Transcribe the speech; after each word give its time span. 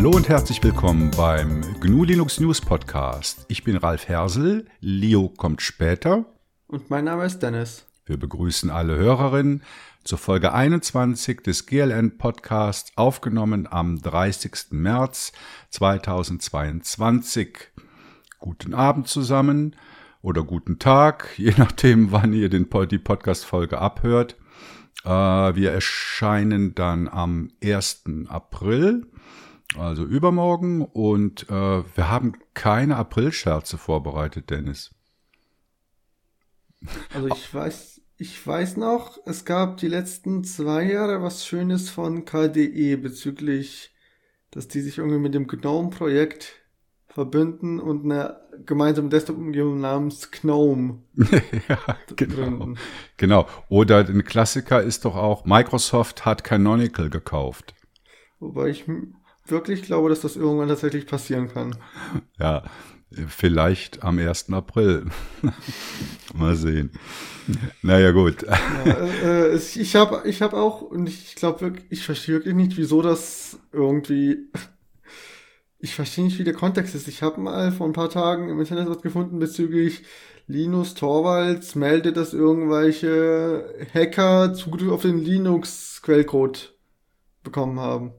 Hallo 0.00 0.12
und 0.12 0.30
herzlich 0.30 0.64
willkommen 0.64 1.10
beim 1.14 1.60
GNU 1.78 2.04
Linux 2.04 2.40
News 2.40 2.58
Podcast. 2.58 3.44
Ich 3.48 3.64
bin 3.64 3.76
Ralf 3.76 4.08
Hersel, 4.08 4.64
Leo 4.80 5.28
kommt 5.28 5.60
später. 5.60 6.24
Und 6.68 6.88
mein 6.88 7.04
Name 7.04 7.26
ist 7.26 7.40
Dennis. 7.40 7.84
Wir 8.06 8.16
begrüßen 8.16 8.70
alle 8.70 8.96
Hörerinnen 8.96 9.62
zur 10.02 10.16
Folge 10.16 10.54
21 10.54 11.42
des 11.42 11.66
GLN 11.66 12.16
Podcasts, 12.16 12.92
aufgenommen 12.96 13.68
am 13.70 14.00
30. 14.00 14.70
März 14.70 15.32
2022. 15.68 17.58
Guten 18.38 18.72
Abend 18.72 19.06
zusammen 19.06 19.76
oder 20.22 20.44
guten 20.44 20.78
Tag, 20.78 21.28
je 21.36 21.52
nachdem, 21.58 22.10
wann 22.10 22.32
ihr 22.32 22.48
den, 22.48 22.70
die 22.90 22.98
Podcast-Folge 22.98 23.78
abhört. 23.78 24.36
Äh, 25.04 25.10
wir 25.10 25.72
erscheinen 25.72 26.74
dann 26.74 27.06
am 27.06 27.50
1. 27.62 28.04
April, 28.28 29.09
also 29.76 30.04
übermorgen, 30.04 30.84
und 30.84 31.48
äh, 31.48 31.52
wir 31.96 32.10
haben 32.10 32.34
keine 32.54 32.96
Aprilscherze 32.96 33.78
vorbereitet, 33.78 34.50
Dennis. 34.50 34.90
Also 37.14 37.28
ich 37.28 37.54
weiß, 37.54 38.00
ich 38.16 38.46
weiß 38.46 38.76
noch, 38.76 39.18
es 39.26 39.44
gab 39.44 39.78
die 39.78 39.88
letzten 39.88 40.44
zwei 40.44 40.84
Jahre 40.84 41.22
was 41.22 41.46
Schönes 41.46 41.90
von 41.90 42.24
KDE 42.24 42.96
bezüglich, 42.96 43.94
dass 44.50 44.68
die 44.68 44.80
sich 44.80 44.98
irgendwie 44.98 45.18
mit 45.18 45.34
dem 45.34 45.46
GNOME-Projekt 45.46 46.60
verbünden 47.08 47.80
und 47.80 48.04
eine 48.04 48.40
gemeinsame 48.64 49.08
Desktop-Umgebung 49.08 49.80
namens 49.80 50.30
GNOME 50.30 51.02
ja, 51.68 51.78
genau. 52.16 52.34
gründen. 52.34 52.78
Genau. 53.16 53.46
Oder 53.68 54.06
ein 54.06 54.24
Klassiker 54.24 54.82
ist 54.82 55.04
doch 55.04 55.16
auch, 55.16 55.44
Microsoft 55.44 56.24
hat 56.24 56.44
Canonical 56.44 57.10
gekauft. 57.10 57.74
Wobei 58.38 58.68
ich 58.68 58.86
wirklich 59.46 59.82
glaube, 59.82 60.08
dass 60.08 60.20
das 60.20 60.36
irgendwann 60.36 60.68
tatsächlich 60.68 61.06
passieren 61.06 61.48
kann. 61.48 61.76
Ja, 62.38 62.64
vielleicht 63.26 64.02
am 64.02 64.18
1. 64.18 64.52
April. 64.52 65.06
Mal 66.34 66.56
sehen. 66.56 66.92
Naja, 67.82 68.12
gut. 68.12 68.42
Ja, 68.42 68.92
äh, 69.24 69.56
ich 69.56 69.96
habe 69.96 70.22
ich 70.28 70.42
hab 70.42 70.52
auch, 70.52 70.82
und 70.82 71.08
ich 71.08 71.34
glaube 71.34 71.72
ich 71.88 72.04
verstehe 72.04 72.36
wirklich 72.36 72.54
nicht, 72.54 72.76
wieso 72.76 73.02
das 73.02 73.58
irgendwie 73.72 74.50
ich 75.80 75.94
verstehe 75.94 76.24
nicht, 76.24 76.38
wie 76.38 76.44
der 76.44 76.54
Kontext 76.54 76.94
ist. 76.94 77.08
Ich 77.08 77.22
habe 77.22 77.40
mal 77.40 77.72
vor 77.72 77.86
ein 77.86 77.94
paar 77.94 78.10
Tagen 78.10 78.50
im 78.50 78.60
Internet 78.60 78.88
was 78.88 79.00
gefunden 79.00 79.38
bezüglich 79.38 80.02
Linus 80.46 80.94
Torvalds 80.94 81.74
meldet, 81.74 82.16
dass 82.16 82.34
irgendwelche 82.34 83.64
Hacker 83.94 84.52
Zugriff 84.52 84.90
auf 84.90 85.02
den 85.02 85.18
Linux-Quellcode 85.18 86.74
bekommen 87.42 87.80
haben. 87.80 88.12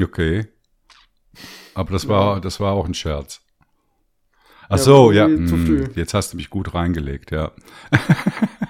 Okay. 0.00 0.46
Aber 1.74 1.92
das 1.92 2.08
war, 2.08 2.40
das 2.40 2.60
war 2.60 2.72
auch 2.72 2.86
ein 2.86 2.94
Scherz. 2.94 3.40
Ach 4.68 4.78
so, 4.78 5.12
ja. 5.12 5.26
Hm, 5.26 5.90
jetzt 5.94 6.14
hast 6.14 6.32
du 6.32 6.36
mich 6.36 6.50
gut 6.50 6.74
reingelegt, 6.74 7.30
ja. 7.30 7.52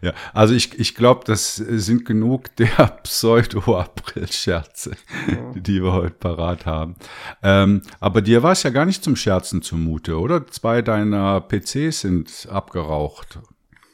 Ja, 0.00 0.12
also 0.32 0.54
ich, 0.54 0.78
ich 0.78 0.94
glaube, 0.94 1.24
das 1.24 1.56
sind 1.56 2.04
genug 2.04 2.54
der 2.56 2.98
Pseudo-April-Scherze, 3.02 4.92
ja. 5.28 5.52
die 5.54 5.82
wir 5.82 5.92
heute 5.92 6.14
parat 6.14 6.66
haben. 6.66 6.96
Ähm, 7.42 7.82
aber 8.00 8.22
dir 8.22 8.42
war 8.42 8.52
es 8.52 8.62
ja 8.62 8.70
gar 8.70 8.84
nicht 8.84 9.02
zum 9.02 9.16
Scherzen 9.16 9.62
zumute, 9.62 10.18
oder? 10.18 10.46
Zwei 10.46 10.82
deiner 10.82 11.40
PCs 11.40 12.00
sind 12.00 12.48
abgeraucht. 12.50 13.40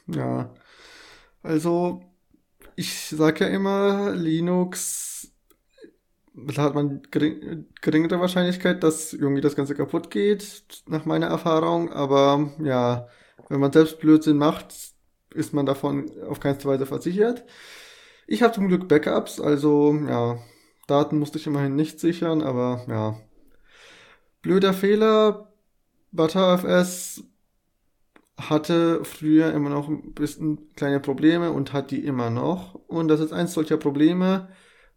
Ja, 0.07 0.53
also 1.41 2.03
ich 2.75 3.07
sage 3.09 3.45
ja 3.45 3.49
immer, 3.49 4.11
Linux 4.11 5.31
da 6.35 6.63
hat 6.63 6.75
man 6.75 7.01
gering, 7.11 7.67
geringere 7.81 8.19
Wahrscheinlichkeit, 8.19 8.83
dass 8.83 9.13
irgendwie 9.13 9.41
das 9.41 9.55
Ganze 9.55 9.75
kaputt 9.75 10.11
geht, 10.11 10.63
nach 10.87 11.05
meiner 11.05 11.27
Erfahrung. 11.27 11.91
Aber 11.91 12.51
ja, 12.59 13.07
wenn 13.49 13.59
man 13.59 13.71
selbst 13.71 13.99
Blödsinn 13.99 14.37
macht, 14.37 14.73
ist 15.33 15.53
man 15.53 15.65
davon 15.65 16.11
auf 16.27 16.39
keine 16.39 16.63
Weise 16.65 16.85
versichert. 16.85 17.45
Ich 18.27 18.41
habe 18.41 18.53
zum 18.53 18.67
Glück 18.67 18.87
Backups, 18.87 19.39
also 19.39 19.93
ja, 20.07 20.39
Daten 20.87 21.19
musste 21.19 21.37
ich 21.37 21.47
immerhin 21.47 21.75
nicht 21.75 21.99
sichern, 21.99 22.41
aber 22.41 22.85
ja. 22.87 23.19
Blöder 24.41 24.73
Fehler, 24.73 25.51
ButterFS 26.11 27.23
hatte 28.37 29.03
früher 29.05 29.53
immer 29.53 29.69
noch 29.69 29.87
ein 29.87 30.13
bisschen 30.13 30.73
kleine 30.75 30.99
Probleme 30.99 31.51
und 31.51 31.73
hat 31.73 31.91
die 31.91 32.05
immer 32.05 32.29
noch. 32.29 32.75
Und 32.87 33.07
das 33.07 33.21
ist 33.21 33.31
eins 33.33 33.53
solcher 33.53 33.77
Probleme. 33.77 34.49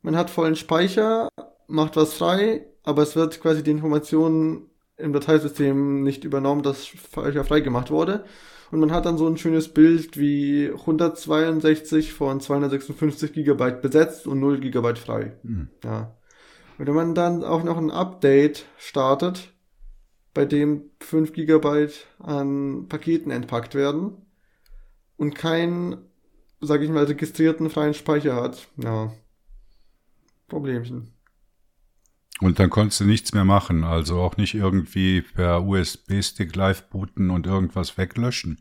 Man 0.03 0.17
hat 0.17 0.31
vollen 0.31 0.57
Speicher, 0.57 1.29
macht 1.67 1.97
was 1.97 2.15
frei, 2.15 2.67
aber 2.83 3.03
es 3.03 3.17
wird 3.17 3.41
quasi 3.41 3.63
die 3.63 3.71
Information 3.71 4.71
im 4.97 5.13
Dateisystem 5.13 6.03
nicht 6.03 6.25
übernommen, 6.25 6.63
dass 6.63 6.87
Speicher 6.87 7.45
frei 7.45 7.61
gemacht 7.61 7.91
wurde 7.91 8.25
und 8.71 8.81
man 8.81 8.93
hat 8.93 9.07
dann 9.07 9.19
so 9.19 9.27
ein 9.27 9.39
schönes 9.39 9.69
Bild 9.69 10.19
wie 10.19 10.71
162 10.71 12.13
von 12.13 12.41
256 12.41 13.33
Gigabyte 13.33 13.81
besetzt 13.81 14.27
und 14.27 14.41
0 14.41 14.61
Gigabyte 14.61 14.99
frei. 14.99 15.37
Mhm. 15.43 15.71
Ja. 15.85 16.17
Und 16.79 16.87
wenn 16.87 16.95
man 16.95 17.15
dann 17.15 17.45
auch 17.45 17.65
noch 17.65 17.79
ein 17.79 17.91
Update 17.91 18.67
startet, 18.77 19.53
bei 20.35 20.45
dem 20.45 20.91
5 21.01 21.33
Gigabyte 21.33 22.07
an 22.19 22.87
Paketen 22.89 23.31
entpackt 23.31 23.75
werden 23.75 24.27
und 25.17 25.35
keinen, 25.35 25.97
sag 26.61 26.83
ich 26.83 26.91
mal, 26.91 27.05
registrierten 27.05 27.71
freien 27.71 27.95
Speicher 27.95 28.37
hat, 28.37 28.69
ja, 28.77 29.13
Problemchen. 30.49 31.13
Und 32.41 32.59
dann 32.59 32.71
konntest 32.71 33.01
du 33.01 33.05
nichts 33.05 33.33
mehr 33.33 33.45
machen, 33.45 33.85
also 33.85 34.21
auch 34.21 34.37
nicht 34.37 34.55
irgendwie 34.55 35.23
per 35.23 35.65
USB-Stick 35.65 36.55
live 36.55 36.85
booten 36.85 37.31
und 37.31 37.47
irgendwas 37.47 37.99
weglöschen. 37.99 38.59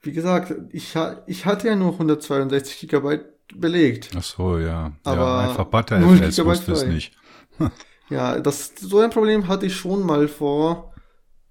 Wie 0.00 0.12
gesagt, 0.12 0.54
ich, 0.70 0.94
ich 1.26 1.46
hatte 1.46 1.68
ja 1.68 1.76
nur 1.76 1.92
162 1.92 2.80
Gigabyte 2.80 3.26
belegt. 3.54 4.10
Ach 4.16 4.22
so, 4.22 4.58
ja. 4.58 4.92
Aber 5.04 5.20
ja, 5.20 5.38
einfach 5.50 5.66
ButterFS 5.66 6.44
wusste 6.44 6.72
es 6.72 6.86
nicht. 6.86 7.14
ja, 8.08 8.40
das, 8.40 8.72
so 8.76 9.00
ein 9.00 9.10
Problem 9.10 9.48
hatte 9.48 9.66
ich 9.66 9.76
schon 9.76 10.04
mal 10.04 10.26
vor, 10.26 10.94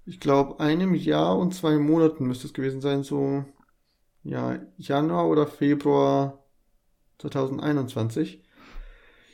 ich 0.04 0.18
glaube, 0.18 0.60
einem 0.60 0.94
Jahr 0.94 1.38
und 1.38 1.54
zwei 1.54 1.78
Monaten 1.78 2.26
müsste 2.26 2.48
es 2.48 2.52
gewesen 2.52 2.80
sein, 2.80 3.04
so, 3.04 3.44
ja, 4.24 4.58
Januar 4.76 5.28
oder 5.28 5.46
Februar 5.46 6.44
2021. 7.18 8.42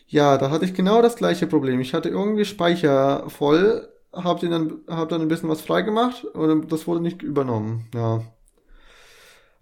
Ja, 0.08 0.38
da 0.38 0.50
hatte 0.50 0.64
ich 0.64 0.72
genau 0.72 1.02
das 1.02 1.16
gleiche 1.16 1.46
Problem. 1.46 1.80
Ich 1.80 1.92
hatte 1.92 2.08
irgendwie 2.08 2.46
Speicher 2.46 3.28
voll, 3.28 3.88
hab 4.12 4.40
den 4.40 4.50
dann, 4.50 4.80
hab 4.88 5.10
dann 5.10 5.20
ein 5.20 5.28
bisschen 5.28 5.50
was 5.50 5.60
freigemacht 5.60 6.24
und 6.24 6.72
das 6.72 6.86
wurde 6.86 7.00
nicht 7.00 7.22
übernommen. 7.22 7.88
Ja. 7.94 8.22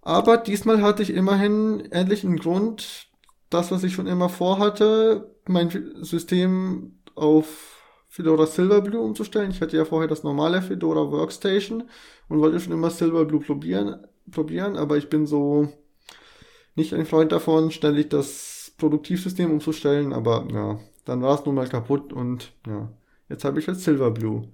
Aber 0.02 0.36
diesmal 0.36 0.82
hatte 0.82 1.02
ich 1.02 1.10
immerhin 1.12 1.90
endlich 1.90 2.24
einen 2.24 2.38
Grund, 2.38 3.08
das, 3.50 3.72
was 3.72 3.82
ich 3.82 3.92
schon 3.92 4.06
immer 4.06 4.28
vorhatte, 4.28 5.34
mein 5.48 5.68
System 6.02 7.00
auf 7.16 7.82
Fedora 8.08 8.46
Silverblue 8.46 9.00
umzustellen. 9.00 9.50
Ich 9.50 9.60
hatte 9.60 9.76
ja 9.76 9.84
vorher 9.84 10.08
das 10.08 10.22
normale 10.22 10.62
Fedora 10.62 11.10
Workstation 11.10 11.88
und 12.28 12.38
wollte 12.38 12.60
schon 12.60 12.72
immer 12.72 12.90
Silverblue 12.90 13.40
probieren, 13.40 14.06
probieren, 14.30 14.76
aber 14.76 14.96
ich 14.96 15.08
bin 15.08 15.26
so 15.26 15.68
nicht 16.76 16.94
ein 16.94 17.04
Freund 17.04 17.32
davon, 17.32 17.72
ständig 17.72 18.10
das 18.10 18.55
Produktivsystem 18.76 19.50
umzustellen, 19.50 20.12
aber 20.12 20.46
ja, 20.52 20.78
dann 21.04 21.22
war 21.22 21.38
es 21.38 21.44
nun 21.44 21.54
mal 21.54 21.68
kaputt 21.68 22.12
und 22.12 22.52
ja, 22.66 22.90
jetzt 23.28 23.44
habe 23.44 23.58
ich 23.58 23.66
jetzt 23.66 23.84
Silverblue. 23.84 24.48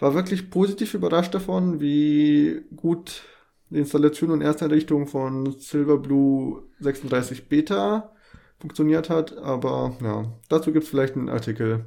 War 0.00 0.14
wirklich 0.14 0.50
positiv 0.50 0.94
überrascht 0.94 1.34
davon, 1.34 1.80
wie 1.80 2.62
gut 2.74 3.22
die 3.70 3.78
Installation 3.78 4.30
und 4.30 4.40
Ersteinrichtung 4.40 5.06
von 5.06 5.58
Silverblue 5.58 6.62
36 6.80 7.48
Beta 7.48 8.12
funktioniert 8.58 9.10
hat, 9.10 9.36
aber 9.38 9.96
ja, 10.02 10.32
dazu 10.48 10.72
gibt 10.72 10.84
es 10.84 10.90
vielleicht 10.90 11.16
einen 11.16 11.28
Artikel. 11.28 11.86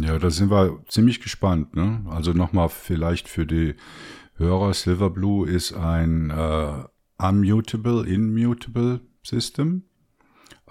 Ja, 0.00 0.18
da 0.18 0.30
sind 0.30 0.50
wir 0.50 0.82
ziemlich 0.88 1.20
gespannt. 1.20 1.74
Ne? 1.74 2.04
Also 2.08 2.32
nochmal 2.32 2.68
vielleicht 2.68 3.28
für 3.28 3.44
die 3.44 3.74
Hörer, 4.36 4.72
Silverblue 4.72 5.48
ist 5.48 5.72
ein 5.72 6.30
äh, 6.30 6.84
Unmutable, 7.18 8.06
Immutable 8.06 9.00
System. 9.22 9.84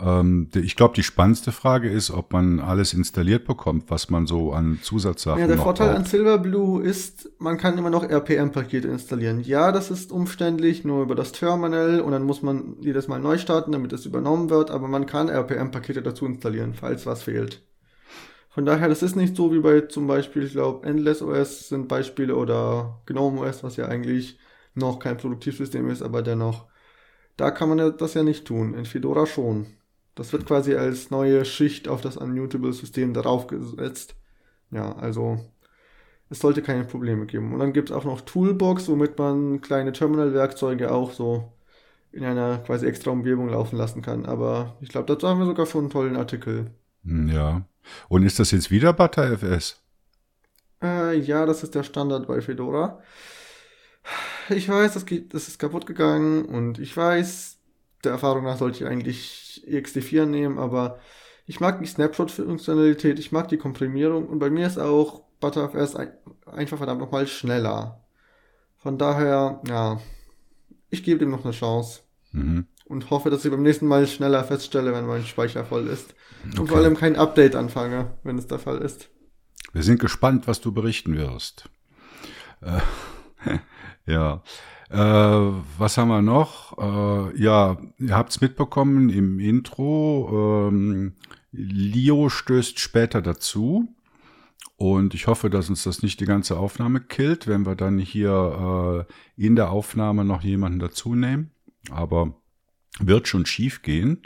Ähm, 0.03 0.49
ich 0.53 0.75
glaube, 0.75 0.95
die 0.95 1.03
spannendste 1.03 1.51
Frage 1.53 1.89
ist, 1.89 2.11
ob 2.11 2.33
man 2.33 2.59
alles 2.59 2.93
installiert 2.93 3.45
bekommt, 3.45 3.89
was 3.89 4.09
man 4.09 4.27
so 4.27 4.51
an 4.51 4.79
Zusatzsachen 4.81 5.39
Ja, 5.39 5.47
der 5.47 5.57
Vorteil 5.57 5.87
braucht. 5.87 5.99
an 5.99 6.05
Silverblue 6.05 6.83
ist, 6.83 7.29
man 7.39 7.57
kann 7.57 7.77
immer 7.77 7.89
noch 7.89 8.03
RPM-Pakete 8.03 8.87
installieren. 8.89 9.39
Ja, 9.41 9.71
das 9.71 9.91
ist 9.91 10.11
umständlich, 10.11 10.83
nur 10.83 11.03
über 11.03 11.15
das 11.15 11.31
Terminal 11.31 12.01
und 12.01 12.11
dann 12.11 12.23
muss 12.23 12.41
man 12.41 12.75
jedes 12.81 13.07
Mal 13.07 13.19
neu 13.19 13.37
starten, 13.37 13.71
damit 13.71 13.93
es 13.93 14.05
übernommen 14.05 14.49
wird, 14.49 14.71
aber 14.71 14.89
man 14.89 15.05
kann 15.05 15.29
RPM-Pakete 15.29 16.01
dazu 16.01 16.25
installieren, 16.25 16.73
falls 16.73 17.05
was 17.05 17.23
fehlt. 17.23 17.61
Von 18.49 18.65
daher, 18.65 18.89
das 18.89 19.03
ist 19.03 19.15
nicht 19.15 19.35
so 19.35 19.53
wie 19.53 19.59
bei 19.61 19.81
zum 19.81 20.05
Beispiel, 20.05 20.43
ich 20.43 20.51
glaube, 20.51 20.85
Endless 20.85 21.21
OS 21.21 21.69
sind 21.69 21.87
Beispiele 21.87 22.35
oder 22.35 23.01
GNOME 23.05 23.39
OS, 23.41 23.63
was 23.63 23.77
ja 23.77 23.85
eigentlich 23.87 24.37
noch 24.75 24.99
kein 24.99 25.17
Produktivsystem 25.17 25.89
ist, 25.89 26.01
aber 26.03 26.21
dennoch. 26.21 26.65
Da 27.37 27.51
kann 27.51 27.69
man 27.69 27.97
das 27.97 28.13
ja 28.13 28.21
nicht 28.21 28.45
tun, 28.45 28.73
in 28.75 28.85
Fedora 28.85 29.25
schon. 29.25 29.67
Das 30.15 30.31
wird 30.31 30.45
quasi 30.45 30.75
als 30.75 31.09
neue 31.09 31.43
Schicht 31.45 31.87
auf 31.87 32.01
das 32.01 32.17
Unmutable-System 32.17 33.13
darauf 33.13 33.47
gesetzt. 33.47 34.15
Ja, 34.71 34.95
also 34.95 35.39
es 36.29 36.39
sollte 36.39 36.61
keine 36.61 36.83
Probleme 36.83 37.25
geben. 37.25 37.53
Und 37.53 37.59
dann 37.59 37.73
gibt 37.73 37.89
es 37.89 37.95
auch 37.95 38.05
noch 38.05 38.21
Toolbox, 38.21 38.87
womit 38.89 39.17
man 39.17 39.61
kleine 39.61 39.91
Terminal-Werkzeuge 39.91 40.91
auch 40.91 41.11
so 41.11 41.51
in 42.11 42.23
einer 42.23 42.59
quasi 42.59 42.85
extra 42.85 43.11
Umgebung 43.11 43.49
laufen 43.49 43.77
lassen 43.77 44.01
kann. 44.01 44.25
Aber 44.25 44.77
ich 44.81 44.89
glaube, 44.89 45.07
dazu 45.07 45.27
haben 45.27 45.39
wir 45.39 45.45
sogar 45.45 45.65
schon 45.65 45.81
einen 45.81 45.89
tollen 45.89 46.15
Artikel. 46.15 46.71
Hm, 47.03 47.29
ja. 47.29 47.65
Und 48.07 48.23
ist 48.23 48.39
das 48.39 48.51
jetzt 48.51 48.71
wieder 48.71 48.93
ButterFS? 48.93 49.81
Äh, 50.81 51.17
ja, 51.19 51.45
das 51.45 51.63
ist 51.63 51.75
der 51.75 51.83
Standard 51.83 52.27
bei 52.27 52.41
Fedora. 52.41 53.01
Ich 54.49 54.67
weiß, 54.67 54.93
das, 54.93 55.05
geht, 55.05 55.33
das 55.33 55.47
ist 55.47 55.57
kaputt 55.57 55.85
gegangen 55.85 56.45
und 56.45 56.77
ich 56.77 56.95
weiß, 56.95 57.59
der 58.03 58.11
Erfahrung 58.11 58.43
nach 58.43 58.57
sollte 58.57 58.83
ich 58.83 58.89
eigentlich 58.89 59.63
ext4 59.67 60.25
nehmen, 60.25 60.57
aber 60.57 60.99
ich 61.45 61.59
mag 61.59 61.79
die 61.79 61.85
Snapshot-Funktionalität, 61.85 63.19
ich 63.19 63.31
mag 63.31 63.47
die 63.49 63.57
Komprimierung 63.57 64.27
und 64.27 64.39
bei 64.39 64.49
mir 64.49 64.67
ist 64.67 64.77
auch 64.77 65.23
ButterFS 65.39 65.95
ein, 65.95 66.11
einfach 66.45 66.77
verdammt 66.77 67.01
nochmal 67.01 67.27
schneller. 67.27 68.03
Von 68.77 68.97
daher, 68.97 69.61
ja, 69.67 69.99
ich 70.89 71.03
gebe 71.03 71.19
dem 71.19 71.31
noch 71.31 71.43
eine 71.43 71.53
Chance. 71.53 72.01
Mhm. 72.31 72.67
Und 72.85 73.09
hoffe, 73.09 73.29
dass 73.29 73.45
ich 73.45 73.51
beim 73.51 73.63
nächsten 73.63 73.87
Mal 73.87 74.07
schneller 74.07 74.43
feststelle, 74.43 74.93
wenn 74.93 75.05
mein 75.05 75.23
Speicher 75.23 75.63
voll 75.63 75.87
ist. 75.87 76.13
Und 76.43 76.59
okay. 76.59 76.69
vor 76.69 76.77
allem 76.77 76.97
kein 76.97 77.15
Update 77.15 77.55
anfange, 77.55 78.17
wenn 78.23 78.37
es 78.37 78.47
der 78.47 78.59
Fall 78.59 78.79
ist. 78.79 79.09
Wir 79.71 79.83
sind 79.83 79.99
gespannt, 79.99 80.47
was 80.47 80.61
du 80.61 80.73
berichten 80.73 81.17
wirst. 81.17 81.69
Äh, 82.61 82.79
ja. 84.05 84.43
Äh, 84.93 84.97
was 85.79 85.97
haben 85.97 86.09
wir 86.09 86.21
noch? 86.21 86.77
Äh, 86.77 87.41
ja, 87.41 87.77
ihr 87.97 88.15
habt 88.15 88.29
es 88.29 88.41
mitbekommen 88.41 89.09
im 89.09 89.39
Intro. 89.39 90.69
Ähm, 90.69 91.15
Leo 91.51 92.29
stößt 92.29 92.79
später 92.79 93.23
dazu. 93.23 93.87
Und 94.75 95.15
ich 95.15 95.25
hoffe, 95.25 95.49
dass 95.49 95.69
uns 95.69 95.83
das 95.83 96.03
nicht 96.03 96.19
die 96.19 96.25
ganze 96.25 96.57
Aufnahme 96.57 97.01
killt, 97.01 97.47
wenn 97.47 97.65
wir 97.65 97.75
dann 97.75 97.97
hier 97.97 99.07
äh, 99.07 99.43
in 99.43 99.55
der 99.55 99.71
Aufnahme 99.71 100.25
noch 100.25 100.43
jemanden 100.43 100.77
dazu 100.77 101.15
nehmen. 101.15 101.49
Aber 101.89 102.35
wird 102.99 103.27
schon 103.27 103.47
schief 103.47 103.81
gehen. 103.81 104.21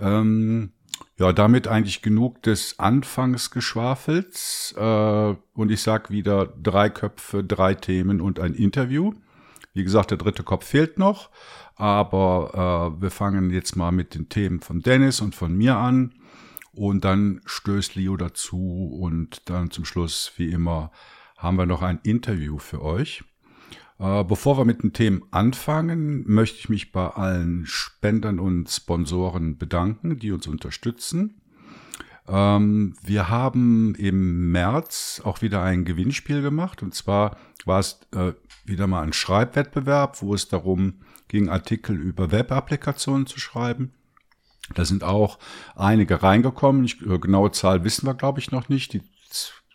Ähm, 0.00 0.72
ja, 1.18 1.32
damit 1.32 1.66
eigentlich 1.66 2.02
genug 2.02 2.42
des 2.42 2.78
Anfangsgeschwafels. 2.78 4.74
Äh, 4.76 5.34
und 5.54 5.70
ich 5.70 5.80
sag 5.80 6.10
wieder 6.10 6.44
drei 6.44 6.90
Köpfe, 6.90 7.42
drei 7.42 7.74
Themen 7.74 8.20
und 8.20 8.38
ein 8.38 8.52
Interview. 8.52 9.14
Wie 9.74 9.84
gesagt, 9.84 10.10
der 10.10 10.18
dritte 10.18 10.42
Kopf 10.42 10.64
fehlt 10.64 10.98
noch. 10.98 11.30
Aber 11.76 12.94
äh, 12.96 13.02
wir 13.02 13.10
fangen 13.10 13.50
jetzt 13.50 13.76
mal 13.76 13.90
mit 13.90 14.14
den 14.14 14.28
Themen 14.28 14.60
von 14.60 14.80
Dennis 14.80 15.20
und 15.20 15.34
von 15.34 15.54
mir 15.54 15.76
an. 15.76 16.14
Und 16.72 17.04
dann 17.04 17.40
stößt 17.44 17.94
Leo 17.94 18.16
dazu 18.16 18.98
und 19.00 19.48
dann 19.48 19.70
zum 19.70 19.84
Schluss, 19.84 20.32
wie 20.36 20.50
immer, 20.50 20.90
haben 21.36 21.58
wir 21.58 21.66
noch 21.66 21.82
ein 21.82 22.00
Interview 22.02 22.58
für 22.58 22.82
euch. 22.82 23.22
Äh, 23.98 24.24
bevor 24.24 24.58
wir 24.58 24.64
mit 24.64 24.82
den 24.82 24.92
Themen 24.92 25.22
anfangen, 25.30 26.24
möchte 26.26 26.58
ich 26.58 26.68
mich 26.68 26.92
bei 26.92 27.08
allen 27.08 27.64
Spendern 27.66 28.38
und 28.38 28.68
Sponsoren 28.68 29.56
bedanken, 29.56 30.18
die 30.18 30.32
uns 30.32 30.46
unterstützen. 30.46 31.40
Ähm, 32.26 32.94
wir 33.02 33.28
haben 33.28 33.94
im 33.96 34.50
März 34.50 35.20
auch 35.24 35.42
wieder 35.42 35.62
ein 35.62 35.84
Gewinnspiel 35.84 36.42
gemacht 36.42 36.82
und 36.82 36.94
zwar 36.94 37.36
war 37.66 37.80
es 37.80 38.00
äh, 38.14 38.32
wieder 38.64 38.86
mal 38.86 39.02
ein 39.02 39.12
Schreibwettbewerb, 39.12 40.22
wo 40.22 40.34
es 40.34 40.48
darum 40.48 41.00
ging, 41.28 41.48
Artikel 41.48 41.96
über 41.96 42.30
Web-Applikationen 42.30 43.26
zu 43.26 43.38
schreiben. 43.38 43.92
Da 44.74 44.84
sind 44.84 45.04
auch 45.04 45.38
einige 45.74 46.22
reingekommen. 46.22 46.84
Ich, 46.84 47.02
äh, 47.02 47.18
genaue 47.18 47.52
Zahl 47.52 47.84
wissen 47.84 48.06
wir, 48.06 48.14
glaube 48.14 48.40
ich, 48.40 48.50
noch 48.50 48.68
nicht. 48.68 48.94
Die 48.94 49.02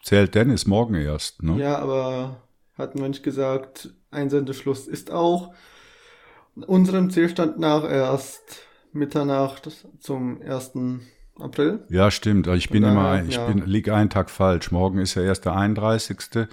zählt 0.04 0.34
Dennis 0.34 0.66
morgen 0.66 0.96
erst. 0.96 1.44
Ne? 1.44 1.60
Ja, 1.60 1.78
aber 1.78 2.38
hatten 2.78 3.00
wir 3.00 3.08
nicht 3.10 3.24
gesagt, 3.24 3.94
Einsendeschluss 4.10 4.88
ist 4.88 5.12
auch 5.12 5.54
unserem 6.56 7.10
Zielstand 7.12 7.60
nach 7.60 7.84
erst 7.84 8.64
Mitternacht 8.92 9.70
zum 10.00 10.42
1. 10.42 10.72
April. 11.38 11.86
Ja, 11.90 12.10
stimmt. 12.10 12.48
Ich 12.48 12.70
bin 12.70 12.84
immer, 12.84 13.24
ich 13.24 13.36
ja. 13.36 13.46
bin, 13.46 13.66
lieg 13.66 13.90
einen 13.90 14.10
Tag 14.10 14.30
falsch. 14.30 14.72
Morgen 14.72 15.00
ist 15.00 15.16
ja 15.16 15.22
erst 15.22 15.46
der 15.46 15.56
31. 15.56 16.48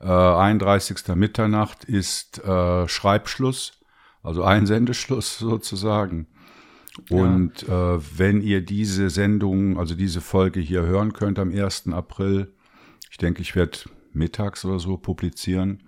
Äh, 0.00 0.06
31. 0.06 1.14
Mitternacht 1.14 1.84
ist 1.84 2.42
äh, 2.44 2.88
Schreibschluss, 2.88 3.72
also 4.22 4.44
Einsendeschluss 4.44 5.38
sozusagen. 5.38 6.26
Und 7.08 7.62
ja. 7.62 7.94
äh, 7.94 8.00
wenn 8.16 8.42
ihr 8.42 8.62
diese 8.62 9.10
Sendung, 9.10 9.78
also 9.78 9.94
diese 9.94 10.20
Folge 10.20 10.60
hier 10.60 10.82
hören 10.82 11.12
könnt 11.12 11.38
am 11.38 11.50
1. 11.50 11.88
April, 11.92 12.52
ich 13.10 13.16
denke, 13.16 13.42
ich 13.42 13.54
werde 13.54 13.78
mittags 14.12 14.64
oder 14.64 14.78
so 14.78 14.96
publizieren, 14.96 15.82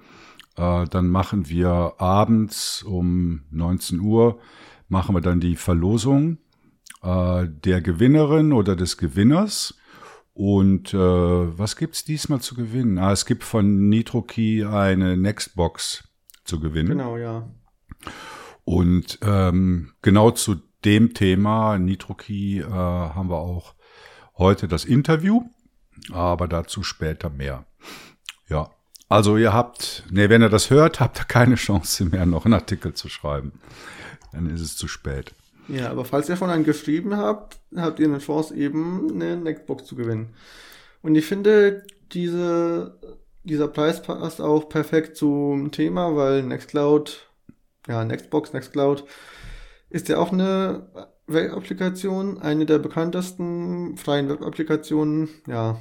äh, 0.56 0.86
dann 0.86 1.08
machen 1.08 1.48
wir 1.48 1.94
abends 1.98 2.82
um 2.82 3.42
19 3.50 4.00
Uhr, 4.00 4.38
machen 4.88 5.14
wir 5.14 5.20
dann 5.20 5.40
die 5.40 5.56
Verlosung 5.56 6.38
äh, 7.02 7.48
der 7.48 7.80
Gewinnerin 7.80 8.52
oder 8.52 8.76
des 8.76 8.96
Gewinners. 8.96 9.74
Und 10.34 10.94
äh, 10.94 10.98
was 10.98 11.76
gibt's 11.76 12.04
diesmal 12.04 12.40
zu 12.40 12.54
gewinnen? 12.54 12.98
Ah, 12.98 13.12
es 13.12 13.26
gibt 13.26 13.44
von 13.44 13.88
NitroKey 13.88 14.64
eine 14.64 15.16
Nextbox 15.16 16.08
zu 16.44 16.58
gewinnen. 16.58 16.98
Genau, 16.98 17.16
ja. 17.16 17.48
Und 18.64 19.18
ähm, 19.22 19.92
genau 20.00 20.30
zu 20.30 20.56
dem 20.84 21.14
Thema 21.14 21.78
NitroKey 21.78 22.60
äh, 22.60 22.64
haben 22.64 23.28
wir 23.28 23.38
auch 23.38 23.74
heute 24.38 24.68
das 24.68 24.84
Interview, 24.84 25.42
aber 26.10 26.48
dazu 26.48 26.82
später 26.82 27.28
mehr. 27.30 27.66
Ja, 28.48 28.70
also 29.08 29.36
ihr 29.36 29.52
habt, 29.52 30.04
ne, 30.10 30.30
wenn 30.30 30.42
ihr 30.42 30.48
das 30.48 30.70
hört, 30.70 31.00
habt 31.00 31.20
ihr 31.20 31.24
keine 31.24 31.56
Chance 31.56 32.06
mehr, 32.06 32.24
noch 32.26 32.44
einen 32.44 32.54
Artikel 32.54 32.94
zu 32.94 33.08
schreiben. 33.08 33.52
Dann 34.32 34.48
ist 34.48 34.62
es 34.62 34.76
zu 34.76 34.88
spät. 34.88 35.34
Ja, 35.68 35.90
aber 35.90 36.04
falls 36.04 36.28
ihr 36.28 36.36
von 36.36 36.50
einem 36.50 36.64
geschrieben 36.64 37.16
habt, 37.16 37.58
habt 37.76 38.00
ihr 38.00 38.06
eine 38.06 38.18
Chance, 38.18 38.54
eben 38.54 39.10
eine 39.12 39.36
Nextbox 39.36 39.84
zu 39.84 39.94
gewinnen. 39.94 40.34
Und 41.02 41.14
ich 41.14 41.26
finde, 41.26 41.84
diese, 42.12 42.98
dieser 43.44 43.68
Preis 43.68 44.02
passt 44.02 44.40
auch 44.40 44.68
perfekt 44.68 45.16
zum 45.16 45.70
Thema, 45.70 46.16
weil 46.16 46.42
Nextcloud, 46.42 47.28
ja, 47.88 48.04
Nextbox, 48.04 48.52
Nextcloud 48.52 49.04
ist 49.90 50.08
ja 50.08 50.18
auch 50.18 50.32
eine 50.32 50.88
Web-Applikation, 51.26 52.40
eine 52.40 52.66
der 52.66 52.78
bekanntesten 52.78 53.96
freien 53.96 54.28
Web-Applikationen. 54.28 55.28
Ja, 55.46 55.80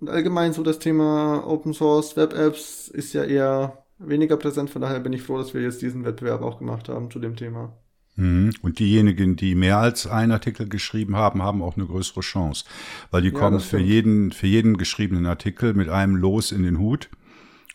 und 0.00 0.10
allgemein 0.10 0.52
so 0.52 0.62
das 0.62 0.78
Thema 0.80 1.46
Open 1.46 1.72
Source 1.72 2.16
Web 2.16 2.34
Apps 2.34 2.88
ist 2.88 3.14
ja 3.14 3.24
eher 3.24 3.84
weniger 3.98 4.36
präsent. 4.36 4.70
Von 4.70 4.82
daher 4.82 5.00
bin 5.00 5.12
ich 5.12 5.22
froh, 5.22 5.38
dass 5.38 5.54
wir 5.54 5.62
jetzt 5.62 5.82
diesen 5.82 6.04
Wettbewerb 6.04 6.42
auch 6.42 6.58
gemacht 6.58 6.88
haben 6.88 7.10
zu 7.10 7.18
dem 7.18 7.36
Thema. 7.36 7.72
Mhm. 8.16 8.52
Und 8.62 8.78
diejenigen, 8.78 9.36
die 9.36 9.54
mehr 9.54 9.78
als 9.78 10.06
einen 10.06 10.32
Artikel 10.32 10.68
geschrieben 10.68 11.16
haben, 11.16 11.42
haben 11.42 11.62
auch 11.62 11.76
eine 11.76 11.86
größere 11.86 12.20
Chance, 12.20 12.64
weil 13.10 13.22
die 13.22 13.30
ja, 13.30 13.38
kommen 13.38 13.60
für 13.60 13.78
jeden, 13.78 14.32
für 14.32 14.46
jeden 14.46 14.76
geschriebenen 14.76 15.26
Artikel 15.26 15.74
mit 15.74 15.88
einem 15.88 16.16
Los 16.16 16.52
in 16.52 16.62
den 16.62 16.78
Hut. 16.78 17.10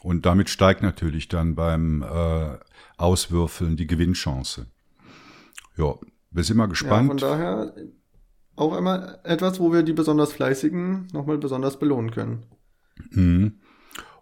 Und 0.02 0.26
damit 0.26 0.50
steigt 0.50 0.82
natürlich 0.82 1.28
dann 1.28 1.56
beim 1.56 2.04
äh, 2.04 2.58
Auswürfeln 2.98 3.76
die 3.76 3.88
Gewinnchance. 3.88 4.68
Ja, 5.78 5.96
wir 6.32 6.44
sind 6.44 6.58
mal 6.58 6.68
gespannt. 6.68 7.22
Ja, 7.22 7.28
von 7.28 7.40
daher 7.40 7.74
auch 8.56 8.74
einmal 8.74 9.20
etwas, 9.24 9.60
wo 9.60 9.72
wir 9.72 9.84
die 9.84 9.94
besonders 9.94 10.34
Fleißigen 10.34 11.08
nochmal 11.12 11.38
besonders 11.38 11.80
belohnen 11.80 12.12
können. 12.12 12.44
Mhm. 13.12 13.60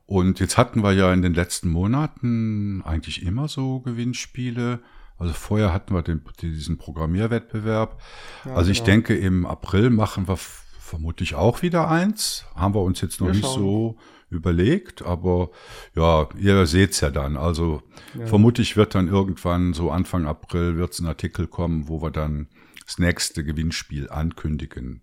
Und 0.05 0.39
jetzt 0.39 0.57
hatten 0.57 0.83
wir 0.83 0.93
ja 0.93 1.13
in 1.13 1.21
den 1.21 1.33
letzten 1.33 1.69
Monaten 1.69 2.81
eigentlich 2.83 3.25
immer 3.25 3.47
so 3.47 3.81
Gewinnspiele. 3.81 4.79
Also 5.17 5.33
vorher 5.33 5.73
hatten 5.73 5.93
wir 5.93 6.03
den, 6.03 6.21
diesen 6.41 6.77
Programmierwettbewerb. 6.77 7.99
Ja, 8.45 8.53
also 8.53 8.71
ich 8.71 8.79
genau. 8.79 8.85
denke, 8.85 9.17
im 9.17 9.45
April 9.45 9.89
machen 9.89 10.27
wir 10.27 10.37
vermutlich 10.37 11.35
auch 11.35 11.61
wieder 11.61 11.89
eins. 11.89 12.45
Haben 12.55 12.75
wir 12.75 12.81
uns 12.81 13.01
jetzt 13.01 13.19
noch 13.19 13.27
wir 13.27 13.33
nicht 13.33 13.45
schauen. 13.45 13.59
so 13.59 13.97
überlegt, 14.29 15.01
aber 15.01 15.49
ja, 15.95 16.27
ihr 16.37 16.65
seht's 16.65 17.01
ja 17.01 17.09
dann. 17.09 17.37
Also 17.37 17.81
ja. 18.17 18.25
vermutlich 18.27 18.75
wird 18.75 18.93
dann 18.93 19.07
irgendwann 19.07 19.73
so 19.73 19.89
Anfang 19.89 20.25
April 20.25 20.77
wird's 20.77 20.99
ein 20.99 21.07
Artikel 21.07 21.47
kommen, 21.47 21.87
wo 21.87 22.01
wir 22.01 22.11
dann 22.11 22.47
das 22.85 22.99
nächste 22.99 23.43
Gewinnspiel 23.43 24.09
ankündigen. 24.09 25.01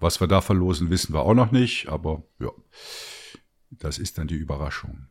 Was 0.00 0.20
wir 0.20 0.26
da 0.26 0.40
verlosen, 0.40 0.90
wissen 0.90 1.14
wir 1.14 1.20
auch 1.20 1.34
noch 1.34 1.52
nicht, 1.52 1.88
aber 1.88 2.24
ja, 2.38 2.50
das 3.70 3.98
ist 3.98 4.18
dann 4.18 4.26
die 4.26 4.34
Überraschung. 4.34 5.06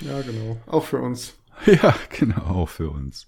Ja, 0.00 0.20
genau. 0.22 0.58
Auch 0.66 0.84
für 0.84 0.98
uns. 0.98 1.34
Ja, 1.66 1.94
genau, 2.08 2.66
für 2.66 2.90
uns. 2.90 3.26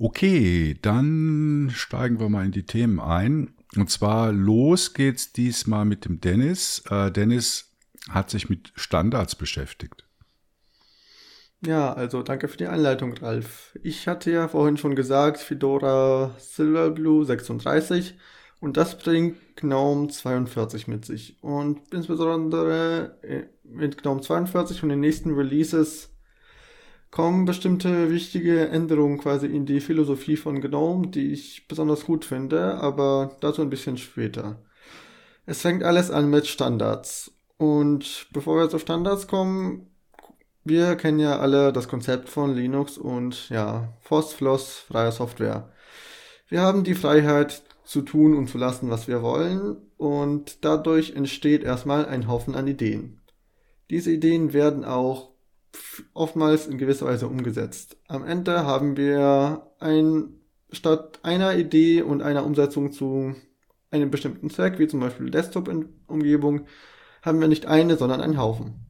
Okay, 0.00 0.76
dann 0.80 1.70
steigen 1.74 2.20
wir 2.20 2.28
mal 2.28 2.44
in 2.44 2.52
die 2.52 2.66
Themen 2.66 3.00
ein. 3.00 3.54
Und 3.76 3.90
zwar 3.90 4.32
los 4.32 4.94
geht's 4.94 5.32
diesmal 5.32 5.84
mit 5.84 6.04
dem 6.04 6.20
Dennis. 6.20 6.82
Äh, 6.88 7.10
Dennis 7.10 7.72
hat 8.08 8.30
sich 8.30 8.48
mit 8.48 8.72
Standards 8.76 9.34
beschäftigt. 9.34 10.06
Ja, 11.66 11.92
also 11.92 12.22
danke 12.22 12.46
für 12.46 12.56
die 12.56 12.68
Einleitung, 12.68 13.14
Ralf. 13.14 13.76
Ich 13.82 14.06
hatte 14.06 14.30
ja 14.30 14.46
vorhin 14.46 14.76
schon 14.76 14.94
gesagt, 14.94 15.38
Fedora 15.38 16.34
Silverblue 16.38 17.24
36 17.24 18.16
Und 18.60 18.76
das 18.76 18.96
bringt 18.98 19.56
GNOME 19.56 20.08
42 20.08 20.86
mit 20.86 21.04
sich. 21.04 21.42
Und 21.42 21.92
insbesondere 21.92 23.18
äh, 23.22 23.46
mit 23.64 24.00
GNOME 24.00 24.20
42 24.20 24.82
und 24.84 24.90
den 24.90 25.00
nächsten 25.00 25.34
Releases 25.34 26.10
kommen 27.10 27.44
bestimmte 27.44 28.10
wichtige 28.10 28.68
Änderungen 28.68 29.18
quasi 29.18 29.46
in 29.46 29.66
die 29.66 29.80
Philosophie 29.80 30.36
von 30.36 30.60
GNOME, 30.60 31.08
die 31.08 31.32
ich 31.32 31.66
besonders 31.68 32.04
gut 32.04 32.24
finde, 32.24 32.74
aber 32.78 33.36
dazu 33.40 33.62
ein 33.62 33.70
bisschen 33.70 33.96
später. 33.96 34.62
Es 35.46 35.62
fängt 35.62 35.82
alles 35.82 36.10
an 36.10 36.28
mit 36.28 36.46
Standards. 36.46 37.32
Und 37.56 38.28
bevor 38.32 38.56
wir 38.56 38.68
zu 38.68 38.78
Standards 38.78 39.26
kommen, 39.26 39.86
wir 40.64 40.96
kennen 40.96 41.18
ja 41.18 41.38
alle 41.38 41.72
das 41.72 41.88
Konzept 41.88 42.28
von 42.28 42.54
Linux 42.54 42.98
und 42.98 43.48
ja, 43.48 43.94
FOSS, 44.00 44.34
FLOSS, 44.34 44.84
freie 44.88 45.12
Software. 45.12 45.72
Wir 46.48 46.60
haben 46.60 46.84
die 46.84 46.94
Freiheit 46.94 47.62
zu 47.84 48.02
tun 48.02 48.36
und 48.36 48.48
zu 48.48 48.58
lassen, 48.58 48.90
was 48.90 49.08
wir 49.08 49.22
wollen 49.22 49.78
und 49.96 50.64
dadurch 50.64 51.16
entsteht 51.16 51.64
erstmal 51.64 52.04
ein 52.04 52.28
Haufen 52.28 52.54
an 52.54 52.66
Ideen. 52.66 53.22
Diese 53.88 54.10
Ideen 54.10 54.52
werden 54.52 54.84
auch 54.84 55.30
oftmals 56.14 56.66
in 56.66 56.78
gewisser 56.78 57.06
Weise 57.06 57.26
umgesetzt. 57.26 57.96
Am 58.08 58.24
Ende 58.24 58.64
haben 58.64 58.96
wir 58.96 59.70
ein, 59.80 60.34
statt 60.72 61.20
einer 61.22 61.56
Idee 61.56 62.02
und 62.02 62.22
einer 62.22 62.44
Umsetzung 62.44 62.92
zu 62.92 63.34
einem 63.90 64.10
bestimmten 64.10 64.50
Zweck, 64.50 64.78
wie 64.78 64.86
zum 64.86 65.00
Beispiel 65.00 65.30
Desktop-Umgebung, 65.30 66.66
haben 67.22 67.40
wir 67.40 67.48
nicht 67.48 67.66
eine, 67.66 67.96
sondern 67.96 68.20
einen 68.20 68.38
Haufen. 68.38 68.86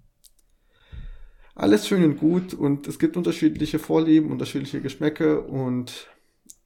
Alles 1.54 1.88
schön 1.88 2.04
und 2.04 2.18
gut 2.18 2.54
und 2.54 2.86
es 2.86 2.98
gibt 2.98 3.16
unterschiedliche 3.16 3.78
Vorlieben, 3.78 4.30
unterschiedliche 4.30 4.80
Geschmäcke 4.80 5.40
und 5.40 6.08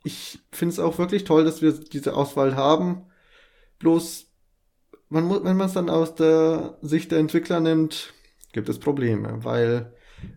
ich 0.05 0.41
finde 0.50 0.73
es 0.73 0.79
auch 0.79 0.99
wirklich 0.99 1.25
toll, 1.25 1.45
dass 1.45 1.62
wir 1.62 1.73
diese 1.73 2.14
Auswahl 2.14 2.57
haben. 2.57 3.07
Bloß, 3.79 4.26
man 5.09 5.25
muss, 5.25 5.45
wenn 5.45 5.57
man 5.57 5.69
es 5.69 5.73
dann 5.73 5.88
aus 5.88 6.14
der 6.14 6.79
Sicht 6.83 7.11
der 7.11 7.21
Entwickler 7.21 7.61
nimmt, 7.61 8.12
gibt 8.52 8.69
es 8.69 8.79
Probleme, 8.79 9.38
weil 9.45 9.95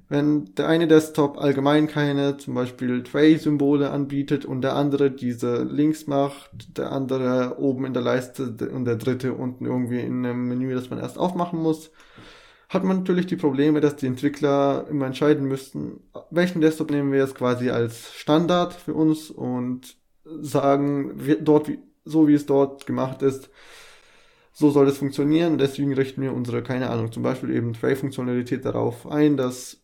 wenn 0.08 0.54
der 0.56 0.68
eine 0.68 0.88
Desktop 0.88 1.38
allgemein 1.38 1.88
keine 1.88 2.38
zum 2.38 2.54
Beispiel 2.54 3.04
Tray-Symbole 3.04 3.90
anbietet 3.90 4.46
und 4.46 4.62
der 4.62 4.76
andere 4.76 5.10
diese 5.10 5.64
Links 5.64 6.08
macht, 6.08 6.78
der 6.78 6.92
andere 6.92 7.58
oben 7.60 7.86
in 7.86 7.94
der 7.94 8.04
Leiste 8.04 8.70
und 8.72 8.86
der 8.86 8.96
dritte 8.96 9.34
unten 9.34 9.66
irgendwie 9.66 10.00
in 10.00 10.26
einem 10.26 10.48
Menü, 10.48 10.74
das 10.76 10.90
man 10.90 11.00
erst 11.00 11.18
aufmachen 11.18 11.60
muss, 11.60 11.92
hat 12.70 12.84
man 12.84 12.98
natürlich 12.98 13.26
die 13.28 13.36
Probleme, 13.36 13.82
dass 13.82 13.96
die 13.96 14.08
Entwickler 14.08 14.86
immer 14.90 15.06
entscheiden 15.08 15.48
müssten, 15.48 16.02
welchen 16.30 16.62
Desktop 16.62 16.92
nehmen 16.92 17.12
wir 17.12 17.20
jetzt 17.20 17.36
quasi 17.36 17.70
als 17.70 18.14
Standard 18.14 18.74
für 18.74 18.94
uns 18.94 19.30
und 19.30 19.98
sagen, 20.24 21.20
dort, 21.42 21.70
so 22.04 22.28
wie 22.28 22.34
es 22.34 22.46
dort 22.46 22.86
gemacht 22.86 23.22
ist, 23.22 23.50
so 24.58 24.72
soll 24.72 24.88
es 24.88 24.98
funktionieren 24.98 25.58
deswegen 25.58 25.94
richten 25.94 26.22
wir 26.22 26.34
unsere, 26.34 26.64
keine 26.64 26.90
Ahnung, 26.90 27.12
zum 27.12 27.24
Beispiel 27.24 27.50
eben 27.50 27.74
Tray-Funktionalität 27.74 28.64
darauf 28.64 29.06
ein, 29.06 29.36
dass 29.36 29.82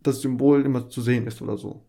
das 0.00 0.22
Symbol 0.22 0.64
immer 0.64 0.88
zu 0.88 1.02
sehen 1.02 1.26
ist 1.26 1.42
oder 1.42 1.58
so. 1.58 1.84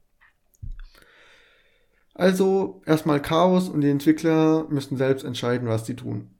Also 2.13 2.81
erstmal 2.85 3.21
Chaos 3.21 3.69
und 3.69 3.79
die 3.79 3.89
Entwickler 3.89 4.67
müssen 4.69 4.97
selbst 4.97 5.23
entscheiden, 5.23 5.69
was 5.69 5.85
sie 5.85 5.95
tun. 5.95 6.37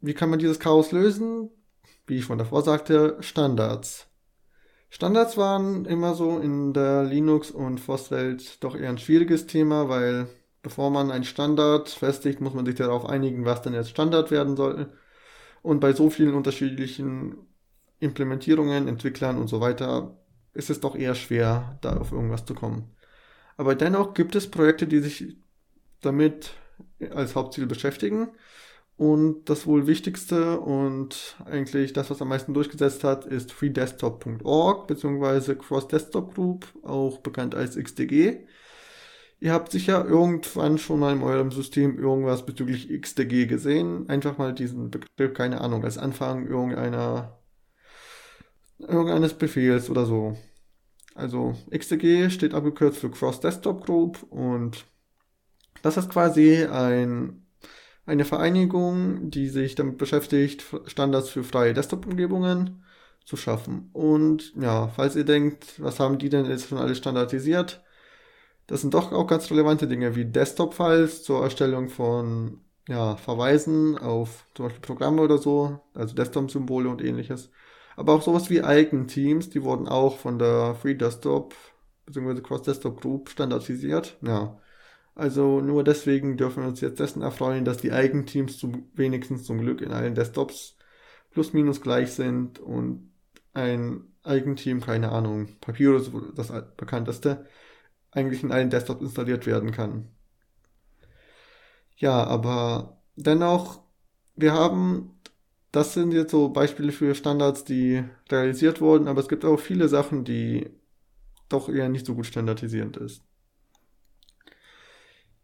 Wie 0.00 0.14
kann 0.14 0.28
man 0.28 0.40
dieses 0.40 0.58
Chaos 0.58 0.90
lösen? 0.90 1.50
Wie 2.06 2.16
ich 2.16 2.24
von 2.24 2.38
davor 2.38 2.62
sagte, 2.62 3.16
Standards. 3.20 4.08
Standards 4.90 5.36
waren 5.36 5.84
immer 5.84 6.14
so 6.14 6.38
in 6.38 6.72
der 6.72 7.04
Linux- 7.04 7.52
und 7.52 7.78
FOSS-Welt 7.78 8.62
doch 8.64 8.74
eher 8.74 8.88
ein 8.88 8.98
schwieriges 8.98 9.46
Thema, 9.46 9.88
weil 9.88 10.28
bevor 10.68 10.90
man 10.90 11.10
einen 11.10 11.24
Standard 11.24 11.88
festigt, 11.88 12.42
muss 12.42 12.52
man 12.52 12.66
sich 12.66 12.74
darauf 12.74 13.06
einigen, 13.06 13.46
was 13.46 13.62
denn 13.62 13.72
jetzt 13.72 13.88
Standard 13.88 14.30
werden 14.30 14.54
soll. 14.54 14.92
Und 15.62 15.80
bei 15.80 15.94
so 15.94 16.10
vielen 16.10 16.34
unterschiedlichen 16.34 17.36
Implementierungen, 18.00 18.86
Entwicklern 18.86 19.38
und 19.38 19.48
so 19.48 19.62
weiter 19.62 20.18
ist 20.52 20.68
es 20.68 20.80
doch 20.80 20.94
eher 20.94 21.14
schwer, 21.14 21.78
da 21.80 21.96
auf 21.96 22.12
irgendwas 22.12 22.44
zu 22.44 22.54
kommen. 22.54 22.94
Aber 23.56 23.74
dennoch 23.74 24.12
gibt 24.12 24.34
es 24.34 24.50
Projekte, 24.50 24.86
die 24.86 24.98
sich 24.98 25.38
damit 26.02 26.52
als 27.14 27.34
Hauptziel 27.34 27.66
beschäftigen. 27.66 28.28
Und 28.98 29.48
das 29.48 29.66
wohl 29.66 29.86
wichtigste 29.86 30.60
und 30.60 31.36
eigentlich 31.46 31.94
das, 31.94 32.10
was 32.10 32.20
am 32.20 32.28
meisten 32.28 32.52
durchgesetzt 32.52 33.04
hat, 33.04 33.24
ist 33.24 33.52
freedesktop.org 33.52 34.86
bzw. 34.86 35.54
Cross 35.54 35.88
Desktop 35.88 36.34
Group, 36.34 36.66
auch 36.82 37.18
bekannt 37.20 37.54
als 37.54 37.76
XDG. 37.76 38.46
Ihr 39.40 39.52
habt 39.52 39.70
sicher 39.70 40.04
irgendwann 40.04 40.78
schon 40.78 40.98
mal 40.98 41.12
in 41.14 41.22
eurem 41.22 41.52
System 41.52 41.98
irgendwas 41.98 42.44
bezüglich 42.44 42.88
XDG 42.90 43.46
gesehen. 43.46 44.08
Einfach 44.08 44.36
mal 44.36 44.52
diesen 44.52 44.90
Begriff, 44.90 45.32
keine 45.34 45.60
Ahnung, 45.60 45.84
als 45.84 45.96
Anfang 45.96 46.48
irgendeiner, 46.48 47.38
irgendeines 48.78 49.34
Befehls 49.34 49.90
oder 49.90 50.06
so. 50.06 50.36
Also 51.14 51.56
XDG 51.70 52.30
steht 52.30 52.54
abgekürzt 52.54 52.98
für 52.98 53.10
Cross 53.10 53.40
Desktop 53.40 53.84
Group 53.84 54.24
und 54.30 54.84
das 55.82 55.96
ist 55.96 56.10
quasi 56.10 56.64
ein, 56.64 57.46
eine 58.06 58.24
Vereinigung, 58.24 59.30
die 59.30 59.48
sich 59.48 59.74
damit 59.74 59.98
beschäftigt, 59.98 60.64
Standards 60.86 61.28
für 61.28 61.44
freie 61.44 61.74
Desktop-Umgebungen 61.74 62.82
zu 63.24 63.36
schaffen. 63.36 63.90
Und 63.92 64.54
ja, 64.60 64.88
falls 64.88 65.14
ihr 65.14 65.24
denkt, 65.24 65.80
was 65.82 66.00
haben 66.00 66.18
die 66.18 66.28
denn 66.28 66.46
jetzt 66.46 66.68
schon 66.68 66.78
alles 66.78 66.98
standardisiert? 66.98 67.82
Das 68.68 68.82
sind 68.82 68.94
doch 68.94 69.12
auch 69.12 69.26
ganz 69.26 69.50
relevante 69.50 69.88
Dinge 69.88 70.14
wie 70.14 70.26
Desktop-Files 70.26 71.24
zur 71.24 71.42
Erstellung 71.42 71.88
von 71.88 72.60
ja, 72.86 73.16
Verweisen 73.16 73.98
auf 73.98 74.44
zum 74.54 74.66
Beispiel 74.66 74.82
Programme 74.82 75.22
oder 75.22 75.38
so, 75.38 75.80
also 75.94 76.14
Desktop-Symbole 76.14 76.88
und 76.88 77.02
ähnliches. 77.02 77.50
Aber 77.96 78.14
auch 78.14 78.22
sowas 78.22 78.50
wie 78.50 78.58
Icon-Teams, 78.58 79.50
die 79.50 79.62
wurden 79.64 79.88
auch 79.88 80.18
von 80.18 80.38
der 80.38 80.76
Free 80.76 80.94
Desktop 80.94 81.54
bzw. 82.06 82.42
Cross 82.42 82.62
Desktop 82.62 83.00
Group 83.00 83.30
standardisiert. 83.30 84.18
Ja. 84.22 84.60
Also 85.14 85.60
nur 85.60 85.82
deswegen 85.82 86.36
dürfen 86.36 86.62
wir 86.62 86.68
uns 86.68 86.80
jetzt 86.80 87.00
dessen 87.00 87.22
erfreuen, 87.22 87.64
dass 87.64 87.78
die 87.78 87.88
Icon-Teams 87.88 88.58
zum, 88.58 88.90
wenigstens 88.94 89.44
zum 89.44 89.60
Glück 89.60 89.80
in 89.80 89.92
allen 89.92 90.14
Desktops 90.14 90.76
plus 91.32 91.52
minus 91.52 91.80
gleich 91.80 92.12
sind 92.12 92.58
und 92.60 93.10
ein 93.54 94.12
Icon-Team, 94.24 94.80
keine 94.80 95.10
Ahnung, 95.10 95.56
Papyrus, 95.60 96.10
das 96.36 96.52
bekannteste, 96.76 97.46
eigentlich 98.12 98.42
in 98.42 98.52
allen 98.52 98.70
Desktops 98.70 99.02
installiert 99.02 99.46
werden 99.46 99.72
kann. 99.72 100.08
Ja, 101.96 102.24
aber 102.24 103.02
dennoch, 103.16 103.82
wir 104.36 104.52
haben, 104.52 105.18
das 105.72 105.94
sind 105.94 106.12
jetzt 106.12 106.30
so 106.30 106.50
Beispiele 106.50 106.92
für 106.92 107.14
Standards, 107.14 107.64
die 107.64 108.04
realisiert 108.30 108.80
wurden, 108.80 109.08
aber 109.08 109.20
es 109.20 109.28
gibt 109.28 109.44
auch 109.44 109.58
viele 109.60 109.88
Sachen, 109.88 110.24
die 110.24 110.70
doch 111.48 111.68
eher 111.68 111.88
nicht 111.88 112.06
so 112.06 112.14
gut 112.14 112.26
standardisierend 112.26 112.96
ist. 112.98 113.22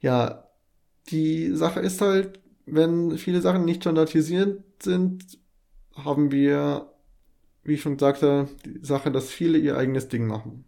Ja, 0.00 0.49
die 1.11 1.50
Sache 1.54 1.80
ist 1.80 2.00
halt, 2.00 2.40
wenn 2.66 3.18
viele 3.18 3.40
Sachen 3.40 3.64
nicht 3.64 3.83
standardisiert 3.83 4.62
sind, 4.83 5.38
haben 5.94 6.30
wir, 6.33 6.92
wie 7.64 7.75
ich 7.75 7.83
schon 7.83 7.99
sagte, 7.99 8.49
die 8.66 8.85
Sache, 8.85 9.12
dass 9.12 9.30
viele 9.30 9.59
ihr 9.59 9.76
eigenes 9.78 10.09
Ding 10.09 10.26
machen. 10.26 10.66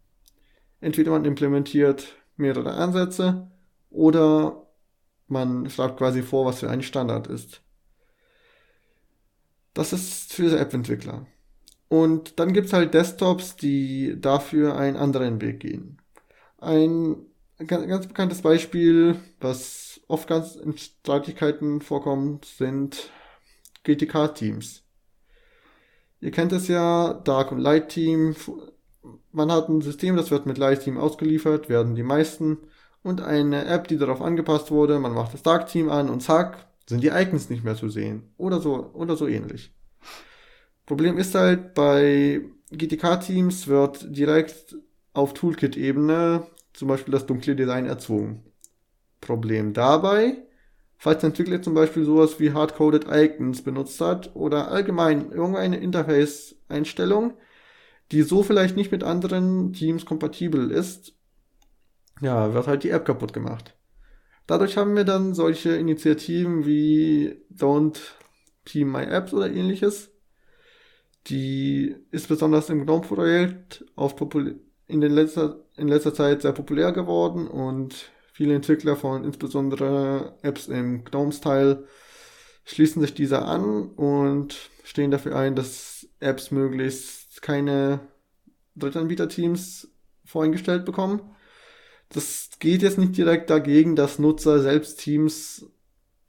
Entweder 0.81 1.11
man 1.11 1.25
implementiert 1.25 2.17
mehrere 2.37 2.75
Ansätze 2.75 3.51
oder 3.91 4.67
man 5.29 5.69
schreibt 5.71 5.99
quasi 5.99 6.23
vor, 6.23 6.47
was 6.47 6.61
für 6.61 6.71
ein 6.71 6.83
Standard 6.83 7.27
ist. 7.27 7.63
Das 9.75 9.93
ist 9.93 10.33
für 10.33 10.43
diese 10.43 10.59
App-Entwickler. 10.59 11.27
Und 11.89 12.41
dann 12.41 12.53
gibt 12.53 12.69
es 12.69 12.73
halt 12.73 12.95
Desktops, 12.95 13.57
die 13.57 14.21
dafür 14.21 14.77
einen 14.77 14.97
anderen 14.97 15.41
Weg 15.41 15.61
gehen. 15.61 16.01
Ein 16.59 17.27
ganz 17.67 18.07
bekanntes 18.07 18.43
Beispiel, 18.43 19.17
was 19.41 20.01
oft 20.09 20.29
ganz 20.29 20.57
in 20.57 20.77
Streitigkeiten 20.77 21.81
vorkommt, 21.81 22.45
sind 22.45 23.11
GTK-Teams. 23.85 24.83
Ihr 26.21 26.31
kennt 26.31 26.53
es 26.53 26.69
ja, 26.69 27.13
Dark 27.13 27.53
und 27.53 27.59
Light 27.59 27.91
Team 27.91 28.35
man 29.33 29.51
hat 29.53 29.69
ein 29.69 29.81
System, 29.81 30.17
das 30.17 30.31
wird 30.31 30.47
mit 30.47 30.59
Light-Team 30.59 30.99
ausgeliefert, 30.99 31.69
werden 31.69 31.95
die 31.95 32.03
meisten, 32.03 32.59
und 33.07 33.21
eine 33.21 33.67
App, 33.67 33.87
die 33.87 33.99
darauf 33.99 34.21
angepasst 34.21 34.73
wurde, 34.73 34.99
man 34.99 35.15
macht 35.15 35.33
das 35.33 35.45
Dark-Team 35.45 35.89
an 35.91 36.11
und 36.11 36.25
zack, 36.25 36.67
sind 36.89 37.05
die 37.05 37.09
Icons 37.09 37.51
nicht 37.51 37.63
mehr 37.63 37.77
zu 37.77 37.89
sehen. 37.89 38.35
Oder 38.37 38.61
so, 38.61 38.91
oder 38.95 39.17
so 39.17 39.29
ähnlich. 39.29 39.73
Problem 40.87 41.17
ist 41.17 41.35
halt, 41.37 41.75
bei 41.75 42.43
GTK-Teams 42.73 43.69
wird 43.69 44.17
direkt 44.17 44.77
auf 45.13 45.35
Toolkit-Ebene 45.35 46.49
zum 46.73 46.89
Beispiel 46.89 47.13
das 47.13 47.27
dunkle 47.27 47.55
Design 47.55 47.87
erzwungen. 47.87 48.43
Problem 49.21 49.73
dabei, 49.73 50.39
falls 50.99 51.21
der 51.21 51.29
Entwickler 51.29 51.63
zum 51.63 51.75
Beispiel 51.75 52.05
sowas 52.05 52.41
wie 52.41 52.53
Hardcoded 52.53 53.07
Icons 53.09 53.63
benutzt 53.63 54.01
hat 54.01 54.35
oder 54.35 54.73
allgemein 54.73 55.31
irgendeine 55.31 55.79
Interface-Einstellung, 55.79 57.35
die 58.13 58.23
so 58.23 58.43
vielleicht 58.43 58.77
nicht 58.77 58.93
mit 58.93 59.05
anderen 59.05 59.73
Teams 59.73 60.05
kompatibel 60.05 60.71
ist, 60.71 61.15
ja, 62.21 62.55
wird 62.55 62.67
halt 62.67 62.83
die 62.83 62.91
App 62.91 63.05
kaputt 63.05 63.33
gemacht. 63.33 63.77
Dadurch 64.47 64.77
haben 64.77 64.95
wir 64.95 65.05
dann 65.05 65.35
solche 65.35 65.71
Initiativen 65.71 66.65
wie 66.65 67.43
Don't 67.53 67.99
Team 68.65 68.93
My 68.93 69.03
Apps 69.03 69.35
oder 69.35 69.51
ähnliches. 69.51 70.11
Die 71.27 71.97
ist 72.13 72.29
besonders 72.29 72.71
im 72.71 72.85
GNOME-Projekt 72.85 73.85
in, 74.87 75.03
in 75.03 75.89
letzter 75.89 76.15
Zeit 76.15 76.43
sehr 76.43 76.53
populär 76.53 76.93
geworden 76.93 77.49
und 77.49 78.11
viele 78.33 78.55
Entwickler 78.55 78.95
von 78.95 79.25
insbesondere 79.25 80.39
Apps 80.43 80.69
im 80.69 81.05
GNOME-Style 81.05 81.87
schließen 82.65 83.03
sich 83.03 83.15
dieser 83.15 83.47
an 83.47 83.91
und 83.91 84.71
stehen 84.85 85.11
dafür 85.11 85.37
ein, 85.37 85.57
dass 85.57 86.09
Apps 86.21 86.53
möglichst 86.53 87.26
keine 87.43 88.01
Drittanbieter-Teams 88.77 89.89
voreingestellt 90.25 90.85
bekommen. 90.85 91.21
Das 92.09 92.51
geht 92.59 92.83
jetzt 92.83 92.99
nicht 92.99 93.17
direkt 93.17 93.51
dagegen, 93.51 93.97
dass 93.97 94.19
Nutzer 94.19 94.61
selbst 94.61 95.01
Teams 95.01 95.67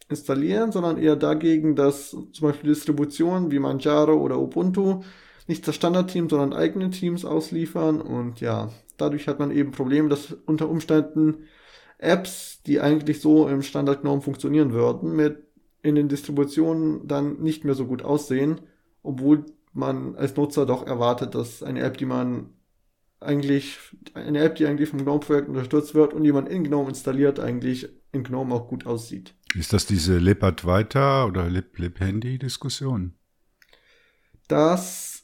installieren, 0.10 0.72
sondern 0.72 0.98
eher 0.98 1.16
dagegen, 1.16 1.76
dass 1.76 2.12
zum 2.12 2.32
Beispiel 2.42 2.70
Distributionen 2.70 3.52
wie 3.52 3.60
Manjaro 3.60 4.14
oder 4.14 4.40
Ubuntu 4.40 5.02
nicht 5.48 5.68
das 5.68 5.76
Standardteam, 5.76 6.30
sondern 6.30 6.54
eigene 6.54 6.90
Teams 6.90 7.26
ausliefern 7.26 8.02
und 8.02 8.42
ja, 8.42 8.72
dadurch 8.98 9.28
hat 9.28 9.40
man 9.40 9.52
eben 9.52 9.72
Probleme, 9.72 10.10
dass 10.10 10.36
unter 10.46 10.70
Umständen 10.70 11.46
Apps, 12.00 12.62
die 12.66 12.80
eigentlich 12.80 13.22
so 13.22 13.48
im 13.48 13.62
Standard 13.62 14.04
funktionieren 14.24 14.72
würden, 14.72 15.16
mit 15.16 15.44
in 15.82 15.96
den 15.96 16.10
Distributionen 16.10 17.08
dann 17.08 17.42
nicht 17.42 17.64
mehr 17.64 17.76
so 17.76 17.86
gut 17.86 18.04
aussehen, 18.04 18.62
obwohl 19.04 19.46
man 19.74 20.16
als 20.16 20.36
Nutzer 20.36 20.66
doch 20.66 20.86
erwartet, 20.86 21.36
dass 21.36 21.64
eine 21.64 21.82
App, 21.82 21.98
die 21.98 22.06
man 22.06 22.54
eigentlich, 23.20 23.78
eine 24.14 24.40
App, 24.40 24.56
die 24.56 24.66
eigentlich 24.66 24.90
vom 24.90 25.04
GNOME-Projekt 25.04 25.50
unterstützt 25.50 25.96
wird 25.96 26.14
und 26.14 26.24
die 26.24 26.32
man 26.32 26.48
in 26.48 26.64
GNOME 26.64 26.90
installiert, 26.90 27.40
eigentlich 27.40 27.90
in 28.12 28.24
GNOME 28.24 28.54
auch 28.54 28.68
gut 28.68 28.86
aussieht. 28.86 29.34
Ist 29.56 29.74
das 29.74 29.86
diese 29.86 30.18
Lip-Advaita 30.18 31.26
oder 31.26 31.50
Lip-Handy-Diskussion? 31.50 33.14
Das 34.48 35.24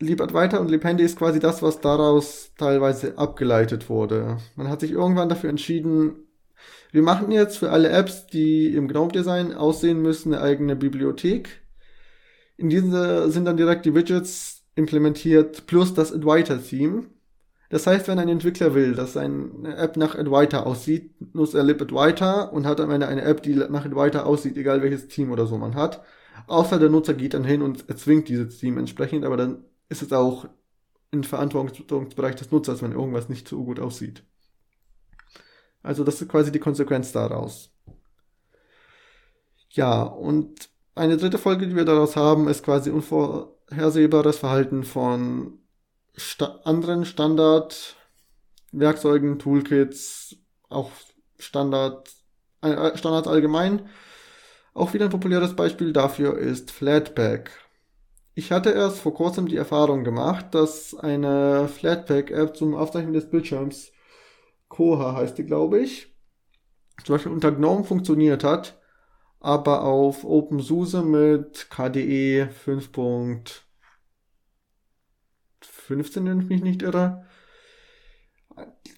Lip-Advaita 0.00 0.58
und 0.58 0.70
Lip-Handy 0.70 1.04
ist 1.04 1.18
quasi 1.18 1.38
das, 1.38 1.62
was 1.62 1.80
daraus 1.80 2.52
teilweise 2.56 3.18
abgeleitet 3.18 3.88
wurde. 3.88 4.38
Man 4.56 4.68
hat 4.68 4.80
sich 4.80 4.90
irgendwann 4.90 5.28
dafür 5.28 5.50
entschieden, 5.50 6.16
wir 6.92 7.02
machen 7.02 7.32
jetzt 7.32 7.58
für 7.58 7.70
alle 7.70 7.88
Apps, 7.88 8.28
die 8.28 8.74
im 8.74 8.86
GNOME-Design 8.86 9.52
aussehen 9.52 10.00
müssen, 10.00 10.32
eine 10.32 10.42
eigene 10.42 10.76
Bibliothek. 10.76 11.63
In 12.56 12.68
diese 12.68 13.30
sind 13.30 13.44
dann 13.44 13.56
direkt 13.56 13.84
die 13.84 13.94
Widgets 13.94 14.64
implementiert 14.76 15.66
plus 15.66 15.94
das 15.94 16.12
Advaita-Theme. 16.12 17.06
Das 17.70 17.86
heißt, 17.86 18.06
wenn 18.08 18.18
ein 18.18 18.28
Entwickler 18.28 18.74
will, 18.74 18.94
dass 18.94 19.14
seine 19.14 19.76
App 19.76 19.96
nach 19.96 20.14
Advaita 20.14 20.62
aussieht, 20.62 21.12
nutzt 21.34 21.54
er 21.54 21.64
lib 21.64 21.82
Advaita 21.82 22.42
und 22.42 22.66
hat 22.66 22.80
am 22.80 22.90
Ende 22.90 23.08
eine 23.08 23.22
App, 23.22 23.42
die 23.42 23.54
nach 23.54 23.84
Advaita 23.84 24.22
aussieht, 24.22 24.56
egal 24.56 24.82
welches 24.82 25.08
Team 25.08 25.32
oder 25.32 25.46
so 25.46 25.58
man 25.58 25.74
hat. 25.74 26.04
Außer 26.46 26.78
der 26.78 26.90
Nutzer 26.90 27.14
geht 27.14 27.34
dann 27.34 27.44
hin 27.44 27.62
und 27.62 27.88
erzwingt 27.88 28.28
dieses 28.28 28.58
Team 28.58 28.78
entsprechend, 28.78 29.24
aber 29.24 29.36
dann 29.36 29.64
ist 29.88 30.02
es 30.02 30.12
auch 30.12 30.46
im 31.10 31.24
Verantwortungsbereich 31.24 32.34
des 32.36 32.50
Nutzers, 32.50 32.82
wenn 32.82 32.92
irgendwas 32.92 33.28
nicht 33.28 33.48
so 33.48 33.64
gut 33.64 33.80
aussieht. 33.80 34.24
Also 35.82 36.04
das 36.04 36.20
ist 36.20 36.28
quasi 36.28 36.52
die 36.52 36.60
Konsequenz 36.60 37.12
daraus. 37.12 37.70
Ja, 39.70 40.02
und 40.02 40.68
eine 40.94 41.16
dritte 41.16 41.38
Folge, 41.38 41.66
die 41.66 41.76
wir 41.76 41.84
daraus 41.84 42.16
haben, 42.16 42.48
ist 42.48 42.64
quasi 42.64 42.90
unvorhersehbares 42.90 44.38
Verhalten 44.38 44.84
von 44.84 45.58
sta 46.16 46.60
anderen 46.64 47.04
Standard-Werkzeugen, 47.04 49.38
Toolkits, 49.38 50.36
auch 50.68 50.90
Standard, 51.38 52.10
äh, 52.62 52.96
Standards 52.96 53.28
allgemein. 53.28 53.88
Auch 54.72 54.94
wieder 54.94 55.06
ein 55.06 55.10
populäres 55.10 55.54
Beispiel 55.54 55.92
dafür 55.92 56.38
ist 56.38 56.70
Flatpak. 56.70 57.50
Ich 58.34 58.50
hatte 58.50 58.70
erst 58.70 58.98
vor 58.98 59.14
kurzem 59.14 59.46
die 59.46 59.56
Erfahrung 59.56 60.02
gemacht, 60.02 60.46
dass 60.52 60.94
eine 60.94 61.68
Flatpak-App 61.68 62.56
zum 62.56 62.74
Aufzeichnen 62.74 63.12
des 63.12 63.30
Bildschirms, 63.30 63.92
Koha 64.68 65.14
heißt 65.14 65.38
die, 65.38 65.44
glaube 65.44 65.80
ich, 65.80 66.12
zum 67.04 67.14
Beispiel 67.14 67.32
unter 67.32 67.52
GNOME 67.52 67.84
funktioniert 67.84 68.42
hat, 68.42 68.80
aber 69.44 69.82
auf 69.82 70.24
OpenSUSE 70.24 71.02
mit 71.02 71.68
KDE 71.68 72.48
5. 72.48 72.90
15, 75.60 76.24
wenn 76.26 76.40
ich 76.40 76.48
mich 76.48 76.62
nicht 76.62 76.80
irre, 76.80 77.26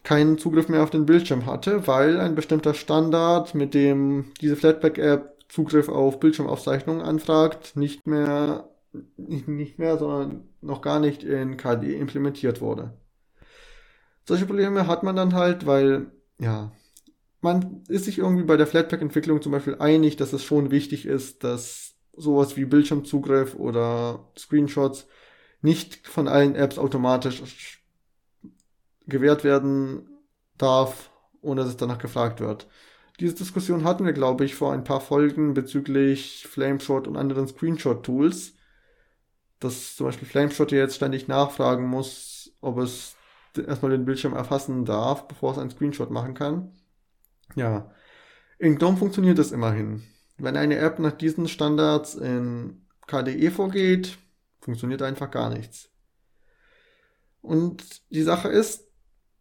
keinen 0.04 0.38
Zugriff 0.38 0.68
mehr 0.68 0.84
auf 0.84 0.90
den 0.90 1.04
Bildschirm 1.04 1.46
hatte, 1.46 1.88
weil 1.88 2.20
ein 2.20 2.36
bestimmter 2.36 2.74
Standard, 2.74 3.56
mit 3.56 3.74
dem 3.74 4.32
diese 4.40 4.54
Flatpak-App 4.54 5.36
Zugriff 5.48 5.88
auf 5.88 6.20
Bildschirmaufzeichnungen 6.20 7.02
anfragt, 7.02 7.76
nicht 7.76 8.06
mehr, 8.06 8.70
nicht 9.16 9.80
mehr, 9.80 9.98
sondern 9.98 10.48
noch 10.60 10.80
gar 10.80 11.00
nicht 11.00 11.24
in 11.24 11.56
KDE 11.56 11.96
implementiert 11.96 12.60
wurde. 12.60 12.92
Solche 14.24 14.46
Probleme 14.46 14.86
hat 14.86 15.02
man 15.02 15.16
dann 15.16 15.34
halt, 15.34 15.66
weil, 15.66 16.12
ja, 16.38 16.70
man 17.46 17.84
ist 17.88 18.04
sich 18.04 18.18
irgendwie 18.18 18.44
bei 18.44 18.56
der 18.56 18.66
Flatpak-Entwicklung 18.66 19.40
zum 19.40 19.52
Beispiel 19.52 19.76
einig, 19.76 20.16
dass 20.16 20.32
es 20.32 20.42
schon 20.42 20.72
wichtig 20.72 21.06
ist, 21.06 21.44
dass 21.44 21.94
sowas 22.12 22.56
wie 22.56 22.64
Bildschirmzugriff 22.64 23.54
oder 23.54 24.28
Screenshots 24.36 25.06
nicht 25.62 26.08
von 26.08 26.26
allen 26.26 26.56
Apps 26.56 26.76
automatisch 26.76 27.84
gewährt 29.06 29.44
werden 29.44 30.08
darf, 30.58 31.10
ohne 31.40 31.60
dass 31.60 31.70
es 31.70 31.76
danach 31.76 31.98
gefragt 31.98 32.40
wird. 32.40 32.66
Diese 33.20 33.34
Diskussion 33.34 33.84
hatten 33.84 34.04
wir, 34.04 34.12
glaube 34.12 34.44
ich, 34.44 34.56
vor 34.56 34.72
ein 34.72 34.84
paar 34.84 35.00
Folgen 35.00 35.54
bezüglich 35.54 36.46
Flameshot 36.48 37.06
und 37.06 37.16
anderen 37.16 37.46
Screenshot-Tools. 37.46 38.54
Dass 39.60 39.96
zum 39.96 40.06
Beispiel 40.06 40.28
Flameshot 40.28 40.72
jetzt 40.72 40.96
ständig 40.96 41.28
nachfragen 41.28 41.86
muss, 41.86 42.52
ob 42.60 42.78
es 42.78 43.14
erstmal 43.56 43.92
den 43.92 44.04
Bildschirm 44.04 44.34
erfassen 44.34 44.84
darf, 44.84 45.28
bevor 45.28 45.52
es 45.52 45.58
einen 45.58 45.70
Screenshot 45.70 46.10
machen 46.10 46.34
kann. 46.34 46.72
Ja. 47.54 47.90
In 48.58 48.76
GNOME 48.76 48.96
funktioniert 48.96 49.38
das 49.38 49.52
immerhin. 49.52 50.02
Wenn 50.38 50.56
eine 50.56 50.76
App 50.76 50.98
nach 50.98 51.12
diesen 51.12 51.48
Standards 51.48 52.14
in 52.14 52.86
KDE 53.06 53.50
vorgeht, 53.50 54.18
Funktioniert 54.66 55.00
einfach 55.02 55.30
gar 55.30 55.48
nichts. 55.48 55.90
Und 57.40 58.02
die 58.10 58.22
Sache 58.22 58.48
ist, 58.48 58.88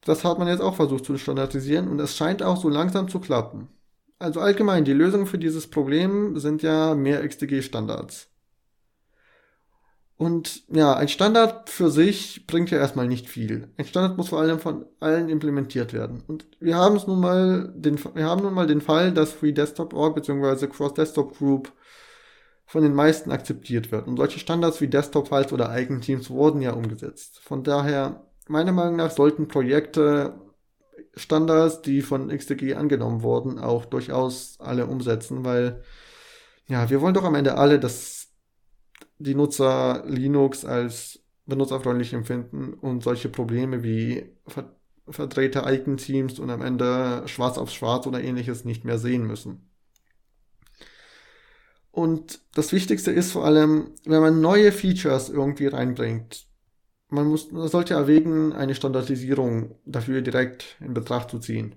das 0.02 0.24
hat 0.24 0.38
man 0.38 0.48
jetzt 0.48 0.62
auch 0.62 0.76
versucht 0.76 1.04
zu 1.04 1.18
standardisieren 1.18 1.88
und 1.88 2.00
es 2.00 2.15
scheint 2.15 2.44
auch 2.44 2.62
so 2.62 2.70
langsam 2.70 3.10
zu 3.10 3.20
klappen. 3.20 3.70
Also 4.20 4.39
allgemein, 4.39 4.86
die 4.86 4.94
Lösung 4.94 5.26
für 5.26 5.39
dieses 5.39 5.68
Problem 5.68 6.38
sind 6.38 6.62
ja 6.62 6.94
mehr 6.94 7.28
XDG-Standards. 7.28 8.30
Und 10.17 10.63
ja, 10.69 10.93
ein 10.95 11.10
Standard 11.10 11.69
für 11.69 11.91
sich 11.91 12.47
bringt 12.47 12.71
ja 12.71 12.78
erstmal 12.78 13.08
nicht 13.08 13.28
viel. 13.28 13.67
Ein 13.78 13.86
Standard 13.86 14.15
muss 14.15 14.30
vor 14.30 14.39
allem 14.39 14.60
von 14.60 14.86
allen 15.01 15.28
implementiert 15.28 15.91
werden. 15.91 16.23
Und 16.28 16.45
wir 16.62 16.78
haben 16.78 16.95
es 16.95 17.06
nun 17.06 17.19
mal 17.19 17.73
den, 17.75 17.99
wir 18.13 18.25
haben 18.25 18.41
nun 18.41 18.54
mal 18.54 18.67
den 18.67 18.80
Fall, 18.80 19.12
dass 19.12 19.34
Free 19.34 19.51
Desktop 19.51 19.93
Org 19.93 20.15
bzw. 20.15 20.67
Cross 20.67 20.93
Desktop 20.93 21.38
Group 21.38 21.73
von 22.65 22.82
den 22.82 22.93
meisten 22.93 23.32
akzeptiert 23.32 23.91
wird. 23.91 24.08
Und 24.08 24.17
solche 24.17 24.39
Standards 24.39 24.80
wie 24.80 24.88
Desktop-Files 24.88 25.51
oder 25.51 25.69
Eigenteams 25.69 26.30
wurden 26.30 26.62
ja 26.62 26.71
umgesetzt. 26.71 27.39
Von 27.43 27.63
daher, 27.63 28.25
meiner 28.47 28.71
Meinung 28.71 28.95
nach, 28.95 29.12
sollten 29.12 29.47
Projekte 29.49 30.34
Standards, 31.15 31.82
die 31.82 32.01
von 32.01 32.30
XDG 32.30 32.75
angenommen 32.75 33.21
wurden, 33.21 33.60
auch 33.60 33.86
durchaus 33.86 34.58
alle 34.60 34.88
umsetzen, 34.88 35.45
weil 35.45 35.84
ja, 36.67 36.89
wir 36.89 37.01
wollen 37.01 37.13
doch 37.13 37.23
am 37.23 37.36
Ende 37.36 37.58
alle, 37.58 37.80
dass 37.80 38.25
die 39.17 39.36
Nutzer 39.36 40.04
Linux 40.08 40.65
als 40.65 41.19
benutzerfreundlich 41.45 42.13
empfinden 42.13 42.73
und 42.73 43.04
solche 43.04 43.30
Probleme 43.30 43.84
wie 43.84 44.32
ver 44.47 44.75
verdrehte 45.08 45.63
Eigenteams 45.63 46.39
und 46.39 46.49
am 46.49 46.63
Ende 46.63 47.28
schwarz 47.28 47.60
auf 47.60 47.69
schwarz 47.69 48.08
oder 48.08 48.23
ähnliches 48.23 48.65
nicht 48.65 48.86
mehr 48.86 48.97
sehen 48.97 49.28
müssen. 49.28 49.69
Und 51.91 52.39
das 52.56 52.73
Wichtigste 52.73 53.12
ist 53.12 53.32
vor 53.32 53.45
allem, 53.45 53.91
wenn 54.06 54.21
man 54.21 54.41
neue 54.41 54.71
Features 54.71 55.30
irgendwie 55.30 55.67
reinbringt, 55.67 56.47
man 57.10 57.28
muss, 57.28 57.51
man 57.51 57.67
sollte 57.67 57.93
erwägen, 57.93 58.51
eine 58.54 58.75
Standardisierung 58.75 59.75
dafür 59.86 60.21
direkt 60.21 60.75
in 60.80 60.93
Betracht 60.93 61.30
zu 61.30 61.39
ziehen. 61.39 61.75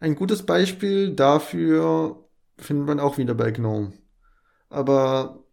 Ein 0.00 0.14
gutes 0.14 0.44
Beispiel 0.44 1.14
dafür 1.14 2.28
findet 2.58 2.86
man 2.86 3.00
auch 3.00 3.18
wieder 3.18 3.34
bei 3.34 3.50
GNOME. 3.50 3.92
Aber 4.68 5.44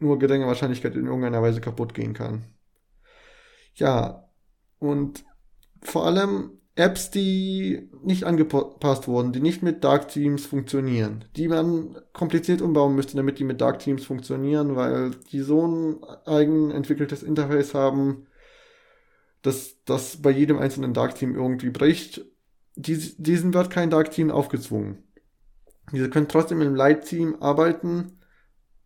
nur 0.00 0.18
geringe 0.18 0.46
Wahrscheinlichkeit 0.46 0.94
in 0.96 1.06
irgendeiner 1.06 1.42
Weise 1.42 1.60
kaputt 1.60 1.94
gehen 1.94 2.14
kann. 2.14 2.44
Ja, 3.74 4.28
und 4.78 5.24
vor 5.82 6.06
allem 6.06 6.60
Apps, 6.76 7.10
die 7.10 7.90
nicht 8.02 8.24
angepasst 8.24 9.06
wurden, 9.06 9.32
die 9.32 9.40
nicht 9.40 9.62
mit 9.62 9.84
Dark 9.84 10.08
Teams 10.08 10.46
funktionieren, 10.46 11.24
die 11.36 11.48
man 11.48 11.96
kompliziert 12.12 12.62
umbauen 12.62 12.94
müsste, 12.94 13.16
damit 13.16 13.38
die 13.38 13.44
mit 13.44 13.60
Dark 13.60 13.80
Teams 13.80 14.04
funktionieren, 14.04 14.76
weil 14.76 15.10
die 15.32 15.40
so 15.40 15.66
ein 15.66 16.04
eigen 16.26 16.70
entwickeltes 16.70 17.22
Interface 17.22 17.74
haben, 17.74 18.26
dass 19.42 19.82
das 19.84 20.22
bei 20.22 20.30
jedem 20.30 20.58
einzelnen 20.58 20.94
Dark 20.94 21.16
Team 21.16 21.34
irgendwie 21.34 21.70
bricht. 21.70 22.24
Dies, 22.76 23.16
diesen 23.16 23.52
wird 23.52 23.70
kein 23.70 23.90
Dark 23.90 24.10
Team 24.10 24.30
aufgezwungen. 24.30 25.04
Diese 25.92 26.08
können 26.08 26.28
trotzdem 26.28 26.60
im 26.62 26.74
Light 26.74 27.04
Team 27.04 27.36
arbeiten 27.40 28.20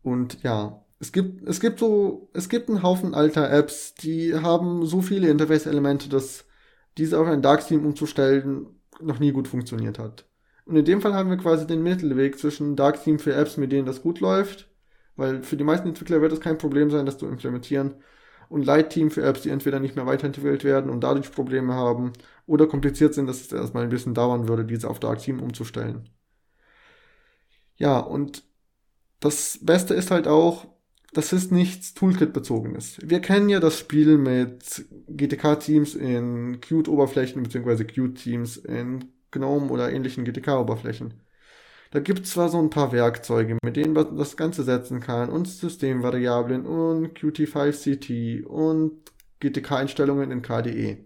und 0.03 0.43
ja, 0.43 0.84
es 1.05 1.13
gibt, 1.13 1.47
es 1.47 1.61
gibt 1.61 1.81
so, 1.81 2.31
es 2.33 2.49
gibt 2.49 2.71
einen 2.71 2.83
Haufen 2.83 3.15
alter 3.15 3.51
Apps, 3.51 3.95
die 3.95 4.35
haben 4.35 4.87
so 4.87 5.03
viele 5.03 5.29
Interface-Elemente, 5.29 6.09
dass 6.09 6.47
diese 6.97 7.19
auf 7.19 7.27
ein 7.27 7.43
Dark-Theme 7.43 7.87
umzustellen 7.87 8.69
noch 9.03 9.19
nie 9.19 9.33
gut 9.33 9.47
funktioniert 9.47 9.99
hat. 9.99 10.25
Und 10.65 10.77
in 10.77 10.85
dem 10.87 11.03
Fall 11.03 11.13
haben 11.13 11.29
wir 11.29 11.37
quasi 11.37 11.67
den 11.67 11.83
Mittelweg 11.83 12.39
zwischen 12.39 12.75
Dark-Theme 12.75 13.19
für 13.19 13.35
Apps, 13.35 13.59
mit 13.59 13.71
denen 13.71 13.85
das 13.85 14.01
gut 14.01 14.21
läuft, 14.21 14.71
weil 15.15 15.43
für 15.43 15.59
die 15.59 15.65
meisten 15.65 15.89
Entwickler 15.89 16.23
wird 16.23 16.33
es 16.33 16.41
kein 16.41 16.57
Problem 16.57 16.91
sein, 16.91 17.05
das 17.05 17.19
zu 17.19 17.27
implementieren, 17.27 17.97
und 18.49 18.65
Light-Team 18.65 19.11
für 19.11 19.23
Apps, 19.23 19.43
die 19.43 19.51
entweder 19.51 19.81
nicht 19.81 19.97
mehr 19.97 20.07
weiterentwickelt 20.07 20.65
werden 20.65 20.91
und 20.91 21.03
dadurch 21.03 21.33
Probleme 21.33 21.75
haben, 21.75 22.13
oder 22.47 22.67
kompliziert 22.67 23.13
sind, 23.13 23.27
dass 23.27 23.43
es 23.43 23.53
erstmal 23.53 23.83
ein 23.83 23.91
bisschen 23.91 24.15
dauern 24.15 24.49
würde, 24.49 24.65
diese 24.65 24.89
auf 24.89 25.01
Dark-Theme 25.01 25.43
umzustellen. 25.43 26.09
Ja, 27.77 27.99
und 27.99 28.43
das 29.21 29.59
Beste 29.61 29.93
ist 29.95 30.11
halt 30.11 30.29
auch, 30.29 30.74
das 31.15 31.33
ist 31.33 31.53
nichts 31.53 31.95
Toolkit-bezogenes. 31.95 32.99
Wir 33.03 33.21
kennen 33.21 33.49
ja 33.49 33.61
das 33.61 33.79
Spiel 33.79 34.19
mit 34.19 34.85
GTK-Teams 35.09 35.95
in 35.95 36.61
Qt-Oberflächen 36.61 37.43
bzw. 37.43 37.85
Qt-Teams 37.85 38.57
in 38.59 39.05
GNOME 39.31 39.71
oder 39.71 39.93
ähnlichen 39.93 40.25
GTK-Oberflächen. 40.25 41.15
Da 41.93 42.01
gibt 42.01 42.25
es 42.25 42.33
zwar 42.33 42.49
so 42.49 42.59
ein 42.59 42.71
paar 42.71 42.91
Werkzeuge, 42.91 43.57
mit 43.63 43.77
denen 43.77 43.93
man 43.93 44.17
das 44.17 44.37
Ganze 44.37 44.65
setzen 44.65 44.99
kann 44.99 45.31
und 45.31 45.47
Systemvariablen 45.47 46.67
und 46.67 47.17
Qt5CT 47.17 48.45
und 48.45 48.93
GTK-Einstellungen 49.39 50.33
in 50.33 50.43
KDE. 50.43 51.05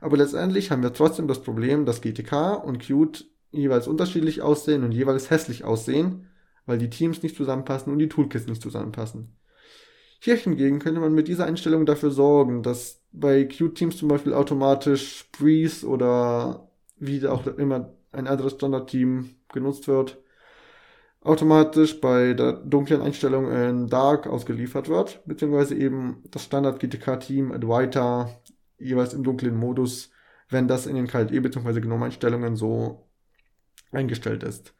Aber 0.00 0.16
letztendlich 0.16 0.70
haben 0.70 0.82
wir 0.82 0.94
trotzdem 0.94 1.28
das 1.28 1.42
Problem, 1.42 1.84
dass 1.84 2.00
GTK 2.00 2.54
und 2.64 2.78
Qt 2.78 3.26
jeweils 3.52 3.86
unterschiedlich 3.86 4.40
aussehen 4.40 4.84
und 4.84 4.92
jeweils 4.92 5.30
hässlich 5.30 5.64
aussehen 5.64 6.28
weil 6.66 6.78
die 6.78 6.90
Teams 6.90 7.22
nicht 7.22 7.36
zusammenpassen 7.36 7.92
und 7.92 7.98
die 7.98 8.08
Toolkits 8.08 8.46
nicht 8.46 8.62
zusammenpassen. 8.62 9.36
Hier 10.20 10.36
hingegen 10.36 10.78
könnte 10.78 11.00
man 11.00 11.14
mit 11.14 11.28
dieser 11.28 11.44
Einstellung 11.44 11.84
dafür 11.84 12.10
sorgen, 12.10 12.62
dass 12.62 13.02
bei 13.12 13.44
Qt-Teams 13.44 13.98
zum 13.98 14.08
Beispiel 14.08 14.32
automatisch 14.32 15.28
Breeze 15.38 15.86
oder 15.86 16.68
wie 16.96 17.26
auch 17.26 17.46
immer 17.46 17.92
ein 18.12 18.26
anderes 18.26 18.54
Standard-Team 18.54 19.34
genutzt 19.52 19.86
wird, 19.86 20.18
automatisch 21.20 22.00
bei 22.00 22.34
der 22.34 22.52
dunklen 22.54 23.02
Einstellung 23.02 23.50
in 23.50 23.88
Dark 23.88 24.26
ausgeliefert 24.26 24.88
wird, 24.88 25.20
beziehungsweise 25.26 25.74
eben 25.74 26.22
das 26.30 26.44
Standard 26.44 26.80
GTK-Team 26.80 27.52
Adwaita 27.52 28.30
jeweils 28.78 29.14
im 29.14 29.24
dunklen 29.24 29.56
Modus, 29.56 30.10
wenn 30.48 30.68
das 30.68 30.86
in 30.86 30.96
den 30.96 31.06
KLE 31.06 31.40
bzw. 31.40 31.80
GNOME-Einstellungen 31.80 32.56
so 32.56 33.08
eingestellt 33.92 34.42
ist. 34.42 34.74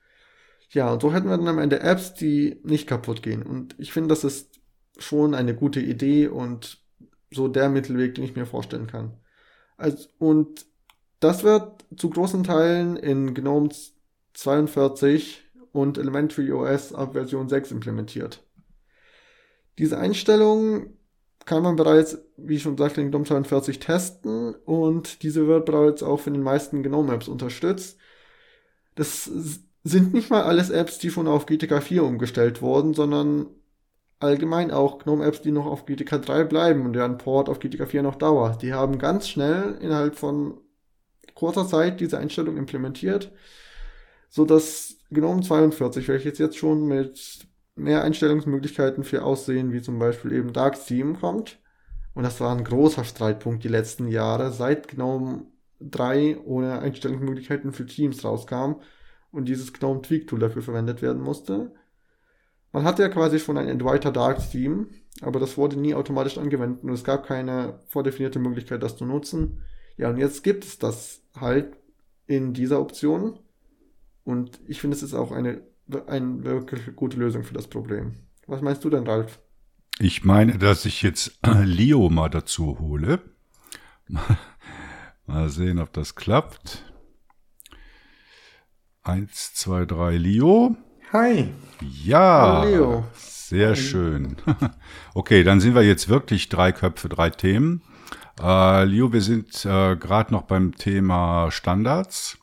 Ja, 0.70 0.92
und 0.92 1.03
so 1.03 1.12
hätten 1.12 1.29
wir 1.29 1.37
dann 1.37 1.48
am 1.48 1.59
Ende 1.59 1.81
Apps, 1.81 2.14
die 2.14 2.61
nicht 2.64 2.87
kaputt 2.87 3.22
gehen. 3.22 3.42
Und 3.42 3.74
ich 3.79 3.92
finde, 3.92 4.09
das 4.09 4.24
ist 4.24 4.61
schon 4.98 5.35
eine 5.35 5.55
gute 5.55 5.81
Idee 5.81 6.29
und 6.29 6.79
so 7.31 7.48
der 7.48 7.68
Mittelweg, 7.68 8.14
den 8.14 8.24
ich 8.24 8.37
mir 8.37 8.46
vorstellen 8.46 8.87
kann. 8.87 9.18
Also, 9.77 10.09
und 10.18 10.66
das 11.20 11.42
wird 11.42 11.85
zu 11.96 12.11
großen 12.11 12.44
Teilen 12.44 12.96
in 12.96 13.35
GNOME 13.35 13.70
42 14.35 15.42
und 15.72 15.98
Elementary 15.98 16.53
OS 16.53 16.92
ab 16.92 17.14
Version 17.14 17.48
6 17.48 17.72
implementiert. 17.72 18.44
Diese 19.79 19.98
Einstellung 19.98 20.96
kann 21.44 21.62
man 21.62 21.77
bereits, 21.77 22.18
wie 22.37 22.57
ich 22.57 22.62
schon 22.62 22.79
sagte, 22.79 23.00
in 23.00 23.11
GNOME 23.11 23.24
42 23.24 23.79
testen 23.81 24.55
und 24.55 25.22
diese 25.22 25.46
wird 25.46 25.66
bereits 25.66 26.03
auch 26.03 26.20
von 26.20 26.33
den 26.33 26.42
meisten 26.42 26.83
GNOME-Apps 26.83 27.29
unterstützt. 27.29 27.98
Das 28.94 29.31
sind 29.85 30.14
nicht 30.14 30.31
mal 30.31 30.42
alles 30.42 30.70
Apps, 30.70 30.99
die 30.99 31.11
schon 31.11 31.29
auf 31.29 31.47
GTK 31.47 31.83
4 31.83 32.05
umgestellt 32.05 32.62
wurden, 32.62 32.94
sondern 32.94 33.47
allgemein 34.18 34.70
auch 34.70 34.99
GNOME-Apps, 34.99 35.42
die 35.42 35.53
noch 35.53 35.66
auf 35.66 35.85
GTK 35.85 36.23
3 36.23 36.44
bleiben 36.44 36.87
und 36.87 36.94
deren 36.94 37.18
Port 37.18 37.51
auf 37.51 37.59
GTK 37.59 37.87
4 37.87 38.03
noch 38.03 38.16
dauert. 38.16 38.62
Die 38.62 38.73
haben 38.73 38.99
ganz 38.99 39.29
schnell 39.29 39.77
innerhalb 39.81 40.16
von 40.16 40.59
kurzer 41.35 41.66
Zeit 41.66 42.01
diese 42.01 42.18
Einstellung 42.18 42.57
implementiert, 42.57 43.31
so 44.31 44.47
dass 44.47 44.97
GNOME 45.11 45.42
42, 45.42 46.09
welches 46.09 46.38
jetzt 46.38 46.57
schon 46.57 46.87
mit 46.87 47.47
mehr 47.77 48.03
Einstellungsmöglichkeiten 48.05 49.05
für 49.05 49.23
Aussehen, 49.23 49.73
wie 49.73 49.83
zum 49.83 49.99
Beispiel 49.99 50.33
eben 50.33 50.53
Dark 50.53 50.83
Theme 50.87 51.14
kommt. 51.18 51.59
Und 52.14 52.23
das 52.23 52.40
war 52.40 52.57
ein 52.57 52.64
großer 52.64 53.05
Streitpunkt 53.05 53.64
die 53.64 53.68
letzten 53.68 54.09
Jahre, 54.09 54.53
seit 54.53 54.88
GNOME 54.88 55.47
3 55.81 56.38
ohne 56.44 56.79
Einstellungsmöglichkeiten 56.79 57.73
für 57.73 57.85
Teams 57.85 58.25
rauskam 58.25 58.77
und 59.35 59.47
dieses 59.47 59.73
GNOME 59.73 60.03
Tweak 60.03 60.29
Tool 60.29 60.38
dafür 60.38 60.62
verwendet 60.62 61.03
werden 61.03 61.23
musste. 61.23 61.73
Man 62.73 62.85
hatte 62.85 63.03
ja 63.03 63.09
quasi 63.09 63.38
schon 63.38 63.59
ein 63.59 63.68
Adwaita 63.68 64.11
Dark 64.11 64.51
Theme, 64.51 64.87
aber 65.20 65.38
das 65.38 65.57
wurde 65.57 65.79
nie 65.79 65.94
automatisch 65.94 66.38
angewendet 66.38 66.83
und 66.83 66.92
es 66.92 67.05
gab 67.05 67.27
keine 67.27 67.81
vordefinierte 67.88 68.38
Möglichkeit, 68.38 68.83
das 68.83 68.97
zu 68.97 69.05
nutzen. 69.05 69.61
Ja, 69.97 70.11
und 70.11 70.18
jetzt 70.18 70.42
gibt 70.42 70.64
es 70.64 70.79
das 70.79 71.23
halt 71.37 71.77
in 72.27 72.53
dieser 72.53 72.81
Option 72.81 73.38
und 74.25 74.61
ich 74.66 74.81
finde, 74.81 74.97
es 74.97 75.03
ist 75.03 75.14
auch 75.14 75.31
eine, 75.31 75.62
eine 76.07 76.44
wirklich 76.44 76.97
gute 76.97 77.18
Lösung 77.18 77.44
für 77.44 77.55
das 77.55 77.68
Problem. 77.68 78.14
Was 78.47 78.62
meinst 78.62 78.85
du 78.85 78.90
denn, 78.90 79.07
Ralf? 79.07 79.38
Ich 79.99 80.25
meine, 80.25 80.59
dass 80.59 80.85
ich 80.85 81.03
jetzt 81.03 81.38
Leo 81.62 82.09
mal 82.09 82.29
dazu 82.29 82.79
hole. 82.81 83.20
Mal 85.27 85.49
sehen, 85.49 85.79
ob 85.79 85.90
das 85.94 86.16
klappt. 86.16 86.85
Eins, 89.07 89.53
zwei, 89.53 89.85
drei, 89.85 90.17
Leo. 90.17 90.79
Hi. 91.12 91.51
Ja. 91.83 92.62
Hallo, 92.62 92.64
Leo. 92.71 93.05
Sehr 93.12 93.71
Hi. 93.71 93.77
schön. 93.77 94.37
Okay, 95.17 95.45
dann 95.45 95.61
sind 95.61 95.75
wir 95.75 95.83
jetzt 95.83 96.09
wirklich 96.09 96.49
drei 96.49 96.73
Köpfe, 96.73 97.09
drei 97.11 97.29
Themen. 97.31 97.83
Äh, 98.43 98.85
Leo, 98.85 99.12
wir 99.12 99.21
sind 99.21 99.64
äh, 99.67 99.95
gerade 99.95 100.33
noch 100.33 100.43
beim 100.43 100.75
Thema 100.75 101.51
Standards. 101.53 102.38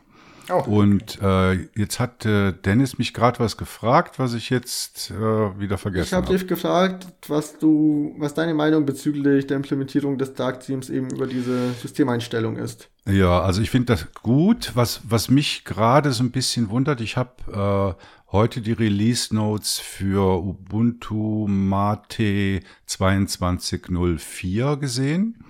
Oh. 0.50 0.64
Und 0.64 1.20
äh, 1.22 1.54
jetzt 1.76 2.00
hat 2.00 2.26
äh, 2.26 2.52
Dennis 2.52 2.98
mich 2.98 3.14
gerade 3.14 3.40
was 3.40 3.58
gefragt, 3.58 4.20
was 4.20 4.34
ich 4.34 4.50
jetzt 4.50 5.12
äh, 5.12 5.14
wieder 5.60 5.78
vergessen 5.78 6.16
habe. 6.16 6.26
Ich 6.26 6.30
habe 6.30 6.40
dich 6.40 6.48
gefragt, 6.48 7.08
was 7.28 7.58
du, 7.58 8.16
was 8.18 8.34
deine 8.34 8.54
Meinung 8.54 8.86
bezüglich 8.86 9.48
der 9.48 9.58
Implementierung 9.58 10.18
des 10.18 10.34
Dark 10.34 10.62
Themes 10.62 10.90
eben 10.90 11.10
über 11.10 11.28
diese 11.28 11.72
Systemeinstellung 11.74 12.58
ist. 12.58 12.90
Ja, 13.06 13.42
also 13.42 13.62
ich 13.62 13.70
finde 13.70 13.94
das 13.94 14.12
gut. 14.14 14.72
Was, 14.76 15.02
was 15.04 15.30
mich 15.30 15.64
gerade 15.64 16.12
so 16.12 16.24
ein 16.24 16.32
bisschen 16.32 16.70
wundert, 16.70 17.02
ich 17.02 17.18
habe 17.18 17.96
äh, 17.98 18.04
heute 18.32 18.62
die 18.62 18.74
Release 18.74 19.34
Notes 19.36 19.80
für 19.80 20.40
Ubuntu 20.42 21.48
Mate 21.48 22.62
2204 22.86 24.78
gesehen. 24.78 25.44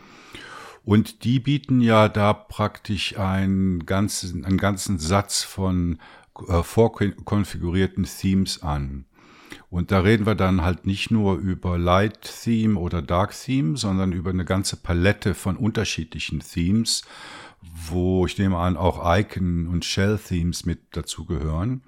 Und 0.83 1.23
die 1.23 1.39
bieten 1.39 1.81
ja 1.81 2.09
da 2.09 2.33
praktisch 2.33 3.17
einen 3.17 3.85
ganzen, 3.85 4.45
einen 4.45 4.57
ganzen 4.57 4.97
Satz 4.97 5.43
von 5.43 5.99
äh, 6.47 6.63
vorkonfigurierten 6.63 8.05
Themes 8.05 8.63
an. 8.63 9.05
Und 9.69 9.91
da 9.91 9.99
reden 9.99 10.25
wir 10.25 10.35
dann 10.35 10.61
halt 10.61 10.85
nicht 10.85 11.11
nur 11.11 11.37
über 11.37 11.77
Light 11.77 12.21
Theme 12.43 12.77
oder 12.77 13.01
Dark 13.01 13.33
Theme, 13.33 13.77
sondern 13.77 14.11
über 14.11 14.31
eine 14.31 14.45
ganze 14.45 14.75
Palette 14.75 15.33
von 15.33 15.55
unterschiedlichen 15.55 16.39
Themes, 16.39 17.03
wo 17.61 18.25
ich 18.25 18.37
nehme 18.37 18.57
an 18.57 18.75
auch 18.75 19.01
Icon 19.17 19.67
und 19.67 19.85
Shell 19.85 20.17
Themes 20.17 20.65
mit 20.65 20.79
dazugehören. 20.91 21.83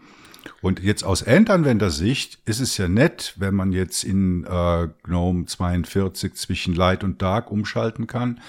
Und 0.61 0.81
jetzt 0.81 1.03
aus 1.03 1.21
Endanwendersicht 1.21 2.39
ist 2.45 2.59
es 2.59 2.77
ja 2.77 2.87
nett, 2.87 3.33
wenn 3.37 3.55
man 3.55 3.71
jetzt 3.71 4.03
in 4.03 4.45
äh, 4.45 4.89
GNOME 5.03 5.45
42 5.45 6.33
zwischen 6.35 6.73
Light 6.73 7.03
und 7.03 7.21
Dark 7.21 7.51
umschalten 7.51 8.07
kann. 8.07 8.39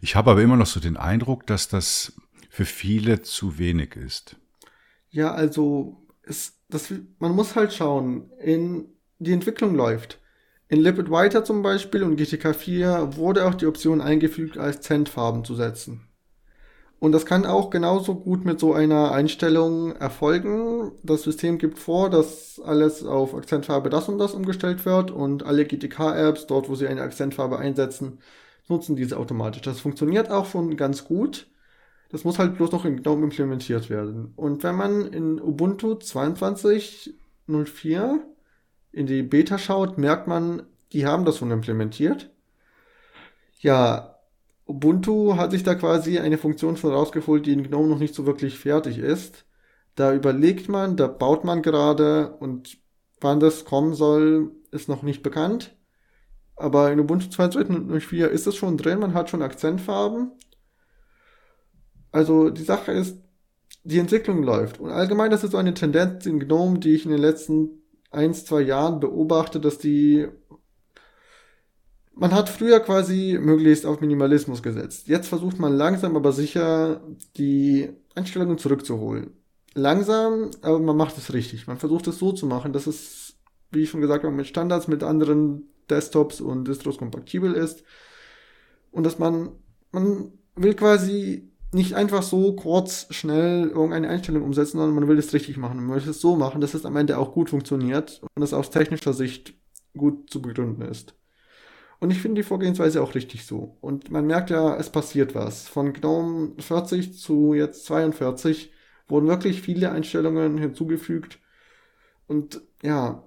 Ich 0.00 0.16
habe 0.16 0.30
aber 0.30 0.42
immer 0.42 0.56
noch 0.56 0.66
so 0.66 0.80
den 0.80 0.96
Eindruck, 0.96 1.46
dass 1.46 1.68
das 1.68 2.12
für 2.48 2.64
viele 2.64 3.22
zu 3.22 3.58
wenig 3.58 3.96
ist. 3.96 4.36
Ja, 5.10 5.32
also 5.32 6.06
es, 6.22 6.54
das, 6.68 6.92
man 7.18 7.32
muss 7.32 7.56
halt 7.56 7.72
schauen, 7.72 8.30
in 8.40 8.86
die 9.18 9.32
Entwicklung 9.32 9.74
läuft. 9.74 10.18
In 10.68 10.80
Liquid 10.80 11.10
Writer 11.10 11.44
zum 11.44 11.62
Beispiel 11.62 12.02
und 12.02 12.16
GTK 12.16 12.54
4 12.54 13.16
wurde 13.16 13.46
auch 13.46 13.54
die 13.54 13.66
Option 13.66 14.00
eingefügt, 14.00 14.58
als 14.58 14.82
Zentfarben 14.82 15.44
zu 15.44 15.54
setzen. 15.54 16.07
Und 17.00 17.12
das 17.12 17.26
kann 17.26 17.46
auch 17.46 17.70
genauso 17.70 18.16
gut 18.16 18.44
mit 18.44 18.58
so 18.58 18.72
einer 18.72 19.12
Einstellung 19.12 19.94
erfolgen. 19.94 20.90
Das 21.04 21.22
System 21.22 21.58
gibt 21.58 21.78
vor, 21.78 22.10
dass 22.10 22.60
alles 22.64 23.04
auf 23.04 23.34
Akzentfarbe 23.34 23.88
das 23.88 24.08
und 24.08 24.18
das 24.18 24.34
umgestellt 24.34 24.84
wird 24.84 25.12
und 25.12 25.44
alle 25.44 25.64
GTK-Apps, 25.64 26.48
dort 26.48 26.68
wo 26.68 26.74
sie 26.74 26.88
eine 26.88 27.02
Akzentfarbe 27.02 27.58
einsetzen, 27.58 28.18
nutzen 28.66 28.96
diese 28.96 29.16
automatisch. 29.16 29.62
Das 29.62 29.78
funktioniert 29.78 30.28
auch 30.30 30.46
schon 30.46 30.76
ganz 30.76 31.04
gut. 31.04 31.46
Das 32.10 32.24
muss 32.24 32.40
halt 32.40 32.56
bloß 32.56 32.72
noch 32.72 32.84
in 32.84 33.00
GNOME 33.02 33.22
implementiert 33.24 33.90
werden. 33.90 34.32
Und 34.34 34.64
wenn 34.64 34.74
man 34.74 35.06
in 35.06 35.40
Ubuntu 35.40 35.92
22.04 35.92 38.18
in 38.90 39.06
die 39.06 39.22
Beta 39.22 39.58
schaut, 39.58 39.98
merkt 39.98 40.26
man, 40.26 40.62
die 40.92 41.06
haben 41.06 41.24
das 41.24 41.38
schon 41.38 41.52
implementiert. 41.52 42.30
Ja, 43.60 44.17
Ubuntu 44.68 45.36
hat 45.36 45.52
sich 45.52 45.62
da 45.62 45.74
quasi 45.74 46.18
eine 46.18 46.36
Funktion 46.36 46.76
vorausgeholt, 46.76 47.46
die 47.46 47.52
in 47.52 47.62
GNOME 47.62 47.88
noch 47.88 47.98
nicht 47.98 48.14
so 48.14 48.26
wirklich 48.26 48.58
fertig 48.58 48.98
ist. 48.98 49.46
Da 49.94 50.14
überlegt 50.14 50.68
man, 50.68 50.96
da 50.96 51.06
baut 51.08 51.42
man 51.44 51.62
gerade 51.62 52.36
und 52.38 52.78
wann 53.20 53.40
das 53.40 53.64
kommen 53.64 53.94
soll, 53.94 54.52
ist 54.70 54.88
noch 54.88 55.02
nicht 55.02 55.22
bekannt. 55.22 55.74
Aber 56.54 56.92
in 56.92 57.00
Ubuntu 57.00 57.28
2.4 57.28 58.26
ist 58.26 58.46
es 58.46 58.56
schon 58.56 58.76
drin, 58.76 58.98
man 58.98 59.14
hat 59.14 59.30
schon 59.30 59.42
Akzentfarben. 59.42 60.32
Also 62.12 62.50
die 62.50 62.62
Sache 62.62 62.92
ist, 62.92 63.18
die 63.84 63.98
Entwicklung 63.98 64.42
läuft. 64.42 64.80
Und 64.80 64.90
allgemein, 64.90 65.30
das 65.30 65.44
ist 65.44 65.52
so 65.52 65.56
eine 65.56 65.72
Tendenz 65.72 66.26
in 66.26 66.40
GNOME, 66.40 66.78
die 66.78 66.94
ich 66.94 67.06
in 67.06 67.10
den 67.10 67.20
letzten 67.20 67.82
ein, 68.10 68.34
zwei 68.34 68.60
Jahren 68.60 69.00
beobachte, 69.00 69.60
dass 69.60 69.78
die 69.78 70.28
man 72.18 72.32
hat 72.32 72.48
früher 72.48 72.80
quasi 72.80 73.38
möglichst 73.40 73.86
auf 73.86 74.00
Minimalismus 74.00 74.62
gesetzt. 74.62 75.06
Jetzt 75.06 75.28
versucht 75.28 75.58
man 75.58 75.76
langsam 75.76 76.16
aber 76.16 76.32
sicher 76.32 77.00
die 77.36 77.90
Einstellungen 78.14 78.58
zurückzuholen. 78.58 79.30
Langsam, 79.74 80.50
aber 80.62 80.80
man 80.80 80.96
macht 80.96 81.16
es 81.16 81.32
richtig. 81.32 81.68
Man 81.68 81.78
versucht 81.78 82.08
es 82.08 82.18
so 82.18 82.32
zu 82.32 82.46
machen, 82.46 82.72
dass 82.72 82.88
es, 82.88 83.36
wie 83.70 83.82
ich 83.82 83.90
schon 83.90 84.00
gesagt 84.00 84.24
habe, 84.24 84.34
mit 84.34 84.48
Standards 84.48 84.88
mit 84.88 85.04
anderen 85.04 85.68
Desktops 85.88 86.40
und 86.40 86.66
Distros 86.66 86.98
kompatibel 86.98 87.54
ist. 87.54 87.84
Und 88.90 89.04
dass 89.04 89.20
man, 89.20 89.50
man 89.92 90.32
will 90.56 90.74
quasi 90.74 91.52
nicht 91.70 91.94
einfach 91.94 92.22
so 92.22 92.54
kurz, 92.56 93.06
schnell 93.10 93.68
irgendeine 93.68 94.08
Einstellung 94.08 94.42
umsetzen, 94.42 94.78
sondern 94.78 94.94
man 94.94 95.06
will 95.06 95.18
es 95.18 95.32
richtig 95.32 95.56
machen. 95.56 95.86
Man 95.86 95.94
will 95.94 96.08
es 96.08 96.20
so 96.20 96.34
machen, 96.34 96.60
dass 96.60 96.74
es 96.74 96.84
am 96.84 96.96
Ende 96.96 97.18
auch 97.18 97.32
gut 97.32 97.50
funktioniert 97.50 98.22
und 98.34 98.42
es 98.42 98.54
aus 98.54 98.70
technischer 98.70 99.12
Sicht 99.12 99.54
gut 99.96 100.30
zu 100.30 100.42
begründen 100.42 100.82
ist. 100.82 101.17
Und 102.00 102.10
ich 102.12 102.20
finde 102.20 102.40
die 102.40 102.46
Vorgehensweise 102.46 103.02
auch 103.02 103.14
richtig 103.14 103.44
so. 103.44 103.76
Und 103.80 104.10
man 104.10 104.26
merkt 104.26 104.50
ja, 104.50 104.76
es 104.76 104.90
passiert 104.90 105.34
was. 105.34 105.66
Von 105.66 105.92
GNOME 105.92 106.52
40 106.58 107.18
zu 107.18 107.54
jetzt 107.54 107.86
42 107.86 108.72
wurden 109.08 109.26
wirklich 109.26 109.62
viele 109.62 109.90
Einstellungen 109.90 110.58
hinzugefügt. 110.58 111.40
Und 112.28 112.60
ja, 112.82 113.24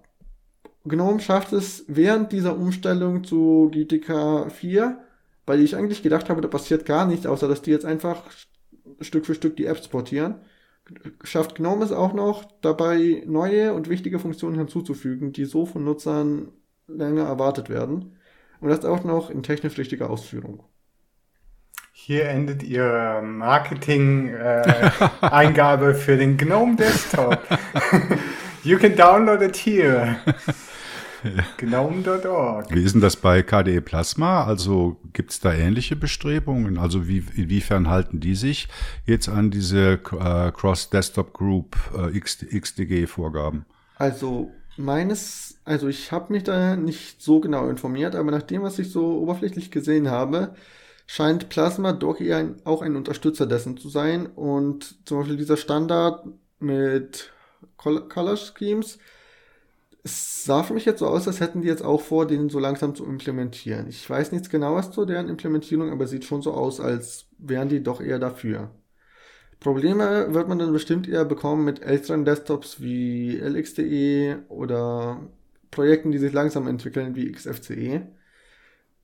GNOME 0.85 1.19
schafft 1.19 1.51
es 1.53 1.83
während 1.87 2.31
dieser 2.31 2.57
Umstellung 2.57 3.23
zu 3.23 3.69
GTK 3.71 4.51
4, 4.51 4.99
weil 5.45 5.59
ich 5.59 5.75
eigentlich 5.75 6.01
gedacht 6.01 6.29
habe, 6.29 6.41
da 6.41 6.47
passiert 6.47 6.85
gar 6.85 7.05
nichts, 7.05 7.25
außer 7.25 7.47
dass 7.47 7.61
die 7.61 7.71
jetzt 7.71 7.85
einfach 7.85 8.23
Stück 9.01 9.25
für 9.25 9.35
Stück 9.35 9.57
die 9.57 9.65
Apps 9.65 9.87
portieren. 9.89 10.35
Schafft 11.23 11.55
GNOME 11.55 11.83
es 11.83 11.91
auch 11.91 12.13
noch, 12.13 12.45
dabei 12.61 13.23
neue 13.25 13.73
und 13.73 13.89
wichtige 13.89 14.19
Funktionen 14.19 14.57
hinzuzufügen, 14.57 15.33
die 15.33 15.45
so 15.45 15.65
von 15.65 15.83
Nutzern 15.83 16.49
länger 16.87 17.23
erwartet 17.23 17.69
werden. 17.69 18.17
Und 18.61 18.69
das 18.69 18.85
auch 18.85 19.03
noch 19.03 19.29
in 19.29 19.43
technisch 19.43 19.77
richtiger 19.77 20.09
Ausführung. 20.09 20.63
Hier 21.91 22.29
endet 22.29 22.63
Ihre 22.63 23.21
Marketing-Eingabe 23.21 25.91
äh, 25.91 25.93
für 25.99 26.15
den 26.17 26.37
GNOME 26.37 26.77
Desktop. 26.77 27.37
you 28.63 28.77
can 28.77 28.95
download 28.95 29.43
it 29.43 29.57
here. 29.57 30.15
GNOME.org. 31.57 32.73
Wie 32.73 32.83
ist 32.83 32.93
denn 32.93 33.01
das 33.01 33.15
bei 33.15 33.43
KDE 33.43 33.81
Plasma? 33.81 34.45
Also 34.45 34.97
gibt 35.13 35.29
es 35.31 35.39
da 35.39 35.53
ähnliche 35.53 35.95
Bestrebungen? 35.95 36.79
Also 36.79 37.07
wie, 37.07 37.23
inwiefern 37.35 37.89
halten 37.89 38.19
die 38.19 38.35
sich 38.35 38.67
jetzt 39.05 39.29
an 39.29 39.51
diese 39.51 39.93
äh, 39.93 40.51
Cross-Desktop 40.51 41.33
Group 41.33 41.77
äh, 41.95 42.19
XDG-Vorgaben? 42.19 43.65
Also 43.97 44.51
meines, 44.77 45.50
also 45.63 45.87
ich 45.87 46.11
habe 46.11 46.33
mich 46.33 46.43
da 46.43 46.75
nicht 46.75 47.21
so 47.21 47.39
genau 47.39 47.69
informiert, 47.69 48.15
aber 48.15 48.31
nach 48.31 48.41
dem, 48.41 48.63
was 48.63 48.79
ich 48.79 48.91
so 48.91 49.19
oberflächlich 49.19 49.71
gesehen 49.71 50.09
habe, 50.09 50.55
scheint 51.05 51.49
Plasma 51.49 51.91
doch 51.93 52.19
eher 52.19 52.37
ein, 52.37 52.55
auch 52.63 52.81
ein 52.81 52.95
Unterstützer 52.95 53.45
dessen 53.45 53.77
zu 53.77 53.89
sein. 53.89 54.27
Und 54.27 55.05
zum 55.05 55.19
Beispiel 55.19 55.37
dieser 55.37 55.57
Standard 55.57 56.25
mit 56.59 57.31
Color 57.77 58.37
Schemes, 58.37 58.97
es 60.03 60.45
sah 60.45 60.63
für 60.63 60.73
mich 60.73 60.85
jetzt 60.85 60.99
so 60.99 61.07
aus, 61.07 61.27
als 61.27 61.39
hätten 61.39 61.61
die 61.61 61.67
jetzt 61.67 61.83
auch 61.83 62.01
vor, 62.01 62.25
den 62.25 62.49
so 62.49 62.59
langsam 62.59 62.95
zu 62.95 63.05
implementieren. 63.05 63.87
Ich 63.87 64.09
weiß 64.09 64.31
nichts 64.31 64.49
genaues 64.49 64.91
zu 64.91 65.05
deren 65.05 65.29
Implementierung, 65.29 65.91
aber 65.91 66.07
sieht 66.07 66.25
schon 66.25 66.41
so 66.41 66.53
aus, 66.53 66.79
als 66.79 67.27
wären 67.37 67.69
die 67.69 67.83
doch 67.83 68.01
eher 68.01 68.17
dafür. 68.17 68.71
Probleme 69.59 70.33
wird 70.33 70.47
man 70.47 70.57
dann 70.57 70.73
bestimmt 70.73 71.07
eher 71.07 71.23
bekommen 71.23 71.65
mit 71.65 71.83
älteren 71.83 72.25
Desktops 72.25 72.81
wie 72.81 73.37
LXDE 73.37 74.39
oder 74.49 75.19
Projekten, 75.71 76.11
die 76.11 76.17
sich 76.19 76.33
langsam 76.33 76.67
entwickeln 76.67 77.15
wie 77.15 77.31
XFCE. 77.31 78.07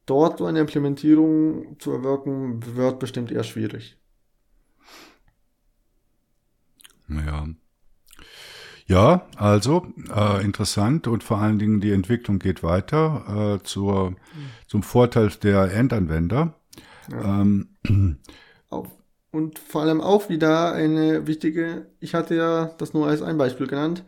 Dort 0.05 0.37
so 0.37 0.45
eine 0.45 0.59
Implementierung 0.59 1.79
zu 1.79 1.91
erwirken, 1.91 2.75
wird 2.75 2.99
bestimmt 2.99 3.31
eher 3.31 3.43
schwierig. 3.43 3.97
Ja. 7.09 7.47
Ja, 8.85 9.27
also 9.35 9.85
äh, 10.15 10.43
interessant 10.45 11.07
und 11.07 11.21
vor 11.21 11.39
allen 11.39 11.59
Dingen 11.59 11.81
die 11.81 11.91
Entwicklung 11.91 12.39
geht 12.39 12.63
weiter 12.63 13.57
äh, 13.59 13.63
zur, 13.63 14.15
zum 14.65 14.81
Vorteil 14.81 15.29
der 15.43 15.73
Endanwender. 15.73 16.53
Ja. 17.11 17.41
Ähm, 17.41 17.69
und 19.31 19.59
vor 19.59 19.81
allem 19.81 19.99
auch 19.99 20.29
wieder 20.29 20.71
eine 20.71 21.27
wichtige, 21.27 21.87
ich 21.99 22.13
hatte 22.15 22.35
ja 22.35 22.71
das 22.77 22.93
nur 22.93 23.07
als 23.07 23.21
ein 23.21 23.37
Beispiel 23.37 23.67
genannt, 23.67 24.05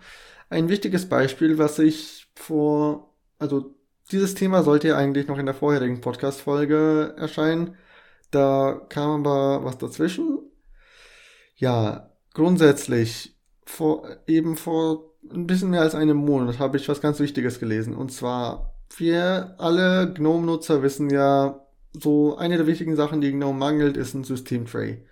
ein 0.49 0.69
wichtiges 0.69 1.09
Beispiel, 1.09 1.57
was 1.57 1.77
ich 1.77 2.18
vor, 2.39 3.13
also 3.37 3.75
dieses 4.11 4.33
Thema 4.33 4.63
sollte 4.63 4.87
ja 4.87 4.97
eigentlich 4.97 5.27
noch 5.27 5.37
in 5.37 5.45
der 5.45 5.55
vorherigen 5.55 6.01
Podcast-Folge 6.01 7.13
erscheinen. 7.17 7.75
Da 8.31 8.81
kam 8.89 9.25
aber 9.25 9.63
was 9.65 9.77
dazwischen. 9.77 10.39
Ja, 11.55 12.11
grundsätzlich, 12.33 13.35
vor, 13.65 14.07
eben 14.25 14.55
vor 14.55 15.13
ein 15.31 15.45
bisschen 15.45 15.69
mehr 15.69 15.81
als 15.81 15.95
einem 15.95 16.17
Monat 16.17 16.59
habe 16.59 16.77
ich 16.77 16.87
was 16.87 17.01
ganz 17.01 17.19
Wichtiges 17.19 17.59
gelesen. 17.59 17.93
Und 17.93 18.11
zwar, 18.11 18.73
wir 18.97 19.55
alle 19.57 20.13
GNOME-Nutzer 20.13 20.81
wissen 20.81 21.09
ja, 21.09 21.65
so 21.93 22.37
eine 22.37 22.57
der 22.57 22.67
wichtigen 22.67 22.95
Sachen, 22.95 23.19
die 23.21 23.31
GNOME 23.31 23.59
mangelt, 23.59 23.97
ist 23.97 24.13
ein 24.13 24.23
System-Tray. 24.23 25.03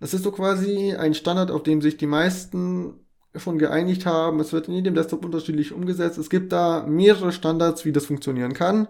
Das 0.00 0.14
ist 0.14 0.24
so 0.24 0.32
quasi 0.32 0.94
ein 0.96 1.14
Standard, 1.14 1.50
auf 1.50 1.62
dem 1.62 1.82
sich 1.82 1.96
die 1.96 2.06
meisten 2.06 3.01
schon 3.34 3.58
geeinigt 3.58 4.06
haben. 4.06 4.40
Es 4.40 4.52
wird 4.52 4.68
in 4.68 4.74
jedem 4.74 4.94
Desktop 4.94 5.24
unterschiedlich 5.24 5.72
umgesetzt. 5.72 6.18
Es 6.18 6.30
gibt 6.30 6.52
da 6.52 6.84
mehrere 6.86 7.32
Standards, 7.32 7.84
wie 7.84 7.92
das 7.92 8.06
funktionieren 8.06 8.52
kann. 8.52 8.88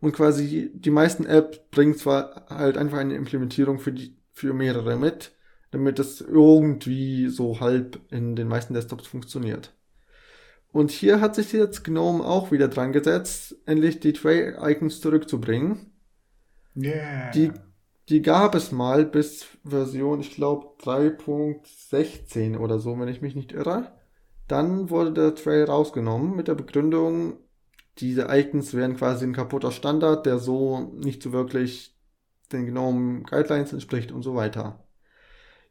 Und 0.00 0.12
quasi 0.12 0.70
die 0.74 0.90
meisten 0.90 1.26
Apps 1.26 1.60
bringen 1.70 1.94
zwar 1.94 2.46
halt 2.48 2.78
einfach 2.78 2.98
eine 2.98 3.14
Implementierung 3.14 3.78
für 3.78 3.92
die, 3.92 4.16
für 4.32 4.54
mehrere 4.54 4.96
mit, 4.96 5.32
damit 5.70 5.98
es 5.98 6.20
irgendwie 6.20 7.28
so 7.28 7.60
halb 7.60 8.00
in 8.10 8.34
den 8.36 8.48
meisten 8.48 8.74
Desktops 8.74 9.06
funktioniert. 9.06 9.74
Und 10.72 10.90
hier 10.90 11.20
hat 11.20 11.34
sich 11.34 11.52
jetzt 11.52 11.84
GNOME 11.84 12.24
auch 12.24 12.52
wieder 12.52 12.68
dran 12.68 12.92
gesetzt, 12.92 13.56
endlich 13.66 14.00
die 14.00 14.12
Tray-Icons 14.12 15.00
zurückzubringen. 15.00 15.92
Yeah. 16.76 17.30
Die, 17.32 17.50
die 18.10 18.22
gab 18.22 18.54
es 18.54 18.72
mal 18.72 19.06
bis 19.06 19.46
Version, 19.64 20.20
ich 20.20 20.34
glaube, 20.34 20.74
3.16 20.82 22.58
oder 22.58 22.78
so, 22.78 22.98
wenn 22.98 23.08
ich 23.08 23.22
mich 23.22 23.34
nicht 23.34 23.52
irre. 23.52 23.92
Dann 24.48 24.90
wurde 24.90 25.12
der 25.12 25.34
Tray 25.36 25.62
rausgenommen 25.62 26.34
mit 26.34 26.48
der 26.48 26.56
Begründung, 26.56 27.38
diese 27.98 28.26
Icons 28.30 28.74
wären 28.74 28.96
quasi 28.96 29.24
ein 29.24 29.32
kaputter 29.32 29.70
Standard, 29.70 30.26
der 30.26 30.38
so 30.38 30.92
nicht 30.96 31.22
so 31.22 31.32
wirklich 31.32 31.96
den 32.52 32.66
GNOME 32.66 33.22
Guidelines 33.22 33.72
entspricht 33.72 34.10
und 34.10 34.22
so 34.22 34.34
weiter. 34.34 34.84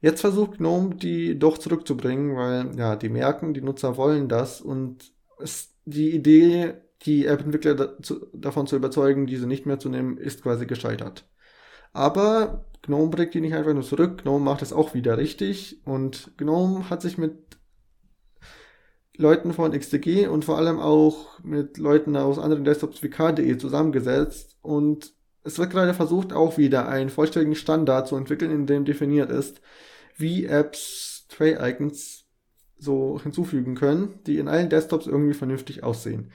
Jetzt 0.02 0.22
versucht 0.22 0.60
GNOME 0.60 0.96
die 0.96 1.38
doch 1.38 1.58
zurückzubringen, 1.58 2.38
weil 2.38 2.78
ja, 2.78 2.96
die 2.96 3.10
merken, 3.10 3.54
die 3.54 3.62
Nutzer 3.62 3.98
wollen 3.98 4.30
das 4.30 4.62
und 4.62 5.12
es, 5.40 5.74
die 5.86 6.12
Idee, 6.12 6.76
die 7.02 7.26
App-Entwickler 7.26 7.76
da, 7.76 7.98
davon 8.34 8.68
zu 8.68 8.76
überzeugen, 8.76 9.26
diese 9.26 9.48
nicht 9.48 9.66
mehr 9.66 9.80
zu 9.80 9.90
nehmen, 9.90 10.18
ist 10.18 10.44
quasi 10.44 10.66
gescheitert. 10.66 11.26
Aber 11.94 12.66
GNOME 12.82 13.10
bringt 13.10 13.34
die 13.34 13.42
nicht 13.42 13.54
einfach 13.54 13.74
nur 13.74 13.84
zurück, 13.84 14.24
GNOME 14.24 14.44
macht 14.44 14.62
es 14.62 14.74
auch 14.74 14.94
wieder 14.94 15.18
richtig. 15.18 15.82
Und 15.86 16.32
GNOME 16.38 16.90
hat 16.90 17.02
sich 17.02 17.18
mit 17.18 17.34
Leuten 19.16 19.54
von 19.54 19.78
XDG 19.78 20.28
und 20.28 20.46
vor 20.46 20.58
allem 20.58 20.80
auch 20.80 21.44
mit 21.44 21.78
Leuten 21.78 22.16
aus 22.16 22.40
anderen 22.40 22.64
Desktops 22.64 23.04
wie 23.04 23.10
KDE 23.10 23.58
zusammengesetzt. 23.58 24.58
Und 24.62 25.14
es 25.44 25.60
wird 25.60 25.72
gerade 25.72 25.94
versucht, 25.94 26.32
auch 26.32 26.58
wieder 26.58 26.88
einen 26.88 27.10
vollständigen 27.10 27.56
Standard 27.56 28.08
zu 28.08 28.16
entwickeln, 28.16 28.52
in 28.52 28.66
dem 28.66 28.86
definiert 28.86 29.30
ist, 29.30 29.62
wie 30.16 30.46
Apps 30.46 31.26
Tray-Icons 31.30 32.26
so 32.78 33.20
hinzufügen 33.22 33.76
können, 33.76 34.20
die 34.26 34.38
in 34.38 34.48
allen 34.48 34.70
Desktops 34.70 35.06
irgendwie 35.06 35.34
vernünftig 35.34 35.84
aussehen. 35.84 36.32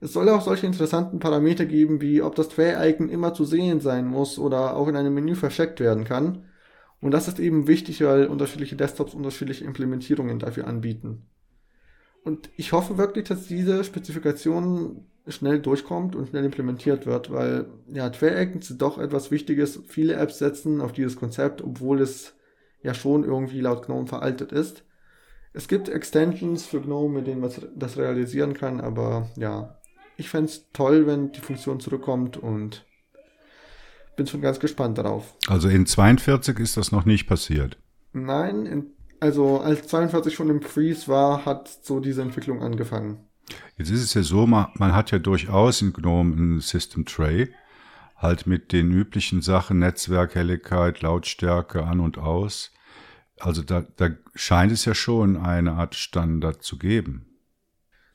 Es 0.00 0.12
soll 0.12 0.28
auch 0.28 0.42
solche 0.42 0.66
interessanten 0.66 1.18
Parameter 1.18 1.66
geben, 1.66 2.00
wie 2.00 2.22
ob 2.22 2.36
das 2.36 2.48
Tray-Icon 2.48 3.08
immer 3.08 3.34
zu 3.34 3.44
sehen 3.44 3.80
sein 3.80 4.06
muss 4.06 4.38
oder 4.38 4.76
auch 4.76 4.86
in 4.88 4.96
einem 4.96 5.14
Menü 5.14 5.34
versteckt 5.34 5.80
werden 5.80 6.04
kann. 6.04 6.44
Und 7.00 7.12
das 7.12 7.28
ist 7.28 7.38
eben 7.38 7.66
wichtig, 7.66 8.02
weil 8.02 8.26
unterschiedliche 8.26 8.76
Desktops 8.76 9.14
unterschiedliche 9.14 9.64
Implementierungen 9.64 10.38
dafür 10.38 10.66
anbieten. 10.66 11.26
Und 12.24 12.50
ich 12.56 12.72
hoffe 12.72 12.98
wirklich, 12.98 13.26
dass 13.28 13.46
diese 13.46 13.84
Spezifikation 13.84 15.06
schnell 15.26 15.60
durchkommt 15.60 16.16
und 16.16 16.28
schnell 16.28 16.44
implementiert 16.44 17.06
wird, 17.06 17.32
weil 17.32 17.66
ja, 17.92 18.08
Tray-Icons 18.08 18.68
sind 18.68 18.82
doch 18.82 18.98
etwas 18.98 19.30
Wichtiges. 19.30 19.82
Viele 19.86 20.14
Apps 20.14 20.38
setzen 20.38 20.80
auf 20.80 20.92
dieses 20.92 21.16
Konzept, 21.16 21.62
obwohl 21.62 22.00
es 22.00 22.34
ja 22.82 22.94
schon 22.94 23.24
irgendwie 23.24 23.60
laut 23.60 23.86
GNOME 23.86 24.06
veraltet 24.06 24.52
ist. 24.52 24.84
Es 25.52 25.68
gibt 25.68 25.88
Extensions 25.88 26.66
für 26.66 26.80
GNOME, 26.80 27.14
mit 27.14 27.26
denen 27.26 27.40
man 27.40 27.50
das 27.74 27.96
realisieren 27.96 28.54
kann, 28.54 28.80
aber 28.80 29.28
ja, 29.36 29.77
ich 30.18 30.28
fände 30.28 30.50
es 30.50 30.66
toll, 30.72 31.06
wenn 31.06 31.32
die 31.32 31.40
Funktion 31.40 31.80
zurückkommt 31.80 32.36
und 32.36 32.84
bin 34.16 34.26
schon 34.26 34.42
ganz 34.42 34.58
gespannt 34.58 34.98
darauf. 34.98 35.34
Also 35.46 35.68
in 35.68 35.86
42 35.86 36.58
ist 36.58 36.76
das 36.76 36.90
noch 36.90 37.04
nicht 37.04 37.28
passiert. 37.28 37.78
Nein, 38.12 38.66
in, 38.66 38.86
also 39.20 39.60
als 39.60 39.86
42 39.86 40.34
schon 40.34 40.50
im 40.50 40.60
Freeze 40.60 41.06
war, 41.06 41.44
hat 41.44 41.70
so 41.82 42.00
diese 42.00 42.22
Entwicklung 42.22 42.62
angefangen. 42.62 43.20
Jetzt 43.76 43.90
ist 43.90 44.02
es 44.02 44.14
ja 44.14 44.22
so, 44.24 44.46
man, 44.46 44.66
man 44.74 44.94
hat 44.94 45.12
ja 45.12 45.20
durchaus 45.20 45.80
in 45.82 45.92
GNOME 45.92 46.34
ein 46.34 46.60
System 46.60 47.06
Tray, 47.06 47.54
halt 48.16 48.48
mit 48.48 48.72
den 48.72 48.90
üblichen 48.90 49.40
Sachen, 49.40 49.78
Netzwerk, 49.78 50.34
Helligkeit, 50.34 51.00
Lautstärke 51.00 51.84
an 51.84 52.00
und 52.00 52.18
aus. 52.18 52.72
Also 53.38 53.62
da, 53.62 53.86
da 53.96 54.10
scheint 54.34 54.72
es 54.72 54.84
ja 54.84 54.96
schon 54.96 55.36
eine 55.36 55.74
Art 55.74 55.94
Standard 55.94 56.64
zu 56.64 56.76
geben. 56.76 57.28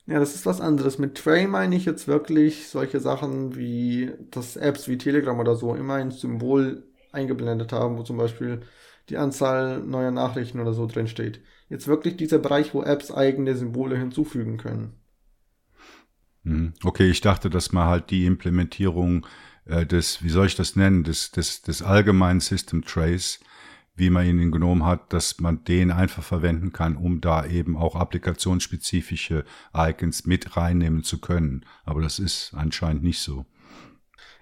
Ja, 0.06 0.18
das 0.18 0.34
ist 0.34 0.44
was 0.44 0.60
anderes. 0.60 0.98
Mit 0.98 1.16
Tray 1.16 1.46
meine 1.46 1.76
ich 1.76 1.86
jetzt 1.86 2.08
wirklich 2.08 2.68
solche 2.68 3.00
Sachen 3.00 3.56
wie, 3.56 4.12
dass 4.30 4.56
Apps 4.56 4.86
wie 4.88 4.98
Telegram 4.98 5.38
oder 5.38 5.56
so 5.56 5.74
immer 5.74 5.94
ein 5.94 6.10
Symbol 6.10 6.84
eingeblendet 7.12 7.72
haben, 7.72 7.96
wo 7.96 8.02
zum 8.02 8.18
Beispiel 8.18 8.60
die 9.08 9.16
Anzahl 9.16 9.80
neuer 9.80 10.10
Nachrichten 10.10 10.60
oder 10.60 10.74
so 10.74 10.86
drin 10.86 11.08
steht. 11.08 11.40
Jetzt 11.68 11.88
wirklich 11.88 12.16
dieser 12.16 12.38
Bereich, 12.38 12.74
wo 12.74 12.82
Apps 12.82 13.10
eigene 13.10 13.56
Symbole 13.56 13.96
hinzufügen 13.96 14.58
können. 14.58 14.94
Mhm. 16.42 16.74
Okay, 16.84 17.10
ich 17.10 17.20
dachte, 17.20 17.48
dass 17.50 17.72
man 17.72 17.88
halt 17.88 18.10
die 18.10 18.26
Implementierung 18.26 19.26
äh, 19.64 19.86
des, 19.86 20.22
wie 20.22 20.28
soll 20.28 20.46
ich 20.46 20.54
das 20.54 20.76
nennen, 20.76 21.04
des, 21.04 21.30
des, 21.30 21.62
des 21.62 21.82
allgemeinen 21.82 22.40
System 22.40 22.84
Trace, 22.84 23.40
wie 23.96 24.10
man 24.10 24.26
ihn 24.26 24.50
genommen 24.50 24.84
hat, 24.84 25.12
dass 25.12 25.38
man 25.38 25.64
den 25.64 25.90
einfach 25.90 26.22
verwenden 26.22 26.72
kann, 26.72 26.96
um 26.96 27.20
da 27.20 27.46
eben 27.46 27.76
auch 27.76 27.94
applikationsspezifische 27.94 29.44
Icons 29.74 30.26
mit 30.26 30.56
reinnehmen 30.56 31.04
zu 31.04 31.20
können. 31.20 31.64
Aber 31.84 32.02
das 32.02 32.18
ist 32.18 32.52
anscheinend 32.54 33.04
nicht 33.04 33.20
so. 33.20 33.46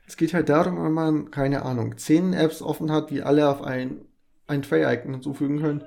Es 0.06 0.16
geht 0.16 0.34
halt 0.34 0.48
darum, 0.48 0.82
wenn 0.82 0.92
man, 0.92 1.30
keine 1.30 1.62
Ahnung, 1.62 1.98
zehn 1.98 2.32
Apps 2.32 2.62
offen 2.62 2.90
hat, 2.90 3.10
die 3.10 3.22
alle 3.22 3.48
auf 3.48 3.62
ein, 3.62 4.02
ein 4.46 4.62
Tray-Icon 4.62 5.12
hinzufügen 5.12 5.60
können, 5.60 5.84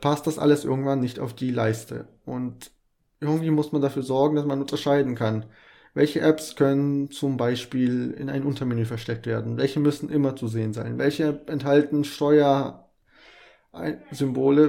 passt 0.00 0.26
das 0.26 0.38
alles 0.38 0.64
irgendwann 0.64 1.00
nicht 1.00 1.18
auf 1.18 1.34
die 1.34 1.50
Leiste. 1.50 2.08
Und 2.24 2.70
irgendwie 3.20 3.50
muss 3.50 3.72
man 3.72 3.82
dafür 3.82 4.02
sorgen, 4.02 4.36
dass 4.36 4.46
man 4.46 4.60
unterscheiden 4.60 5.14
kann. 5.14 5.46
Welche 5.98 6.20
Apps 6.20 6.54
können 6.54 7.10
zum 7.10 7.36
Beispiel 7.36 8.12
in 8.12 8.30
ein 8.30 8.44
Untermenü 8.44 8.84
versteckt 8.84 9.26
werden? 9.26 9.56
Welche 9.56 9.80
müssen 9.80 10.10
immer 10.10 10.36
zu 10.36 10.46
sehen 10.46 10.72
sein? 10.72 10.96
Welche 10.96 11.40
enthalten 11.48 12.04
Steuersymbole, 12.04 12.84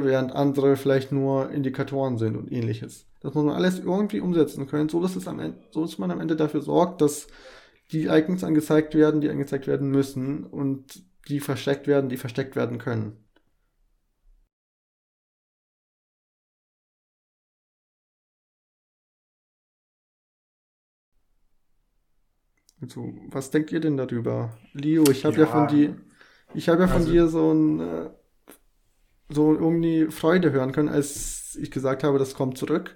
während 0.04 0.32
andere 0.32 0.76
vielleicht 0.76 1.12
nur 1.12 1.52
Indikatoren 1.52 2.18
sind 2.18 2.36
und 2.36 2.52
ähnliches? 2.52 3.06
Das 3.20 3.36
muss 3.36 3.46
man 3.46 3.54
alles 3.54 3.78
irgendwie 3.78 4.22
umsetzen 4.22 4.66
können, 4.66 4.90
so 4.90 5.04
dass, 5.04 5.16
es 5.16 5.28
am 5.28 5.40
Ende, 5.40 5.60
so 5.70 5.84
dass 5.84 6.00
man 6.00 6.10
am 6.10 6.20
Ende 6.20 6.36
dafür 6.36 6.64
sorgt, 6.64 7.00
dass 7.00 7.28
die 7.92 8.08
Icons 8.08 8.44
angezeigt 8.44 8.96
werden, 8.96 9.22
die 9.22 9.30
angezeigt 9.30 9.68
werden 9.68 9.92
müssen 9.92 10.46
und 10.46 11.04
die 11.28 11.42
versteckt 11.42 11.86
werden, 11.86 12.10
die 12.10 12.18
versteckt 12.18 12.56
werden 12.56 12.80
können. 12.80 13.24
Also, 22.82 23.14
was 23.28 23.52
denkt 23.52 23.72
ihr 23.72 23.80
denn 23.80 23.98
darüber? 23.98 24.58
Leo, 24.74 25.04
ich 25.10 25.26
habe 25.26 25.36
ja. 25.36 25.42
ja. 25.42 25.48
von 25.48 25.68
dir, 25.68 25.98
ich 26.54 26.70
habe 26.70 26.82
ja 26.82 26.88
von 26.88 27.02
also, 27.02 27.12
dir 27.12 27.28
so 27.28 27.54
ein, 27.54 27.80
äh, 27.80 28.10
so 29.30 29.54
irgendwie 29.54 30.08
Freude 30.08 30.52
hören 30.52 30.72
können, 30.72 30.90
als 30.90 31.56
ich 31.56 31.72
gesagt 31.72 32.04
habe, 32.04 32.20
das 32.20 32.34
kommt 32.34 32.58
zurück. 32.58 32.96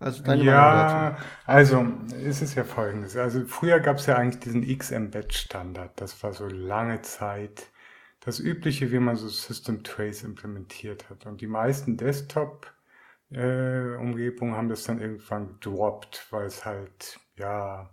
Also 0.00 0.22
deine 0.22 0.44
ja, 0.44 1.18
also 1.44 1.86
ist 2.24 2.40
es 2.40 2.54
ja 2.54 2.64
folgendes. 2.64 3.18
Also 3.18 3.44
früher 3.44 3.80
gab 3.80 3.98
es 3.98 4.06
ja 4.06 4.16
eigentlich 4.16 4.40
diesen 4.40 4.66
XMBed-Standard. 4.66 6.00
Das 6.00 6.22
war 6.22 6.32
so 6.32 6.46
lange 6.46 7.02
Zeit 7.02 7.66
das 8.20 8.40
Übliche, 8.40 8.92
wie 8.92 8.98
man 8.98 9.16
so 9.16 9.28
System 9.28 9.82
Trace 9.82 10.24
implementiert 10.24 11.10
hat. 11.10 11.26
Und 11.26 11.42
die 11.42 11.46
meisten 11.46 11.98
Desktop-Umgebungen 11.98 14.54
äh, 14.54 14.56
haben 14.56 14.70
das 14.70 14.84
dann 14.84 15.00
irgendwann 15.00 15.48
gedroppt, 15.48 16.26
weil 16.30 16.46
es 16.46 16.64
halt, 16.64 17.20
ja, 17.36 17.90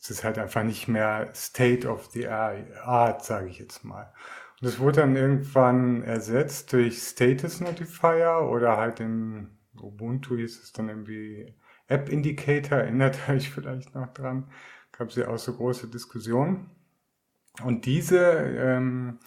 es 0.00 0.10
ist 0.10 0.24
halt 0.24 0.38
einfach 0.38 0.62
nicht 0.62 0.88
mehr 0.88 1.30
State 1.34 1.88
of 1.88 2.06
the 2.12 2.28
Art, 2.28 3.24
sage 3.24 3.48
ich 3.48 3.58
jetzt 3.58 3.84
mal. 3.84 4.12
Und 4.60 4.68
es 4.68 4.78
wurde 4.78 5.00
dann 5.02 5.16
irgendwann 5.16 6.02
ersetzt 6.02 6.72
durch 6.72 7.02
Status 7.02 7.60
Notifier 7.60 8.48
oder 8.50 8.76
halt 8.76 9.00
im 9.00 9.50
Ubuntu 9.80 10.36
hieß 10.36 10.62
es 10.62 10.72
dann 10.72 10.88
irgendwie 10.88 11.54
App 11.88 12.08
Indicator, 12.08 12.78
erinnert 12.78 13.28
euch 13.28 13.50
vielleicht 13.50 13.94
noch 13.94 14.12
dran. 14.12 14.50
Gab 14.92 15.08
es 15.08 15.16
ja 15.16 15.28
auch 15.28 15.38
so 15.38 15.54
große 15.54 15.88
Diskussionen. 15.88 16.70
Und 17.62 17.86
diese, 17.86 18.18
ähm, 18.18 19.18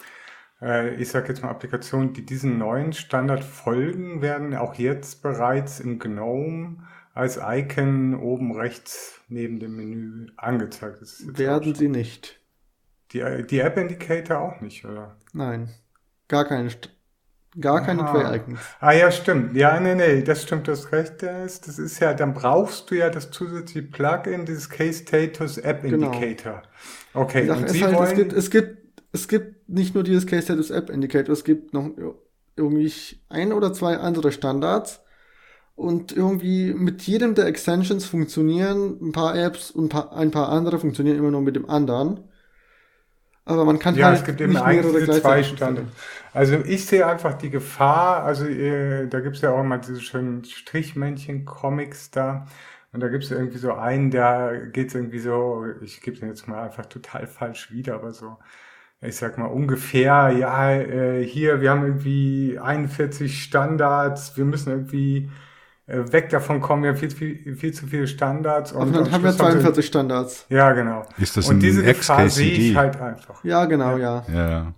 äh, 0.60 0.94
ich 0.96 1.08
sage 1.08 1.28
jetzt 1.28 1.42
mal 1.42 1.50
Applikationen, 1.50 2.12
die 2.12 2.24
diesen 2.24 2.58
neuen 2.58 2.92
Standard 2.92 3.44
folgen, 3.44 4.22
werden 4.22 4.54
auch 4.56 4.74
jetzt 4.74 5.22
bereits 5.22 5.80
im 5.80 5.98
GNOME 5.98 6.86
als 7.14 7.38
Icon 7.42 8.14
oben 8.14 8.52
rechts 8.52 9.20
neben 9.28 9.58
dem 9.58 9.76
Menü 9.76 10.28
angezeigt. 10.36 11.00
Werden 11.38 11.74
sie 11.74 11.88
nicht. 11.88 12.40
Die, 13.12 13.44
die 13.48 13.58
App 13.58 13.76
Indicator 13.76 14.38
auch 14.38 14.60
nicht, 14.60 14.84
oder? 14.84 15.16
Nein. 15.32 15.70
Gar 16.28 16.44
keine, 16.44 16.70
gar 17.60 17.84
keine 17.84 18.02
Tray-Icons. 18.04 18.60
Ah 18.78 18.92
ja, 18.92 19.10
stimmt. 19.10 19.56
Ja, 19.56 19.80
nee, 19.80 19.96
nee, 19.96 20.22
das 20.22 20.44
stimmt, 20.44 20.68
das 20.68 20.92
recht 20.92 21.22
ist. 21.24 21.66
Das 21.66 21.80
ist 21.80 21.98
ja, 21.98 22.14
dann 22.14 22.34
brauchst 22.34 22.90
du 22.90 22.94
ja 22.94 23.10
das 23.10 23.32
zusätzliche 23.32 23.88
Plugin, 23.88 24.46
dieses 24.46 24.70
Case 24.70 25.02
Status 25.02 25.58
App 25.58 25.82
genau. 25.82 26.12
Indicator. 26.12 26.62
Genau. 27.12 27.24
Okay, 27.24 27.50
und 27.50 27.68
Sie 27.68 27.84
halt, 27.84 27.96
wollen... 27.96 28.06
Es 28.06 28.14
gibt, 28.14 28.32
es 28.32 28.50
gibt, 28.50 28.78
es 29.12 29.26
gibt 29.26 29.68
nicht 29.68 29.94
nur 29.94 30.04
dieses 30.04 30.24
Case 30.26 30.42
Status 30.42 30.70
App 30.70 30.88
Indicator, 30.88 31.32
es 31.32 31.42
gibt 31.42 31.74
noch 31.74 31.90
irgendwie 32.54 32.92
ein 33.28 33.52
oder 33.52 33.72
zwei 33.72 33.96
andere 33.96 34.30
Standards 34.30 35.00
und 35.80 36.12
irgendwie 36.12 36.74
mit 36.74 37.02
jedem 37.02 37.34
der 37.34 37.46
Extensions 37.46 38.04
funktionieren 38.04 38.98
ein 39.00 39.12
paar 39.12 39.34
Apps 39.34 39.70
und 39.70 39.86
ein 39.86 39.88
paar, 39.88 40.12
ein 40.14 40.30
paar 40.30 40.50
andere 40.50 40.78
funktionieren 40.78 41.16
immer 41.16 41.30
nur 41.30 41.40
mit 41.40 41.56
dem 41.56 41.70
anderen. 41.70 42.28
Aber 43.46 43.64
man 43.64 43.78
kann 43.78 43.96
ja, 43.96 44.08
halt 44.08 44.18
es 44.18 44.24
gibt 44.24 44.42
eben 44.42 44.52
diese 44.52 45.20
zwei 45.20 45.42
Standards. 45.42 45.88
Also 46.34 46.56
ich 46.64 46.84
sehe 46.84 47.06
einfach 47.06 47.32
die 47.32 47.48
Gefahr, 47.48 48.22
also 48.24 48.44
äh, 48.44 49.08
da 49.08 49.20
gibt 49.20 49.36
es 49.36 49.42
ja 49.42 49.52
auch 49.52 49.62
mal 49.64 49.78
diese 49.78 50.00
schönen 50.00 50.44
Strichmännchen-Comics 50.44 52.10
da. 52.10 52.46
Und 52.92 53.00
da 53.00 53.08
gibt 53.08 53.24
es 53.24 53.30
irgendwie 53.30 53.58
so 53.58 53.72
einen, 53.72 54.10
der 54.10 54.66
geht 54.66 54.94
irgendwie 54.94 55.18
so, 55.18 55.64
ich 55.80 56.02
gebe 56.02 56.18
den 56.18 56.28
jetzt 56.28 56.46
mal 56.46 56.62
einfach 56.62 56.86
total 56.86 57.26
falsch 57.26 57.72
wieder, 57.72 57.94
aber 57.94 58.12
so, 58.12 58.36
ich 59.00 59.16
sag 59.16 59.38
mal 59.38 59.46
ungefähr, 59.46 60.30
ja, 60.38 60.72
äh, 60.72 61.24
hier, 61.24 61.62
wir 61.62 61.70
haben 61.70 61.84
irgendwie 61.84 62.58
41 62.58 63.42
Standards, 63.42 64.36
wir 64.36 64.44
müssen 64.44 64.70
irgendwie 64.70 65.30
weg 66.12 66.28
davon 66.30 66.60
kommen, 66.60 66.86
haben 66.86 66.96
viel, 66.96 67.10
viel, 67.10 67.56
viel 67.56 67.72
zu 67.72 67.86
viele 67.86 68.06
Standards. 68.06 68.72
Und, 68.72 68.88
und 68.88 68.96
dann 68.96 69.12
haben 69.12 69.24
wir 69.24 69.32
42 69.32 69.86
Standards. 69.86 70.46
Ja, 70.48 70.72
genau. 70.72 71.04
Ist 71.18 71.36
das 71.36 71.48
und 71.48 71.56
ein 71.56 71.60
diese 71.60 71.82
Gefahr 71.82 72.28
sehe 72.28 72.52
ich 72.52 72.76
halt 72.76 73.00
einfach. 73.00 73.42
Ja, 73.44 73.64
genau, 73.64 73.96
ja. 73.96 74.24
Ja. 74.32 74.72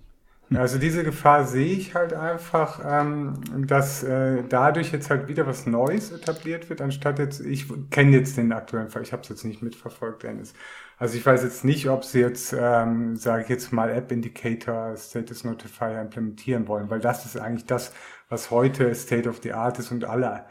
Also 0.55 0.79
diese 0.79 1.03
Gefahr 1.03 1.45
sehe 1.45 1.73
ich 1.73 1.95
halt 1.95 2.13
einfach, 2.13 2.81
ähm, 2.85 3.35
dass 3.67 4.03
äh, 4.03 4.43
dadurch 4.49 4.93
jetzt 4.93 5.09
halt 5.09 5.29
wieder 5.29 5.47
was 5.47 5.67
Neues 5.67 6.13
etabliert 6.13 6.69
wird, 6.69 6.81
anstatt 6.81 7.19
jetzt, 7.19 7.41
ich 7.41 7.67
kenne 7.91 8.13
jetzt 8.13 8.37
den 8.37 8.53
aktuellen 8.53 8.91
Fall, 8.91 9.03
ich 9.03 9.13
habe 9.13 9.23
es 9.23 9.29
jetzt 9.29 9.45
nicht 9.45 9.63
mitverfolgt, 9.63 10.25
Dennis. 10.25 10.53
Also 10.99 11.17
ich 11.17 11.25
weiß 11.25 11.43
jetzt 11.43 11.65
nicht, 11.65 11.89
ob 11.89 12.05
sie 12.05 12.21
jetzt, 12.21 12.55
ähm, 12.59 13.17
sage 13.17 13.45
ich 13.45 13.49
jetzt 13.49 13.73
mal, 13.73 13.91
App 13.91 14.13
Indicator, 14.13 14.95
Status 14.97 15.45
Notifier 15.45 16.01
implementieren 16.01 16.69
wollen, 16.69 16.91
weil 16.91 17.01
das 17.01 17.25
ist 17.25 17.39
eigentlich 17.39 17.67
das, 17.67 17.93
was 18.29 18.51
heute 18.51 18.95
State 18.95 19.29
of 19.29 19.41
the 19.43 19.53
Art 19.53 19.79
ist 19.79 19.91
und 19.91 20.05
alle 20.05 20.45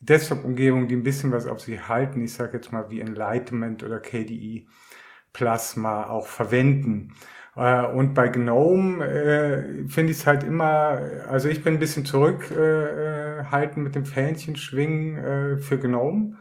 Desktop-Umgebungen, 0.00 0.88
die 0.88 0.96
ein 0.96 1.02
bisschen 1.02 1.32
was 1.32 1.46
auf 1.46 1.60
sie 1.60 1.80
halten, 1.80 2.22
ich 2.22 2.34
sage 2.34 2.58
jetzt 2.58 2.72
mal 2.72 2.90
wie 2.90 3.00
Enlightenment 3.00 3.82
oder 3.82 4.00
KDE 4.00 4.66
Plasma 5.32 6.08
auch 6.08 6.26
verwenden. 6.26 7.12
Äh, 7.56 7.86
und 7.86 8.14
bei 8.14 8.28
GNOME 8.28 9.04
äh, 9.04 9.88
finde 9.88 10.12
ich 10.12 10.18
es 10.18 10.26
halt 10.26 10.44
immer, 10.44 11.00
also 11.28 11.48
ich 11.48 11.64
bin 11.64 11.74
ein 11.74 11.78
bisschen 11.80 12.04
zurückhaltend 12.04 13.78
äh, 13.78 13.80
mit 13.80 13.94
dem 13.94 14.06
Fähnchen 14.06 14.56
schwingen 14.56 15.16
äh, 15.18 15.56
für 15.58 15.78
GNOME. 15.78 16.36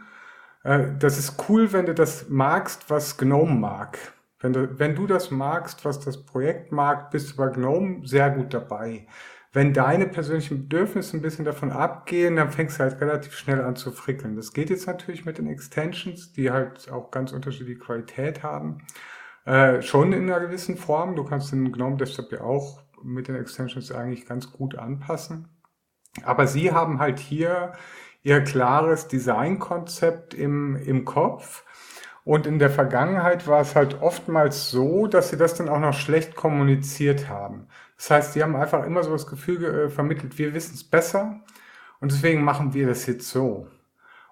Äh, 0.64 0.88
das 1.00 1.18
ist 1.18 1.50
cool, 1.50 1.74
wenn 1.74 1.86
du 1.86 1.94
das 1.94 2.30
magst, 2.30 2.90
was 2.90 3.18
GNOME 3.18 3.54
mag. 3.56 3.98
Wenn 4.40 4.54
du, 4.54 4.80
wenn 4.80 4.96
du 4.96 5.08
das 5.08 5.32
magst, 5.32 5.86
was 5.86 6.00
das 6.00 6.26
Projekt 6.26 6.72
mag, 6.72 7.12
bist 7.12 7.32
du 7.32 7.38
bei 7.38 7.48
GNOME 7.50 8.06
sehr 8.08 8.30
gut 8.32 8.54
dabei. 8.54 9.08
Wenn 9.56 9.72
deine 9.72 10.06
persönlichen 10.06 10.64
Bedürfnisse 10.64 11.16
ein 11.16 11.22
bisschen 11.22 11.46
davon 11.46 11.72
abgehen, 11.72 12.36
dann 12.36 12.52
fängst 12.52 12.78
du 12.78 12.84
halt 12.84 13.00
relativ 13.00 13.38
schnell 13.38 13.62
an 13.62 13.78
zu 13.78 13.94
frickeln. 13.94 14.36
Das 14.36 14.52
geht 14.52 14.70
jetzt 14.70 14.86
natürlich 14.86 15.24
mit 15.24 15.38
den 15.38 15.48
Extensions, 15.48 16.34
die 16.34 16.52
halt 16.52 16.92
auch 16.92 17.10
ganz 17.10 17.32
unterschiedliche 17.32 17.80
Qualität 17.80 18.44
haben. 18.44 18.80
Äh, 19.46 19.82
schon 19.82 20.12
in 20.12 20.30
einer 20.30 20.42
gewissen 20.42 20.76
Form. 20.76 21.16
Du 21.16 21.24
kannst 21.24 21.54
den 21.54 21.72
GNOME 21.72 21.96
Desktop 21.96 22.34
ja 22.34 22.42
auch 22.42 22.82
mit 23.02 23.30
den 23.30 23.36
Extensions 23.38 23.94
eigentlich 23.94 24.26
ganz 24.26 24.52
gut 24.52 24.78
anpassen. 24.78 25.48
Aber 26.26 26.48
sie 26.48 26.74
haben 26.74 27.00
halt 27.00 27.20
hier 27.20 27.72
ihr 28.24 28.44
klares 28.44 29.08
Designkonzept 29.08 30.34
im, 30.34 30.76
im 30.76 31.06
Kopf. 31.06 31.64
Und 32.26 32.46
in 32.46 32.60
der 32.60 32.72
Vergangenheit 32.72 33.48
war 33.48 33.62
es 33.62 33.74
halt 33.74 34.02
oftmals 34.02 34.70
so, 34.70 35.08
dass 35.08 35.30
sie 35.30 35.38
das 35.38 35.54
dann 35.54 35.70
auch 35.70 35.80
noch 35.80 35.94
schlecht 35.94 36.36
kommuniziert 36.36 37.30
haben. 37.30 37.70
Das 37.98 38.12
heißt, 38.12 38.34
sie 38.34 38.44
haben 38.44 38.56
einfach 38.56 38.86
immer 38.86 39.04
so 39.04 39.12
das 39.12 39.28
Gefühl 39.28 39.64
äh, 39.64 39.90
vermittelt, 39.90 40.38
wir 40.38 40.54
wissen 40.54 40.76
es 40.76 40.84
besser 40.84 41.40
und 42.00 42.12
deswegen 42.12 42.44
machen 42.44 42.74
wir 42.74 42.88
das 42.88 43.06
jetzt 43.06 43.30
so. 43.30 43.68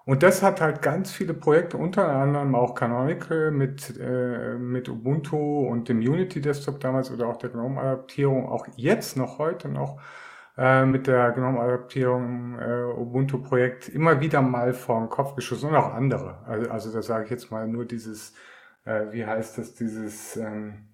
Und 0.06 0.22
das 0.22 0.42
hat 0.42 0.60
halt 0.60 0.82
ganz 0.82 1.10
viele 1.12 1.32
Projekte, 1.32 1.78
unter 1.78 2.06
anderem 2.08 2.54
auch 2.54 2.74
Canonical 2.74 3.50
mit, 3.50 3.98
äh, 3.98 4.54
mit 4.58 4.88
Ubuntu 4.88 5.66
und 5.66 5.88
dem 5.88 5.98
Unity 5.98 6.42
Desktop 6.42 6.80
damals 6.80 7.10
oder 7.10 7.26
auch 7.26 7.38
der 7.38 7.50
GNOME-Adaptierung, 7.50 8.46
auch 8.46 8.66
jetzt 8.76 9.16
noch 9.16 9.38
heute 9.38 9.68
noch 9.70 9.98
äh, 10.58 10.84
mit 10.84 11.06
der 11.06 11.32
GNOME-Adaptierung 11.32 12.58
äh, 12.58 12.84
Ubuntu-Projekt 12.98 13.88
immer 13.88 14.20
wieder 14.20 14.42
mal 14.42 14.74
vor 14.74 15.00
den 15.00 15.08
Kopf 15.08 15.34
geschossen 15.36 15.70
und 15.70 15.76
auch 15.76 15.94
andere. 15.94 16.38
Also, 16.46 16.70
also 16.70 16.92
da 16.92 17.02
sage 17.02 17.24
ich 17.24 17.30
jetzt 17.30 17.50
mal 17.50 17.66
nur 17.66 17.86
dieses, 17.86 18.34
äh, 18.84 19.06
wie 19.10 19.24
heißt 19.24 19.56
das, 19.56 19.74
dieses 19.74 20.36
ähm, 20.36 20.86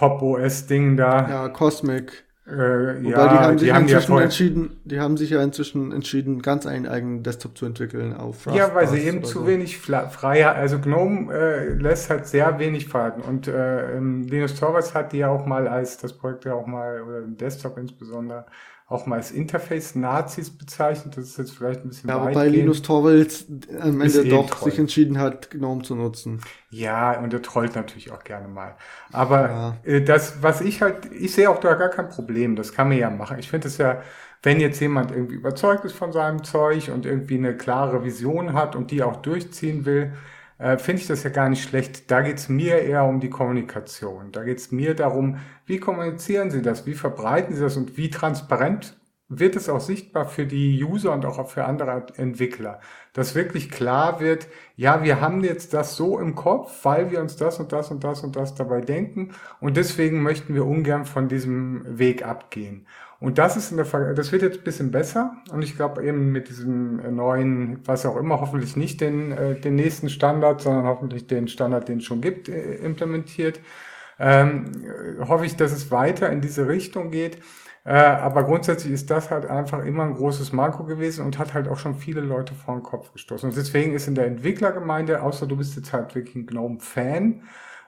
Pop-OS-Ding 0.00 0.96
da. 0.96 1.28
Ja, 1.28 1.48
Cosmic. 1.50 2.24
Äh, 2.46 2.52
Wobei 2.52 3.10
ja, 3.10 3.28
die 3.28 3.38
haben 3.38 3.58
sich 3.58 3.68
die 3.68 3.74
haben 3.74 3.82
inzwischen 3.82 4.16
ja 4.16 4.22
entschieden, 4.22 4.80
die 4.84 4.98
haben 4.98 5.16
sich 5.18 5.30
ja 5.30 5.42
inzwischen 5.42 5.92
entschieden, 5.92 6.40
ganz 6.40 6.66
einen 6.66 6.86
eigenen 6.88 7.22
Desktop 7.22 7.56
zu 7.56 7.66
entwickeln 7.66 8.14
auf 8.14 8.46
Rust 8.46 8.56
Ja, 8.56 8.74
weil 8.74 8.88
sie 8.88 8.98
eben 9.00 9.22
zu 9.22 9.40
so. 9.40 9.46
wenig 9.46 9.78
Freiheit, 9.78 10.56
also 10.56 10.78
GNOME 10.80 11.32
äh, 11.32 11.74
lässt 11.74 12.08
halt 12.08 12.26
sehr 12.26 12.58
wenig 12.58 12.88
Freiheit 12.88 13.22
und 13.24 13.46
äh, 13.46 13.98
Linus 13.98 14.58
Torvalds 14.58 14.94
hat 14.94 15.12
die 15.12 15.18
ja 15.18 15.28
auch 15.28 15.44
mal 15.44 15.68
als 15.68 15.98
das 15.98 16.14
Projekt 16.14 16.46
ja 16.46 16.54
auch 16.54 16.66
mal 16.66 17.02
oder 17.02 17.20
Desktop 17.20 17.76
insbesondere 17.76 18.46
auch 18.90 19.06
mal 19.06 19.16
als 19.16 19.30
Interface-Nazis 19.30 20.50
bezeichnet. 20.58 21.16
Das 21.16 21.24
ist 21.24 21.38
jetzt 21.38 21.56
vielleicht 21.56 21.84
ein 21.84 21.88
bisschen 21.88 22.10
Ja, 22.10 22.20
wobei 22.20 22.48
Linus 22.48 22.82
Torvalds 22.82 23.46
am 23.80 24.00
Ende 24.00 24.26
doch 24.26 24.50
Troll. 24.50 24.70
sich 24.70 24.78
entschieden 24.78 25.18
hat, 25.18 25.50
GNOME 25.50 25.82
zu 25.82 25.94
nutzen. 25.94 26.44
Ja, 26.72 27.18
und 27.18 27.32
er 27.34 27.42
trollt 27.42 27.74
natürlich 27.74 28.12
auch 28.12 28.22
gerne 28.22 28.46
mal. 28.46 28.76
Aber 29.10 29.50
ja. 29.50 29.76
äh, 29.82 30.02
das, 30.02 30.42
was 30.42 30.60
ich 30.60 30.82
halt, 30.82 31.10
ich 31.12 31.34
sehe 31.34 31.50
auch 31.50 31.58
da 31.58 31.74
gar 31.74 31.88
kein 31.88 32.08
Problem. 32.08 32.54
Das 32.54 32.72
kann 32.72 32.88
man 32.88 32.96
ja 32.98 33.10
machen. 33.10 33.38
Ich 33.40 33.50
finde 33.50 33.66
es 33.68 33.78
ja, 33.78 34.02
wenn 34.42 34.60
jetzt 34.60 34.80
jemand 34.80 35.10
irgendwie 35.10 35.34
überzeugt 35.34 35.84
ist 35.84 35.94
von 35.96 36.12
seinem 36.12 36.44
Zeug 36.44 36.90
und 36.90 37.06
irgendwie 37.06 37.36
eine 37.38 37.56
klare 37.56 38.04
Vision 38.04 38.52
hat 38.52 38.76
und 38.76 38.90
die 38.92 39.02
auch 39.02 39.16
durchziehen 39.16 39.84
will, 39.84 40.12
äh, 40.60 40.78
finde 40.78 41.02
ich 41.02 41.08
das 41.08 41.22
ja 41.22 41.30
gar 41.30 41.48
nicht 41.48 41.62
schlecht. 41.62 42.10
Da 42.10 42.20
geht 42.20 42.38
es 42.38 42.48
mir 42.48 42.80
eher 42.82 43.04
um 43.04 43.20
die 43.20 43.30
Kommunikation. 43.30 44.30
Da 44.32 44.44
geht 44.44 44.58
es 44.58 44.70
mir 44.70 44.94
darum, 44.94 45.38
wie 45.66 45.78
kommunizieren 45.78 46.50
Sie 46.50 46.62
das, 46.62 46.86
wie 46.86 46.94
verbreiten 46.94 47.54
Sie 47.54 47.62
das 47.62 47.76
und 47.76 47.96
wie 47.96 48.10
transparent 48.10 48.96
wird 49.32 49.54
es 49.54 49.68
auch 49.68 49.80
sichtbar 49.80 50.26
für 50.26 50.44
die 50.44 50.82
User 50.82 51.12
und 51.12 51.24
auch 51.24 51.48
für 51.48 51.64
andere 51.64 52.04
Entwickler, 52.16 52.80
dass 53.12 53.36
wirklich 53.36 53.70
klar 53.70 54.20
wird, 54.20 54.48
ja, 54.74 55.04
wir 55.04 55.20
haben 55.20 55.44
jetzt 55.44 55.72
das 55.72 55.94
so 55.94 56.18
im 56.18 56.34
Kopf, 56.34 56.84
weil 56.84 57.12
wir 57.12 57.20
uns 57.20 57.36
das 57.36 57.60
und 57.60 57.72
das 57.72 57.92
und 57.92 58.02
das 58.02 58.24
und 58.24 58.34
das 58.34 58.56
dabei 58.56 58.80
denken 58.80 59.30
und 59.60 59.76
deswegen 59.76 60.22
möchten 60.22 60.52
wir 60.54 60.66
ungern 60.66 61.04
von 61.04 61.28
diesem 61.28 61.98
Weg 61.98 62.26
abgehen. 62.26 62.86
Und 63.20 63.36
das 63.36 63.56
ist 63.56 63.70
in 63.70 63.76
der 63.76 63.86
Ver 63.86 64.14
das 64.14 64.32
wird 64.32 64.42
jetzt 64.42 64.58
ein 64.58 64.64
bisschen 64.64 64.90
besser. 64.90 65.36
Und 65.52 65.62
ich 65.62 65.76
glaube 65.76 66.04
eben 66.04 66.32
mit 66.32 66.48
diesem 66.48 67.00
äh, 67.00 67.10
neuen, 67.10 67.86
was 67.86 68.06
auch 68.06 68.16
immer, 68.16 68.40
hoffentlich 68.40 68.76
nicht 68.76 69.00
den, 69.00 69.32
äh, 69.32 69.60
den 69.60 69.74
nächsten 69.74 70.08
Standard, 70.08 70.62
sondern 70.62 70.86
hoffentlich 70.86 71.26
den 71.26 71.46
Standard, 71.48 71.88
den 71.88 71.98
es 71.98 72.04
schon 72.04 72.22
gibt, 72.22 72.48
äh, 72.48 72.76
implementiert. 72.76 73.60
Ähm, 74.18 74.72
hoffe 75.20 75.46
ich, 75.46 75.56
dass 75.56 75.72
es 75.72 75.90
weiter 75.90 76.30
in 76.30 76.40
diese 76.40 76.68
Richtung 76.68 77.10
geht. 77.10 77.38
Äh, 77.84 77.92
aber 77.94 78.44
grundsätzlich 78.44 78.92
ist 78.92 79.10
das 79.10 79.30
halt 79.30 79.46
einfach 79.46 79.84
immer 79.84 80.04
ein 80.04 80.14
großes 80.14 80.52
Marco 80.52 80.84
gewesen 80.84 81.24
und 81.24 81.38
hat 81.38 81.54
halt 81.54 81.68
auch 81.68 81.78
schon 81.78 81.94
viele 81.94 82.20
Leute 82.20 82.54
vor 82.54 82.74
den 82.74 82.82
Kopf 82.82 83.12
gestoßen. 83.12 83.48
Und 83.48 83.56
deswegen 83.56 83.94
ist 83.94 84.08
in 84.08 84.14
der 84.14 84.26
Entwicklergemeinde, 84.26 85.22
außer 85.22 85.46
du 85.46 85.56
bist 85.56 85.76
jetzt 85.76 85.92
halt 85.92 86.14
wirklich 86.14 86.36
ein 86.36 86.46
GNOME-Fan, 86.46 87.42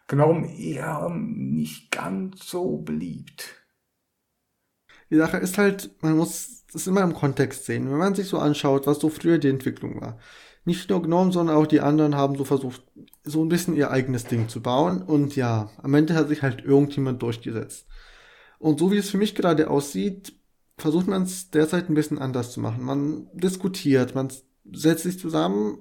GNOME 0.09 0.47
eher 0.59 1.09
nicht 1.11 1.91
ganz 1.91 2.47
so 2.47 2.79
beliebt. 2.79 3.62
Die 5.13 5.19
Sache 5.19 5.37
ist 5.37 5.59
halt, 5.59 5.91
man 6.01 6.17
muss 6.17 6.65
das 6.73 6.87
immer 6.87 7.03
im 7.03 7.13
Kontext 7.13 7.67
sehen. 7.67 7.91
Wenn 7.91 7.99
man 7.99 8.15
sich 8.15 8.29
so 8.29 8.39
anschaut, 8.39 8.87
was 8.87 8.99
so 8.99 9.11
früher 9.11 9.37
die 9.37 9.51
Entwicklung 9.51 10.01
war. 10.01 10.17
Nicht 10.65 10.89
nur 10.89 11.03
Gnome, 11.03 11.33
sondern 11.33 11.55
auch 11.55 11.67
die 11.67 11.83
anderen 11.83 12.17
haben 12.17 12.35
so 12.35 12.45
versucht, 12.45 12.83
so 13.23 13.45
ein 13.45 13.51
bisschen 13.51 13.77
ihr 13.77 13.91
eigenes 13.91 14.25
Ding 14.25 14.49
zu 14.49 14.63
bauen. 14.63 15.03
Und 15.03 15.37
ja, 15.37 15.69
am 15.83 15.93
Ende 15.93 16.15
hat 16.15 16.29
sich 16.29 16.41
halt 16.41 16.65
irgendjemand 16.65 17.21
durchgesetzt. 17.21 17.87
Und 18.59 18.79
so 18.79 18.91
wie 18.91 18.97
es 18.97 19.11
für 19.11 19.19
mich 19.19 19.35
gerade 19.35 19.69
aussieht, 19.69 20.33
versucht 20.79 21.09
man 21.09 21.25
es 21.25 21.51
derzeit 21.51 21.91
ein 21.91 21.95
bisschen 21.95 22.19
anders 22.19 22.51
zu 22.51 22.61
machen. 22.61 22.83
Man 22.83 23.27
diskutiert, 23.35 24.15
man 24.15 24.29
setzt 24.73 25.03
sich 25.03 25.19
zusammen, 25.19 25.79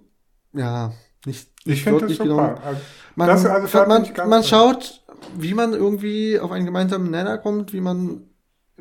ja, 0.52 0.92
nicht, 1.26 1.52
ich 1.64 1.84
finde 1.84 2.08
das 2.08 2.18
super. 2.18 2.26
Genau. 2.26 2.78
Man, 3.16 3.30
also 3.30 3.48
man, 3.88 4.12
man 4.28 4.44
schaut, 4.44 5.06
wie 5.38 5.54
man 5.54 5.72
irgendwie 5.72 6.38
auf 6.38 6.52
einen 6.52 6.66
gemeinsamen 6.66 7.12
Nenner 7.12 7.38
kommt, 7.38 7.72
wie 7.72 7.80
man 7.80 8.31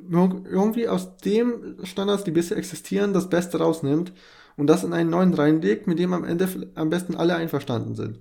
irgendwie 0.09 0.89
aus 0.89 1.17
dem 1.19 1.77
Standards, 1.85 2.25
die 2.25 2.31
bisher 2.31 2.57
existieren, 2.57 3.13
das 3.13 3.29
Beste 3.29 3.59
rausnimmt 3.59 4.13
und 4.57 4.67
das 4.67 4.85
in 4.85 4.93
einen 4.93 5.11
neuen 5.11 5.35
reinlegt, 5.35 5.87
mit 5.87 5.99
dem 5.99 6.13
am 6.13 6.25
Ende 6.25 6.49
am 6.75 6.91
besten 6.91 7.15
alle 7.15 7.35
einverstanden 7.35 7.95
sind. 7.95 8.21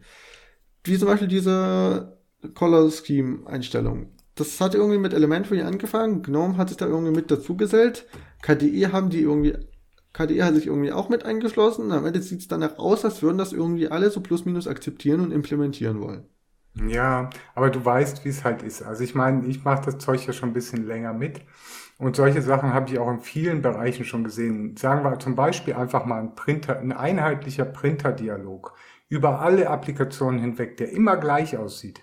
Wie 0.84 0.98
zum 0.98 1.08
Beispiel 1.08 1.28
diese 1.28 2.18
Color 2.54 2.90
Scheme 2.92 3.46
Einstellung. 3.46 4.12
Das 4.36 4.62
hat 4.62 4.74
irgendwie 4.74 5.00
mit 5.00 5.14
Elementary 5.14 5.62
angefangen. 5.62 6.22
GNOME 6.22 6.56
hat 6.58 6.70
sich 6.70 6.78
da 6.78 6.88
irgendwie 6.88 7.12
mit 7.12 7.30
dazugesellt. 7.30 8.06
KDE 8.42 8.94
haben 8.94 9.10
die 9.10 9.22
irgendwie, 9.22 9.58
KDE 10.14 10.44
hat 10.44 10.56
sich 10.56 10.68
irgendwie 10.68 10.94
auch 10.94 11.10
mit 11.10 11.26
eingeschlossen. 11.26 11.92
Am 11.92 12.06
Ende 12.06 12.22
sieht 12.22 12.40
es 12.40 12.48
danach 12.48 12.78
aus, 12.78 13.04
als 13.04 13.22
würden 13.22 13.38
das 13.38 13.52
irgendwie 13.52 13.90
alle 13.90 14.10
so 14.10 14.22
plus 14.22 14.46
minus 14.46 14.68
akzeptieren 14.68 15.20
und 15.20 15.32
implementieren 15.32 16.00
wollen. 16.00 16.24
Ja, 16.88 17.30
aber 17.56 17.70
du 17.70 17.84
weißt, 17.84 18.24
wie 18.26 18.30
es 18.30 18.44
halt 18.44 18.64
ist. 18.64 18.82
Also 18.84 19.04
ich 19.04 19.16
meine, 19.16 19.46
ich 19.46 19.64
mache 19.64 19.86
das 19.86 19.98
Zeug 19.98 20.26
ja 20.26 20.34
schon 20.34 20.50
ein 20.50 20.54
bisschen 20.54 20.86
länger 20.86 21.14
mit. 21.14 21.42
Und 21.98 22.16
solche 22.16 22.42
Sachen 22.42 22.74
habe 22.74 22.90
ich 22.90 23.00
auch 23.00 23.10
in 23.10 23.20
vielen 23.20 23.62
Bereichen 23.62 24.06
schon 24.06 24.24
gesehen. 24.24 24.78
Sagen 24.78 25.04
wir 25.04 25.20
zum 25.20 25.36
Beispiel 25.36 25.74
einfach 25.74 26.06
mal 26.06 26.20
ein 26.22 26.36
Printer, 26.36 26.80
ein 26.80 26.94
einheitlicher 26.94 27.66
Printerdialog 27.66 28.74
über 29.10 29.42
alle 29.42 29.70
Applikationen 29.70 30.40
hinweg, 30.40 30.78
der 30.78 30.92
immer 30.92 31.18
gleich 31.18 31.58
aussieht. 31.58 32.02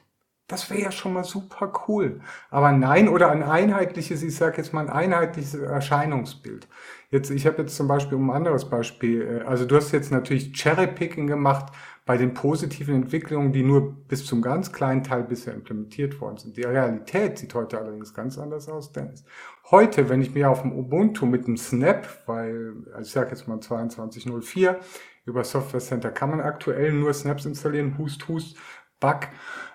Das 0.49 0.70
wäre 0.70 0.81
ja 0.81 0.93
schon 0.93 1.12
mal 1.12 1.24
super 1.24 1.72
cool. 1.89 2.20
Aber 2.51 2.70
nein, 2.72 3.09
oder 3.09 3.31
ein 3.31 3.43
einheitliches, 3.43 4.22
ich 4.22 4.37
sage 4.37 4.59
jetzt 4.59 4.72
mal 4.72 4.83
ein 4.83 4.91
einheitliches 4.91 5.55
Erscheinungsbild. 5.55 6.68
Jetzt, 7.11 7.31
ich 7.31 7.47
habe 7.47 7.62
jetzt 7.62 7.77
zum 7.77 7.89
Beispiel 7.89 8.16
um 8.16 8.31
ein 8.31 8.37
anderes 8.37 8.68
Beispiel, 8.68 9.41
äh, 9.43 9.45
also 9.45 9.64
du 9.64 9.77
hast 9.77 9.93
jetzt 9.93 10.12
natürlich 10.12 10.53
Cherry-Picking 10.53 11.27
gemacht 11.27 11.72
bei 12.07 12.17
den 12.17 12.35
positiven 12.35 12.95
Entwicklungen, 12.95 13.53
die 13.53 13.65
nur 13.65 13.93
bis 14.07 14.25
zum 14.25 14.41
ganz 14.41 14.73
kleinen 14.73 15.03
Teil 15.03 15.25
bisher 15.25 15.53
implementiert 15.53 16.21
worden 16.21 16.39
sind. 16.39 16.57
Die 16.57 16.63
Realität 16.63 17.37
sieht 17.37 17.53
heute 17.53 17.79
allerdings 17.79 18.15
ganz 18.15 18.39
anders 18.39 18.69
aus, 18.69 18.93
Dennis. 18.93 19.25
Heute, 19.73 20.09
wenn 20.09 20.23
ich 20.23 20.33
mir 20.33 20.49
auf 20.49 20.63
dem 20.63 20.73
Ubuntu 20.73 21.27
mit 21.27 21.49
dem 21.49 21.57
Snap, 21.57 22.09
weil, 22.27 22.75
also 22.95 23.03
ich 23.03 23.11
sage 23.11 23.31
jetzt 23.31 23.49
mal 23.49 23.59
22.04, 23.59 24.77
über 25.25 25.43
Software 25.43 25.81
Center 25.81 26.13
kann 26.13 26.31
man 26.31 26.41
aktuell 26.41 26.93
nur 26.93 27.13
Snaps 27.13 27.45
installieren, 27.45 27.99
Hust, 27.99 28.29
Hust, 28.29 28.57
Bug. 29.01 29.23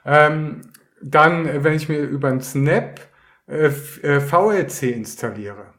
Ähm, 0.06 0.62
dann, 1.02 1.66
wenn 1.66 1.74
ich 1.74 1.90
mir 1.90 2.00
über 2.00 2.30
ein 2.30 2.40
Snap 2.40 3.02
äh, 3.48 3.66
äh 3.66 4.22
VLC 4.22 4.84
installiere, 4.84 5.74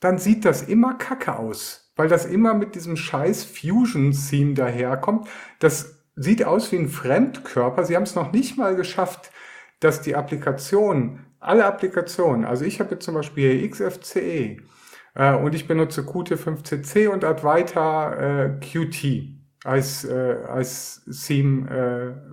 dann 0.00 0.18
sieht 0.18 0.44
das 0.44 0.62
immer 0.62 0.98
kacke 0.98 1.38
aus 1.38 1.79
weil 2.00 2.08
das 2.08 2.24
immer 2.24 2.54
mit 2.54 2.76
diesem 2.76 2.96
scheiß 2.96 3.44
Fusion-Theme 3.44 4.54
daherkommt. 4.54 5.28
Das 5.58 6.00
sieht 6.16 6.46
aus 6.46 6.72
wie 6.72 6.76
ein 6.76 6.88
Fremdkörper. 6.88 7.84
Sie 7.84 7.94
haben 7.94 8.04
es 8.04 8.14
noch 8.14 8.32
nicht 8.32 8.56
mal 8.56 8.74
geschafft, 8.74 9.30
dass 9.80 10.00
die 10.00 10.16
Applikation, 10.16 11.26
alle 11.40 11.66
Applikationen, 11.66 12.46
also 12.46 12.64
ich 12.64 12.80
habe 12.80 12.92
jetzt 12.92 13.04
zum 13.04 13.16
Beispiel 13.16 13.68
XFCE 13.68 14.62
äh, 15.14 15.34
und 15.34 15.54
ich 15.54 15.68
benutze 15.68 16.00
Qt5cc 16.00 17.08
und 17.08 17.22
Advaita 17.22 18.14
äh, 18.14 18.60
Qt 18.60 19.34
als, 19.64 20.06
äh, 20.06 20.38
als 20.48 21.02
Theme 21.26 21.68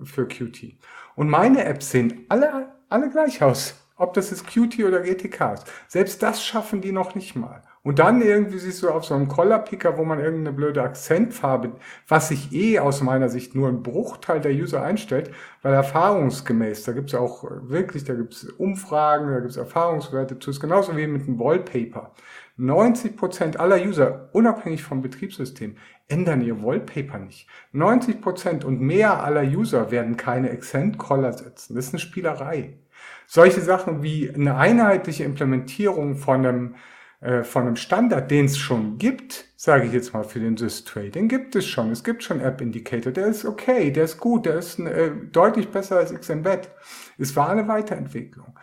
äh, 0.00 0.06
für 0.06 0.26
Qt. 0.28 0.78
Und 1.14 1.28
meine 1.28 1.66
Apps 1.66 1.90
sehen 1.90 2.24
alle, 2.30 2.72
alle 2.88 3.10
gleich 3.10 3.42
aus. 3.42 3.74
Ob 3.96 4.14
das 4.14 4.32
ist 4.32 4.46
Qt 4.46 4.82
oder 4.82 5.00
GTK 5.00 5.52
ist. 5.52 5.66
Selbst 5.88 6.22
das 6.22 6.42
schaffen 6.42 6.80
die 6.80 6.92
noch 6.92 7.14
nicht 7.14 7.36
mal. 7.36 7.62
Und 7.88 8.00
dann 8.00 8.20
irgendwie 8.20 8.58
siehst 8.58 8.82
du 8.82 8.90
auf 8.90 9.06
so 9.06 9.14
einem 9.14 9.28
Collar-Picker, 9.28 9.96
wo 9.96 10.04
man 10.04 10.20
irgendeine 10.20 10.54
blöde 10.54 10.82
Akzentfarbe, 10.82 11.72
was 12.06 12.28
sich 12.28 12.52
eh 12.52 12.80
aus 12.80 13.00
meiner 13.00 13.30
Sicht 13.30 13.54
nur 13.54 13.66
ein 13.66 13.82
Bruchteil 13.82 14.42
der 14.42 14.52
User 14.52 14.82
einstellt, 14.82 15.30
weil 15.62 15.72
erfahrungsgemäß, 15.72 16.82
da 16.82 16.92
gibt's 16.92 17.14
auch 17.14 17.44
wirklich, 17.62 18.04
da 18.04 18.12
gibt's 18.12 18.44
Umfragen, 18.44 19.32
da 19.32 19.40
gibt's 19.40 19.56
Erfahrungswerte 19.56 20.38
zu, 20.38 20.50
ist 20.50 20.60
genauso 20.60 20.98
wie 20.98 21.06
mit 21.06 21.26
einem 21.26 21.38
Wallpaper. 21.38 22.12
90 22.58 23.16
Prozent 23.16 23.58
aller 23.58 23.80
User, 23.82 24.28
unabhängig 24.32 24.82
vom 24.82 25.00
Betriebssystem, 25.00 25.76
ändern 26.08 26.42
ihr 26.42 26.62
Wallpaper 26.62 27.20
nicht. 27.20 27.48
90 27.72 28.20
Prozent 28.20 28.64
und 28.66 28.82
mehr 28.82 29.24
aller 29.24 29.44
User 29.44 29.90
werden 29.90 30.18
keine 30.18 30.50
Accent-Collar 30.50 31.32
setzen. 31.32 31.74
Das 31.74 31.86
ist 31.86 31.94
eine 31.94 32.00
Spielerei. 32.00 32.80
Solche 33.26 33.62
Sachen 33.62 34.02
wie 34.02 34.28
eine 34.28 34.56
einheitliche 34.56 35.24
Implementierung 35.24 36.16
von 36.16 36.44
einem 36.44 36.74
äh, 37.20 37.42
von 37.42 37.62
einem 37.62 37.76
Standard, 37.76 38.30
den 38.30 38.44
es 38.44 38.56
schon 38.56 38.96
gibt, 38.98 39.46
sage 39.56 39.86
ich 39.86 39.92
jetzt 39.92 40.14
mal 40.14 40.22
für 40.22 40.38
den 40.38 40.56
SysTray, 40.56 41.10
den 41.10 41.26
gibt 41.26 41.56
es 41.56 41.66
schon. 41.66 41.90
Es 41.90 42.04
gibt 42.04 42.22
schon 42.22 42.40
App 42.40 42.60
Indicator, 42.60 43.10
der 43.10 43.26
ist 43.26 43.44
okay, 43.44 43.90
der 43.90 44.04
ist 44.04 44.18
gut, 44.18 44.46
der 44.46 44.54
ist 44.56 44.78
äh, 44.78 45.10
deutlich 45.32 45.68
besser 45.68 45.96
als 45.96 46.14
XMBet. 46.14 46.70
Es 47.18 47.34
war 47.34 47.50
eine 47.50 47.66
Weiterentwicklung. 47.66 48.56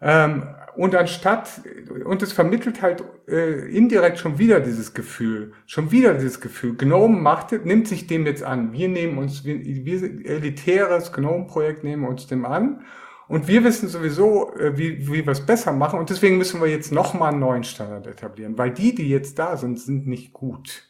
Ähm, 0.00 0.44
und 0.76 0.94
anstatt, 0.94 1.60
und 2.04 2.22
es 2.22 2.32
vermittelt 2.32 2.82
halt 2.82 3.02
äh, 3.26 3.68
indirekt 3.76 4.18
schon 4.18 4.38
wieder 4.38 4.60
dieses 4.60 4.94
Gefühl, 4.94 5.54
schon 5.66 5.90
wieder 5.90 6.14
dieses 6.14 6.40
Gefühl, 6.40 6.76
Gnome 6.76 7.20
macht, 7.20 7.50
nimmt 7.64 7.88
sich 7.88 8.06
dem 8.06 8.24
jetzt 8.26 8.44
an. 8.44 8.72
Wir 8.72 8.88
nehmen 8.88 9.18
uns, 9.18 9.44
wir, 9.44 9.58
wir 9.58 10.02
elitäres 10.24 11.12
Gnome-Projekt 11.12 11.82
nehmen 11.82 12.04
uns 12.04 12.28
dem 12.28 12.46
an 12.46 12.84
und 13.28 13.46
wir 13.46 13.62
wissen 13.62 13.88
sowieso, 13.88 14.54
äh, 14.56 14.76
wie, 14.76 15.06
wie 15.06 15.24
wir 15.24 15.28
es 15.28 15.44
besser 15.44 15.72
machen. 15.72 15.98
Und 15.98 16.10
deswegen 16.10 16.38
müssen 16.38 16.60
wir 16.60 16.68
jetzt 16.68 16.92
nochmal 16.92 17.32
einen 17.32 17.40
neuen 17.40 17.64
Standard 17.64 18.06
etablieren. 18.06 18.56
Weil 18.56 18.72
die, 18.72 18.94
die 18.94 19.08
jetzt 19.08 19.38
da 19.38 19.56
sind, 19.56 19.78
sind 19.78 20.06
nicht 20.06 20.32
gut. 20.32 20.84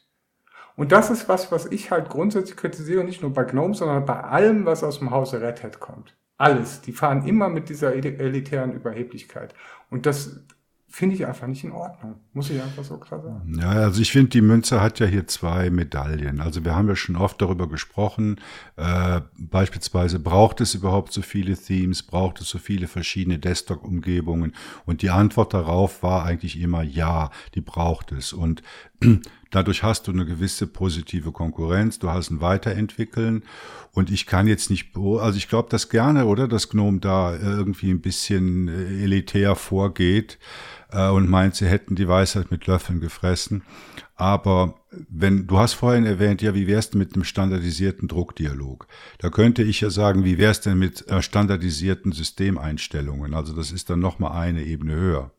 Und 0.77 0.93
das 0.93 1.11
ist 1.11 1.29
was, 1.29 1.51
was 1.51 1.67
ich 1.67 1.91
halt 1.91 2.09
grundsätzlich 2.09 2.57
kritisiere, 2.57 3.03
nicht 3.03 3.21
nur 3.21 3.33
bei 3.33 3.43
GNOME, 3.43 3.75
sondern 3.75 4.07
bei 4.07 4.21
allem, 4.23 4.65
was 4.65 4.85
aus 4.85 5.01
dem 5.01 5.11
Hause 5.11 5.43
Red 5.43 5.65
Hat 5.65 5.81
kommt. 5.81 6.17
Alles. 6.37 6.81
Die 6.83 6.93
fahren 6.93 7.27
immer 7.27 7.49
mit 7.49 7.69
dieser 7.69 7.93
elitären 7.95 8.73
Überheblichkeit. 8.73 9.55
Und 9.91 10.07
das, 10.07 10.45
finde 10.91 11.15
ich 11.15 11.27
einfach 11.27 11.47
nicht 11.47 11.63
in 11.65 11.73
Ordnung. 11.73 12.15
Muss 12.33 12.49
ich 12.49 12.61
einfach 12.61 12.83
so 12.83 12.97
klar 12.97 13.23
sagen. 13.23 13.59
Ja, 13.61 13.71
also 13.71 14.01
ich 14.01 14.11
finde, 14.11 14.31
die 14.31 14.41
Münze 14.41 14.81
hat 14.81 14.99
ja 15.01 15.07
hier 15.07 15.27
zwei 15.27 15.71
Medaillen. 15.71 16.41
Also 16.41 16.65
wir 16.65 16.75
haben 16.75 16.89
ja 16.89 16.97
schon 16.97 17.17
oft 17.17 17.41
darüber 17.43 17.69
gesprochen. 17.69 18.41
Äh, 18.77 19.21
beispielsweise 19.37 20.19
braucht 20.19 20.61
es 20.63 20.75
überhaupt 20.75 21.13
so 21.13 21.21
viele 21.21 21.57
Themes, 21.57 22.03
braucht 22.03 22.41
es 22.41 22.49
so 22.49 22.59
viele 22.59 22.89
verschiedene 22.89 23.39
Desktop-Umgebungen? 23.39 24.55
Und 24.87 25.03
die 25.03 25.11
Antwort 25.11 25.53
darauf 25.53 26.03
war 26.03 26.25
eigentlich 26.25 26.59
immer 26.59 26.83
ja, 26.83 27.31
die 27.55 27.61
braucht 27.61 28.13
es. 28.13 28.33
Und 28.33 28.63
dadurch 29.51 29.83
hast 29.83 30.09
du 30.09 30.13
eine 30.13 30.25
gewisse 30.25 30.67
positive 30.67 31.33
Konkurrenz, 31.33 31.99
du 31.99 32.11
hast 32.11 32.31
ein 32.31 32.41
Weiterentwickeln 32.41 33.45
und 33.93 34.11
ich 34.11 34.27
kann 34.27 34.47
jetzt 34.47 34.71
nicht, 34.71 34.97
also 34.97 35.37
ich 35.37 35.49
glaube 35.49 35.69
das 35.71 35.89
gerne, 35.89 36.27
oder, 36.27 36.49
dass 36.49 36.69
Gnome 36.69 37.01
da 37.01 37.35
irgendwie 37.37 37.91
ein 37.91 38.01
bisschen 38.01 38.69
äh, 38.69 39.05
elitär 39.05 39.55
vorgeht 39.55 40.39
äh, 40.91 41.09
und 41.09 41.29
meint, 41.29 41.55
sie 41.55 41.67
hätten 41.67 41.95
die 41.95 42.09
Weisheit 42.09 42.51
mit 42.51 42.67
Löffeln 42.67 43.01
gefressen. 43.01 43.63
Aber 44.17 44.75
wenn, 45.09 45.47
du 45.47 45.59
hast 45.59 45.75
vorhin 45.75 46.07
erwähnt, 46.07 46.43
ja, 46.43 46.55
wie 46.55 46.67
wär's 46.67 46.91
denn 46.91 46.99
mit 46.99 47.15
einem 47.15 47.25
standardisierten 47.25 48.09
Druckdialog? 48.09 48.87
Da 49.19 49.31
könnte 49.31 49.63
ich 49.63 49.81
ja 49.81 49.91
sagen, 49.91 50.25
wie 50.25 50.39
wär's 50.39 50.61
denn 50.61 50.79
mit 50.79 51.07
äh, 51.09 51.23
standardisierten 51.23 52.13
Systemeinstellungen? 52.13 53.35
Also 53.35 53.55
das 53.55 53.71
ist 53.71 53.91
dann 53.91 54.01
nochmal 54.01 54.33
eine 54.33 54.63
Ebene 54.63 54.95
höher. 54.95 55.31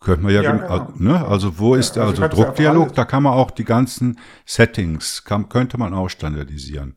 Könnte 0.00 0.24
man 0.24 0.34
ja, 0.34 0.42
ja 0.42 0.52
genau. 0.52 0.92
ne? 0.96 1.26
Also 1.26 1.58
wo 1.58 1.74
ist 1.74 1.96
der, 1.96 2.04
also, 2.04 2.22
also 2.22 2.36
Druckdialog, 2.36 2.94
da 2.94 3.04
kann 3.04 3.22
man 3.22 3.32
auch 3.32 3.50
die 3.50 3.64
ganzen 3.64 4.18
Settings, 4.44 5.24
kann, 5.24 5.48
könnte 5.48 5.78
man 5.78 5.94
auch 5.94 6.08
standardisieren. 6.08 6.96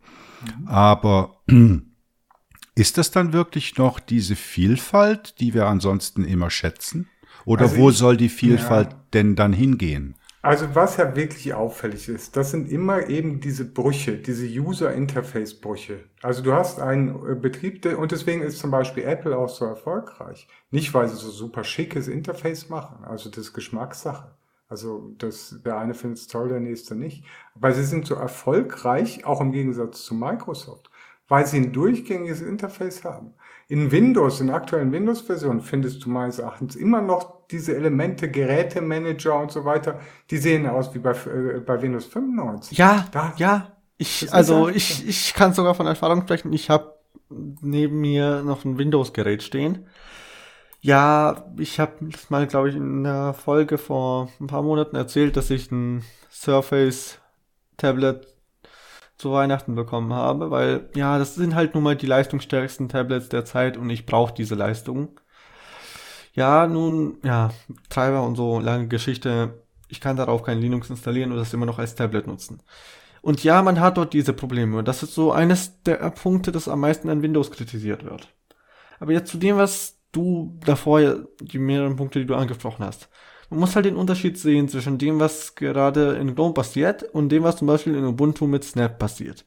Mhm. 0.59 0.67
Aber 0.67 1.41
ist 2.75 2.97
das 2.97 3.11
dann 3.11 3.33
wirklich 3.33 3.77
noch 3.77 3.99
diese 3.99 4.35
Vielfalt, 4.35 5.39
die 5.39 5.53
wir 5.53 5.67
ansonsten 5.67 6.23
immer 6.23 6.49
schätzen? 6.49 7.07
Oder 7.45 7.63
also 7.63 7.77
wo 7.77 7.89
ich, 7.89 7.97
soll 7.97 8.17
die 8.17 8.29
Vielfalt 8.29 8.91
ja. 8.91 8.99
denn 9.13 9.35
dann 9.35 9.53
hingehen? 9.53 10.15
Also 10.41 10.73
was 10.73 10.95
ja 10.95 11.15
wirklich 11.17 11.53
auffällig 11.53 12.07
ist, 12.07 12.37
das 12.37 12.51
sind 12.51 12.71
immer 12.71 13.09
eben 13.09 13.41
diese 13.41 13.65
Brüche, 13.65 14.17
diese 14.17 14.45
User-Interface-Brüche. 14.45 15.99
Also 16.21 16.41
du 16.41 16.53
hast 16.53 16.79
einen 16.79 17.09
äh, 17.09 17.35
Betrieb, 17.35 17.85
und 17.85 18.11
deswegen 18.13 18.41
ist 18.41 18.59
zum 18.59 18.71
Beispiel 18.71 19.03
Apple 19.03 19.37
auch 19.37 19.49
so 19.49 19.65
erfolgreich. 19.65 20.47
Nicht, 20.71 20.93
weil 20.93 21.09
sie 21.09 21.17
so 21.17 21.29
super 21.29 21.65
schickes 21.65 22.07
Interface 22.07 22.69
machen, 22.69 23.03
also 23.03 23.29
das 23.29 23.39
ist 23.39 23.53
Geschmackssache. 23.53 24.31
Also 24.69 25.13
das, 25.17 25.59
der 25.65 25.77
eine 25.77 25.95
findet 25.95 26.19
es 26.19 26.27
toll, 26.27 26.47
der 26.47 26.59
nächste 26.59 26.95
nicht. 26.95 27.25
Aber 27.55 27.73
sie 27.73 27.83
sind 27.83 28.05
so 28.05 28.15
erfolgreich, 28.15 29.25
auch 29.25 29.41
im 29.41 29.51
Gegensatz 29.51 30.03
zu 30.03 30.13
Microsoft, 30.13 30.89
weil 31.27 31.47
sie 31.47 31.57
ein 31.57 31.73
durchgängiges 31.73 32.41
Interface 32.41 33.03
haben. 33.03 33.33
In 33.71 33.91
Windows, 33.91 34.41
in 34.41 34.49
aktuellen 34.49 34.91
Windows-Versionen 34.91 35.61
findest 35.61 36.03
du 36.03 36.09
meines 36.09 36.39
Erachtens 36.39 36.75
immer 36.75 37.03
noch 37.03 37.47
diese 37.51 37.75
Elemente, 37.75 38.29
Gerätemanager 38.29 39.39
und 39.39 39.51
so 39.51 39.63
weiter, 39.63 39.99
die 40.31 40.37
sehen 40.37 40.65
aus 40.67 40.93
wie 40.95 40.99
bei, 40.99 41.11
äh, 41.11 41.59
bei 41.59 41.79
Windows 41.79 42.07
95. 42.07 42.75
Ja, 42.75 43.05
da, 43.11 43.33
ja. 43.37 43.71
Ich, 43.97 44.33
also 44.33 44.69
ich, 44.69 45.07
ich 45.07 45.35
kann 45.35 45.53
sogar 45.53 45.75
von 45.75 45.85
Erfahrung 45.85 46.23
sprechen. 46.23 46.51
Ich 46.51 46.71
habe 46.71 46.95
neben 47.29 48.01
mir 48.01 48.41
noch 48.41 48.65
ein 48.65 48.79
Windows-Gerät 48.79 49.43
stehen. 49.43 49.85
Ja, 50.81 51.45
ich 51.57 51.79
habe 51.79 52.09
mal, 52.29 52.47
glaube 52.47 52.69
ich, 52.69 52.75
in 52.75 53.05
einer 53.05 53.33
Folge 53.33 53.77
vor 53.77 54.29
ein 54.39 54.47
paar 54.47 54.63
Monaten 54.63 54.95
erzählt, 54.95 55.37
dass 55.37 55.51
ich 55.51 55.69
ein 55.71 56.03
Surface 56.31 57.19
Tablet 57.77 58.25
zu 59.19 59.33
Weihnachten 59.33 59.75
bekommen 59.75 60.13
habe, 60.13 60.49
weil 60.49 60.89
ja, 60.95 61.19
das 61.19 61.35
sind 61.35 61.53
halt 61.53 61.75
nun 61.75 61.83
mal 61.83 61.95
die 61.95 62.07
leistungsstärksten 62.07 62.89
Tablets 62.89 63.29
der 63.29 63.45
Zeit 63.45 63.77
und 63.77 63.89
ich 63.89 64.05
brauche 64.05 64.33
diese 64.33 64.55
Leistung. 64.55 65.19
Ja, 66.33 66.67
nun, 66.67 67.17
ja, 67.23 67.49
Treiber 67.89 68.23
und 68.23 68.35
so, 68.35 68.59
lange 68.59 68.87
Geschichte. 68.87 69.61
Ich 69.89 69.99
kann 69.99 70.15
darauf 70.15 70.43
kein 70.43 70.59
Linux 70.59 70.89
installieren 70.89 71.31
und 71.31 71.37
das 71.37 71.53
immer 71.53 71.65
noch 71.65 71.79
als 71.79 71.95
Tablet 71.95 72.27
nutzen. 72.27 72.61
Und 73.21 73.43
ja, 73.43 73.61
man 73.61 73.81
hat 73.81 73.97
dort 73.97 74.13
diese 74.13 74.31
Probleme. 74.31 74.83
Das 74.83 75.03
ist 75.03 75.13
so 75.13 75.33
eines 75.33 75.83
der 75.83 75.97
Punkte, 76.11 76.53
das 76.53 76.69
am 76.69 76.79
meisten 76.79 77.09
an 77.09 77.21
Windows 77.21 77.51
kritisiert 77.51 78.05
wird. 78.05 78.33
Aber 79.01 79.11
jetzt 79.11 79.31
zu 79.31 79.37
dem, 79.37 79.57
was 79.57 79.99
du 80.13 80.57
davor, 80.65 81.25
die 81.41 81.59
mehreren 81.59 81.97
Punkte, 81.97 82.19
die 82.19 82.25
du 82.25 82.35
angesprochen 82.35 82.85
hast. 82.85 83.09
Man 83.49 83.61
muss 83.61 83.75
halt 83.75 83.85
den 83.85 83.95
Unterschied 83.95 84.37
sehen 84.37 84.67
zwischen 84.67 84.97
dem, 84.97 85.19
was 85.19 85.55
gerade 85.55 86.13
in 86.13 86.35
GNOME 86.35 86.53
passiert 86.53 87.03
und 87.03 87.29
dem, 87.29 87.43
was 87.43 87.57
zum 87.57 87.67
Beispiel 87.67 87.95
in 87.95 88.05
Ubuntu 88.05 88.45
mit 88.45 88.63
Snap 88.63 88.99
passiert. 88.99 89.45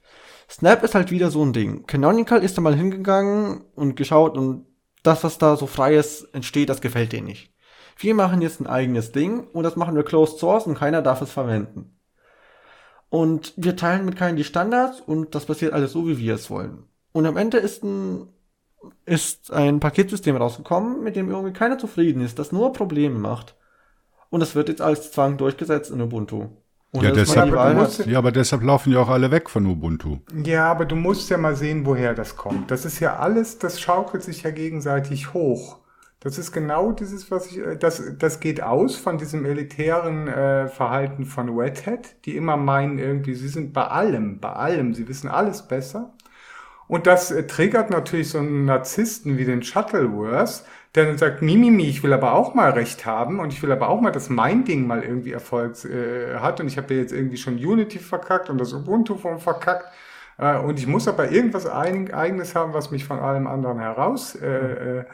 Snap 0.51 0.83
ist 0.83 0.95
halt 0.95 1.11
wieder 1.11 1.31
so 1.31 1.45
ein 1.45 1.53
Ding. 1.53 1.87
Canonical 1.87 2.43
ist 2.43 2.59
da 2.59 2.63
mal 2.63 2.75
hingegangen 2.75 3.65
und 3.75 3.95
geschaut 3.95 4.37
und 4.37 4.67
das, 5.03 5.25
was 5.25 5.39
da 5.39 5.57
so 5.57 5.67
frei 5.67 5.97
ist, 5.97 6.23
entsteht, 6.35 6.69
das 6.69 6.81
gefällt 6.81 7.13
denen 7.13 7.27
nicht. 7.27 7.53
wir 7.97 8.15
machen 8.15 8.43
jetzt 8.43 8.61
ein 8.61 8.67
eigenes 8.67 9.13
Ding 9.13 9.47
und 9.53 9.63
das 9.63 9.77
machen 9.77 9.95
wir 9.95 10.03
closed 10.03 10.39
source 10.39 10.67
und 10.67 10.79
keiner 10.79 11.03
darf 11.03 11.23
es 11.23 11.31
verwenden. 11.31 11.97
Und 13.09 13.53
wir 13.57 13.77
teilen 13.77 14.05
mit 14.05 14.17
keinem 14.17 14.37
die 14.37 14.45
Standards 14.45 15.01
und 15.01 15.35
das 15.35 15.47
passiert 15.47 15.75
alles 15.75 15.93
so, 15.93 16.09
wie 16.09 16.19
wir 16.19 16.35
es 16.35 16.51
wollen. 16.51 16.85
Und 17.13 17.27
am 17.27 17.37
Ende 17.37 17.59
ist 17.59 17.85
ein, 17.85 18.29
ist 19.05 19.53
ein 19.53 19.81
Paketsystem 19.81 20.35
rausgekommen, 20.35 21.05
mit 21.05 21.15
dem 21.15 21.31
irgendwie 21.31 21.53
keiner 21.53 21.79
zufrieden 21.79 22.23
ist, 22.23 22.39
das 22.39 22.53
nur 22.53 22.73
Probleme 22.73 23.19
macht. 23.19 23.55
Und 24.33 24.41
das 24.41 24.55
wird 24.55 24.71
jetzt 24.71 24.81
als 24.81 25.13
Zwang 25.13 25.37
durchgesetzt 25.37 25.91
in 25.91 26.01
Ubuntu. 26.01 26.47
Ja, 26.95 27.11
deshalb, 27.11 27.55
musst, 27.75 28.07
ja, 28.07 28.17
aber 28.17 28.33
deshalb 28.33 28.63
laufen 28.63 28.91
ja 28.91 29.01
auch 29.01 29.11
alle 29.11 29.31
weg 29.31 29.51
von 29.51 29.67
Ubuntu. 29.67 30.21
Ja, 30.43 30.71
aber 30.71 30.87
du 30.87 30.97
musst 30.97 31.29
ja 31.29 31.37
mal 31.37 31.55
sehen, 31.55 31.85
woher 31.85 32.15
das 32.15 32.35
kommt. 32.35 32.71
Das 32.71 32.87
ist 32.87 32.99
ja 32.99 33.17
alles, 33.17 33.59
das 33.59 33.79
schaukelt 33.79 34.23
sich 34.23 34.43
ja 34.43 34.51
gegenseitig 34.51 35.35
hoch. 35.35 35.81
Das 36.21 36.39
ist 36.39 36.51
genau 36.51 36.93
dieses, 36.93 37.31
was 37.31 37.47
ich, 37.51 37.59
äh, 37.59 37.77
das, 37.77 38.03
das 38.19 38.41
geht 38.41 38.63
aus 38.63 38.97
von 38.97 39.19
diesem 39.19 39.45
elitären 39.45 40.29
äh, 40.29 40.69
Verhalten 40.69 41.27
von 41.27 41.51
Red 41.51 41.85
Hat, 41.85 42.25
die 42.25 42.35
immer 42.35 42.57
meinen 42.57 42.99
irgendwie, 42.99 43.35
sie 43.35 43.49
sind 43.49 43.75
bei 43.75 43.85
allem, 43.85 44.41
bei 44.41 44.53
allem, 44.55 44.95
sie 44.95 45.07
wissen 45.09 45.29
alles 45.29 45.69
besser. 45.69 46.15
Und 46.89 47.07
das 47.07 47.31
äh, 47.31 47.47
triggert 47.47 47.91
natürlich 47.91 48.31
so 48.31 48.39
einen 48.39 48.65
Narzissten 48.65 49.37
wie 49.37 49.45
den 49.45 49.63
Shuttleworth, 49.63 50.65
der 50.95 51.07
dann 51.07 51.17
sagt, 51.17 51.41
Mimimi, 51.41 51.89
ich 51.89 52.03
will 52.03 52.13
aber 52.13 52.35
auch 52.35 52.55
mal 52.55 52.71
Recht 52.71 53.07
haben 53.07 53.41
und 53.41 53.53
ich 53.53 53.63
will 53.63 53.73
aber 53.73 53.89
auch 53.89 54.01
mal, 54.01 54.11
dass 54.11 54.29
mein 54.29 54.65
Ding 54.65 54.87
mal 54.87 55.03
irgendwie 55.03 55.33
Erfolg 55.33 55.85
äh, 55.85 56.37
hat. 56.39 56.61
Und 56.61 56.67
ich 56.67 56.77
habe 56.77 56.93
ja 56.95 57.01
jetzt 57.01 57.13
irgendwie 57.13 57.39
schon 57.39 57.55
Unity 57.55 57.99
verkackt 57.99 58.51
und 58.51 58.59
das 58.59 58.75
Ubuntu 58.75 59.17
vom 59.17 59.39
verkackt. 59.39 59.87
Äh, 60.37 60.59
und 60.59 60.79
ich 60.79 60.87
muss 60.87 61.09
aber 61.09 61.31
irgendwas 61.31 61.67
ein, 61.67 62.13
eigenes 62.13 62.55
haben, 62.55 62.75
was 62.75 62.91
mich 62.91 63.07
von 63.07 63.21
allem 63.21 63.47
anderen 63.47 63.79
herausstechen 63.79 65.07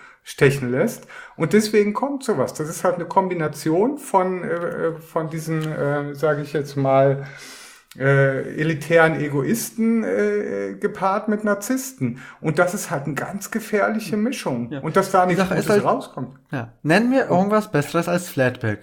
äh, 0.72 0.76
äh 0.76 0.81
lässt. 0.81 1.07
Und 1.37 1.53
deswegen 1.53 1.93
kommt 1.93 2.24
sowas. 2.24 2.55
Das 2.55 2.68
ist 2.68 2.83
halt 2.83 2.97
eine 2.97 3.05
Kombination 3.05 3.99
von, 3.99 4.43
äh, 4.43 4.49
äh 4.49 4.93
von 4.95 5.31
diesen, 5.31 5.62
sage 6.14 6.43
ich 6.43 6.53
jetzt 6.53 6.76
mal, 6.76 7.26
äh, 7.97 8.61
elitären 8.61 9.18
Egoisten 9.18 10.05
äh, 10.05 10.74
gepaart 10.78 11.28
mit 11.28 11.45
Narzissten. 11.45 12.20
Und 12.41 12.59
das 12.59 12.74
ist 12.74 12.91
halt 12.91 13.07
eine 13.07 13.14
ganz 13.14 13.51
gefährliche 13.51 14.16
Mischung. 14.16 14.70
Ja. 14.70 14.80
Und 14.80 14.97
dass 14.97 15.11
da 15.11 15.26
nichts 15.26 15.49
Gutes 15.49 15.68
halt, 15.68 15.84
rauskommt. 15.84 16.39
Ja. 16.53 16.72
Nennen 16.82 17.11
wir 17.11 17.28
irgendwas 17.28 17.70
Besseres 17.70 18.09
als 18.09 18.28
Flatpak. 18.28 18.80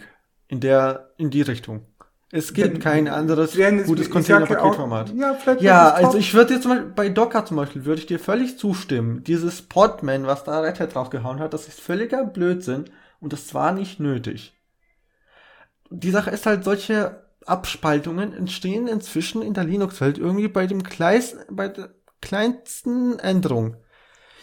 In 0.48 0.60
der, 0.60 1.12
in 1.18 1.30
die 1.30 1.42
Richtung. 1.42 1.86
Es 2.32 2.54
gibt 2.54 2.82
kein 2.82 3.08
anderes 3.08 3.56
gutes 3.86 4.10
Containerpaketformat. 4.10 5.14
Ja, 5.16 5.38
ja 5.60 5.90
also 5.92 6.18
ich 6.18 6.34
würde 6.34 6.56
jetzt 6.56 6.64
zum 6.64 6.72
Beispiel, 6.72 6.92
bei 6.94 7.10
Docker 7.10 7.46
zum 7.46 7.58
Beispiel, 7.58 7.86
würde 7.86 8.02
ich 8.02 8.08
dir 8.08 8.20
völlig 8.20 8.58
zustimmen. 8.58 9.24
Dieses 9.24 9.62
Podman, 9.62 10.26
was 10.26 10.44
da 10.44 10.60
Red 10.60 10.80
Hat 10.80 10.96
draufgehauen 10.96 11.40
hat, 11.40 11.54
das 11.54 11.68
ist 11.68 11.80
völliger 11.80 12.26
Blödsinn 12.26 12.86
und 13.22 13.32
das 13.32 13.54
war 13.54 13.72
nicht 13.72 14.00
nötig. 14.00 14.54
Die 15.90 16.12
Sache 16.12 16.32
ist 16.32 16.46
halt, 16.46 16.64
solche 16.64 17.25
Abspaltungen 17.46 18.34
entstehen 18.34 18.88
inzwischen 18.88 19.42
in 19.42 19.54
der 19.54 19.64
Linux-Welt 19.64 20.18
irgendwie 20.18 20.48
bei 20.48 20.68
dem 20.68 20.84
Kleis, 20.84 21.38
bei 21.50 21.68
der 21.68 21.94
kleinsten 22.22 23.20
Änderung. 23.20 23.78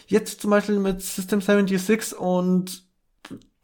Jetzt 0.07 0.41
zum 0.41 0.51
Beispiel 0.51 0.79
mit 0.79 1.01
System 1.01 1.41
76 1.41 2.17
und 2.17 2.83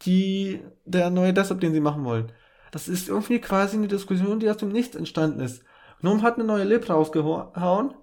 die, 0.03 0.61
der 0.85 1.09
neue 1.09 1.33
Desktop, 1.33 1.59
den 1.59 1.73
sie 1.73 1.79
machen 1.79 2.05
wollen. 2.05 2.31
Das 2.71 2.87
ist 2.87 3.09
irgendwie 3.09 3.39
quasi 3.39 3.77
eine 3.77 3.87
Diskussion, 3.87 4.39
die 4.39 4.49
aus 4.49 4.57
dem 4.57 4.69
Nichts 4.69 4.95
entstanden 4.95 5.39
ist. 5.39 5.63
GNOME 6.01 6.21
hat 6.21 6.35
eine 6.35 6.45
neue 6.45 6.63
Lib 6.63 6.89
rausgehauen 6.89 7.93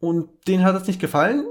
und 0.00 0.48
denen 0.48 0.64
hat 0.64 0.74
das 0.74 0.86
nicht 0.86 1.00
gefallen 1.00 1.46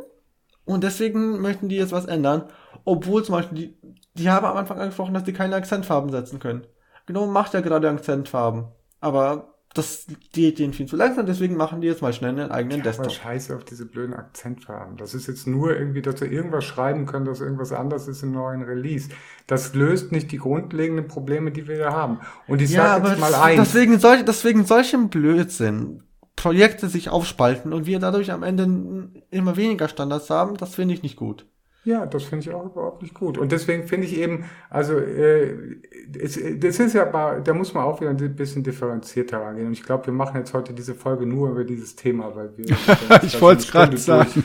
und 0.66 0.84
deswegen 0.84 1.40
möchten 1.40 1.70
die 1.70 1.78
jetzt 1.78 1.92
was 1.92 2.06
ändern. 2.06 2.50
Obwohl 2.84 3.24
zum 3.24 3.36
Beispiel 3.36 3.58
die, 3.58 3.96
die 4.16 4.30
haben 4.30 4.46
am 4.46 4.58
Anfang 4.58 4.80
angesprochen, 4.80 5.14
dass 5.14 5.24
die 5.24 5.34
keine 5.34 5.56
Akzentfarben 5.56 6.12
setzen 6.12 6.40
können. 6.40 6.68
GNOME 7.06 7.32
macht 7.32 7.54
ja 7.54 7.62
gerade 7.62 7.90
Akzentfarben. 7.90 8.68
Aber 9.02 9.52
das 9.74 10.06
geht 10.34 10.60
denen 10.60 10.74
viel 10.74 10.86
zu 10.86 10.98
langsam, 10.98 11.26
deswegen 11.26 11.56
machen 11.56 11.80
die 11.80 11.88
jetzt 11.88 12.02
mal 12.02 12.12
schnell 12.12 12.32
einen 12.32 12.52
eigenen 12.52 12.80
ja, 12.80 12.84
Desktop. 12.84 13.06
Aber 13.06 13.16
scheiße 13.16 13.56
auf 13.56 13.64
diese 13.64 13.86
blöden 13.86 14.14
Akzentfarben. 14.14 14.98
Das 14.98 15.14
ist 15.14 15.28
jetzt 15.28 15.48
nur 15.48 15.78
irgendwie, 15.78 16.02
dass 16.02 16.20
wir 16.20 16.30
irgendwas 16.30 16.66
schreiben 16.66 17.06
können, 17.06 17.26
dass 17.26 17.40
irgendwas 17.40 17.72
anders 17.72 18.08
ist 18.08 18.22
im 18.22 18.34
neuen 18.34 18.64
Release. 18.64 19.10
Das 19.48 19.74
löst 19.74 20.12
nicht 20.12 20.32
die 20.32 20.38
grundlegenden 20.38 21.08
Probleme, 21.08 21.52
die 21.52 21.68
wir 21.68 21.78
da 21.78 21.94
haben. 21.94 22.20
Und 22.48 22.62
ich 22.62 22.72
ja, 22.72 23.00
sage 23.00 23.10
jetzt 23.10 23.20
mal 23.20 23.34
eins. 23.34 23.60
Deswegen, 23.60 23.98
solch, 23.98 24.26
deswegen 24.26 24.66
solchem 24.66 25.10
Blödsinn 25.10 26.04
Projekte 26.36 26.90
sich 26.90 27.10
aufspalten 27.10 27.72
und 27.72 27.86
wir 27.86 28.00
dadurch 28.00 28.32
am 28.32 28.44
Ende 28.44 29.12
immer 29.30 29.58
weniger 29.58 29.88
Standards 29.88 30.30
haben, 30.30 30.58
das 30.58 30.76
finde 30.76 30.96
ich 30.96 31.04
nicht 31.04 31.16
gut. 31.16 31.46
Ja, 31.84 32.06
das 32.06 32.26
finde 32.26 32.48
ich 32.48 32.54
auch 32.54 32.66
überhaupt 32.66 33.02
nicht 33.02 33.16
gut. 33.16 33.40
Und 33.40 33.52
deswegen 33.52 33.88
finde 33.88 34.06
ich 34.06 34.16
eben, 34.16 34.46
also 34.70 35.00
äh, 35.00 35.80
es, 36.20 36.40
das 36.60 36.80
ist 36.80 36.94
ja 36.94 37.08
aber, 37.08 37.42
da 37.44 37.56
muss 37.56 37.74
man 37.74 37.86
auch 37.86 38.02
wieder 38.02 38.12
ein 38.12 38.36
bisschen 38.36 38.62
differenzierter 38.62 39.40
rangehen. 39.40 39.66
Und 39.66 39.74
ich 39.74 39.82
glaube, 39.82 40.06
wir 40.06 40.14
machen 40.14 40.38
jetzt 40.38 40.54
heute 40.54 40.74
diese 40.74 40.94
Folge 40.94 41.26
nur 41.26 41.50
über 41.50 41.64
dieses 41.64 41.96
Thema, 41.96 42.36
weil 42.36 42.56
wir. 42.56 42.78
ich 43.24 43.42
wollte 43.42 43.64
es 43.64 43.72
gerade 43.72 43.98
sagen. 43.98 44.44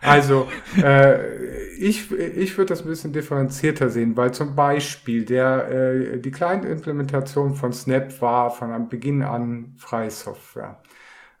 Also 0.00 0.46
äh, 0.80 1.74
ich, 1.76 2.12
ich 2.12 2.56
würde 2.56 2.68
das 2.68 2.82
ein 2.82 2.88
bisschen 2.88 3.12
differenzierter 3.12 3.90
sehen, 3.90 4.16
weil 4.16 4.32
zum 4.32 4.54
Beispiel 4.54 5.24
der 5.24 5.68
äh, 5.68 6.18
die 6.20 6.30
Client-Implementation 6.30 7.56
von 7.56 7.72
Snap 7.72 8.20
war 8.22 8.52
von 8.52 8.88
Beginn 8.88 9.22
an 9.22 9.74
freie 9.76 10.10
Software. 10.10 10.80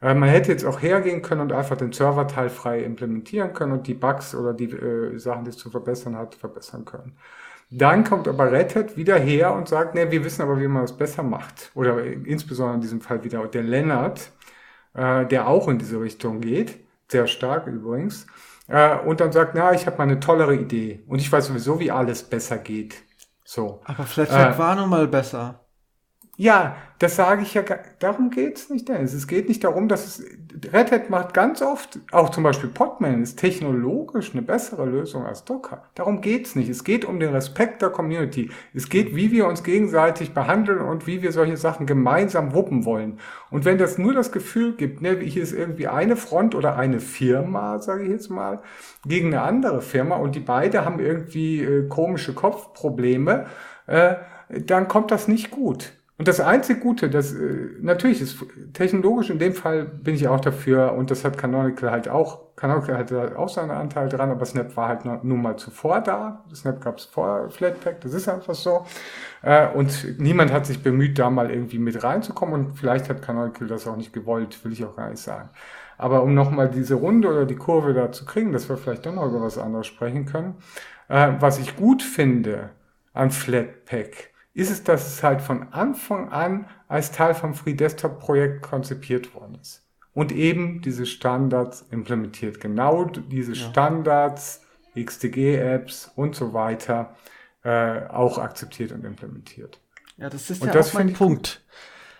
Äh, 0.00 0.14
man 0.14 0.28
hätte 0.28 0.52
jetzt 0.52 0.64
auch 0.64 0.80
hergehen 0.80 1.22
können 1.22 1.40
und 1.42 1.52
einfach 1.52 1.76
den 1.76 1.92
Serverteil 1.92 2.50
frei 2.50 2.82
implementieren 2.82 3.52
können 3.52 3.72
und 3.72 3.86
die 3.86 3.94
Bugs 3.94 4.34
oder 4.34 4.52
die 4.54 4.70
äh, 4.70 5.18
Sachen, 5.18 5.44
die 5.44 5.50
es 5.50 5.56
zu 5.56 5.70
verbessern 5.70 6.16
hat, 6.16 6.34
verbessern 6.34 6.84
können. 6.84 7.16
Dann 7.70 8.04
kommt 8.04 8.28
aber 8.28 8.52
Red 8.52 8.76
Hat 8.76 8.96
wieder 8.96 9.18
her 9.18 9.52
und 9.52 9.68
sagt, 9.68 9.94
ne, 9.94 10.10
wir 10.10 10.24
wissen 10.24 10.42
aber, 10.42 10.60
wie 10.60 10.68
man 10.68 10.82
das 10.82 10.96
besser 10.96 11.22
macht. 11.22 11.72
Oder 11.74 12.02
insbesondere 12.04 12.76
in 12.76 12.80
diesem 12.80 13.00
Fall 13.00 13.24
wieder 13.24 13.44
der 13.48 13.64
Lennart, 13.64 14.30
äh, 14.94 15.26
der 15.26 15.48
auch 15.48 15.68
in 15.68 15.78
diese 15.78 16.00
Richtung 16.00 16.40
geht, 16.40 16.78
sehr 17.08 17.26
stark 17.26 17.66
übrigens, 17.66 18.26
äh, 18.68 18.98
und 18.98 19.20
dann 19.20 19.32
sagt, 19.32 19.54
na, 19.54 19.72
ich 19.72 19.86
habe 19.86 19.96
mal 19.98 20.04
eine 20.04 20.20
tollere 20.20 20.54
Idee 20.54 21.02
und 21.08 21.20
ich 21.20 21.30
weiß 21.30 21.46
sowieso, 21.46 21.80
wie 21.80 21.90
alles 21.90 22.22
besser 22.22 22.58
geht. 22.58 23.02
So. 23.44 23.80
Aber 23.84 24.04
Flatpak 24.04 24.54
äh, 24.54 24.58
war 24.58 24.74
nun 24.76 24.88
mal 24.88 25.06
besser. 25.06 25.65
Ja, 26.38 26.76
das 26.98 27.16
sage 27.16 27.42
ich 27.42 27.54
ja, 27.54 27.62
darum 27.98 28.28
geht's 28.28 28.68
nicht, 28.68 28.88
Dennis. 28.88 29.14
Es 29.14 29.26
geht 29.26 29.48
nicht 29.48 29.64
darum, 29.64 29.88
dass 29.88 30.06
es, 30.06 30.24
Red 30.70 30.92
Hat 30.92 31.08
macht 31.08 31.32
ganz 31.32 31.62
oft, 31.62 31.98
auch 32.12 32.28
zum 32.28 32.42
Beispiel 32.42 32.68
Podman 32.68 33.22
ist 33.22 33.38
technologisch 33.38 34.32
eine 34.32 34.42
bessere 34.42 34.84
Lösung 34.84 35.24
als 35.24 35.44
Docker. 35.44 35.84
Darum 35.94 36.20
geht's 36.20 36.54
nicht. 36.54 36.68
Es 36.68 36.84
geht 36.84 37.06
um 37.06 37.20
den 37.20 37.30
Respekt 37.30 37.80
der 37.80 37.88
Community. 37.88 38.50
Es 38.74 38.90
geht, 38.90 39.16
wie 39.16 39.32
wir 39.32 39.46
uns 39.46 39.62
gegenseitig 39.62 40.34
behandeln 40.34 40.80
und 40.80 41.06
wie 41.06 41.22
wir 41.22 41.32
solche 41.32 41.56
Sachen 41.56 41.86
gemeinsam 41.86 42.52
wuppen 42.52 42.84
wollen. 42.84 43.18
Und 43.50 43.64
wenn 43.64 43.78
das 43.78 43.96
nur 43.96 44.12
das 44.12 44.30
Gefühl 44.30 44.74
gibt, 44.76 45.00
ne, 45.00 45.18
hier 45.18 45.42
ist 45.42 45.52
irgendwie 45.52 45.88
eine 45.88 46.16
Front 46.16 46.54
oder 46.54 46.76
eine 46.76 47.00
Firma, 47.00 47.78
sage 47.78 48.04
ich 48.04 48.10
jetzt 48.10 48.28
mal, 48.28 48.60
gegen 49.06 49.28
eine 49.28 49.40
andere 49.40 49.80
Firma 49.80 50.16
und 50.16 50.34
die 50.34 50.40
beide 50.40 50.84
haben 50.84 51.00
irgendwie 51.00 51.62
äh, 51.62 51.88
komische 51.88 52.34
Kopfprobleme, 52.34 53.46
äh, 53.86 54.16
dann 54.48 54.88
kommt 54.88 55.10
das 55.10 55.28
nicht 55.28 55.50
gut. 55.50 55.95
Und 56.18 56.28
das 56.28 56.40
einzige 56.40 56.80
Gute, 56.80 57.10
das 57.10 57.34
äh, 57.34 57.68
natürlich 57.82 58.22
ist 58.22 58.38
technologisch 58.72 59.28
in 59.28 59.38
dem 59.38 59.52
Fall 59.52 59.84
bin 59.84 60.14
ich 60.14 60.28
auch 60.28 60.40
dafür 60.40 60.92
und 60.94 61.10
das 61.10 61.24
hat 61.24 61.36
Canonical 61.36 61.90
halt 61.90 62.08
auch, 62.08 62.56
Canonical 62.56 62.96
hatte 62.96 63.38
auch 63.38 63.50
seinen 63.50 63.70
Anteil 63.70 64.08
dran, 64.08 64.30
aber 64.30 64.46
Snap 64.46 64.74
war 64.78 64.88
halt 64.88 65.04
nur 65.24 65.36
mal 65.36 65.56
zuvor 65.56 66.00
da. 66.00 66.42
Snap 66.54 66.80
gab 66.80 66.96
es 66.96 67.04
vor 67.04 67.50
Flatpak, 67.50 68.00
das 68.00 68.14
ist 68.14 68.28
einfach 68.28 68.54
so. 68.54 68.86
Äh, 69.42 69.68
und 69.68 70.18
niemand 70.18 70.52
hat 70.52 70.64
sich 70.64 70.82
bemüht, 70.82 71.18
da 71.18 71.28
mal 71.28 71.50
irgendwie 71.50 71.78
mit 71.78 72.02
reinzukommen 72.02 72.54
und 72.54 72.78
vielleicht 72.78 73.10
hat 73.10 73.20
Canonical 73.20 73.68
das 73.68 73.86
auch 73.86 73.96
nicht 73.96 74.14
gewollt, 74.14 74.64
will 74.64 74.72
ich 74.72 74.84
auch 74.86 74.96
gar 74.96 75.10
nicht 75.10 75.20
sagen. 75.22 75.50
Aber 75.98 76.22
um 76.22 76.34
nochmal 76.34 76.70
diese 76.70 76.94
Runde 76.94 77.28
oder 77.28 77.44
die 77.44 77.56
Kurve 77.56 77.92
da 77.92 78.10
zu 78.10 78.24
kriegen, 78.24 78.52
dass 78.52 78.70
wir 78.70 78.78
vielleicht 78.78 79.04
doch 79.04 79.14
noch 79.14 79.26
über 79.26 79.42
was 79.42 79.58
anderes 79.58 79.86
sprechen 79.86 80.24
können. 80.24 80.54
Äh, 81.08 81.32
was 81.40 81.58
ich 81.58 81.76
gut 81.76 82.02
finde 82.02 82.70
an 83.12 83.30
Flatpak, 83.30 84.30
ist 84.56 84.70
es, 84.70 84.82
dass 84.82 85.06
es 85.06 85.22
halt 85.22 85.42
von 85.42 85.70
Anfang 85.74 86.30
an 86.30 86.66
als 86.88 87.12
Teil 87.12 87.34
vom 87.34 87.52
Free 87.52 87.74
Desktop 87.74 88.18
Projekt 88.18 88.62
konzipiert 88.62 89.34
worden 89.34 89.58
ist. 89.60 89.82
Und 90.14 90.32
eben 90.32 90.80
diese 90.80 91.04
Standards 91.04 91.84
implementiert. 91.90 92.58
Genau 92.58 93.04
diese 93.04 93.52
ja. 93.52 93.68
Standards, 93.68 94.62
XDG-Apps 94.94 96.10
und 96.16 96.34
so 96.34 96.54
weiter 96.54 97.14
äh, 97.64 98.06
auch 98.08 98.38
akzeptiert 98.38 98.92
und 98.92 99.04
implementiert. 99.04 99.78
Ja, 100.16 100.30
das 100.30 100.48
ist 100.48 100.62
und 100.62 100.68
ja 100.68 100.72
das 100.72 100.88
auch 100.88 100.94
mein 100.94 101.12
Punkt. 101.12 101.62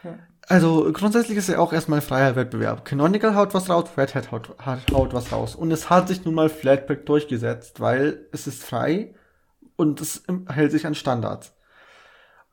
Ja. 0.04 0.18
Also 0.46 0.92
grundsätzlich 0.92 1.38
ist 1.38 1.48
ja 1.48 1.58
auch 1.58 1.72
erstmal 1.72 2.02
freier 2.02 2.36
Wettbewerb. 2.36 2.84
Canonical 2.84 3.34
haut 3.34 3.54
was 3.54 3.70
raus, 3.70 3.88
Red 3.96 4.14
Hat 4.14 4.30
haut, 4.30 4.54
haut 4.92 5.14
was 5.14 5.32
raus. 5.32 5.56
Und 5.56 5.70
es 5.70 5.88
hat 5.88 6.08
sich 6.08 6.22
nun 6.26 6.34
mal 6.34 6.50
Flatpak 6.50 7.06
durchgesetzt, 7.06 7.80
weil 7.80 8.26
es 8.30 8.46
ist 8.46 8.62
frei 8.62 9.14
und 9.76 10.02
es 10.02 10.22
hält 10.48 10.70
sich 10.70 10.86
an 10.86 10.94
Standards. 10.94 11.55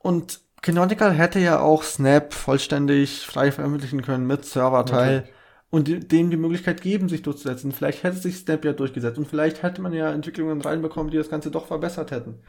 Und 0.04 0.42
Canonical 0.62 1.14
hätte 1.14 1.40
ja 1.40 1.60
auch 1.60 1.82
Snap 1.82 2.34
vollständig 2.34 3.26
frei 3.26 3.52
veröffentlichen 3.52 4.02
können 4.02 4.28
mit 4.28 4.46
Serverteil 4.46 5.20
okay. 5.20 5.32
und 5.72 6.12
dem 6.12 6.30
die 6.30 6.38
Möglichkeit 6.38 6.82
geben, 6.82 7.10
sich 7.10 7.22
durchzusetzen. 7.22 7.72
Vielleicht 7.72 8.04
hätte 8.04 8.18
sich 8.18 8.38
Snap 8.38 8.64
ja 8.66 8.74
durchgesetzt 8.74 9.18
und 9.18 9.28
vielleicht 9.28 9.64
hätte 9.64 9.82
man 9.82 9.94
ja 9.94 10.12
Entwicklungen 10.12 10.62
reinbekommen, 10.62 11.10
die 11.10 11.18
das 11.18 11.30
Ganze 11.30 11.52
doch 11.52 11.66
verbessert 11.68 12.12
hätten. 12.12 12.40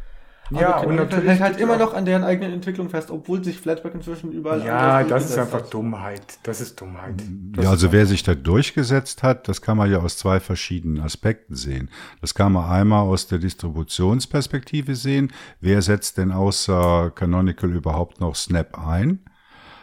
Ja, 0.50 0.78
und 0.80 0.96
natürlich 0.96 1.26
hält 1.26 1.40
halt 1.40 1.60
immer 1.60 1.78
noch 1.78 1.94
an 1.94 2.04
deren 2.04 2.22
eigenen 2.22 2.52
Entwicklung 2.52 2.90
fest, 2.90 3.10
obwohl 3.10 3.42
sich 3.42 3.58
Flatpak 3.58 3.94
inzwischen 3.94 4.30
überall 4.32 4.64
Ja, 4.64 5.02
das 5.02 5.30
ist 5.30 5.38
einfach 5.38 5.62
hat. 5.62 5.72
Dummheit. 5.72 6.38
Das 6.42 6.60
ist 6.60 6.78
Dummheit. 6.80 7.14
Das 7.52 7.64
ja, 7.64 7.70
also 7.70 7.92
wer 7.92 8.04
sich 8.04 8.22
da 8.22 8.34
durchgesetzt 8.34 9.22
hat, 9.22 9.48
das 9.48 9.62
kann 9.62 9.78
man 9.78 9.90
ja 9.90 10.00
aus 10.00 10.18
zwei 10.18 10.40
verschiedenen 10.40 11.00
Aspekten 11.02 11.54
sehen. 11.54 11.88
Das 12.20 12.34
kann 12.34 12.52
man 12.52 12.70
einmal 12.70 13.02
aus 13.02 13.26
der 13.26 13.38
Distributionsperspektive 13.38 14.94
sehen. 14.96 15.32
Wer 15.60 15.80
setzt 15.80 16.18
denn 16.18 16.30
außer 16.30 17.10
Canonical 17.14 17.72
überhaupt 17.72 18.20
noch 18.20 18.36
Snap 18.36 18.78
ein? 18.78 19.20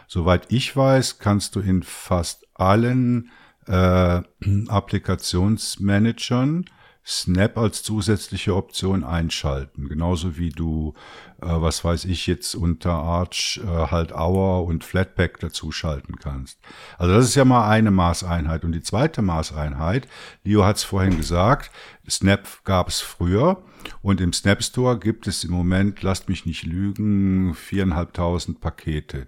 Soweit 0.06 0.52
ich 0.52 0.76
weiß, 0.76 1.18
kannst 1.18 1.56
du 1.56 1.60
in 1.60 1.82
fast 1.82 2.46
allen 2.54 3.30
äh, 3.66 4.20
Applikationsmanagern 4.68 6.66
Snap 7.04 7.58
als 7.58 7.82
zusätzliche 7.82 8.54
Option 8.54 9.02
einschalten. 9.02 9.88
Genauso 9.88 10.36
wie 10.36 10.50
du, 10.50 10.94
äh, 11.40 11.46
was 11.46 11.84
weiß 11.84 12.04
ich, 12.04 12.28
jetzt 12.28 12.54
unter 12.54 12.92
Arch 12.92 13.60
äh, 13.64 13.66
halt 13.66 14.12
Hour 14.12 14.64
und 14.64 14.84
Flatpak 14.84 15.40
dazu 15.40 15.72
schalten 15.72 16.16
kannst. 16.16 16.58
Also 16.98 17.12
das 17.12 17.24
ist 17.24 17.34
ja 17.34 17.44
mal 17.44 17.68
eine 17.68 17.90
Maßeinheit. 17.90 18.64
Und 18.64 18.72
die 18.72 18.82
zweite 18.82 19.20
Maßeinheit, 19.20 20.06
Leo 20.44 20.64
hat 20.64 20.76
es 20.76 20.84
vorhin 20.84 21.16
gesagt, 21.16 21.72
Snap 22.08 22.46
gab 22.64 22.88
es 22.88 23.00
früher 23.00 23.62
und 24.00 24.20
im 24.20 24.32
Snap 24.32 24.62
Store 24.62 24.98
gibt 24.98 25.26
es 25.26 25.42
im 25.42 25.50
Moment, 25.50 26.02
lasst 26.02 26.28
mich 26.28 26.46
nicht 26.46 26.64
lügen, 26.64 27.54
viereinhalbtausend 27.54 28.60
Pakete. 28.60 29.26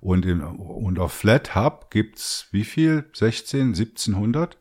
Und, 0.00 0.26
im, 0.26 0.42
und 0.42 1.00
auf 1.00 1.12
FlatHub 1.12 1.90
gibt's 1.90 2.46
wie 2.52 2.64
viel? 2.64 3.06
16, 3.12 3.68
1700? 3.68 4.56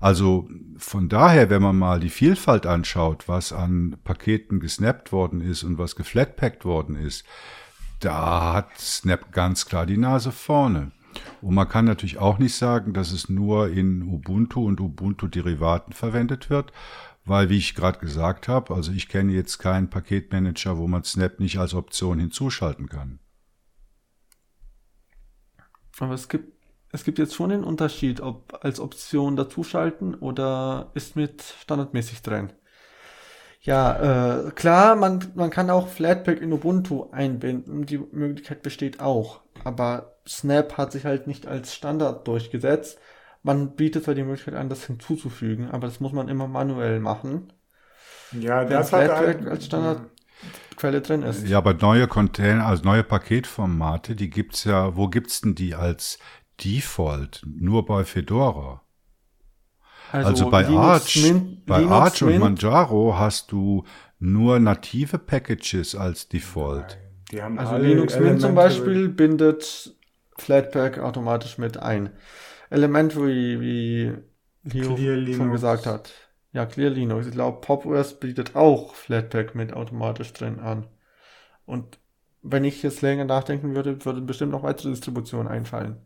Also 0.00 0.48
von 0.76 1.08
daher, 1.08 1.50
wenn 1.50 1.62
man 1.62 1.76
mal 1.76 2.00
die 2.00 2.10
Vielfalt 2.10 2.66
anschaut, 2.66 3.28
was 3.28 3.52
an 3.52 3.96
Paketen 4.04 4.60
gesnappt 4.60 5.12
worden 5.12 5.40
ist 5.40 5.62
und 5.62 5.78
was 5.78 5.96
geflatpackt 5.96 6.64
worden 6.64 6.96
ist, 6.96 7.24
da 8.00 8.52
hat 8.52 8.78
Snap 8.78 9.32
ganz 9.32 9.66
klar 9.66 9.86
die 9.86 9.96
Nase 9.96 10.32
vorne. 10.32 10.92
Und 11.40 11.54
man 11.54 11.68
kann 11.68 11.86
natürlich 11.86 12.18
auch 12.18 12.38
nicht 12.38 12.54
sagen, 12.54 12.92
dass 12.92 13.10
es 13.10 13.28
nur 13.30 13.70
in 13.70 14.02
Ubuntu 14.02 14.66
und 14.66 14.80
Ubuntu-Derivaten 14.80 15.94
verwendet 15.94 16.50
wird, 16.50 16.72
weil, 17.24 17.48
wie 17.48 17.56
ich 17.56 17.74
gerade 17.74 17.98
gesagt 17.98 18.48
habe, 18.48 18.74
also 18.74 18.92
ich 18.92 19.08
kenne 19.08 19.32
jetzt 19.32 19.58
keinen 19.58 19.88
Paketmanager, 19.88 20.76
wo 20.78 20.86
man 20.86 21.04
Snap 21.04 21.40
nicht 21.40 21.58
als 21.58 21.74
Option 21.74 22.18
hinzuschalten 22.18 22.88
kann. 22.88 23.18
Aber 25.98 26.12
es 26.12 26.28
gibt 26.28 26.55
es 26.96 27.04
gibt 27.04 27.18
jetzt 27.18 27.34
schon 27.34 27.50
den 27.50 27.62
Unterschied, 27.62 28.22
ob 28.22 28.58
als 28.62 28.80
Option 28.80 29.36
dazuschalten 29.36 30.14
oder 30.14 30.90
ist 30.94 31.14
mit 31.14 31.42
standardmäßig 31.42 32.22
drin. 32.22 32.54
Ja, 33.60 34.46
äh, 34.46 34.50
klar, 34.52 34.96
man, 34.96 35.30
man 35.34 35.50
kann 35.50 35.68
auch 35.68 35.88
Flatpak 35.88 36.40
in 36.40 36.54
Ubuntu 36.54 37.10
einbinden, 37.12 37.84
die 37.84 37.98
Möglichkeit 37.98 38.62
besteht 38.62 39.00
auch. 39.00 39.40
Aber 39.62 40.16
Snap 40.26 40.78
hat 40.78 40.90
sich 40.92 41.04
halt 41.04 41.26
nicht 41.26 41.46
als 41.46 41.74
Standard 41.74 42.26
durchgesetzt. 42.26 42.98
Man 43.42 43.76
bietet 43.76 44.04
zwar 44.04 44.14
die 44.14 44.22
Möglichkeit 44.22 44.54
an, 44.54 44.70
das 44.70 44.86
hinzuzufügen, 44.86 45.70
aber 45.70 45.88
das 45.88 46.00
muss 46.00 46.12
man 46.12 46.28
immer 46.28 46.48
manuell 46.48 46.98
machen. 46.98 47.52
Ja, 48.32 48.64
das 48.64 48.90
hat 48.94 49.10
halt, 49.10 49.46
als 49.46 49.66
Standardquelle 49.66 51.02
drin 51.02 51.22
ist. 51.24 51.46
Ja, 51.46 51.58
aber 51.58 51.74
neue 51.74 52.08
Container, 52.08 52.64
also 52.64 52.84
neue 52.84 53.04
Paketformate, 53.04 54.16
die 54.16 54.30
gibt's 54.30 54.64
ja, 54.64 54.96
wo 54.96 55.08
gibt's 55.08 55.42
denn 55.42 55.54
die 55.54 55.74
als 55.74 56.18
Default 56.64 57.42
nur 57.46 57.84
bei 57.84 58.04
Fedora. 58.04 58.82
Also, 60.12 60.28
also 60.28 60.50
bei 60.50 60.62
Linux 60.62 60.78
Arch, 60.78 61.22
Mint, 61.22 61.66
bei 61.66 61.78
Linux 61.78 61.92
Arch 61.92 62.22
und 62.22 62.38
Manjaro 62.38 63.18
hast 63.18 63.50
du 63.52 63.84
nur 64.18 64.58
native 64.60 65.18
Packages 65.18 65.94
als 65.94 66.28
Default. 66.28 66.98
Die 67.32 67.42
haben 67.42 67.58
also 67.58 67.76
Linux 67.76 68.18
Mint 68.18 68.40
zum 68.40 68.54
Beispiel 68.54 69.08
bindet 69.08 69.94
Flatpak 70.36 70.98
automatisch 70.98 71.58
mit 71.58 71.76
ein. 71.78 72.10
Elementary, 72.70 73.60
wie 73.60 74.12
Leo 74.62 74.96
schon 75.34 75.52
gesagt 75.52 75.86
hat. 75.86 76.12
Ja, 76.52 76.66
Clear 76.66 76.90
Linux. 76.90 77.26
Ich 77.26 77.32
glaube, 77.32 77.60
PopOS 77.60 78.18
bietet 78.18 78.56
auch 78.56 78.94
Flatpak 78.94 79.54
mit 79.54 79.72
automatisch 79.72 80.32
drin 80.32 80.60
an. 80.60 80.86
Und 81.66 81.98
wenn 82.42 82.64
ich 82.64 82.82
jetzt 82.82 83.02
länger 83.02 83.24
nachdenken 83.24 83.74
würde, 83.74 84.04
würden 84.04 84.26
bestimmt 84.26 84.52
noch 84.52 84.62
weitere 84.62 84.90
Distributionen 84.90 85.48
einfallen. 85.48 85.96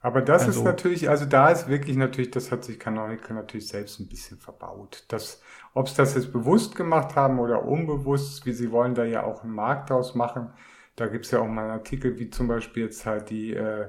Aber 0.00 0.22
das 0.22 0.46
also, 0.46 0.60
ist 0.60 0.64
natürlich, 0.64 1.08
also 1.08 1.24
da 1.24 1.50
ist 1.50 1.68
wirklich 1.68 1.96
natürlich, 1.96 2.30
das 2.30 2.52
hat 2.52 2.64
sich 2.64 2.78
Canonical 2.78 3.34
natürlich 3.34 3.66
selbst 3.66 3.98
ein 3.98 4.06
bisschen 4.06 4.38
verbaut. 4.38 5.04
Das, 5.08 5.42
ob 5.74 5.86
es 5.86 5.94
das 5.94 6.14
jetzt 6.14 6.32
bewusst 6.32 6.76
gemacht 6.76 7.16
haben 7.16 7.40
oder 7.40 7.64
unbewusst, 7.64 8.46
wie 8.46 8.52
sie 8.52 8.70
wollen 8.70 8.94
da 8.94 9.04
ja 9.04 9.24
auch 9.24 9.42
einen 9.42 9.54
Markt 9.54 9.90
draus 9.90 10.14
machen. 10.14 10.50
Da 10.94 11.06
gibt's 11.08 11.30
ja 11.32 11.40
auch 11.40 11.48
mal 11.48 11.62
einen 11.62 11.72
Artikel, 11.72 12.18
wie 12.18 12.30
zum 12.30 12.46
Beispiel 12.46 12.84
jetzt 12.84 13.06
halt 13.06 13.30
die, 13.30 13.54
äh, 13.54 13.86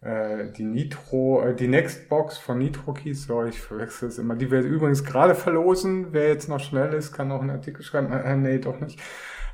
äh, 0.00 0.50
die 0.52 0.64
Nitro, 0.64 1.42
äh, 1.42 1.54
die 1.54 1.68
Nextbox 1.68 2.38
von 2.38 2.58
Nitro 2.58 2.92
Keys, 2.92 3.24
sorry, 3.24 3.50
ich 3.50 3.60
verwechsel 3.60 4.08
es 4.08 4.18
immer. 4.18 4.34
Die 4.34 4.50
wir 4.50 4.60
übrigens 4.60 5.04
gerade 5.04 5.36
verlosen. 5.36 6.12
Wer 6.12 6.28
jetzt 6.28 6.48
noch 6.48 6.60
schnell 6.60 6.92
ist, 6.94 7.12
kann 7.12 7.30
auch 7.30 7.40
einen 7.40 7.50
Artikel 7.50 7.82
schreiben. 7.82 8.12
Äh, 8.12 8.36
nee, 8.36 8.58
doch 8.58 8.80
nicht. 8.80 9.00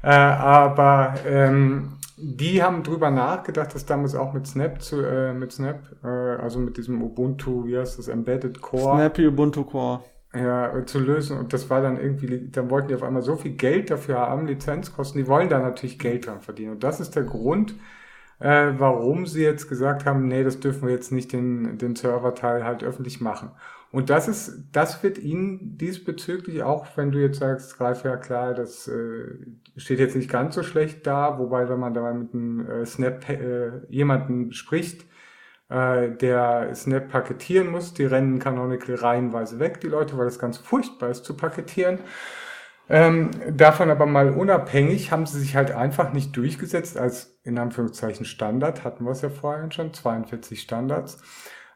Äh, 0.03 0.09
aber 0.09 1.15
ähm, 1.27 1.99
die 2.17 2.63
haben 2.63 2.83
drüber 2.83 3.11
nachgedacht, 3.11 3.75
das 3.75 3.87
damals 3.87 4.15
auch 4.15 4.33
mit 4.33 4.47
Snap 4.47 4.81
zu, 4.81 5.03
äh, 5.03 5.33
mit 5.33 5.53
Snap, 5.53 5.81
äh, 6.05 6.07
also 6.07 6.59
mit 6.59 6.77
diesem 6.77 7.03
Ubuntu, 7.03 7.67
wie 7.67 7.77
heißt 7.77 7.99
das, 7.99 8.09
Embedded 8.09 8.61
Core. 8.61 8.97
Snappy 8.97 9.27
Ubuntu 9.27 9.65
Core. 9.65 10.01
Ja, 10.33 10.77
äh, 10.77 10.85
zu 10.85 10.99
lösen. 10.99 11.39
Und 11.39 11.53
das 11.53 11.71
war 11.71 11.81
dann 11.81 11.99
irgendwie, 11.99 12.49
dann 12.51 12.71
wollten 12.71 12.89
die 12.89 12.95
auf 12.95 13.03
einmal 13.03 13.23
so 13.23 13.37
viel 13.37 13.53
Geld 13.53 13.91
dafür 13.91 14.19
haben, 14.19 14.47
Lizenzkosten, 14.47 15.23
die 15.23 15.29
wollen 15.29 15.49
da 15.49 15.59
natürlich 15.59 15.99
Geld 15.99 16.27
dran 16.27 16.41
verdienen. 16.41 16.73
Und 16.73 16.85
das 16.85 17.01
ist 17.01 17.15
der 17.17 17.25
Grund, 17.25 17.75
äh, 18.41 18.73
warum 18.79 19.27
sie 19.27 19.43
jetzt 19.43 19.69
gesagt 19.69 20.07
haben, 20.07 20.27
nee, 20.29 20.45
das 20.45 20.61
dürfen 20.61 20.87
wir 20.87 20.95
jetzt 20.95 21.13
nicht 21.13 21.33
den, 21.33 21.79
den 21.79 21.97
Serverteil 21.97 22.65
halt 22.65 22.83
öffentlich 22.83 23.21
machen. 23.21 23.51
Und 23.95 24.11
das 24.11 24.27
ist, 24.27 24.65
das 24.73 25.05
wird 25.05 25.19
Ihnen 25.19 25.79
diesbezüglich 25.79 26.65
auch, 26.65 26.85
wenn 26.97 27.13
du 27.13 27.21
jetzt 27.21 27.39
sagst, 27.39 27.81
Ralf, 27.81 28.03
ja 28.03 28.17
klar, 28.17 28.53
das 28.53 28.89
äh, 28.89 29.37
steht 29.77 30.01
jetzt 30.01 30.17
nicht 30.17 30.29
ganz 30.29 30.57
so 30.57 30.65
schlecht 30.65 31.07
da, 31.07 31.39
wobei, 31.39 31.69
wenn 31.69 31.79
man 31.79 31.95
da 31.95 32.13
mit 32.13 32.35
einem 32.35 32.69
äh, 32.69 32.85
Snap 32.87 33.29
äh, 33.29 33.71
jemanden 33.89 34.53
spricht, 34.53 35.07
äh, 35.69 36.11
der 36.11 36.75
Snap 36.75 37.09
paketieren 37.09 37.69
muss, 37.69 37.95
die 37.95 38.05
rennen 38.05 38.41
Canonical 38.41 38.97
reihenweise 38.97 39.61
weg, 39.61 39.81
die 39.81 39.87
Leute, 39.87 40.19
weil 40.19 40.25
das 40.25 40.41
ganz 40.41 40.59
furchtbar 40.59 41.11
ist 41.11 41.25
zu 41.25 41.37
paketieren. 41.37 42.01
Ähm, 42.89 43.31
davon 43.53 43.93
aber 43.93 44.07
mal 44.07 44.31
unabhängig 44.31 45.13
haben 45.13 45.27
sie 45.27 45.39
sich 45.39 45.55
halt 45.55 45.71
einfach 45.71 46.13
nicht 46.13 46.37
durchgesetzt 46.37 46.99
als 46.99 47.39
in 47.45 47.59
Anführungszeichen 47.59 48.27
Standard, 48.27 48.83
hatten 48.83 49.05
wir 49.05 49.13
es 49.13 49.23
ja 49.23 49.31
vorhin 49.31 49.71
schon, 49.71 49.95
42 49.95 50.61
Standards 50.61 51.23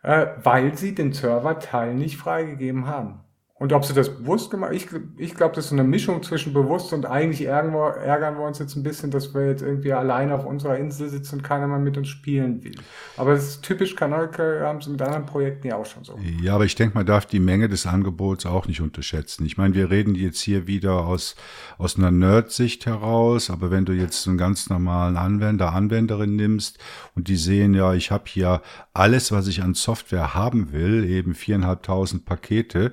weil 0.03 0.77
sie 0.77 0.95
den 0.95 1.13
Server-Teil 1.13 1.95
nicht 1.95 2.17
freigegeben 2.17 2.87
haben. 2.87 3.21
Und 3.59 3.73
ob 3.73 3.85
sie 3.85 3.93
das 3.93 4.09
bewusst 4.09 4.51
gemacht 4.53 4.73
ich, 4.73 4.87
ich 5.17 5.35
glaube, 5.35 5.57
das 5.57 5.67
ist 5.67 5.73
eine 5.73 5.83
Mischung 5.83 6.23
zwischen 6.23 6.53
bewusst 6.53 6.93
und 6.93 7.07
eigentlich 7.07 7.45
ärgern 7.45 7.73
wir, 7.73 7.97
ärgern 7.97 8.37
wir 8.37 8.47
uns 8.47 8.61
jetzt 8.61 8.77
ein 8.77 8.85
bisschen, 8.85 9.11
dass 9.11 9.35
wir 9.35 9.47
jetzt 9.47 9.63
irgendwie 9.63 9.93
alleine 9.93 10.35
auf 10.35 10.47
unserer 10.47 10.79
Insel 10.79 11.09
sitzen 11.09 11.37
und 11.37 11.43
keiner 11.43 11.67
mal 11.67 11.81
mit 11.81 11.97
uns 11.97 12.07
spielen 12.07 12.63
will. 12.63 12.77
Aber 13.17 13.33
das 13.33 13.49
ist 13.49 13.63
typisch 13.63 13.97
Canonical, 13.97 14.61
haben 14.63 14.81
sie 14.81 14.91
mit 14.91 15.03
anderen 15.03 15.27
Projekten 15.27 15.67
ja 15.67 15.77
auch 15.77 15.87
schon 15.87 16.05
so. 16.05 16.17
Ja, 16.41 16.55
aber 16.55 16.67
ich 16.67 16.77
denke, 16.77 16.97
man 16.97 17.07
darf 17.07 17.27
die 17.27 17.41
Menge 17.41 17.69
des 17.69 17.85
Angebots 17.87 18.47
auch 18.47 18.69
nicht 18.69 18.81
unterschätzen. 18.81 19.45
Ich 19.45 19.57
meine, 19.57 19.75
wir 19.75 19.91
reden 19.91 20.15
jetzt 20.15 20.41
hier 20.41 20.69
wieder 20.69 21.07
aus, 21.07 21.35
aus 21.79 21.97
einer 21.97 22.13
Nerd-Sicht 22.13 22.87
heraus, 22.87 23.51
aber 23.51 23.73
wenn 23.73 23.85
du 23.85 23.93
jetzt 23.93 24.29
einen 24.29 24.39
ganz 24.39 24.71
normalen 24.71 25.17
Anwender, 25.17 25.73
Anwenderin 25.73 26.37
nimmst 26.37 26.79
und 27.17 27.27
die 27.27 27.37
sehen, 27.37 27.75
ja, 27.75 27.93
ich 27.95 28.13
habe 28.13 28.25
hier 28.29 28.63
alles, 28.93 29.33
was 29.33 29.49
ich 29.49 29.63
an 29.63 29.75
Software 29.75 30.35
haben 30.35 30.73
will, 30.73 31.05
eben 31.05 31.35
viereinhalbtausend 31.35 32.25
Pakete, 32.25 32.93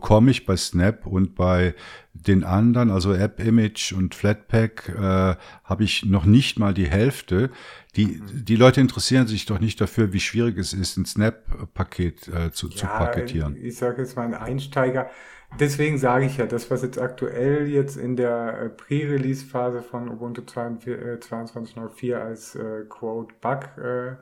bekomme 0.00 0.30
ich 0.30 0.46
bei 0.46 0.56
Snap 0.56 1.06
und 1.06 1.34
bei 1.34 1.74
den 2.14 2.42
anderen, 2.42 2.90
also 2.90 3.12
App 3.12 3.38
Image 3.38 3.92
und 3.92 4.14
Flatpak, 4.14 4.88
äh, 4.88 5.36
habe 5.64 5.84
ich 5.84 6.06
noch 6.06 6.24
nicht 6.24 6.58
mal 6.58 6.72
die 6.72 6.88
Hälfte. 6.88 7.50
Die, 7.96 8.20
die 8.32 8.56
Leute 8.56 8.80
interessieren 8.80 9.26
sich 9.26 9.44
doch 9.44 9.60
nicht 9.60 9.78
dafür, 9.78 10.14
wie 10.14 10.20
schwierig 10.20 10.56
es 10.56 10.72
ist, 10.72 10.96
ein 10.96 11.04
Snap-Paket 11.04 12.28
äh, 12.28 12.50
zu, 12.50 12.68
ja, 12.68 12.76
zu 12.76 12.86
paketieren. 12.86 13.56
Ich 13.62 13.76
sage 13.76 14.00
jetzt 14.00 14.16
mal 14.16 14.24
ein 14.24 14.34
Einsteiger. 14.34 15.10
Deswegen 15.58 15.98
sage 15.98 16.24
ich 16.24 16.38
ja, 16.38 16.46
das, 16.46 16.70
was 16.70 16.82
jetzt 16.82 16.98
aktuell 16.98 17.68
jetzt 17.68 17.96
in 17.96 18.16
der 18.16 18.58
äh, 18.58 18.68
Pre-Release-Phase 18.70 19.82
von 19.82 20.08
Ubuntu 20.08 20.42
22.04 20.42 22.08
äh, 22.08 22.14
als 22.14 22.54
äh, 22.54 22.84
Quote 22.88 23.34
Bug 23.40 23.68
äh, 23.76 24.16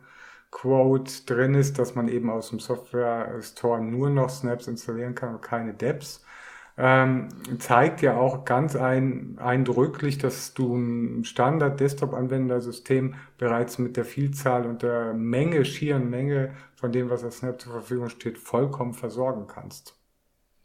Quote 0.51 1.24
drin 1.26 1.55
ist, 1.55 1.78
dass 1.78 1.94
man 1.94 2.09
eben 2.09 2.30
aus 2.30 2.51
dem 2.51 2.61
Software 2.61 3.40
Store 3.42 3.80
nur 3.82 4.11
noch 4.11 4.30
Snaps 4.30 4.66
installieren 4.66 5.14
kann 5.14 5.34
und 5.34 5.42
keine 5.42 5.74
Depps. 5.74 6.24
Ähm, 6.80 7.28
zeigt 7.59 8.03
ja 8.03 8.16
auch 8.16 8.44
ganz 8.44 8.76
ein, 8.76 9.36
eindrücklich, 9.38 10.16
dass 10.18 10.55
du 10.55 10.76
ein 10.76 11.24
Standard-Desktop-Anwendersystem 11.24 13.16
bereits 13.36 13.78
mit 13.78 13.96
der 13.96 14.05
Vielzahl 14.05 14.64
und 14.64 14.82
der 14.82 15.12
Menge, 15.12 15.64
schieren 15.64 16.09
Menge 16.09 16.55
von 16.76 16.92
dem, 16.92 17.11
was 17.11 17.24
als 17.24 17.38
Snap 17.38 17.61
zur 17.61 17.72
Verfügung 17.72 18.09
steht, 18.11 18.38
vollkommen 18.38 18.94
versorgen 18.94 19.49
kannst. 19.49 19.96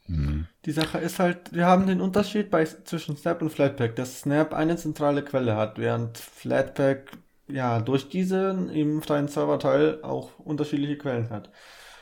Mhm. 0.07 0.45
Die 0.65 0.71
Sache 0.71 0.99
ist 0.99 1.17
halt, 1.17 1.51
wir 1.51 1.65
haben 1.65 1.87
den 1.87 1.99
Unterschied 1.99 2.51
bei, 2.51 2.65
zwischen 2.65 3.17
Snap 3.17 3.41
und 3.41 3.49
Flatpak, 3.49 3.95
dass 3.95 4.19
Snap 4.19 4.53
eine 4.53 4.77
zentrale 4.77 5.23
Quelle 5.23 5.55
hat, 5.55 5.79
während 5.79 6.19
Flatpak 6.19 7.07
ja 7.47 7.79
durch 7.79 8.09
diesen 8.09 8.69
im 8.69 9.01
freien 9.01 9.27
Serverteil 9.27 9.99
auch 10.03 10.39
unterschiedliche 10.39 10.97
Quellen 10.97 11.29
hat. 11.29 11.49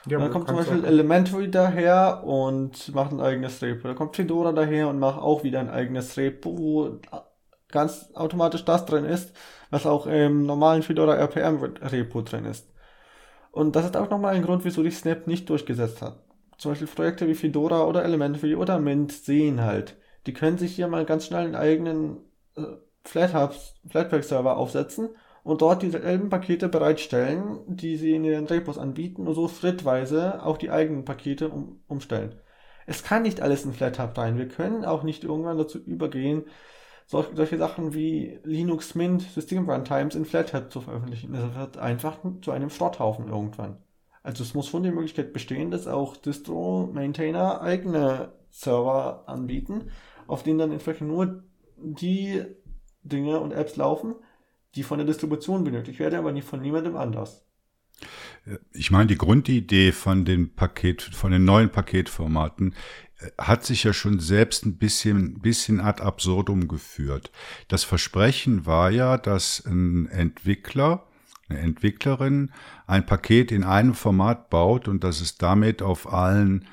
Ja, 0.08 0.18
dann 0.18 0.32
kommt 0.32 0.48
zum 0.48 0.58
Beispiel 0.58 0.84
Elementary 0.84 1.52
daher 1.52 2.24
und 2.24 2.94
macht 2.96 3.12
ein 3.12 3.22
eigenes 3.22 3.62
Repo. 3.62 3.88
Da 3.88 3.94
kommt 3.94 4.16
Fedora 4.16 4.52
daher 4.52 4.88
und 4.88 4.98
macht 5.00 5.20
auch 5.20 5.44
wieder 5.44 5.60
ein 5.60 5.70
eigenes 5.70 6.18
Repo, 6.18 6.58
wo 6.58 7.00
ganz 7.70 8.10
automatisch 8.16 8.66
das 8.66 8.86
drin 8.86 9.06
ist, 9.06 9.34
was 9.70 9.86
auch 9.86 10.08
im 10.08 10.46
normalen 10.46 10.82
Fedora 10.82 11.16
RPM 11.16 11.64
Repo 11.82 12.22
drin 12.22 12.46
ist. 12.46 12.68
Und 13.52 13.76
das 13.76 13.86
ist 13.86 13.98
auch 13.98 14.10
nochmal 14.10 14.34
ein 14.34 14.44
Grund, 14.44 14.66
wieso 14.66 14.82
sich 14.82 14.98
Snap 14.98 15.28
nicht 15.28 15.50
durchgesetzt 15.50 16.02
hat. 16.02 16.24
Zum 16.58 16.72
Beispiel 16.72 16.88
Projekte 16.88 17.28
wie 17.28 17.36
Fedora 17.36 17.84
oder 17.86 18.04
Elementary 18.04 18.56
oder 18.56 18.80
Mint 18.80 19.12
sehen 19.12 19.62
halt. 19.62 19.98
Die 20.26 20.34
können 20.34 20.58
sich 20.58 20.76
hier 20.76 20.88
mal 20.88 21.06
ganz 21.06 21.26
schnell 21.26 21.46
einen 21.46 21.56
eigenen 21.56 22.18
äh, 22.56 22.64
Flatpak-Server 23.04 24.58
aufsetzen 24.58 25.10
und 25.44 25.62
dort 25.62 25.82
dieselben 25.82 26.30
Pakete 26.30 26.70
bereitstellen, 26.70 27.60
die 27.68 27.98
sie 27.98 28.16
in 28.16 28.24
ihren 28.24 28.46
Repos 28.46 28.78
anbieten 28.78 29.28
und 29.28 29.34
so 29.34 29.48
schrittweise 29.48 30.44
auch 30.44 30.58
die 30.58 30.70
eigenen 30.70 31.06
Pakete 31.06 31.50
um, 31.50 31.82
umstellen. 31.88 32.36
Es 32.86 33.04
kann 33.04 33.24
nicht 33.24 33.42
alles 33.42 33.66
in 33.66 33.74
FlatHub 33.74 34.18
rein. 34.18 34.38
Wir 34.38 34.48
können 34.48 34.86
auch 34.86 35.04
nicht 35.04 35.24
irgendwann 35.24 35.58
dazu 35.58 35.80
übergehen, 35.80 36.46
solch, 37.06 37.28
solche 37.34 37.58
Sachen 37.58 37.94
wie 37.94 38.39
Linux 38.44 38.96
Mint 38.96 39.22
System 39.22 39.70
Runtimes 39.70 40.16
in 40.16 40.26
FlatHub 40.26 40.72
zu 40.72 40.82
veröffentlichen. 40.82 41.34
Das 41.34 41.56
wird 41.56 41.78
einfach 41.78 42.18
zu 42.42 42.52
einem 42.52 42.70
Schrotthaufen 42.70 43.28
irgendwann. 43.28 43.78
Also 44.24 44.44
es 44.44 44.54
muss 44.54 44.68
schon 44.68 44.84
die 44.84 44.92
Möglichkeit 44.92 45.34
bestehen, 45.34 45.72
dass 45.72 45.88
auch 45.88 46.16
Distro-Maintainer 46.16 47.62
eigene 47.62 48.34
Server 48.52 49.24
anbieten, 49.28 49.89
auf 50.28 50.44
denen 50.44 50.60
dann 50.60 50.72
entsprechend 50.72 51.10
nur 51.10 51.44
die 51.78 52.44
Dinge 53.04 53.39
und 53.39 53.52
Apps 53.52 53.78
laufen, 53.78 54.16
die 54.76 54.84
von 54.84 54.97
der 54.97 55.07
Distribution 55.07 55.63
benötigt 55.63 55.99
werden, 55.99 56.15
aber 56.15 56.32
nicht 56.32 56.47
von 56.47 56.61
niemandem 56.61 56.95
anders. 56.95 57.45
Ich 58.74 58.89
meine, 58.89 59.07
die 59.07 59.17
Grundidee 59.17 59.91
von 59.91 60.26
den 60.26 60.55
Paket, 60.55 61.01
von 61.01 61.32
den 61.32 61.45
neuen 61.45 61.69
Paketformaten 61.69 62.74
äh, 63.19 63.30
hat 63.38 63.65
sich 63.65 63.84
ja 63.84 63.93
schon 63.93 64.19
selbst 64.19 64.65
ein 64.65 64.78
bisschen, 64.78 65.39
bisschen 65.39 65.80
ad 65.80 66.01
absurdum 66.01 66.67
geführt. 66.67 67.32
Das 67.67 67.84
Versprechen 67.84 68.65
war 68.65 68.89
ja, 68.89 69.17
dass 69.17 69.63
ein 69.65 70.07
Entwickler, 70.07 71.07
eine 71.49 71.59
Entwicklerin 71.59 72.51
ein 72.88 73.05
Paket 73.05 73.51
in 73.51 73.63
einem 73.63 73.93
Format 73.93 74.49
baut 74.49 74.88
und 74.88 75.03
dass 75.03 75.22
es 75.22 75.38
damit 75.38 75.84
auf 75.84 76.11
allen 76.11 76.65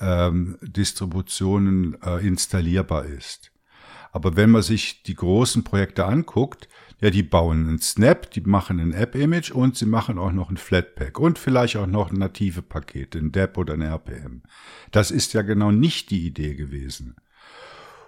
ähm, 0.00 0.58
Distributionen 0.60 1.96
äh, 2.02 2.26
installierbar 2.26 3.06
ist. 3.06 3.52
Aber 4.12 4.36
wenn 4.36 4.50
man 4.50 4.62
sich 4.62 5.02
die 5.02 5.14
großen 5.14 5.64
Projekte 5.64 6.04
anguckt, 6.04 6.68
ja, 7.04 7.10
die 7.10 7.22
bauen 7.22 7.68
einen 7.68 7.80
Snap, 7.80 8.30
die 8.30 8.40
machen 8.40 8.80
ein 8.80 8.94
App-Image 8.94 9.50
und 9.50 9.76
sie 9.76 9.84
machen 9.84 10.18
auch 10.18 10.32
noch 10.32 10.48
ein 10.48 10.56
Flatpak 10.56 11.20
und 11.20 11.38
vielleicht 11.38 11.76
auch 11.76 11.86
noch 11.86 12.10
native 12.10 12.62
Pakete, 12.62 13.18
ein 13.18 13.30
DEP 13.30 13.58
oder 13.58 13.74
ein 13.74 13.82
RPM. 13.82 14.40
Das 14.90 15.10
ist 15.10 15.34
ja 15.34 15.42
genau 15.42 15.70
nicht 15.70 16.08
die 16.08 16.26
Idee 16.26 16.54
gewesen. 16.54 17.16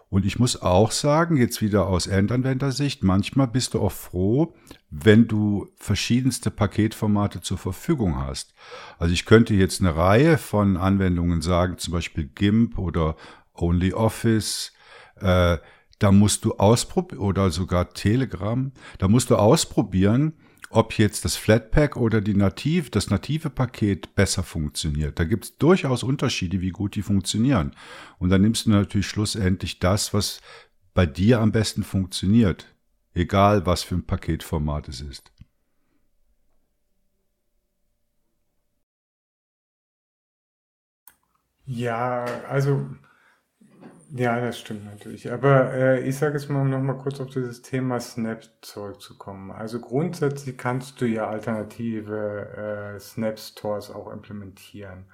Und 0.08 0.24
ich 0.24 0.38
muss 0.38 0.62
auch 0.62 0.92
sagen, 0.92 1.36
jetzt 1.36 1.60
wieder 1.60 1.88
aus 1.88 2.06
Endanwendersicht, 2.06 3.04
manchmal 3.04 3.48
bist 3.48 3.74
du 3.74 3.82
auch 3.82 3.92
froh, 3.92 4.54
wenn 4.88 5.28
du 5.28 5.68
verschiedenste 5.76 6.50
Paketformate 6.50 7.42
zur 7.42 7.58
Verfügung 7.58 8.16
hast. 8.16 8.54
Also 8.98 9.12
ich 9.12 9.26
könnte 9.26 9.52
jetzt 9.52 9.82
eine 9.82 9.94
Reihe 9.94 10.38
von 10.38 10.78
Anwendungen 10.78 11.42
sagen, 11.42 11.76
zum 11.76 11.92
Beispiel 11.92 12.30
GIMP 12.34 12.78
oder 12.78 13.16
OnlyOffice, 13.52 14.72
äh, 15.20 15.58
da 15.98 16.12
musst 16.12 16.44
du 16.44 16.54
ausprobieren, 16.56 17.20
oder 17.20 17.50
sogar 17.50 17.92
Telegram, 17.94 18.72
da 18.98 19.08
musst 19.08 19.30
du 19.30 19.36
ausprobieren, 19.36 20.34
ob 20.70 20.98
jetzt 20.98 21.24
das 21.24 21.36
Flatpak 21.36 21.96
oder 21.96 22.20
die 22.20 22.34
Nativ, 22.34 22.90
das 22.90 23.08
native 23.08 23.50
Paket 23.50 24.14
besser 24.14 24.42
funktioniert. 24.42 25.18
Da 25.18 25.24
gibt 25.24 25.44
es 25.44 25.56
durchaus 25.58 26.02
Unterschiede, 26.02 26.60
wie 26.60 26.70
gut 26.70 26.96
die 26.96 27.02
funktionieren. 27.02 27.74
Und 28.18 28.30
dann 28.30 28.42
nimmst 28.42 28.66
du 28.66 28.70
natürlich 28.70 29.06
schlussendlich 29.06 29.78
das, 29.78 30.12
was 30.12 30.40
bei 30.92 31.06
dir 31.06 31.40
am 31.40 31.52
besten 31.52 31.84
funktioniert. 31.84 32.74
Egal, 33.14 33.64
was 33.64 33.82
für 33.82 33.94
ein 33.94 34.06
Paketformat 34.06 34.88
es 34.88 35.00
ist. 35.00 35.32
Ja, 41.66 42.24
also 42.48 42.86
ja, 44.10 44.40
das 44.40 44.58
stimmt 44.60 44.84
natürlich. 44.84 45.32
Aber 45.32 45.72
äh, 45.72 46.00
ich 46.08 46.16
sage 46.16 46.34
jetzt 46.34 46.48
mal, 46.48 46.60
um 46.60 46.70
nochmal 46.70 46.98
kurz 46.98 47.20
auf 47.20 47.30
dieses 47.30 47.62
Thema 47.62 47.98
Snap 48.00 48.42
zurückzukommen. 48.62 49.50
Also 49.50 49.80
grundsätzlich 49.80 50.56
kannst 50.56 51.00
du 51.00 51.06
ja 51.06 51.28
alternative 51.28 52.94
äh, 52.96 53.00
Snap-Stores 53.00 53.90
auch 53.90 54.12
implementieren. 54.12 55.06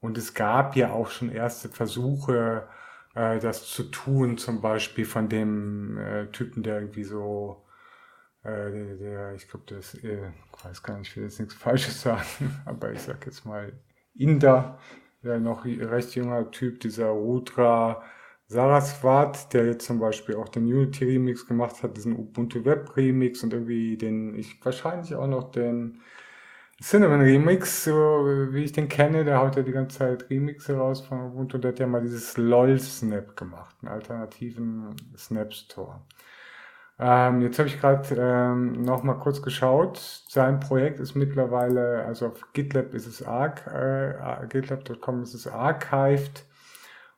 Und 0.00 0.18
es 0.18 0.34
gab 0.34 0.76
ja 0.76 0.92
auch 0.92 1.10
schon 1.10 1.30
erste 1.30 1.68
Versuche, 1.70 2.68
äh, 3.14 3.38
das 3.38 3.66
zu 3.66 3.84
tun, 3.84 4.36
zum 4.36 4.60
Beispiel 4.60 5.06
von 5.06 5.28
dem 5.28 5.96
äh, 5.98 6.26
Typen, 6.26 6.62
der 6.62 6.80
irgendwie 6.80 7.04
so, 7.04 7.64
äh, 8.42 8.70
der, 8.70 8.96
der 8.96 9.34
ich 9.34 9.48
glaube, 9.48 9.64
das, 9.74 9.94
äh, 10.04 10.30
weiß 10.62 10.82
gar 10.82 10.98
nicht, 10.98 11.10
ich 11.10 11.16
will 11.16 11.24
jetzt 11.24 11.40
nichts 11.40 11.54
Falsches 11.54 12.02
sagen, 12.02 12.60
aber 12.66 12.92
ich 12.92 13.00
sag 13.00 13.24
jetzt 13.26 13.46
mal 13.46 13.72
Inder, 14.14 14.78
der 15.22 15.40
noch 15.40 15.64
recht 15.64 16.14
junger 16.14 16.50
Typ, 16.50 16.80
dieser 16.80 17.06
Rudra 17.08 18.02
Saraswat, 18.46 19.52
der 19.54 19.66
jetzt 19.66 19.86
zum 19.86 19.98
Beispiel 19.98 20.36
auch 20.36 20.48
den 20.48 20.64
Unity 20.64 21.04
Remix 21.04 21.46
gemacht 21.46 21.82
hat, 21.82 21.96
diesen 21.96 22.16
Ubuntu 22.16 22.64
Web 22.64 22.96
Remix 22.96 23.42
und 23.42 23.52
irgendwie 23.52 23.96
den, 23.96 24.34
ich 24.34 24.64
wahrscheinlich 24.64 25.14
auch 25.14 25.26
noch 25.26 25.50
den 25.50 26.00
Cinnamon 26.82 27.20
Remix, 27.20 27.84
so 27.84 27.92
wie 27.92 28.64
ich 28.64 28.72
den 28.72 28.88
kenne, 28.88 29.24
der 29.24 29.40
haut 29.40 29.56
ja 29.56 29.62
die 29.62 29.72
ganze 29.72 29.98
Zeit 29.98 30.28
Remixe 30.28 30.76
raus 30.76 31.00
von 31.00 31.20
Ubuntu, 31.20 31.56
der 31.58 31.72
hat 31.72 31.78
ja 31.78 31.86
mal 31.86 32.02
dieses 32.02 32.36
LOL 32.36 32.78
Snap 32.78 33.36
gemacht, 33.36 33.76
einen 33.80 33.92
alternativen 33.92 34.94
Snap 35.16 35.52
Store. 35.52 36.00
Ähm, 36.98 37.40
jetzt 37.42 37.58
habe 37.58 37.68
ich 37.68 37.80
gerade 37.80 38.14
ähm, 38.16 38.82
noch 38.82 39.02
mal 39.02 39.14
kurz 39.14 39.42
geschaut. 39.42 39.98
Sein 40.28 40.60
Projekt 40.60 41.00
ist 41.00 41.14
mittlerweile, 41.14 42.04
also 42.04 42.26
auf 42.28 42.52
GitLab 42.52 42.94
ist 42.94 43.06
es 43.06 43.22
arch, 43.22 43.66
äh, 43.66 44.46
gitlab.com 44.48 45.22
ist 45.22 45.34
es 45.34 45.48
archived 45.48 46.44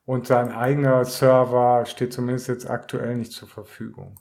und 0.06 0.26
sein 0.26 0.52
eigener 0.52 1.04
Server 1.04 1.84
steht 1.86 2.12
zumindest 2.12 2.48
jetzt 2.48 2.70
aktuell 2.70 3.16
nicht 3.16 3.32
zur 3.32 3.48
Verfügung. 3.48 4.18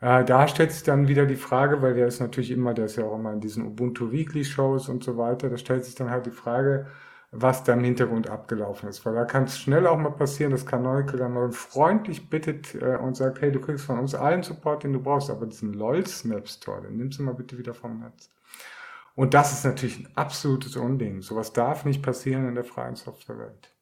Äh, 0.00 0.24
da 0.24 0.46
stellt 0.48 0.72
sich 0.72 0.82
dann 0.82 1.08
wieder 1.08 1.26
die 1.26 1.36
Frage, 1.36 1.82
weil 1.82 1.94
der 1.94 2.06
ist 2.08 2.20
natürlich 2.20 2.50
immer, 2.50 2.74
der 2.74 2.86
ist 2.86 2.96
ja 2.96 3.04
auch 3.04 3.16
immer 3.16 3.32
in 3.32 3.40
diesen 3.40 3.66
Ubuntu 3.66 4.12
Weekly 4.12 4.44
Shows 4.44 4.88
und 4.88 5.02
so 5.02 5.16
weiter, 5.16 5.48
da 5.48 5.56
stellt 5.56 5.84
sich 5.84 5.94
dann 5.94 6.10
halt 6.10 6.26
die 6.26 6.30
Frage, 6.30 6.86
was 7.30 7.64
da 7.64 7.74
im 7.74 7.84
Hintergrund 7.84 8.30
abgelaufen 8.30 8.88
ist. 8.88 9.04
Weil 9.04 9.14
da 9.14 9.24
kann 9.24 9.44
es 9.44 9.58
schnell 9.58 9.86
auch 9.86 9.98
mal 9.98 10.10
passieren, 10.10 10.52
dass 10.52 10.66
Canonical 10.66 11.18
dann 11.18 11.34
mal 11.34 11.52
freundlich 11.52 12.30
bittet 12.30 12.74
äh, 12.74 12.96
und 12.96 13.16
sagt, 13.16 13.40
hey, 13.40 13.52
du 13.52 13.60
kriegst 13.60 13.84
von 13.84 13.98
uns 13.98 14.14
allen 14.14 14.42
Support, 14.42 14.84
den 14.84 14.92
du 14.92 15.00
brauchst, 15.02 15.30
aber 15.30 15.46
diesen 15.46 15.74
LOL-Snap 15.74 16.48
Store, 16.48 16.82
den 16.82 16.96
nimmst 16.96 17.18
du 17.18 17.22
mal 17.24 17.34
bitte 17.34 17.58
wieder 17.58 17.74
vom 17.74 18.00
Netz. 18.00 18.30
Und 19.14 19.34
das 19.34 19.52
ist 19.52 19.64
natürlich 19.64 20.00
ein 20.00 20.08
absolutes 20.14 20.76
Unding. 20.76 21.22
Sowas 21.22 21.52
darf 21.52 21.84
nicht 21.84 22.02
passieren 22.02 22.48
in 22.48 22.54
der 22.54 22.64
freien 22.64 22.94
Softwarewelt. 22.94 23.72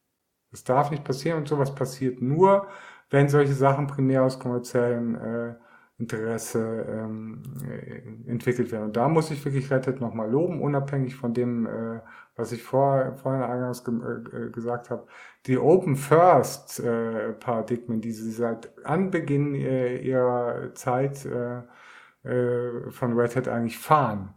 Das 0.51 0.65
darf 0.65 0.91
nicht 0.91 1.05
passieren 1.05 1.39
und 1.39 1.49
sowas 1.49 1.75
passiert 1.75 2.23
nur, 2.23 2.67
wenn 3.11 3.29
solche 3.29 3.53
Sachen 3.53 3.87
primär 3.87 4.25
aus 4.25 4.39
kommerziellem 4.39 5.15
äh, 5.15 5.55
Interesse 5.99 6.87
ähm, 6.91 7.43
äh, 7.65 8.31
entwickelt 8.31 8.71
werden. 8.71 8.85
Und 8.85 8.97
da 8.97 9.09
muss 9.09 9.31
ich 9.31 9.43
wirklich 9.45 9.71
Reddit 9.71 10.01
nochmal 10.01 10.31
loben, 10.31 10.61
unabhängig 10.61 11.17
von 11.17 11.33
dem, 11.33 11.67
äh, 11.67 12.01
was 12.37 12.53
ich 12.53 12.63
vor, 12.63 13.15
vorhin 13.17 13.43
eingangs 13.43 13.83
ge 13.83 13.95
äh, 13.95 14.51
gesagt 14.51 14.91
habe. 14.91 15.07
Die 15.47 15.57
Open 15.57 15.97
First 15.97 16.81
äh, 16.81 17.33
Paradigmen, 17.33 18.03
die 18.03 18.13
sie 18.13 18.31
seit 18.31 18.85
Anbeginn 18.85 19.55
äh, 19.55 19.97
ihrer 19.97 20.75
Zeit 20.75 21.25
äh, 21.25 21.63
äh, 22.29 22.91
von 22.91 23.19
Red 23.19 23.37
Hat 23.37 23.49
eigentlich 23.49 23.79
fahren, 23.79 24.35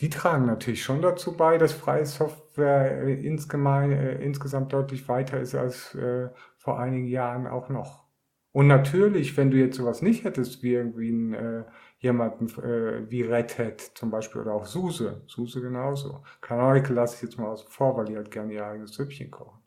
die 0.00 0.10
tragen 0.10 0.44
natürlich 0.46 0.82
schon 0.82 1.00
dazu 1.00 1.34
bei, 1.34 1.56
dass 1.56 1.72
freie 1.72 2.04
Software 2.04 2.40
äh, 2.66 3.14
insgemein, 3.14 3.92
äh, 3.92 4.14
insgesamt 4.22 4.72
deutlich 4.72 5.08
weiter 5.08 5.40
ist 5.40 5.54
als 5.54 5.94
äh, 5.94 6.28
vor 6.56 6.78
einigen 6.78 7.06
Jahren 7.06 7.46
auch 7.46 7.68
noch. 7.68 8.04
Und 8.52 8.66
natürlich, 8.66 9.36
wenn 9.36 9.50
du 9.50 9.58
jetzt 9.58 9.76
sowas 9.76 10.02
nicht 10.02 10.24
hättest, 10.24 10.62
wie 10.62 10.74
irgendwie 10.74 11.10
ein, 11.10 11.34
äh, 11.34 11.64
jemanden 11.98 12.46
äh, 12.62 13.08
wie 13.10 13.22
Red 13.22 13.58
Hat 13.58 13.80
zum 13.80 14.10
Beispiel 14.10 14.40
oder 14.42 14.54
auch 14.54 14.66
SUSE, 14.66 15.22
SUSE 15.26 15.60
genauso. 15.60 16.22
Canonical 16.40 16.94
lasse 16.94 17.16
ich 17.16 17.22
jetzt 17.22 17.38
mal 17.38 17.48
außen 17.48 17.68
vor, 17.68 17.96
weil 17.96 18.06
die 18.06 18.16
halt 18.16 18.30
gerne 18.30 18.52
ihr 18.52 18.66
eigenes 18.66 18.94
Süppchen 18.94 19.30
kochen. 19.30 19.60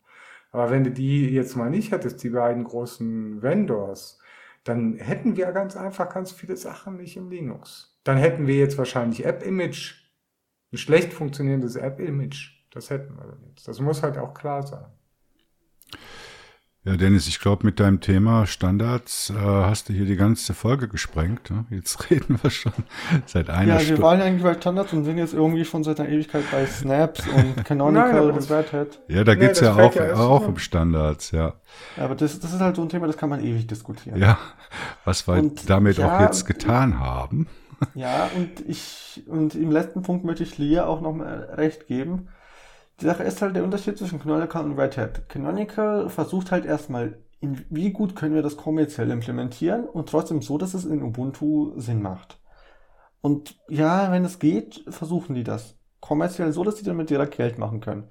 Aber 0.51 0.69
wenn 0.69 0.83
du 0.83 0.91
die 0.91 1.29
jetzt 1.29 1.55
mal 1.55 1.69
nicht 1.69 1.91
hättest, 1.91 2.23
die 2.23 2.29
beiden 2.29 2.63
großen 2.63 3.41
Vendors, 3.41 4.19
dann 4.63 4.95
hätten 4.95 5.35
wir 5.35 5.51
ganz 5.51 5.75
einfach 5.75 6.13
ganz 6.13 6.31
viele 6.31 6.57
Sachen 6.57 6.97
nicht 6.97 7.17
im 7.17 7.29
Linux. 7.29 7.99
Dann 8.03 8.17
hätten 8.17 8.47
wir 8.47 8.55
jetzt 8.55 8.77
wahrscheinlich 8.77 9.25
App-Image 9.25 10.03
ein 10.71 10.77
schlecht 10.77 11.13
funktionierendes 11.13 11.75
App-Image. 11.75 12.52
Das 12.73 12.89
hätten 12.89 13.15
wir 13.15 13.25
dann 13.25 13.39
jetzt. 13.49 13.67
Das 13.67 13.79
muss 13.79 14.01
halt 14.01 14.17
auch 14.17 14.33
klar 14.33 14.65
sein. 14.65 14.85
Ja, 16.85 16.97
Dennis, 16.97 17.29
ich 17.29 17.39
glaube, 17.39 17.65
mit 17.65 17.79
deinem 17.79 18.01
Thema 18.01 18.45
Standards 18.45 19.29
äh, 19.29 19.35
hast 19.35 19.87
du 19.87 19.93
hier 19.93 20.05
die 20.05 20.17
ganze 20.17 20.53
Folge 20.53 20.89
gesprengt. 20.89 21.49
Ne? 21.49 21.65
Jetzt 21.69 22.09
reden 22.09 22.37
wir 22.41 22.49
schon 22.49 22.73
seit 23.25 23.49
einer 23.49 23.79
Stunde. 23.79 23.91
Ja, 23.93 23.97
wir 23.97 24.03
waren 24.03 24.19
ja 24.19 24.25
eigentlich 24.25 24.43
bei 24.43 24.53
Standards 24.55 24.91
und 24.91 25.05
sind 25.05 25.17
jetzt 25.17 25.33
irgendwie 25.33 25.63
schon 25.63 25.85
seit 25.85 26.01
einer 26.01 26.09
Ewigkeit 26.09 26.43
bei 26.51 26.65
Snaps 26.65 27.25
und 27.25 27.63
Canonical 27.63 28.31
und 28.31 28.51
Red 28.51 28.73
Hat. 28.73 28.99
Ja, 29.07 29.23
da 29.23 29.35
geht's 29.35 29.61
nee, 29.61 29.67
ja 29.67 29.75
auch, 29.75 29.95
ja 29.95 30.15
auch 30.15 30.45
um 30.45 30.57
Standards, 30.57 31.31
ja. 31.31 31.53
ja 31.95 32.03
aber 32.03 32.15
das, 32.15 32.37
das 32.41 32.53
ist 32.53 32.59
halt 32.59 32.75
so 32.75 32.81
ein 32.81 32.89
Thema, 32.89 33.07
das 33.07 33.15
kann 33.15 33.29
man 33.29 33.41
ewig 33.41 33.65
diskutieren. 33.65 34.19
Ja, 34.19 34.37
was 35.05 35.25
wir 35.25 35.35
und, 35.35 35.69
damit 35.69 35.99
ja, 35.99 36.17
auch 36.17 36.19
jetzt 36.19 36.45
getan 36.45 36.99
haben. 36.99 37.47
Ja, 37.95 38.29
und 38.35 38.59
ich, 38.67 39.23
und 39.27 39.55
im 39.55 39.71
letzten 39.71 40.01
Punkt 40.01 40.25
möchte 40.25 40.43
ich 40.43 40.57
Lia 40.57 40.85
auch 40.85 40.99
noch 40.99 41.13
mal 41.13 41.49
recht 41.55 41.87
geben 41.87 42.27
die 43.03 43.07
Sache 43.07 43.23
ist 43.23 43.41
halt 43.41 43.55
der 43.55 43.65
Unterschied 43.65 43.97
zwischen 43.97 44.19
Canonical 44.19 44.63
und 44.63 44.79
Red 44.79 44.97
Hat. 44.97 45.27
Canonical 45.27 46.09
versucht 46.09 46.51
halt 46.51 46.65
erstmal, 46.65 47.17
wie 47.41 47.91
gut 47.91 48.15
können 48.15 48.33
wir 48.33 48.41
das 48.41 48.55
kommerziell 48.55 49.11
implementieren 49.11 49.83
und 49.83 50.07
trotzdem 50.07 50.41
so, 50.41 50.57
dass 50.57 50.73
es 50.73 50.85
in 50.85 51.03
Ubuntu 51.03 51.73
Sinn 51.75 52.01
macht. 52.01 52.39
Und 53.19 53.59
ja, 53.67 54.09
wenn 54.09 54.23
es 54.23 54.39
geht, 54.39 54.85
versuchen 54.87 55.35
die 55.35 55.43
das. 55.43 55.75
Kommerziell 55.99 56.53
so, 56.53 56.63
dass 56.63 56.77
sie 56.77 56.85
damit 56.85 57.09
direkt 57.09 57.35
Geld 57.35 57.57
machen 57.57 57.81
können. 57.81 58.07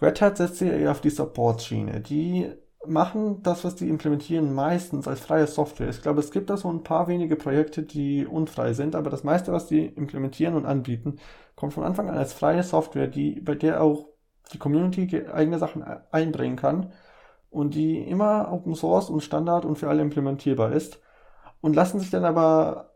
Red 0.00 0.22
Hat 0.22 0.38
setzt 0.38 0.56
sich 0.56 0.70
eher 0.70 0.90
auf 0.90 1.02
die 1.02 1.10
Support-Schiene. 1.10 2.00
Die 2.00 2.50
machen 2.86 3.42
das, 3.42 3.62
was 3.62 3.74
die 3.76 3.90
implementieren, 3.90 4.54
meistens 4.54 5.06
als 5.06 5.20
freie 5.20 5.46
Software. 5.46 5.90
Ich 5.90 6.00
glaube, 6.00 6.20
es 6.20 6.30
gibt 6.30 6.48
da 6.48 6.56
so 6.56 6.70
ein 6.70 6.82
paar 6.82 7.08
wenige 7.08 7.36
Projekte, 7.36 7.82
die 7.82 8.26
unfrei 8.26 8.72
sind, 8.72 8.94
aber 8.96 9.10
das 9.10 9.22
meiste, 9.22 9.52
was 9.52 9.66
die 9.66 9.84
implementieren 9.84 10.54
und 10.54 10.64
anbieten, 10.64 11.18
kommt 11.56 11.74
von 11.74 11.84
Anfang 11.84 12.08
an 12.08 12.16
als 12.16 12.32
freie 12.32 12.62
Software, 12.62 13.06
die, 13.06 13.40
bei 13.40 13.54
der 13.54 13.82
auch 13.82 14.13
die 14.52 14.58
Community 14.58 15.26
eigene 15.32 15.58
Sachen 15.58 15.84
einbringen 16.10 16.56
kann 16.56 16.92
und 17.50 17.74
die 17.74 17.98
immer 17.98 18.52
Open 18.52 18.74
Source 18.74 19.10
und 19.10 19.22
Standard 19.22 19.64
und 19.64 19.76
für 19.76 19.88
alle 19.88 20.02
implementierbar 20.02 20.72
ist 20.72 21.00
und 21.60 21.74
lassen 21.74 22.00
sich 22.00 22.10
dann 22.10 22.24
aber, 22.24 22.90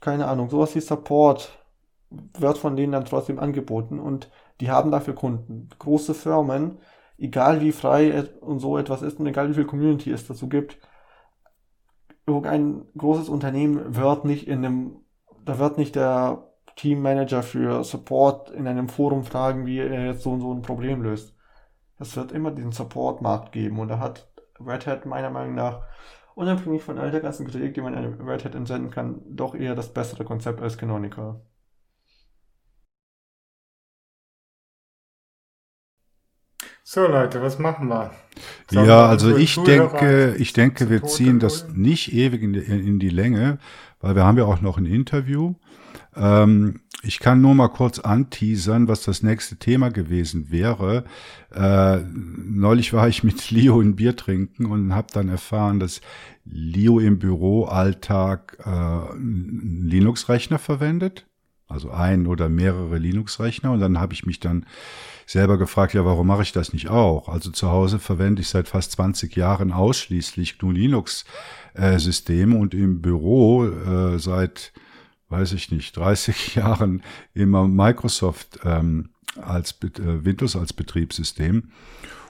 keine 0.00 0.26
Ahnung, 0.28 0.50
sowas 0.50 0.74
wie 0.74 0.80
Support 0.80 1.58
wird 2.10 2.58
von 2.58 2.76
denen 2.76 2.92
dann 2.92 3.04
trotzdem 3.04 3.38
angeboten 3.38 3.98
und 3.98 4.30
die 4.60 4.70
haben 4.70 4.90
dafür 4.90 5.14
Kunden. 5.14 5.68
Große 5.78 6.14
Firmen, 6.14 6.78
egal 7.18 7.60
wie 7.60 7.72
frei 7.72 8.24
und 8.40 8.60
so 8.60 8.78
etwas 8.78 9.02
ist 9.02 9.20
und 9.20 9.26
egal 9.26 9.48
wie 9.50 9.54
viel 9.54 9.66
Community 9.66 10.10
es 10.10 10.26
dazu 10.26 10.48
gibt, 10.48 10.78
irgendein 12.26 12.86
großes 12.96 13.28
Unternehmen 13.28 13.96
wird 13.96 14.24
nicht 14.24 14.48
in 14.48 14.64
einem, 14.64 14.96
da 15.44 15.58
wird 15.58 15.78
nicht 15.78 15.96
der 15.96 16.47
Teammanager 16.78 17.42
für 17.42 17.82
Support 17.82 18.50
in 18.50 18.68
einem 18.68 18.88
Forum 18.88 19.24
fragen, 19.24 19.66
wie 19.66 19.80
er 19.80 20.06
jetzt 20.06 20.22
so 20.22 20.30
und 20.30 20.40
so 20.40 20.54
ein 20.54 20.62
Problem 20.62 21.02
löst. 21.02 21.34
Es 21.98 22.16
wird 22.16 22.30
immer 22.30 22.52
diesen 22.52 22.70
Support-Markt 22.70 23.50
geben 23.50 23.80
und 23.80 23.88
da 23.88 23.98
hat 23.98 24.30
Red 24.64 24.86
Hat 24.86 25.04
meiner 25.04 25.30
Meinung 25.30 25.56
nach, 25.56 25.82
unabhängig 26.36 26.82
von 26.82 26.98
all 26.98 27.10
der 27.10 27.20
ganzen 27.20 27.48
Kritik, 27.48 27.74
die 27.74 27.80
man 27.80 27.94
in 27.94 28.28
Red 28.28 28.44
Hat 28.44 28.54
entsenden 28.54 28.90
kann, 28.92 29.20
doch 29.28 29.56
eher 29.56 29.74
das 29.74 29.92
bessere 29.92 30.24
Konzept 30.24 30.62
als 30.62 30.78
Canonical. 30.78 31.40
So 36.84 37.06
Leute, 37.06 37.42
was 37.42 37.58
machen 37.58 37.88
wir? 37.88 38.12
Sollen 38.70 38.86
ja, 38.86 39.06
also 39.06 39.36
ich 39.36 39.56
denke, 39.56 40.36
ich 40.38 40.52
denke, 40.52 40.88
wir 40.88 41.02
ziehen 41.02 41.40
das 41.40 41.68
nicht 41.70 42.14
ewig 42.14 42.40
in 42.40 42.52
die, 42.52 42.60
in 42.60 43.00
die 43.00 43.10
Länge, 43.10 43.58
weil 44.00 44.14
wir 44.14 44.24
haben 44.24 44.38
ja 44.38 44.44
auch 44.44 44.60
noch 44.60 44.78
ein 44.78 44.86
Interview. 44.86 45.54
Ähm, 46.16 46.80
ich 47.02 47.20
kann 47.20 47.40
nur 47.40 47.54
mal 47.54 47.68
kurz 47.68 48.00
anteasern, 48.00 48.88
was 48.88 49.02
das 49.02 49.22
nächste 49.22 49.56
Thema 49.56 49.90
gewesen 49.90 50.50
wäre. 50.50 51.04
Äh, 51.54 51.98
neulich 51.98 52.92
war 52.92 53.08
ich 53.08 53.22
mit 53.22 53.50
Leo 53.50 53.80
ein 53.80 53.94
Bier 53.94 54.16
trinken 54.16 54.66
und 54.66 54.94
habe 54.94 55.08
dann 55.12 55.28
erfahren, 55.28 55.78
dass 55.78 56.00
Leo 56.44 56.98
im 56.98 57.18
Büroalltag 57.18 58.58
äh, 58.60 58.68
einen 58.68 59.86
Linux-Rechner 59.86 60.58
verwendet. 60.58 61.26
Also 61.68 61.90
ein 61.90 62.26
oder 62.26 62.48
mehrere 62.48 62.98
Linux-Rechner. 62.98 63.72
Und 63.72 63.80
dann 63.80 64.00
habe 64.00 64.14
ich 64.14 64.24
mich 64.24 64.40
dann 64.40 64.64
selber 65.26 65.58
gefragt, 65.58 65.92
ja, 65.92 66.04
warum 66.04 66.26
mache 66.26 66.42
ich 66.42 66.52
das 66.52 66.72
nicht 66.72 66.88
auch? 66.88 67.28
Also 67.28 67.50
zu 67.50 67.68
Hause 67.70 67.98
verwende 67.98 68.40
ich 68.40 68.48
seit 68.48 68.66
fast 68.66 68.92
20 68.92 69.36
Jahren 69.36 69.72
ausschließlich 69.72 70.58
GNU 70.58 70.72
Linux-Systeme 70.72 72.56
äh, 72.56 72.58
und 72.58 72.74
im 72.74 73.02
Büro 73.02 73.66
äh, 73.66 74.18
seit 74.18 74.72
weiß 75.28 75.52
ich 75.52 75.70
nicht, 75.70 75.96
30 75.96 76.54
Jahren 76.56 77.02
immer 77.34 77.68
Microsoft 77.68 78.60
ähm, 78.64 79.10
als 79.40 79.78
äh, 79.82 80.24
Windows 80.24 80.56
als 80.56 80.72
Betriebssystem. 80.72 81.70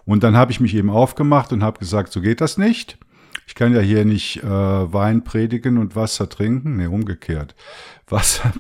Und 0.04 0.22
dann 0.22 0.36
habe 0.36 0.52
ich 0.52 0.60
mich 0.60 0.74
eben 0.74 0.90
aufgemacht 0.90 1.52
und 1.52 1.62
habe 1.62 1.78
gesagt, 1.78 2.12
so 2.12 2.20
geht 2.20 2.40
das 2.40 2.56
nicht. 2.56 2.98
Ich 3.46 3.54
kann 3.54 3.74
ja 3.74 3.80
hier 3.80 4.04
nicht 4.04 4.42
äh, 4.42 4.46
Wein 4.46 5.24
predigen 5.24 5.78
und 5.78 5.96
Wasser 5.96 6.28
trinken. 6.28 6.76
Nee, 6.76 6.86
umgekehrt. 6.86 7.54
Wasser 8.08 8.52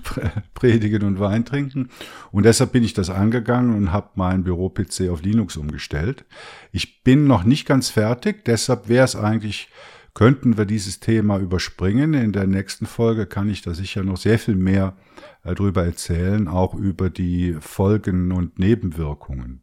predigen 0.54 1.02
und 1.04 1.20
Wein 1.20 1.44
trinken. 1.44 1.90
Und 2.32 2.44
deshalb 2.44 2.72
bin 2.72 2.82
ich 2.82 2.94
das 2.94 3.10
angegangen 3.10 3.74
und 3.74 3.92
habe 3.92 4.08
meinen 4.14 4.44
Büro-PC 4.44 5.10
auf 5.10 5.22
Linux 5.22 5.58
umgestellt. 5.58 6.24
Ich 6.72 7.02
bin 7.02 7.26
noch 7.26 7.44
nicht 7.44 7.66
ganz 7.66 7.90
fertig, 7.90 8.44
deshalb 8.46 8.88
wäre 8.88 9.04
es 9.04 9.14
eigentlich 9.14 9.68
könnten 10.18 10.58
wir 10.58 10.64
dieses 10.64 10.98
Thema 10.98 11.38
überspringen. 11.38 12.12
In 12.12 12.32
der 12.32 12.48
nächsten 12.48 12.86
Folge 12.86 13.24
kann 13.24 13.48
ich 13.48 13.62
da 13.62 13.72
sicher 13.72 14.02
noch 14.02 14.16
sehr 14.16 14.40
viel 14.40 14.56
mehr 14.56 14.96
äh, 15.44 15.54
darüber 15.54 15.84
erzählen, 15.84 16.48
auch 16.48 16.74
über 16.74 17.08
die 17.08 17.56
Folgen 17.60 18.32
und 18.32 18.58
Nebenwirkungen. 18.58 19.62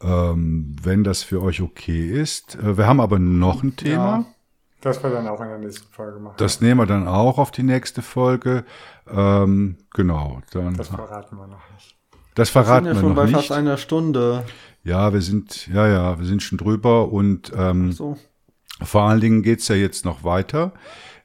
Ähm, 0.00 0.76
wenn 0.80 1.02
das 1.02 1.24
für 1.24 1.42
euch 1.42 1.60
okay 1.60 2.08
ist. 2.08 2.54
Äh, 2.54 2.78
wir 2.78 2.86
haben 2.86 3.00
aber 3.00 3.18
noch 3.18 3.64
ein 3.64 3.74
Thema. 3.74 4.18
Ja, 4.18 4.24
das 4.80 5.02
wir 5.02 5.10
dann 5.10 5.26
auch 5.26 5.40
in 5.40 5.48
der 5.48 5.58
nächsten 5.58 5.92
Folge 5.92 6.20
machen. 6.20 6.36
Das 6.36 6.60
nehmen 6.60 6.78
wir 6.78 6.86
dann 6.86 7.08
auch 7.08 7.38
auf 7.38 7.50
die 7.50 7.64
nächste 7.64 8.02
Folge. 8.02 8.64
Ähm, 9.10 9.78
genau. 9.92 10.40
Dann, 10.52 10.76
das 10.76 10.86
verraten 10.86 11.36
wir 11.36 11.48
noch 11.48 11.72
nicht. 11.74 11.96
Das 12.36 12.48
verraten 12.48 12.86
wir, 12.86 12.94
sind 12.94 13.02
ja 13.02 13.02
wir 13.02 13.08
schon 13.08 13.16
bei 13.16 13.24
nicht. 13.24 13.34
fast 13.34 13.50
einer 13.50 13.76
Stunde. 13.76 14.44
Ja, 14.84 15.12
wir 15.12 15.20
sind, 15.20 15.66
ja, 15.66 15.88
ja, 15.88 16.18
wir 16.20 16.26
sind 16.26 16.44
schon 16.44 16.58
drüber 16.58 17.10
und 17.10 17.50
ähm, 17.56 17.90
so. 17.90 18.16
Vor 18.82 19.02
allen 19.02 19.20
Dingen 19.20 19.42
geht's 19.42 19.68
ja 19.68 19.76
jetzt 19.76 20.04
noch 20.04 20.24
weiter. 20.24 20.72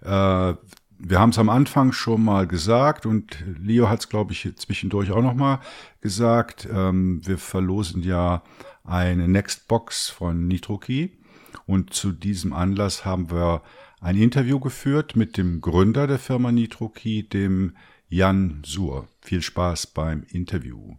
Äh, 0.02 0.54
wir 0.98 1.20
haben 1.20 1.30
es 1.30 1.38
am 1.38 1.50
Anfang 1.50 1.92
schon 1.92 2.24
mal 2.24 2.48
gesagt 2.48 3.06
und 3.06 3.44
Leo 3.60 3.90
hat 3.90 4.00
es, 4.00 4.10
glaube 4.10 4.34
ich, 4.34 4.50
zwischendurch 4.56 5.12
auch 5.12 5.22
noch 5.22 5.34
mal 5.34 5.60
gesagt. 6.02 6.68
Ähm, 6.72 7.22
wir 7.26 7.38
verlosen 7.38 8.02
ja 8.04 8.44
eine 8.84 9.28
Nextbox 9.28 10.10
von 10.10 10.48
NitroKey 10.48 11.18
und 11.66 11.94
zu 11.94 12.12
diesem 12.12 12.54
Anlass 12.54 13.06
haben 13.06 13.30
wir 13.30 13.62
ein 14.00 14.18
Interview 14.18 14.60
geführt 14.60 15.16
mit 15.16 15.38
dem 15.38 15.62
Gründer 15.62 16.08
der 16.08 16.20
Firma 16.20 16.52
NitroKey, 16.52 17.28
dem 17.28 17.76
Jan 18.08 18.62
Suhr. 18.66 19.08
Viel 19.22 19.42
Spaß 19.42 19.88
beim 19.88 20.24
Interview. 20.30 20.96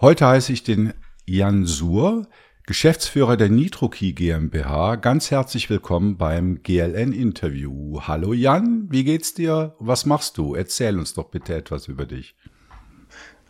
Heute 0.00 0.26
heiße 0.26 0.52
ich 0.52 0.62
den 0.62 0.94
Jan 1.26 1.66
Suhr. 1.66 2.26
Geschäftsführer 2.70 3.36
der 3.36 3.48
NitroKey 3.48 4.12
GmbH. 4.12 4.94
Ganz 4.94 5.32
herzlich 5.32 5.68
willkommen 5.70 6.16
beim 6.16 6.62
GLN-Interview. 6.62 8.02
Hallo 8.02 8.32
Jan, 8.32 8.86
wie 8.92 9.02
geht's 9.02 9.34
dir? 9.34 9.74
Was 9.80 10.06
machst 10.06 10.38
du? 10.38 10.54
Erzähl 10.54 10.96
uns 10.96 11.12
doch 11.12 11.30
bitte 11.30 11.52
etwas 11.56 11.88
über 11.88 12.06
dich. 12.06 12.36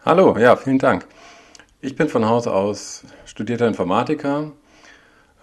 Hallo, 0.07 0.39
ja, 0.39 0.57
vielen 0.57 0.79
Dank. 0.79 1.07
Ich 1.83 1.97
bin 1.97 2.09
von 2.09 2.25
Haus 2.25 2.47
aus 2.47 3.05
studierter 3.27 3.68
Informatiker, 3.68 4.53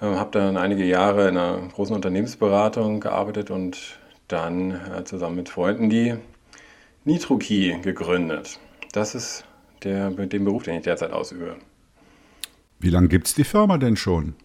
äh, 0.01 0.05
habe 0.05 0.31
dann 0.31 0.57
einige 0.57 0.83
Jahre 0.83 1.29
in 1.29 1.37
einer 1.37 1.59
großen 1.67 1.95
Unternehmensberatung 1.95 2.99
gearbeitet 2.99 3.51
und 3.51 3.99
dann 4.27 4.71
äh, 4.71 5.03
zusammen 5.03 5.35
mit 5.35 5.49
Freunden 5.49 5.91
die 5.91 6.15
NitroKey 7.05 7.79
gegründet. 7.83 8.57
Das 8.93 9.13
ist 9.13 9.45
der, 9.83 10.09
den 10.09 10.45
Beruf, 10.45 10.63
den 10.63 10.77
ich 10.77 10.83
derzeit 10.83 11.11
ausübe. 11.11 11.57
Wie 12.79 12.89
lange 12.91 13.07
gibt 13.07 13.27
es 13.27 13.33
die 13.33 13.43
Firma 13.43 13.77
denn 13.79 13.95
schon? 13.95 14.35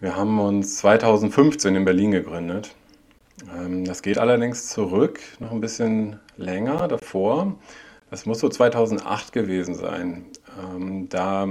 Wir 0.00 0.14
haben 0.14 0.38
uns 0.38 0.76
2015 0.76 1.74
in 1.74 1.84
Berlin 1.84 2.12
gegründet. 2.12 2.74
Ähm, 3.52 3.84
das 3.84 4.00
geht 4.00 4.16
allerdings 4.16 4.68
zurück, 4.68 5.18
noch 5.40 5.50
ein 5.50 5.60
bisschen 5.60 6.20
länger 6.36 6.86
davor. 6.86 7.56
Das 8.10 8.26
muss 8.26 8.38
so 8.38 8.48
2008 8.48 9.32
gewesen 9.32 9.74
sein. 9.74 10.26
Ähm, 10.62 11.08
da 11.08 11.48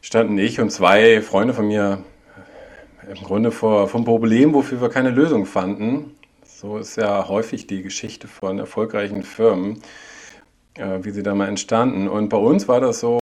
standen 0.00 0.38
ich 0.38 0.58
und 0.58 0.70
zwei 0.70 1.20
Freunde 1.20 1.52
von 1.52 1.66
mir 1.66 2.02
im 3.06 3.22
Grunde 3.22 3.50
vor 3.50 3.88
vom 3.88 4.06
Problem, 4.06 4.54
wofür 4.54 4.80
wir 4.80 4.88
keine 4.88 5.10
Lösung 5.10 5.44
fanden. 5.44 6.14
So 6.42 6.78
ist 6.78 6.96
ja 6.96 7.28
häufig 7.28 7.66
die 7.66 7.82
Geschichte 7.82 8.28
von 8.28 8.58
erfolgreichen 8.58 9.24
Firmen 9.24 9.82
äh, 10.74 10.98
wie 11.02 11.10
sie 11.10 11.22
da 11.22 11.34
mal 11.34 11.48
entstanden. 11.48 12.08
Und 12.08 12.28
bei 12.28 12.36
uns 12.36 12.68
war 12.68 12.80
das 12.80 13.00
so, 13.00 13.18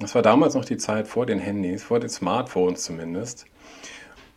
das 0.00 0.14
war 0.14 0.22
damals 0.22 0.54
noch 0.54 0.64
die 0.64 0.76
Zeit 0.76 1.08
vor 1.08 1.26
den 1.26 1.38
Handys, 1.38 1.82
vor 1.82 2.00
den 2.00 2.08
Smartphones 2.08 2.82
zumindest. 2.82 3.46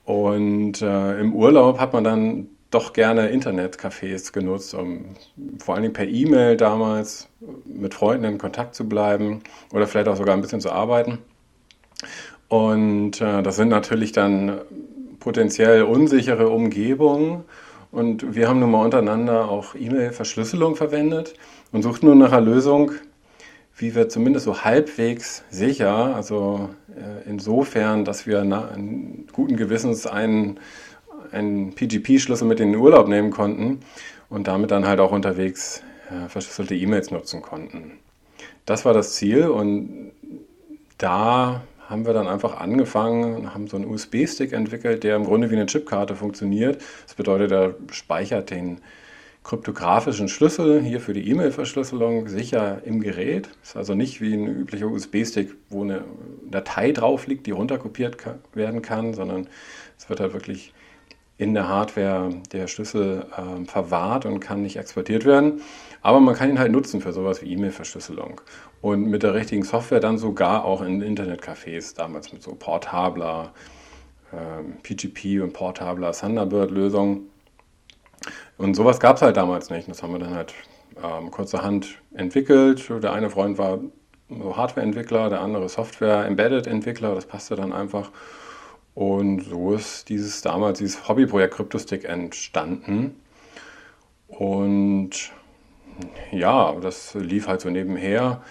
Und 0.06 0.82
äh, 0.82 1.20
im 1.20 1.34
Urlaub 1.34 1.80
hat 1.80 1.94
man 1.94 2.04
dann 2.04 2.48
doch 2.72 2.94
gerne 2.94 3.30
Internetcafés 3.30 4.34
genutzt, 4.34 4.74
um 4.74 5.16
vor 5.60 5.76
allen 5.76 5.84
Dingen 5.84 5.94
per 5.94 6.08
E-Mail 6.08 6.58
damals 6.58 7.30
mit 7.66 7.94
Freunden 7.94 8.26
in 8.26 8.38
Kontakt 8.38 8.76
zu 8.76 8.88
bleiben 8.88 9.42
oder 9.72 9.88
vielleicht 9.88 10.08
auch 10.08 10.18
sogar 10.18 10.36
ein 10.36 10.42
bisschen 10.42 10.62
zu 10.62 10.72
arbeiten. 10.72 11.20
Und 12.50 13.22
äh, 13.22 13.42
das 13.42 13.56
sind 13.56 13.70
natürlich 13.70 14.12
dann 14.12 14.62
potenziell 15.20 15.84
unsichere 15.84 16.50
Umgebungen. 16.50 17.46
Und 17.96 18.36
wir 18.36 18.50
haben 18.50 18.60
nun 18.60 18.72
mal 18.72 18.84
untereinander 18.84 19.48
auch 19.48 19.74
E-Mail-Verschlüsselung 19.74 20.76
verwendet 20.76 21.34
und 21.72 21.82
suchten 21.82 22.08
nun 22.08 22.18
nach 22.18 22.34
einer 22.34 22.42
Lösung, 22.42 22.92
wie 23.78 23.96
wir 23.96 24.10
zumindest 24.10 24.44
so 24.44 24.66
halbwegs 24.66 25.46
sicher, 25.50 26.14
also 26.14 26.72
äh, 26.90 27.30
insofern, 27.30 28.04
dass 28.04 28.28
wir 28.28 28.44
na, 28.44 28.70
guten 29.32 29.56
Gewissens 29.56 30.06
einen, 30.08 30.60
einen 31.32 31.74
PGP-Schlüssel 31.74 32.46
mit 32.46 32.60
in 32.60 32.74
den 32.74 32.82
Urlaub 32.82 33.08
nehmen 33.08 33.32
konnten 33.32 33.80
und 34.30 34.50
damit 34.50 34.72
dann 34.72 34.86
halt 34.86 35.00
auch 35.00 35.14
unterwegs 35.14 35.82
äh, 36.10 36.28
verschlüsselte 36.28 36.76
E-Mails 36.76 37.12
nutzen 37.12 37.42
konnten. 37.42 37.94
Das 38.66 38.84
war 38.84 38.94
das 38.94 39.14
Ziel 39.14 39.48
und 39.48 40.12
da 40.98 41.64
haben 41.90 42.06
wir 42.06 42.14
dann 42.14 42.28
einfach 42.28 42.60
angefangen 42.60 43.54
haben 43.54 43.68
so 43.68 43.78
einen 43.78 43.86
USB-Stick 43.86 44.54
entwickelt, 44.54 45.04
der 45.04 45.16
im 45.16 45.26
Grunde 45.26 45.50
wie 45.50 45.56
eine 45.56 45.66
Chipkarte 45.66 46.16
funktioniert. 46.16 46.82
Das 47.06 47.16
bedeutet, 47.16 47.52
er 47.52 47.76
speichert 47.92 48.50
den 48.50 48.82
kryptografischen 49.44 50.28
Schlüssel 50.28 50.82
hier 50.82 51.00
für 51.00 51.14
die 51.14 51.30
E-Mail-Verschlüsselung 51.30 52.28
sicher 52.28 52.82
im 52.84 53.00
Gerät. 53.00 53.50
Ist 53.62 53.78
also 53.78 53.94
nicht 53.94 54.20
wie 54.20 54.34
ein 54.34 54.48
üblicher 54.48 54.88
USB-Stick, 54.88 55.54
wo 55.70 55.84
eine 55.84 56.04
Datei 56.50 56.92
drauf 56.92 57.28
liegt, 57.28 57.46
die 57.46 57.52
runterkopiert 57.52 58.18
werden 58.54 58.82
kann, 58.82 59.14
sondern 59.14 59.48
es 59.98 60.10
wird 60.10 60.20
halt 60.20 60.34
wirklich 60.34 60.74
in 61.38 61.54
der 61.54 61.68
Hardware 61.68 62.30
der 62.52 62.68
Schlüssel 62.68 63.26
äh, 63.36 63.66
verwahrt 63.66 64.26
und 64.26 64.40
kann 64.40 64.62
nicht 64.62 64.78
exportiert 64.78 65.26
werden. 65.26 65.62
Aber 66.02 66.20
man 66.20 66.36
kann 66.36 66.50
ihn 66.50 66.60
halt 66.60 66.72
nutzen 66.72 67.02
für 67.02 67.12
sowas 67.12 67.42
wie 67.42 67.52
E-Mail-Verschlüsselung. 67.52 68.42
Und 68.82 69.08
mit 69.08 69.24
der 69.24 69.34
richtigen 69.34 69.64
Software 69.64 70.00
dann 70.00 70.18
sogar 70.18 70.64
auch 70.64 70.82
in 70.82 71.02
Internetcafés, 71.02 71.96
damals 71.96 72.32
mit 72.32 72.44
so 72.44 72.56
portabler 72.56 73.52
äh, 74.32 74.64
PGP 74.84 75.42
und 75.42 75.54
portabler 75.54 76.14
Thunderbird-Lösung. 76.14 77.24
Und 78.58 78.76
sowas 78.76 79.00
gab 79.00 79.18
es 79.18 79.22
halt 79.22 79.36
damals 79.36 79.70
nicht. 79.70 79.90
Das 79.90 80.04
haben 80.04 80.14
wir 80.14 80.20
dann 80.20 80.36
halt 80.36 80.54
ähm, 81.04 81.32
kurzerhand 81.32 82.00
entwickelt. 82.14 82.88
Der 83.04 83.12
eine 83.12 83.30
Freund 83.30 83.58
war 83.58 83.80
so 84.30 84.56
Hardware-Entwickler, 84.56 85.30
der 85.30 85.42
andere 85.42 85.68
Software-Embedded-Entwickler. 85.68 87.16
Das 87.16 87.26
passte 87.26 87.56
dann 87.56 87.74
einfach. 87.74 88.12
Und 88.96 89.42
so 89.42 89.74
ist 89.74 90.08
dieses 90.08 90.42
damals 90.42 90.80
dieses 90.80 91.08
Hobbyprojekt 91.08 91.54
CryptoStick 91.54 92.06
entstanden. 92.06 93.20
Und 94.28 95.32
ja, 96.32 96.74
das 96.82 97.14
lief 97.14 97.48
halt 97.48 97.62
so 97.62 97.70
nebenher, 97.70 98.42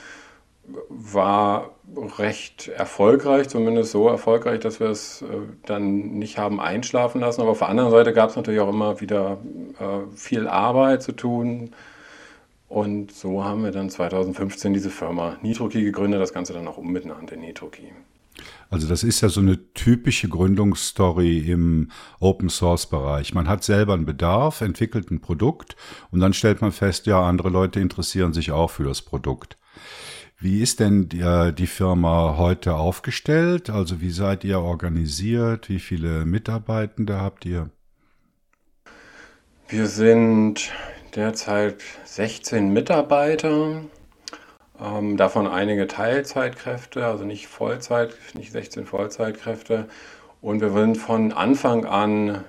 war 0.88 1.70
recht 2.18 2.68
erfolgreich, 2.68 3.48
zumindest 3.48 3.92
so 3.92 4.08
erfolgreich, 4.08 4.60
dass 4.60 4.80
wir 4.80 4.88
es 4.88 5.22
äh, 5.22 5.26
dann 5.66 6.18
nicht 6.18 6.38
haben 6.38 6.60
einschlafen 6.60 7.20
lassen. 7.20 7.40
Aber 7.42 7.50
auf 7.50 7.58
der 7.58 7.68
anderen 7.68 7.90
Seite 7.90 8.12
gab 8.12 8.30
es 8.30 8.36
natürlich 8.36 8.60
auch 8.60 8.68
immer 8.70 9.00
wieder 9.00 9.38
äh, 9.78 10.16
viel 10.16 10.48
Arbeit 10.48 11.02
zu 11.02 11.12
tun. 11.12 11.72
Und 12.68 13.12
so 13.12 13.44
haben 13.44 13.62
wir 13.62 13.72
dann 13.72 13.90
2015 13.90 14.72
diese 14.72 14.90
Firma 14.90 15.36
Nitroki 15.42 15.84
gegründet, 15.84 16.20
das 16.20 16.32
Ganze 16.32 16.54
dann 16.54 16.66
auch 16.66 16.78
umbenannt 16.78 17.30
in 17.30 17.40
Nitroki. 17.40 17.92
Also 18.74 18.88
das 18.88 19.04
ist 19.04 19.20
ja 19.20 19.28
so 19.28 19.38
eine 19.38 19.72
typische 19.74 20.28
Gründungsstory 20.28 21.48
im 21.48 21.92
Open 22.18 22.48
Source 22.48 22.86
Bereich. 22.86 23.32
Man 23.32 23.46
hat 23.48 23.62
selber 23.62 23.94
einen 23.94 24.04
Bedarf, 24.04 24.62
entwickelt 24.62 25.12
ein 25.12 25.20
Produkt 25.20 25.76
und 26.10 26.18
dann 26.18 26.32
stellt 26.32 26.60
man 26.60 26.72
fest, 26.72 27.06
ja, 27.06 27.22
andere 27.22 27.50
Leute 27.50 27.78
interessieren 27.78 28.32
sich 28.32 28.50
auch 28.50 28.72
für 28.72 28.82
das 28.82 29.00
Produkt. 29.00 29.58
Wie 30.40 30.60
ist 30.60 30.80
denn 30.80 31.08
die, 31.08 31.20
äh, 31.20 31.52
die 31.52 31.68
Firma 31.68 32.34
heute 32.36 32.74
aufgestellt? 32.74 33.70
Also 33.70 34.00
wie 34.00 34.10
seid 34.10 34.42
ihr 34.42 34.58
organisiert? 34.58 35.68
Wie 35.68 35.78
viele 35.78 36.24
Mitarbeitende 36.24 37.20
habt 37.20 37.46
ihr? 37.46 37.70
Wir 39.68 39.86
sind 39.86 40.72
derzeit 41.14 41.80
16 42.06 42.72
Mitarbeiter 42.72 43.84
ähm, 44.80 45.16
davon 45.16 45.46
einige 45.46 45.86
Teilzeitkräfte, 45.86 47.06
also 47.06 47.24
nicht 47.24 47.46
Vollzeit, 47.46 48.16
nicht 48.34 48.52
16 48.52 48.86
Vollzeitkräfte. 48.86 49.88
Und 50.40 50.60
wir 50.60 50.70
sind 50.70 50.96
von 50.96 51.32
Anfang 51.32 51.86
an, 51.86 52.44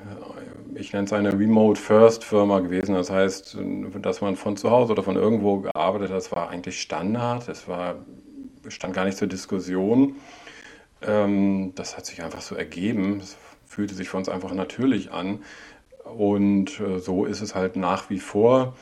ich 0.76 0.92
nenne 0.92 1.06
es 1.06 1.14
eine 1.14 1.32
Remote 1.32 1.80
First 1.80 2.24
Firma 2.24 2.60
gewesen. 2.60 2.96
Das 2.96 3.10
heißt, 3.10 3.58
dass 4.02 4.22
man 4.22 4.36
von 4.36 4.58
zu 4.58 4.70
Hause 4.70 4.92
oder 4.94 5.04
von 5.04 5.16
irgendwo 5.16 5.60
gearbeitet 5.60 6.10
hat, 6.10 6.18
das 6.18 6.32
war 6.32 6.50
eigentlich 6.50 6.82
Standard. 6.82 7.48
Das 7.48 7.68
war, 7.68 7.96
stand 8.68 8.94
gar 8.94 9.06
nicht 9.06 9.18
zur 9.18 9.28
Diskussion. 9.28 10.16
Ähm, 11.02 11.74
das 11.76 11.96
hat 11.96 12.06
sich 12.06 12.22
einfach 12.22 12.42
so 12.42 12.56
ergeben. 12.56 13.20
Es 13.22 13.38
fühlte 13.66 13.96
sich 13.96 14.10
für 14.10 14.18
uns 14.18 14.30
einfach 14.30 14.54
natürlich 14.54 15.12
an. 15.12 15.44
Und 16.04 16.80
äh, 16.80 17.00
so 17.00 17.26
ist 17.26 17.42
es 17.42 17.56
halt 17.56 17.76
nach 17.76 18.10
wie 18.10 18.20
vor. 18.20 18.76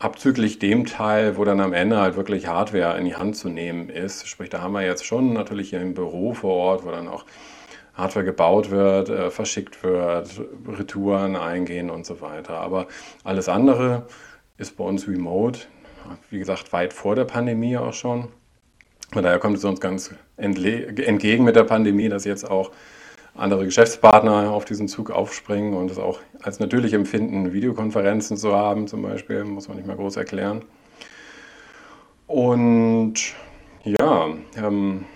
Abzüglich 0.00 0.58
dem 0.58 0.86
Teil, 0.86 1.36
wo 1.36 1.44
dann 1.44 1.60
am 1.60 1.74
Ende 1.74 1.98
halt 1.98 2.16
wirklich 2.16 2.46
Hardware 2.46 2.98
in 2.98 3.04
die 3.04 3.16
Hand 3.16 3.36
zu 3.36 3.50
nehmen 3.50 3.90
ist. 3.90 4.26
Sprich, 4.26 4.48
da 4.48 4.62
haben 4.62 4.72
wir 4.72 4.82
jetzt 4.82 5.04
schon 5.04 5.34
natürlich 5.34 5.70
hier 5.70 5.80
ein 5.80 5.92
Büro 5.92 6.32
vor 6.32 6.54
Ort, 6.54 6.86
wo 6.86 6.90
dann 6.90 7.06
auch 7.06 7.26
Hardware 7.92 8.24
gebaut 8.24 8.70
wird, 8.70 9.10
äh, 9.10 9.30
verschickt 9.30 9.82
wird, 9.84 10.40
Retouren 10.66 11.36
eingehen 11.36 11.90
und 11.90 12.06
so 12.06 12.22
weiter. 12.22 12.54
Aber 12.54 12.86
alles 13.24 13.50
andere 13.50 14.06
ist 14.56 14.78
bei 14.78 14.84
uns 14.84 15.06
remote. 15.06 15.60
Wie 16.30 16.38
gesagt, 16.38 16.72
weit 16.72 16.94
vor 16.94 17.14
der 17.14 17.26
Pandemie 17.26 17.76
auch 17.76 17.92
schon. 17.92 18.28
Von 19.12 19.22
daher 19.22 19.38
kommt 19.38 19.58
es 19.58 19.64
uns 19.64 19.80
ganz 19.80 20.14
entgegen 20.38 21.44
mit 21.44 21.56
der 21.56 21.64
Pandemie, 21.64 22.08
dass 22.08 22.24
jetzt 22.24 22.50
auch 22.50 22.70
andere 23.40 23.64
Geschäftspartner 23.64 24.50
auf 24.50 24.64
diesen 24.64 24.86
Zug 24.86 25.10
aufspringen 25.10 25.74
und 25.74 25.90
es 25.90 25.98
auch 25.98 26.20
als 26.42 26.60
natürlich 26.60 26.92
empfinden, 26.92 27.52
Videokonferenzen 27.52 28.36
zu 28.36 28.54
haben 28.54 28.86
zum 28.86 29.02
Beispiel, 29.02 29.44
muss 29.44 29.68
man 29.68 29.76
nicht 29.76 29.86
mal 29.86 29.96
groß 29.96 30.16
erklären. 30.16 30.62
Und 32.26 33.34
ja, 33.82 34.28
ähm, 34.56 35.06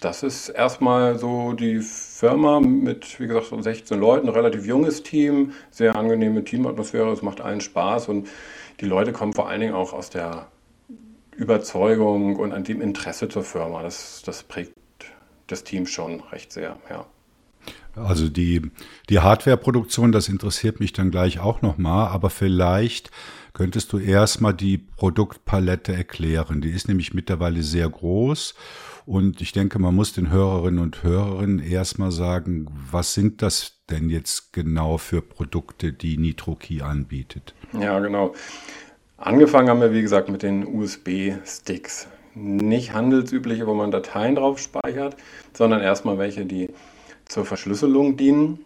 das 0.00 0.22
ist 0.22 0.50
erstmal 0.50 1.18
so 1.18 1.52
die 1.52 1.80
Firma 1.80 2.60
mit, 2.60 3.18
wie 3.20 3.26
gesagt, 3.26 3.46
so 3.46 3.60
16 3.60 3.98
Leuten, 3.98 4.28
relativ 4.28 4.66
junges 4.66 5.02
Team, 5.02 5.52
sehr 5.70 5.96
angenehme 5.96 6.44
Teamatmosphäre, 6.44 7.10
es 7.12 7.22
macht 7.22 7.40
allen 7.40 7.60
Spaß 7.60 8.08
und 8.08 8.28
die 8.80 8.84
Leute 8.86 9.12
kommen 9.12 9.32
vor 9.32 9.48
allen 9.48 9.60
Dingen 9.60 9.74
auch 9.74 9.92
aus 9.92 10.10
der 10.10 10.48
Überzeugung 11.36 12.36
und 12.36 12.52
an 12.52 12.64
dem 12.64 12.82
Interesse 12.82 13.28
zur 13.28 13.44
Firma. 13.44 13.82
Das, 13.82 14.22
das 14.26 14.42
prägt 14.42 14.74
das 15.46 15.64
Team 15.64 15.86
schon 15.86 16.20
recht 16.20 16.52
sehr, 16.52 16.76
ja. 16.90 17.06
Also 17.96 18.28
die, 18.28 18.62
die 19.08 19.20
Hardwareproduktion, 19.20 20.12
das 20.12 20.28
interessiert 20.28 20.80
mich 20.80 20.92
dann 20.92 21.10
gleich 21.10 21.38
auch 21.38 21.62
nochmal, 21.62 22.08
aber 22.08 22.30
vielleicht 22.30 23.10
könntest 23.52 23.92
du 23.92 23.98
erstmal 23.98 24.52
die 24.52 24.78
Produktpalette 24.78 25.94
erklären. 25.94 26.60
Die 26.60 26.70
ist 26.70 26.88
nämlich 26.88 27.14
mittlerweile 27.14 27.62
sehr 27.62 27.88
groß 27.88 28.54
und 29.06 29.40
ich 29.40 29.52
denke, 29.52 29.78
man 29.78 29.94
muss 29.94 30.12
den 30.12 30.30
Hörerinnen 30.30 30.80
und 30.80 31.02
Hörerinnen 31.02 31.60
erstmal 31.60 32.10
sagen, 32.10 32.66
was 32.90 33.14
sind 33.14 33.42
das 33.42 33.80
denn 33.90 34.08
jetzt 34.08 34.52
genau 34.52 34.98
für 34.98 35.20
Produkte, 35.20 35.92
die 35.92 36.16
NitroKey 36.16 36.82
anbietet? 36.82 37.54
Ja, 37.78 37.98
genau. 38.00 38.34
Angefangen 39.18 39.68
haben 39.68 39.80
wir, 39.80 39.92
wie 39.92 40.02
gesagt, 40.02 40.28
mit 40.28 40.42
den 40.42 40.66
USB-Sticks. 40.66 42.08
Nicht 42.34 42.92
handelsübliche, 42.92 43.66
wo 43.66 43.74
man 43.74 43.90
Dateien 43.90 44.34
drauf 44.34 44.58
speichert, 44.58 45.16
sondern 45.52 45.80
erstmal 45.80 46.18
welche, 46.18 46.46
die 46.46 46.70
zur 47.26 47.44
Verschlüsselung 47.44 48.16
dienen. 48.16 48.58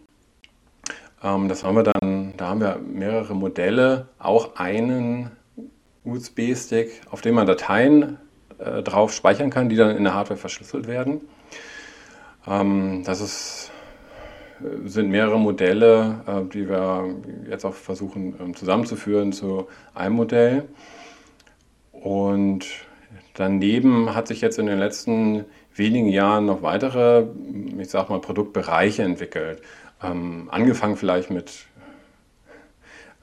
Ähm, 1.23 1.49
das 1.49 1.63
haben 1.63 1.75
wir 1.75 1.83
dann, 1.83 2.33
da 2.37 2.49
haben 2.49 2.61
wir 2.61 2.77
mehrere 2.77 3.35
Modelle, 3.35 4.07
auch 4.19 4.55
einen 4.55 5.31
USB-Stick, 6.03 7.01
auf 7.09 7.21
dem 7.21 7.35
man 7.35 7.47
Dateien 7.47 8.17
äh, 8.57 8.81
drauf 8.81 9.13
speichern 9.13 9.49
kann, 9.49 9.69
die 9.69 9.75
dann 9.75 9.95
in 9.95 10.03
der 10.03 10.13
Hardware 10.13 10.39
verschlüsselt 10.39 10.87
werden. 10.87 11.21
Ähm, 12.47 13.03
das 13.05 13.21
ist, 13.21 13.71
äh, 14.61 14.87
sind 14.87 15.09
mehrere 15.09 15.39
Modelle, 15.39 16.21
äh, 16.25 16.43
die 16.51 16.67
wir 16.69 17.15
jetzt 17.49 17.65
auch 17.65 17.73
versuchen 17.73 18.35
ähm, 18.39 18.55
zusammenzuführen 18.55 19.33
zu 19.33 19.67
einem 19.93 20.15
Modell. 20.15 20.67
Und 21.91 22.65
daneben 23.33 24.15
hat 24.15 24.27
sich 24.27 24.41
jetzt 24.41 24.57
in 24.57 24.67
den 24.67 24.79
letzten 24.79 25.45
wenigen 25.79 26.09
Jahren 26.09 26.45
noch 26.45 26.61
weitere, 26.61 27.25
ich 27.79 27.89
sag 27.89 28.09
mal, 28.09 28.21
Produktbereiche 28.21 29.01
entwickelt. 29.01 29.61
Ähm, 30.03 30.47
angefangen 30.51 30.95
vielleicht 30.95 31.31
mit 31.31 31.65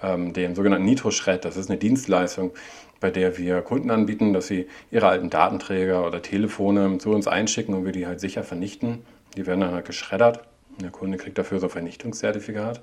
ähm, 0.02 0.32
dem 0.32 0.54
sogenannten 0.54 0.86
Nitro-Shred. 0.86 1.44
Das 1.44 1.56
ist 1.56 1.70
eine 1.70 1.78
Dienstleistung, 1.78 2.52
bei 3.00 3.10
der 3.10 3.38
wir 3.38 3.62
Kunden 3.62 3.90
anbieten, 3.90 4.32
dass 4.32 4.48
sie 4.48 4.66
ihre 4.90 5.08
alten 5.08 5.30
Datenträger 5.30 6.06
oder 6.06 6.22
Telefone 6.22 6.98
zu 6.98 7.10
uns 7.10 7.28
einschicken 7.28 7.74
und 7.74 7.84
wir 7.84 7.92
die 7.92 8.06
halt 8.06 8.20
sicher 8.20 8.42
vernichten. 8.42 9.04
Die 9.36 9.46
werden 9.46 9.60
dann 9.60 9.72
halt 9.72 9.86
geschreddert. 9.86 10.42
Der 10.80 10.90
Kunde 10.90 11.16
kriegt 11.16 11.38
dafür 11.38 11.58
so 11.58 11.66
ein 11.66 11.70
Vernichtungszertifikat, 11.70 12.82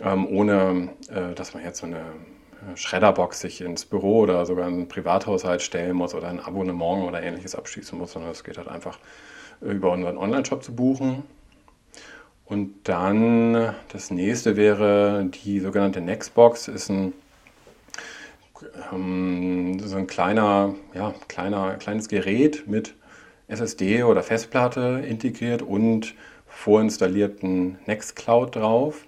ähm, 0.00 0.26
ohne 0.26 0.90
äh, 1.08 1.34
dass 1.34 1.54
man 1.54 1.64
jetzt 1.64 1.78
so 1.78 1.86
eine 1.86 2.02
Schredderbox 2.74 3.40
sich 3.40 3.60
ins 3.60 3.84
Büro 3.84 4.20
oder 4.20 4.44
sogar 4.46 4.68
in 4.68 4.80
ein 4.80 4.88
Privathaushalt 4.88 5.62
stellen 5.62 5.96
muss 5.96 6.14
oder 6.14 6.28
ein 6.28 6.40
Abonnement 6.40 7.04
oder 7.06 7.22
ähnliches 7.22 7.54
abschließen 7.54 7.98
muss, 7.98 8.12
sondern 8.12 8.32
es 8.32 8.44
geht 8.44 8.58
halt 8.58 8.68
einfach 8.68 8.98
über 9.60 9.92
unseren 9.92 10.18
Online-Shop 10.18 10.62
zu 10.62 10.74
buchen. 10.74 11.22
Und 12.44 12.74
dann 12.84 13.74
das 13.92 14.10
nächste 14.10 14.56
wäre 14.56 15.28
die 15.44 15.60
sogenannte 15.60 16.00
Nextbox, 16.00 16.68
ist 16.68 16.88
ein 16.88 17.12
ähm, 18.92 19.78
so 19.80 19.96
ein 19.96 20.06
kleiner, 20.06 20.74
ja, 20.94 21.14
kleiner, 21.28 21.74
kleines 21.74 22.08
Gerät 22.08 22.66
mit 22.66 22.94
SSD 23.48 24.02
oder 24.02 24.22
Festplatte 24.22 25.02
integriert 25.06 25.62
und 25.62 26.14
vorinstallierten 26.46 27.78
Nextcloud 27.86 28.56
drauf 28.56 29.04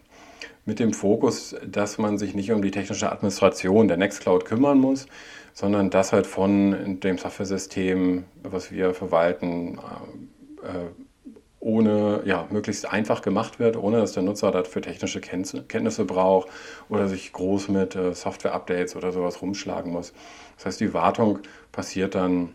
mit 0.71 0.79
dem 0.79 0.93
Fokus, 0.93 1.57
dass 1.67 1.99
man 1.99 2.17
sich 2.17 2.37
nicht 2.37 2.53
um 2.53 2.63
die 2.63 2.71
technische 2.71 3.11
Administration 3.11 3.89
der 3.89 3.97
Nextcloud 3.97 4.45
kümmern 4.45 4.79
muss, 4.79 5.09
sondern 5.53 5.91
das 5.91 6.13
halt 6.13 6.29
von 6.29 7.01
dem 7.01 7.19
Software-System, 7.19 8.23
was 8.45 8.71
wir 8.71 8.95
verwalten, 8.95 9.81
äh, 10.63 10.87
ohne, 11.59 12.23
ja, 12.25 12.47
möglichst 12.51 12.89
einfach 12.89 13.21
gemacht 13.21 13.59
wird, 13.59 13.77
ohne 13.77 13.99
dass 13.99 14.13
der 14.13 14.23
Nutzer 14.23 14.53
dafür 14.53 14.81
technische 14.81 15.21
Kenntnisse 15.21 16.05
braucht 16.05 16.49
oder 16.89 17.09
sich 17.09 17.33
groß 17.33 17.69
mit 17.71 17.97
äh, 17.97 18.15
Software-Updates 18.15 18.95
oder 18.95 19.11
sowas 19.11 19.43
rumschlagen 19.43 19.91
muss. 19.91 20.13
Das 20.57 20.67
heißt, 20.67 20.81
die 20.81 20.95
Wartung 20.95 21.41
passiert 21.73 22.15
dann 22.15 22.51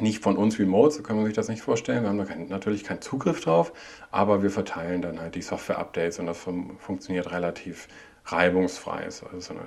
nicht 0.00 0.22
von 0.22 0.36
uns 0.36 0.58
remote, 0.58 0.94
so 0.94 1.02
kann 1.02 1.16
man 1.16 1.24
sich 1.26 1.34
das 1.34 1.48
nicht 1.48 1.62
vorstellen. 1.62 2.02
Wir 2.02 2.10
haben 2.10 2.18
da 2.18 2.24
kein, 2.24 2.48
natürlich 2.48 2.84
keinen 2.84 3.02
Zugriff 3.02 3.40
drauf, 3.40 3.72
aber 4.10 4.42
wir 4.42 4.50
verteilen 4.50 5.02
dann 5.02 5.20
halt 5.20 5.34
die 5.34 5.42
Software-Updates 5.42 6.18
und 6.18 6.26
das 6.26 6.38
fun 6.38 6.76
funktioniert 6.78 7.30
relativ 7.30 7.88
reibungsfrei. 8.26 9.04
Es 9.06 9.16
ist 9.16 9.24
also 9.24 9.40
so 9.40 9.54
eine 9.54 9.62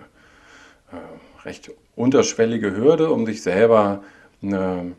äh, 1.01 1.45
recht 1.45 1.72
unterschwellige 1.95 2.76
Hürde, 2.76 3.11
um 3.11 3.26
sich 3.26 3.41
selber 3.41 4.03
eine 4.41 4.93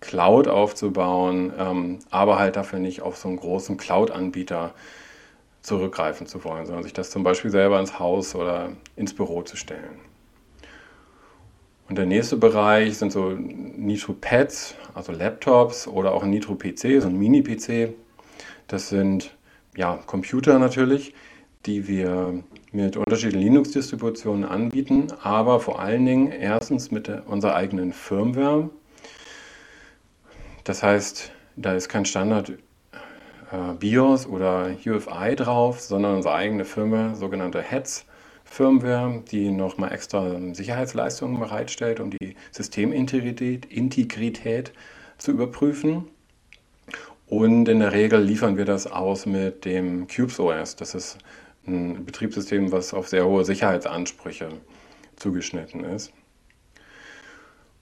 Cloud 0.00 0.48
aufzubauen, 0.48 1.52
ähm, 1.58 1.98
aber 2.10 2.38
halt 2.38 2.56
dafür 2.56 2.78
nicht 2.78 3.02
auf 3.02 3.16
so 3.16 3.28
einen 3.28 3.38
großen 3.38 3.76
Cloud-Anbieter 3.76 4.74
zurückgreifen 5.62 6.26
zu 6.26 6.44
wollen, 6.44 6.66
sondern 6.66 6.82
sich 6.82 6.92
das 6.92 7.10
zum 7.10 7.22
Beispiel 7.22 7.50
selber 7.50 7.80
ins 7.80 7.98
Haus 7.98 8.34
oder 8.34 8.72
ins 8.96 9.14
Büro 9.14 9.42
zu 9.42 9.56
stellen. 9.56 9.98
Und 11.88 11.98
der 11.98 12.06
nächste 12.06 12.36
Bereich 12.36 12.96
sind 12.96 13.12
so 13.12 13.30
Nitro-Pads, 13.30 14.74
also 14.94 15.12
Laptops 15.12 15.86
oder 15.86 16.14
auch 16.14 16.22
ein 16.22 16.30
Nitro-PC, 16.30 17.00
so 17.02 17.08
ein 17.08 17.18
Mini-PC. 17.18 17.92
Das 18.68 18.88
sind 18.88 19.36
ja, 19.76 19.98
Computer 20.06 20.58
natürlich, 20.58 21.14
die 21.66 21.86
wir 21.86 22.42
mit 22.72 22.96
unterschiedlichen 22.96 23.42
Linux-Distributionen 23.42 24.44
anbieten, 24.44 25.08
aber 25.22 25.60
vor 25.60 25.78
allen 25.80 26.06
Dingen 26.06 26.32
erstens 26.32 26.90
mit 26.90 27.08
unserer 27.26 27.54
eigenen 27.54 27.92
Firmware. 27.92 28.70
Das 30.64 30.82
heißt, 30.82 31.32
da 31.56 31.74
ist 31.74 31.88
kein 31.88 32.06
Standard 32.06 32.50
äh, 32.50 33.74
BIOS 33.78 34.26
oder 34.26 34.70
UFI 34.86 35.36
drauf, 35.36 35.80
sondern 35.80 36.16
unsere 36.16 36.34
eigene 36.34 36.64
Firmware, 36.64 37.14
sogenannte 37.14 37.60
Heads 37.60 38.06
Firmware, 38.54 39.24
die 39.32 39.50
nochmal 39.50 39.92
extra 39.92 40.38
Sicherheitsleistungen 40.52 41.40
bereitstellt, 41.40 41.98
um 41.98 42.10
die 42.10 42.36
Systemintegrität 42.52 43.66
Integrität 43.66 44.72
zu 45.18 45.32
überprüfen. 45.32 46.04
Und 47.26 47.68
in 47.68 47.80
der 47.80 47.90
Regel 47.90 48.22
liefern 48.22 48.56
wir 48.56 48.64
das 48.64 48.86
aus 48.86 49.26
mit 49.26 49.64
dem 49.64 50.06
Cubes 50.06 50.38
OS. 50.38 50.76
Das 50.76 50.94
ist 50.94 51.18
ein 51.66 52.04
Betriebssystem, 52.04 52.70
was 52.70 52.94
auf 52.94 53.08
sehr 53.08 53.26
hohe 53.26 53.44
Sicherheitsansprüche 53.44 54.50
zugeschnitten 55.16 55.82
ist. 55.82 56.12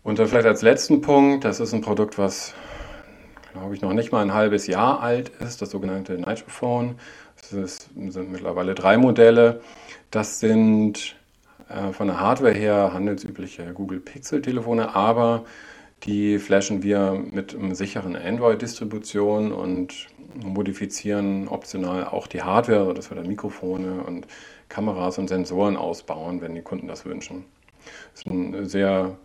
Und 0.02 0.18
dann 0.18 0.26
vielleicht 0.26 0.46
als 0.46 0.62
letzten 0.62 1.02
Punkt, 1.02 1.44
das 1.44 1.60
ist 1.60 1.74
ein 1.74 1.82
Produkt, 1.82 2.16
was, 2.16 2.54
glaube 3.52 3.74
ich, 3.74 3.82
noch 3.82 3.92
nicht 3.92 4.12
mal 4.12 4.22
ein 4.22 4.34
halbes 4.34 4.66
Jahr 4.66 5.00
alt 5.00 5.30
ist, 5.40 5.62
das 5.62 5.70
sogenannte 5.70 6.14
Nitrophone. 6.14 6.96
Es 7.36 7.88
sind 7.94 8.32
mittlerweile 8.32 8.74
drei 8.74 8.96
Modelle. 8.96 9.60
Das 10.10 10.40
sind 10.40 11.16
äh, 11.68 11.92
von 11.92 12.06
der 12.06 12.20
Hardware 12.20 12.54
her 12.54 12.92
handelsübliche 12.92 13.72
Google 13.72 14.00
Pixel-Telefone, 14.00 14.94
aber 14.94 15.44
die 16.04 16.38
flashen 16.38 16.82
wir 16.82 17.22
mit 17.30 17.54
einem 17.54 17.74
sicheren 17.74 18.16
Android-Distribution 18.16 19.52
und 19.52 20.08
modifizieren 20.34 21.48
optional 21.48 22.06
auch 22.06 22.26
die 22.26 22.42
Hardware, 22.42 22.86
sodass 22.86 23.10
wir 23.10 23.16
dann 23.16 23.28
Mikrofone 23.28 24.02
und 24.02 24.26
Kameras 24.68 25.18
und 25.18 25.28
Sensoren 25.28 25.76
ausbauen, 25.76 26.40
wenn 26.40 26.54
die 26.54 26.62
Kunden 26.62 26.88
das 26.88 27.04
wünschen. 27.04 27.44
Das 28.12 28.22
ist 28.22 28.26
ein 28.26 28.66
sehr 28.66 29.16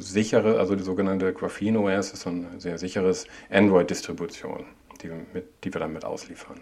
sichere, 0.00 0.58
also 0.58 0.76
die 0.76 0.82
sogenannte 0.82 1.32
Graphene 1.32 1.80
OS 1.80 2.12
ist 2.12 2.26
ein 2.26 2.58
sehr 2.58 2.78
sicheres 2.78 3.26
Android-Distribution 3.50 4.66
die, 5.02 5.10
die 5.64 5.72
wir 5.72 5.80
dann 5.80 5.92
mit 5.92 6.04
ausliefern. 6.04 6.60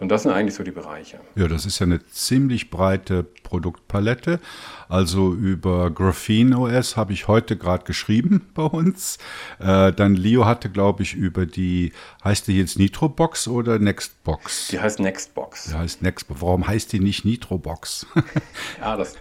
Und 0.00 0.10
das 0.10 0.22
sind 0.22 0.32
eigentlich 0.32 0.54
so 0.54 0.62
die 0.62 0.70
Bereiche. 0.70 1.20
Ja, 1.34 1.48
das 1.48 1.66
ist 1.66 1.80
ja 1.80 1.86
eine 1.86 2.04
ziemlich 2.06 2.70
breite 2.70 3.24
Produktpalette. 3.42 4.40
Also 4.88 5.32
über 5.34 5.90
Graphene 5.90 6.58
OS 6.58 6.96
habe 6.96 7.12
ich 7.12 7.28
heute 7.28 7.56
gerade 7.56 7.84
geschrieben 7.84 8.48
bei 8.54 8.62
uns. 8.62 9.18
Äh, 9.58 9.92
dann 9.92 10.14
Leo 10.14 10.44
hatte, 10.44 10.70
glaube 10.70 11.02
ich, 11.02 11.14
über 11.14 11.46
die, 11.46 11.92
heißt 12.24 12.46
die 12.46 12.58
jetzt 12.58 12.78
Nitrobox 12.78 13.48
oder 13.48 13.78
Nextbox? 13.78 14.68
Die 14.68 14.80
heißt 14.80 15.00
Nextbox. 15.00 15.64
Die 15.64 15.74
heißt 15.74 16.02
Nextbox. 16.02 16.40
Warum 16.40 16.66
heißt 16.66 16.92
die 16.92 17.00
nicht 17.00 17.24
Nitrobox? 17.24 18.06
ja, 18.80 18.96
das 18.96 19.16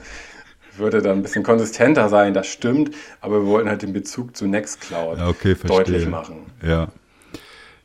würde 0.77 1.01
dann 1.01 1.17
ein 1.17 1.21
bisschen 1.21 1.43
konsistenter 1.43 2.09
sein, 2.09 2.33
das 2.33 2.47
stimmt, 2.47 2.91
aber 3.21 3.41
wir 3.41 3.47
wollten 3.47 3.69
halt 3.69 3.81
den 3.81 3.93
Bezug 3.93 4.35
zu 4.35 4.47
Nextcloud 4.47 5.19
okay, 5.21 5.55
deutlich 5.65 6.07
machen. 6.07 6.45
Ja. 6.65 6.89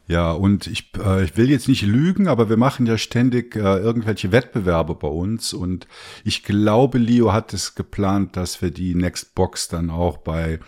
Ja, 0.09 0.33
und 0.33 0.67
ich, 0.67 0.91
äh, 0.99 1.25
ich 1.25 1.37
will 1.37 1.49
jetzt 1.49 1.69
nicht 1.69 1.83
lügen, 1.83 2.27
aber 2.27 2.49
wir 2.49 2.57
machen 2.57 2.87
ja 2.87 2.99
ständig 2.99 3.55
äh, 3.57 3.61
irgendwelche 3.61 4.33
Wettbewerbe 4.33 4.95
bei 4.97 5.09
uns 5.09 5.55
und 5.55 5.87
ich 6.25 6.43
glaube, 6.43 6.99
Leo 6.99 7.33
hat 7.33 7.55
es 7.55 7.77
geplant, 7.77 8.37
dass 8.37 8.61
wir 8.61 8.73
die 8.73 8.95
Nextbox 8.95 9.69
dann 9.69 9.91
auch 9.91 10.19
bei 10.19 10.59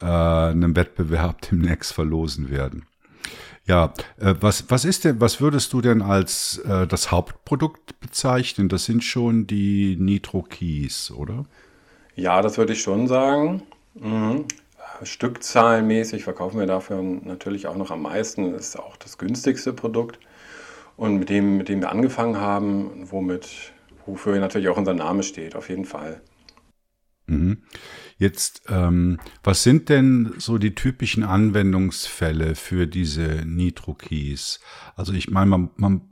äh, 0.00 0.04
einem 0.04 0.76
Wettbewerb 0.76 1.40
demnächst 1.50 1.92
verlosen 1.92 2.50
werden. 2.50 2.84
Ja, 3.66 3.94
äh, 4.18 4.34
was, 4.40 4.70
was 4.70 4.84
ist 4.84 5.04
denn, 5.04 5.20
was 5.20 5.40
würdest 5.40 5.72
du 5.72 5.80
denn 5.80 6.02
als 6.02 6.58
äh, 6.58 6.86
das 6.86 7.10
Hauptprodukt 7.10 7.98
bezeichnen? 8.00 8.68
Das 8.68 8.84
sind 8.84 9.02
schon 9.02 9.46
die 9.46 9.96
Nitro 9.98 10.42
Keys, 10.42 11.10
oder? 11.10 11.46
Ja, 12.16 12.42
das 12.42 12.58
würde 12.58 12.72
ich 12.72 12.82
schon 12.82 13.08
sagen. 13.08 13.62
Mhm. 13.94 14.44
Stückzahlenmäßig 15.02 16.24
verkaufen 16.24 16.58
wir 16.58 16.66
dafür 16.66 17.02
natürlich 17.02 17.66
auch 17.66 17.76
noch 17.76 17.90
am 17.90 18.02
meisten. 18.02 18.52
Das 18.52 18.68
ist 18.68 18.78
auch 18.78 18.96
das 18.96 19.18
günstigste 19.18 19.72
Produkt. 19.72 20.18
Und 20.96 21.18
mit 21.18 21.28
dem, 21.28 21.56
mit 21.56 21.68
dem 21.68 21.80
wir 21.80 21.90
angefangen 21.90 22.40
haben, 22.40 23.10
womit, 23.10 23.72
wofür 24.06 24.38
natürlich 24.38 24.68
auch 24.68 24.76
unser 24.76 24.94
Name 24.94 25.24
steht, 25.24 25.56
auf 25.56 25.68
jeden 25.68 25.84
Fall. 25.84 26.20
Mhm. 27.26 27.62
Jetzt, 28.16 28.62
ähm, 28.68 29.18
was 29.42 29.64
sind 29.64 29.88
denn 29.88 30.34
so 30.38 30.58
die 30.58 30.74
typischen 30.74 31.24
Anwendungsfälle 31.24 32.54
für 32.54 32.86
diese 32.86 33.42
Nitro-Keys? 33.44 34.60
Also 34.94 35.12
ich 35.12 35.30
meine, 35.30 35.50
man, 35.50 35.70
man 35.76 36.02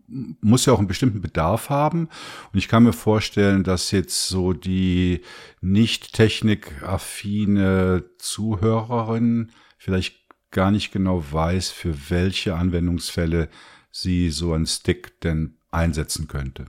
muss 0.41 0.67
ja 0.67 0.73
auch 0.73 0.79
einen 0.79 0.89
bestimmten 0.89 1.21
Bedarf 1.21 1.71
haben 1.71 2.09
und 2.53 2.59
ich 2.59 2.67
kann 2.69 2.83
mir 2.83 2.93
vorstellen, 2.93 3.63
dass 3.63 3.93
jetzt 3.93 4.27
so 4.27 4.53
die 4.53 5.21
nicht 5.61 6.13
technikaffine 6.13 8.05
Zuhörerin 8.19 9.53
vielleicht 9.79 10.17
gar 10.51 10.71
nicht 10.71 10.93
genau 10.93 11.25
weiß, 11.31 11.71
für 11.71 12.11
welche 12.11 12.57
Anwendungsfälle 12.57 13.49
sie 13.91 14.31
so 14.31 14.53
einen 14.53 14.67
Stick 14.67 15.21
denn 15.21 15.57
einsetzen 15.71 16.27
könnte. 16.29 16.67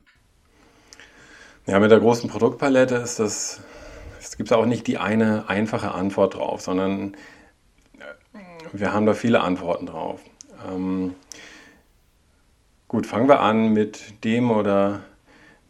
Ja, 1.66 1.80
mit 1.80 1.92
der 1.92 2.00
großen 2.00 2.30
Produktpalette 2.30 2.96
ist 2.96 3.20
das 3.20 3.62
es 4.24 4.38
gibt 4.38 4.52
auch 4.54 4.66
nicht 4.66 4.88
die 4.88 4.98
eine 4.98 5.50
einfache 5.50 5.92
Antwort 5.92 6.36
drauf, 6.36 6.62
sondern 6.62 7.16
äh, 8.00 8.36
wir 8.72 8.94
haben 8.94 9.06
da 9.06 9.14
viele 9.14 9.42
Antworten 9.42 9.86
drauf. 9.86 10.22
Ähm, 10.68 11.14
gut, 12.88 13.06
fangen 13.06 13.28
wir 13.28 13.42
an 13.42 13.74
mit 13.74 14.24
dem 14.24 14.50
oder 14.50 15.02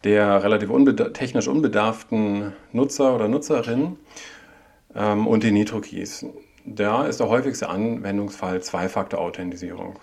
der 0.04 0.42
relativ 0.44 0.70
unbeda 0.70 1.10
technisch 1.10 1.48
unbedarften 1.48 2.52
Nutzer 2.72 3.14
oder 3.14 3.26
Nutzerin 3.26 3.98
ähm, 4.94 5.26
und 5.26 5.42
den 5.42 5.54
Nitro-Keys. 5.54 6.26
Da 6.64 7.06
ist 7.06 7.20
der 7.20 7.28
häufigste 7.28 7.68
Anwendungsfall 7.68 8.62
Zwei-Faktor-Authentisierung. 8.62 9.98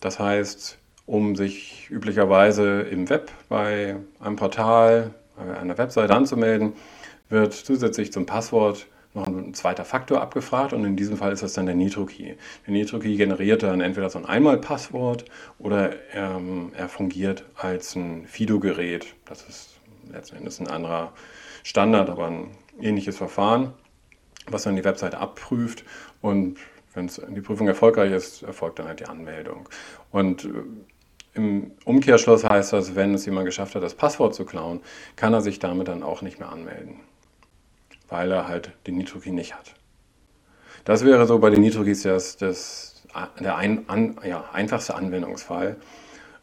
Das 0.00 0.18
heißt, 0.18 0.78
um 1.06 1.34
sich 1.34 1.88
üblicherweise 1.90 2.82
im 2.82 3.08
Web 3.08 3.30
bei 3.48 3.96
einem 4.20 4.36
Portal, 4.36 5.14
bei 5.36 5.58
einer 5.58 5.78
Webseite 5.78 6.14
anzumelden, 6.14 6.74
wird 7.32 7.54
zusätzlich 7.54 8.12
zum 8.12 8.26
Passwort 8.26 8.86
noch 9.14 9.26
ein 9.26 9.52
zweiter 9.54 9.84
Faktor 9.84 10.22
abgefragt 10.22 10.72
und 10.72 10.84
in 10.84 10.96
diesem 10.96 11.16
Fall 11.16 11.32
ist 11.32 11.42
das 11.42 11.52
dann 11.52 11.66
der 11.66 11.74
Nitro-Key. 11.74 12.34
Der 12.66 12.72
Nitro-Key 12.72 13.16
generiert 13.16 13.62
dann 13.62 13.80
entweder 13.80 14.08
so 14.08 14.18
ein 14.18 14.26
Einmal-Passwort 14.26 15.24
oder 15.58 15.90
ähm, 16.14 16.72
er 16.76 16.88
fungiert 16.88 17.44
als 17.56 17.94
ein 17.94 18.26
Fido-Gerät. 18.26 19.14
Das 19.24 19.42
ist 19.48 19.80
letzten 20.10 20.36
Endes 20.36 20.60
ein 20.60 20.68
anderer 20.68 21.12
Standard, 21.62 22.08
aber 22.08 22.26
ein 22.26 22.50
ähnliches 22.80 23.16
Verfahren, 23.16 23.72
was 24.46 24.62
dann 24.62 24.76
die 24.76 24.84
Webseite 24.84 25.18
abprüft 25.18 25.84
und 26.20 26.58
wenn 26.94 27.10
die 27.30 27.40
Prüfung 27.40 27.68
erfolgreich 27.68 28.12
ist, 28.12 28.42
erfolgt 28.42 28.78
dann 28.78 28.86
halt 28.86 29.00
die 29.00 29.06
Anmeldung. 29.06 29.68
Und 30.10 30.44
äh, 30.44 30.48
im 31.34 31.72
Umkehrschluss 31.84 32.44
heißt 32.44 32.74
das, 32.74 32.94
wenn 32.94 33.14
es 33.14 33.24
jemand 33.24 33.46
geschafft 33.46 33.74
hat, 33.74 33.82
das 33.82 33.94
Passwort 33.94 34.34
zu 34.34 34.44
klauen, 34.44 34.80
kann 35.16 35.32
er 35.32 35.40
sich 35.40 35.58
damit 35.58 35.88
dann 35.88 36.02
auch 36.02 36.20
nicht 36.20 36.38
mehr 36.38 36.50
anmelden, 36.50 37.00
weil 38.12 38.30
er 38.30 38.46
halt 38.46 38.72
den 38.86 38.96
Nitro-Key 38.96 39.32
nicht 39.32 39.54
hat. 39.54 39.74
Das 40.84 41.04
wäre 41.04 41.26
so 41.26 41.38
bei 41.38 41.50
den 41.50 41.62
Nitro-Keys 41.62 42.02
das, 42.02 42.36
das, 42.36 43.02
der 43.40 43.56
ein, 43.56 43.88
an, 43.88 44.16
ja, 44.24 44.44
einfachste 44.52 44.94
Anwendungsfall. 44.94 45.76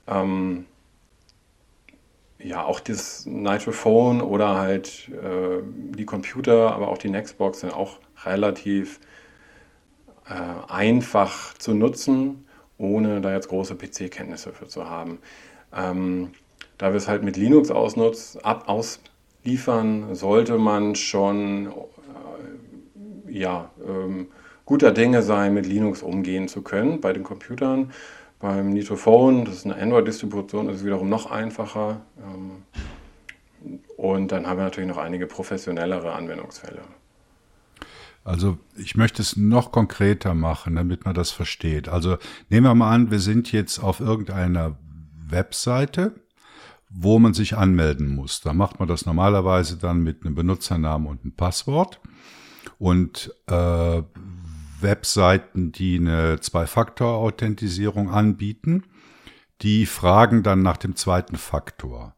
Ähm, 0.08 0.66
ja, 2.40 2.64
auch 2.64 2.80
das 2.80 3.26
Nitrophone 3.26 4.22
oder 4.22 4.58
halt 4.58 5.10
äh, 5.10 5.62
die 5.64 6.06
Computer, 6.06 6.74
aber 6.74 6.88
auch 6.88 6.98
die 6.98 7.10
Nextbox 7.10 7.60
sind 7.60 7.74
auch 7.74 8.00
relativ 8.26 9.00
äh, 10.28 10.72
einfach 10.72 11.54
zu 11.56 11.74
nutzen, 11.74 12.48
ohne 12.78 13.22
da 13.22 13.34
jetzt 13.34 13.50
große 13.50 13.76
PC-Kenntnisse 13.76 14.54
für 14.54 14.68
zu 14.68 14.90
haben. 14.90 15.20
Ähm, 15.76 16.32
da 16.78 16.92
wir 16.92 16.98
es 16.98 17.10
halt 17.10 17.24
mit 17.24 17.36
Linux 17.36 17.70
ausnutz, 17.72 18.38
ab, 18.42 18.64
ausliefern, 19.50 20.14
sollte 20.16 20.58
man 20.58 20.96
schon 20.96 21.68
äh, 21.68 23.32
ja, 23.32 23.72
ähm, 23.86 24.28
guter 24.66 24.92
Dinge 24.92 25.24
sein, 25.24 25.54
mit 25.56 25.66
Linux 25.66 26.04
umgehen 26.04 26.48
zu 26.48 26.62
können 26.62 27.02
bei 27.02 27.14
den 27.14 27.24
Computern. 27.24 27.92
Beim 28.40 28.70
Nitrophone, 28.70 29.46
das 29.46 29.56
ist 29.56 29.66
eine 29.66 29.76
Android-Distribution, 29.76 30.70
ist 30.70 30.78
es 30.78 30.86
wiederum 30.86 31.10
noch 31.10 31.32
einfacher. 31.32 32.02
Ähm, 32.20 32.64
und 33.98 34.32
dann 34.32 34.46
haben 34.46 34.58
wir 34.58 34.64
natürlich 34.66 34.90
noch 34.90 34.98
einige 34.98 35.26
professionellere 35.26 36.14
Anwendungsfälle. 36.14 36.82
Also 38.24 38.58
ich 38.78 38.96
möchte 38.96 39.22
es 39.24 39.36
noch 39.36 39.72
konkreter 39.72 40.36
machen, 40.36 40.76
damit 40.76 41.06
man 41.06 41.16
das 41.16 41.32
versteht. 41.32 41.90
Also 41.90 42.18
nehmen 42.50 42.68
wir 42.68 42.76
mal 42.76 42.94
an, 42.94 43.10
wir 43.10 43.20
sind 43.20 43.52
jetzt 43.52 43.80
auf 43.80 44.00
irgendeiner 44.00 44.78
Webseite, 45.28 46.14
wo 46.90 47.20
man 47.20 47.34
sich 47.34 47.56
anmelden 47.56 48.08
muss. 48.10 48.42
Da 48.42 48.54
macht 48.54 48.80
man 48.80 48.88
das 48.88 49.06
normalerweise 49.06 49.78
dann 49.78 50.02
mit 50.02 50.26
einem 50.26 50.36
Benutzernamen 50.36 51.08
und 51.08 51.22
einem 51.22 51.34
Passwort. 51.34 52.02
Und 52.78 53.34
äh, 53.48 54.02
Webseiten, 54.82 55.72
die 55.72 55.98
eine 55.98 56.40
Zwei-Faktor-Authentisierung 56.40 58.10
anbieten, 58.10 58.84
die 59.62 59.86
fragen 59.86 60.42
dann 60.44 60.62
nach 60.62 60.78
dem 60.78 60.96
zweiten 60.96 61.36
Faktor. 61.36 62.16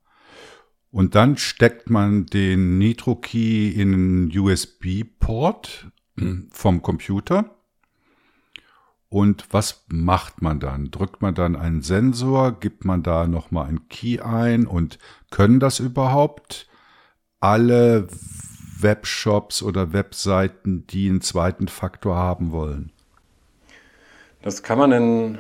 Und 0.92 1.16
dann 1.16 1.38
steckt 1.38 1.90
man 1.90 2.26
den 2.26 2.78
Nitro-Key 2.78 3.70
in 3.70 3.94
einen 3.94 4.38
USB-Port 4.38 5.92
vom 6.52 6.82
Computer. 6.82 7.61
Und 9.12 9.46
was 9.52 9.84
macht 9.90 10.42
man 10.42 10.62
dann? 10.62 10.90
Drückt 10.90 11.22
man 11.22 11.36
dann 11.36 11.58
einen 11.58 11.82
Sensor? 11.82 12.54
Gibt 12.58 12.86
man 12.86 13.04
da 13.04 13.28
nochmal 13.28 13.68
einen 13.68 13.90
Key 13.90 14.22
ein? 14.22 14.66
Und 14.66 15.00
können 15.32 15.60
das 15.60 15.82
überhaupt 15.82 16.70
alle 17.42 18.08
Webshops 18.80 19.64
oder 19.64 19.92
Webseiten, 19.92 20.88
die 20.88 21.10
einen 21.10 21.20
zweiten 21.20 21.68
Faktor 21.68 22.16
haben 22.16 22.54
wollen? 22.54 22.94
Das 24.44 24.64
kann 24.64 24.80
man 24.80 24.94
in, 24.94 25.38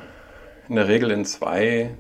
in 0.68 0.76
der 0.76 0.90
Regel 0.90 1.10
in 1.10 1.24
zwei 1.24 1.96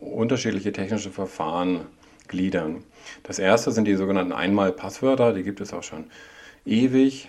unterschiedliche 0.00 0.72
technische 0.72 1.10
Verfahren 1.10 1.80
gliedern. 2.26 2.84
Das 3.22 3.38
erste 3.38 3.70
sind 3.70 3.84
die 3.84 3.96
sogenannten 3.96 4.32
Einmal-Passwörter, 4.32 5.34
die 5.34 5.42
gibt 5.42 5.60
es 5.60 5.74
auch 5.74 5.82
schon 5.82 6.06
ewig 6.64 7.28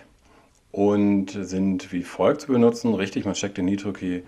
und 0.72 1.32
sind 1.32 1.92
wie 1.92 2.04
folgt 2.04 2.42
zu 2.42 2.52
benutzen. 2.52 2.94
Richtig, 2.94 3.26
man 3.26 3.36
steckt 3.36 3.58
den 3.58 3.66
Nitro-Key 3.66 4.22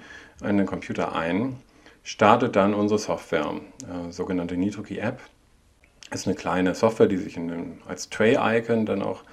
in 0.43 0.57
den 0.57 0.65
Computer 0.65 1.15
ein, 1.15 1.57
startet 2.03 2.55
dann 2.55 2.73
unsere 2.73 2.99
Software, 2.99 3.59
äh, 3.83 4.11
sogenannte 4.11 4.57
Nitro-Key-App. 4.57 5.19
Ist 6.11 6.27
eine 6.27 6.35
kleine 6.35 6.73
Software, 6.73 7.07
die 7.07 7.17
sich 7.17 7.35
den, 7.35 7.79
als 7.87 8.09
Tray-Icon 8.09 8.85
dann 8.85 9.01
auch 9.01 9.23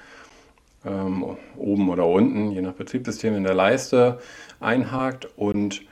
ähm, 0.85 1.37
oben 1.57 1.89
oder 1.89 2.07
unten, 2.07 2.51
je 2.51 2.61
nach 2.61 2.75
Betriebssystem, 2.75 3.35
in 3.35 3.45
der 3.45 3.55
Leiste 3.55 4.21
einhakt 4.61 5.29
und 5.37 5.83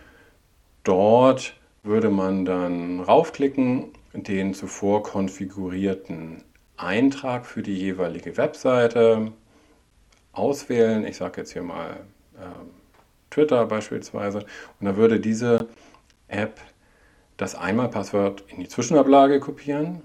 dort 0.84 1.54
würde 1.82 2.10
man 2.10 2.44
dann 2.44 3.00
raufklicken 3.00 3.92
den 4.14 4.54
zuvor 4.54 5.02
konfigurierten 5.02 6.42
Eintrag 6.76 7.46
für 7.46 7.62
die 7.62 7.76
jeweilige 7.76 8.36
Webseite 8.36 9.32
auswählen. 10.34 11.06
Ich 11.06 11.16
sage 11.16 11.40
jetzt 11.40 11.52
hier 11.52 11.62
mal 11.62 12.00
äh, 12.36 12.44
Twitter 13.30 13.66
beispielsweise. 13.66 14.38
Und 14.80 14.86
dann 14.86 14.96
würde 14.96 15.20
diese 15.20 15.68
App 16.28 16.60
das 17.36 17.54
Einmalpasswort 17.54 18.44
in 18.48 18.60
die 18.60 18.68
Zwischenablage 18.68 19.40
kopieren 19.40 20.02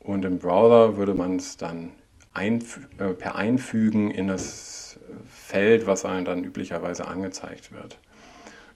und 0.00 0.24
im 0.24 0.38
Browser 0.38 0.96
würde 0.96 1.14
man 1.14 1.36
es 1.36 1.56
dann 1.56 1.92
einf 2.32 2.80
äh, 2.98 3.14
per 3.14 3.36
Einfügen 3.36 4.10
in 4.10 4.28
das 4.28 4.98
Feld, 5.28 5.86
was 5.86 6.04
einem 6.04 6.24
dann 6.24 6.44
üblicherweise 6.44 7.06
angezeigt 7.06 7.72
wird. 7.72 7.98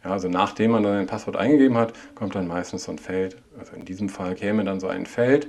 Ja, 0.04 0.12
also 0.12 0.28
nachdem 0.28 0.70
man 0.70 0.84
dann 0.84 0.96
ein 0.96 1.06
Passwort 1.06 1.36
eingegeben 1.36 1.76
hat, 1.76 1.92
kommt 2.14 2.34
dann 2.34 2.46
meistens 2.46 2.84
so 2.84 2.92
ein 2.92 2.98
Feld. 2.98 3.36
Also 3.58 3.74
in 3.74 3.84
diesem 3.84 4.08
Fall 4.08 4.36
käme 4.36 4.64
dann 4.64 4.78
so 4.78 4.86
ein 4.86 5.06
Feld. 5.06 5.48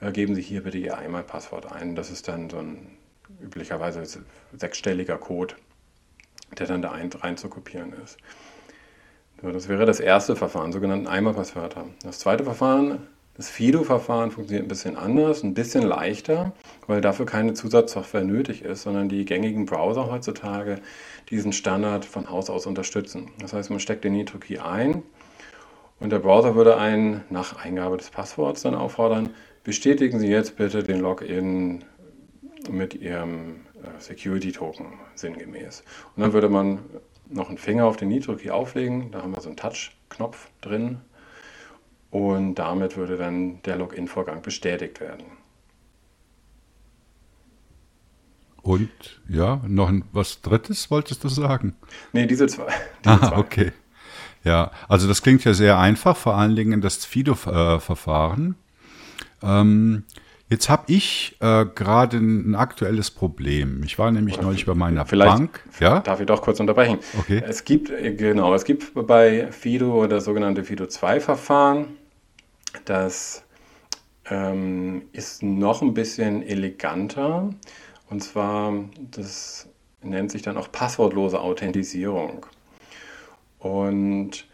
Äh, 0.00 0.12
geben 0.12 0.34
Sie 0.34 0.42
hier 0.42 0.62
bitte 0.62 0.78
Ihr 0.78 0.98
Einmalpasswort 0.98 1.72
ein. 1.72 1.94
Das 1.94 2.10
ist 2.10 2.28
dann 2.28 2.50
so 2.50 2.58
ein 2.58 2.98
üblicherweise 3.42 4.02
sechsstelliger 4.56 5.18
Code, 5.18 5.54
der 6.58 6.66
dann 6.66 6.82
da 6.82 6.92
ein, 6.92 7.10
rein 7.12 7.34
ist. 7.34 8.18
So, 9.40 9.50
das 9.50 9.68
wäre 9.68 9.86
das 9.86 10.00
erste 10.00 10.36
Verfahren, 10.36 10.72
sogenannten 10.72 11.08
Einmalpasswörter. 11.08 11.86
Das 12.02 12.20
zweite 12.20 12.44
Verfahren 12.44 13.06
das 13.34 13.48
Fido-Verfahren 13.48 14.30
funktioniert 14.30 14.66
ein 14.66 14.68
bisschen 14.68 14.98
anders, 14.98 15.42
ein 15.42 15.54
bisschen 15.54 15.82
leichter, 15.82 16.52
weil 16.86 17.00
dafür 17.00 17.24
keine 17.24 17.54
Zusatzsoftware 17.54 18.24
nötig 18.24 18.62
ist, 18.62 18.82
sondern 18.82 19.08
die 19.08 19.24
gängigen 19.24 19.64
Browser 19.64 20.10
heutzutage 20.10 20.76
diesen 21.30 21.54
Standard 21.54 22.04
von 22.04 22.28
Haus 22.28 22.50
aus 22.50 22.66
unterstützen. 22.66 23.30
Das 23.40 23.54
heißt, 23.54 23.70
man 23.70 23.80
steckt 23.80 24.04
den 24.04 24.12
Nitro-Key 24.12 24.58
ein 24.58 25.02
und 25.98 26.10
der 26.10 26.18
Browser 26.18 26.56
würde 26.56 26.76
einen 26.76 27.22
nach 27.30 27.56
Eingabe 27.56 27.96
des 27.96 28.10
Passworts 28.10 28.62
dann 28.62 28.74
auffordern, 28.74 29.30
bestätigen 29.64 30.18
Sie 30.18 30.28
jetzt 30.28 30.56
bitte 30.56 30.82
den 30.82 31.00
Login 31.00 31.84
mit 32.70 32.94
Ihrem 32.94 33.66
äh, 33.82 34.00
Security-Token 34.00 34.86
sinngemäß. 35.14 35.82
Und 36.16 36.22
dann 36.22 36.32
würde 36.32 36.48
man 36.48 36.80
noch 37.28 37.48
einen 37.48 37.58
Finger 37.58 37.86
auf 37.86 37.96
den 37.96 38.08
Nitro-Key 38.08 38.50
auflegen, 38.50 39.10
da 39.10 39.22
haben 39.22 39.32
wir 39.32 39.40
so 39.40 39.48
einen 39.48 39.56
Touch-Knopf 39.56 40.48
drin, 40.60 41.00
und 42.12 42.56
damit 42.56 42.98
würde 42.98 43.16
dann 43.16 43.62
der 43.62 43.76
Login-Vorgang 43.76 44.42
bestätigt 44.42 45.00
werden. 45.00 45.24
Und 48.60 48.90
ja, 49.28 49.62
noch 49.66 49.90
was 50.12 50.42
Drittes 50.42 50.90
wolltest 50.90 51.24
du 51.24 51.28
sagen? 51.28 51.74
Nee, 52.12 52.26
diese 52.26 52.46
zwei. 52.46 52.66
Diese 53.04 53.14
ah, 53.14 53.28
zwei. 53.28 53.36
okay. 53.38 53.72
Ja, 54.44 54.72
also 54.88 55.08
das 55.08 55.22
klingt 55.22 55.42
ja 55.44 55.54
sehr 55.54 55.78
einfach, 55.78 56.16
vor 56.16 56.36
allen 56.36 56.54
Dingen 56.54 56.80
das 56.82 57.04
Fido-Verfahren. 57.04 58.56
Ähm, 59.42 60.04
jetzt 60.52 60.68
habe 60.68 60.84
ich 60.92 61.36
äh, 61.40 61.64
gerade 61.64 62.18
ein, 62.18 62.54
aktuelles 62.54 63.10
Problem. 63.10 63.82
Ich 63.84 63.98
war 63.98 64.12
nämlich 64.12 64.36
Oder 64.36 64.44
neulich 64.44 64.66
bei 64.66 64.74
meiner 64.74 65.04
Bank. 65.04 65.64
Ja? 65.80 66.00
Darf 66.00 66.20
ich 66.20 66.26
doch 66.26 66.42
kurz 66.42 66.60
unterbrechen? 66.60 66.98
Okay. 67.18 67.42
Es 67.44 67.64
gibt, 67.64 67.88
genau, 67.88 68.54
es 68.54 68.64
gibt 68.64 68.92
bei 69.06 69.50
Fido 69.50 70.06
das 70.06 70.24
sogenannte 70.24 70.62
Fido-2-Verfahren. 70.62 71.86
Das 72.84 73.44
ähm, 74.30 75.02
ist 75.12 75.42
noch 75.42 75.82
ein 75.82 75.94
bisschen 75.94 76.42
eleganter. 76.42 77.50
Und 78.10 78.22
zwar, 78.22 78.74
das 79.10 79.68
nennt 80.02 80.30
sich 80.30 80.42
dann 80.42 80.58
auch 80.58 80.70
passwortlose 80.70 81.40
Authentisierung. 81.40 82.44
Und 83.58 84.46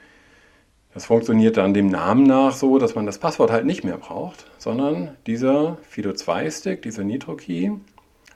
das 0.94 1.06
funktioniert 1.06 1.56
dann 1.56 1.74
dem 1.74 1.88
Namen 1.88 2.22
nach 2.24 2.52
so, 2.52 2.78
dass 2.78 2.94
man 2.94 3.06
das 3.06 3.18
Passwort 3.18 3.50
halt 3.50 3.66
nicht 3.66 3.84
mehr 3.84 3.96
braucht, 3.96 4.46
sondern 4.58 5.16
dieser 5.26 5.78
Fido2-Stick, 5.94 6.82
dieser 6.82 7.04
Nitro-Key, 7.04 7.70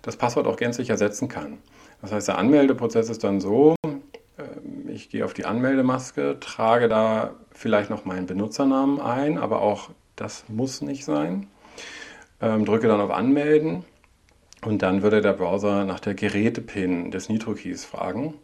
das 0.00 0.16
Passwort 0.16 0.46
auch 0.46 0.56
gänzlich 0.56 0.90
ersetzen 0.90 1.28
kann. 1.28 1.58
Das 2.00 2.12
heißt, 2.12 2.28
der 2.28 2.38
Anmeldeprozess 2.38 3.10
ist 3.10 3.22
dann 3.22 3.40
so, 3.40 3.76
ähm, 3.84 4.88
ich 4.88 5.10
gehe 5.10 5.24
auf 5.24 5.34
die 5.34 5.44
Anmeldemaske, 5.44 6.38
trage 6.40 6.88
da 6.88 7.34
vielleicht 7.52 7.90
noch 7.90 8.04
meinen 8.04 8.26
Benutzernamen 8.26 9.00
ein, 9.00 9.38
aber 9.38 9.60
auch 9.60 9.90
das 10.16 10.44
muss 10.48 10.80
nicht 10.80 11.04
sein. 11.04 11.46
Ähm, 12.40 12.64
drücke 12.64 12.88
dann 12.88 13.00
auf 13.00 13.10
Anmelden 13.10 13.84
und 14.64 14.82
dann 14.82 15.02
würde 15.02 15.20
der 15.20 15.32
Browser 15.32 15.84
nach 15.84 16.00
der 16.00 16.14
Gerätepin 16.14 17.10
des 17.10 17.28
NitroKeys 17.28 17.84
fragen. 17.84 18.34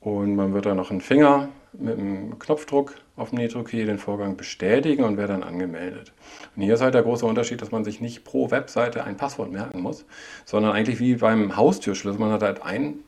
Und 0.00 0.34
man 0.34 0.52
wird 0.52 0.66
dann 0.66 0.78
noch 0.78 0.90
einen 0.90 1.00
Finger 1.00 1.48
mit 1.72 1.98
einem 1.98 2.38
Knopfdruck 2.38 2.94
auf 3.16 3.32
Nitro-Key 3.32 3.84
den 3.84 3.98
Vorgang 3.98 4.36
bestätigen 4.36 5.04
und 5.04 5.16
wäre 5.16 5.28
dann 5.28 5.42
angemeldet. 5.42 6.12
Und 6.56 6.62
hier 6.62 6.74
ist 6.74 6.80
halt 6.80 6.94
der 6.94 7.02
große 7.02 7.26
Unterschied, 7.26 7.60
dass 7.60 7.70
man 7.70 7.84
sich 7.84 8.00
nicht 8.00 8.24
pro 8.24 8.50
Webseite 8.50 9.04
ein 9.04 9.16
Passwort 9.16 9.52
merken 9.52 9.80
muss, 9.80 10.04
sondern 10.44 10.72
eigentlich 10.72 10.98
wie 10.98 11.16
beim 11.16 11.56
Haustürschlüssel. 11.56 12.20
Man 12.20 12.32
hat 12.32 12.42
halt 12.42 12.62
einen 12.62 13.04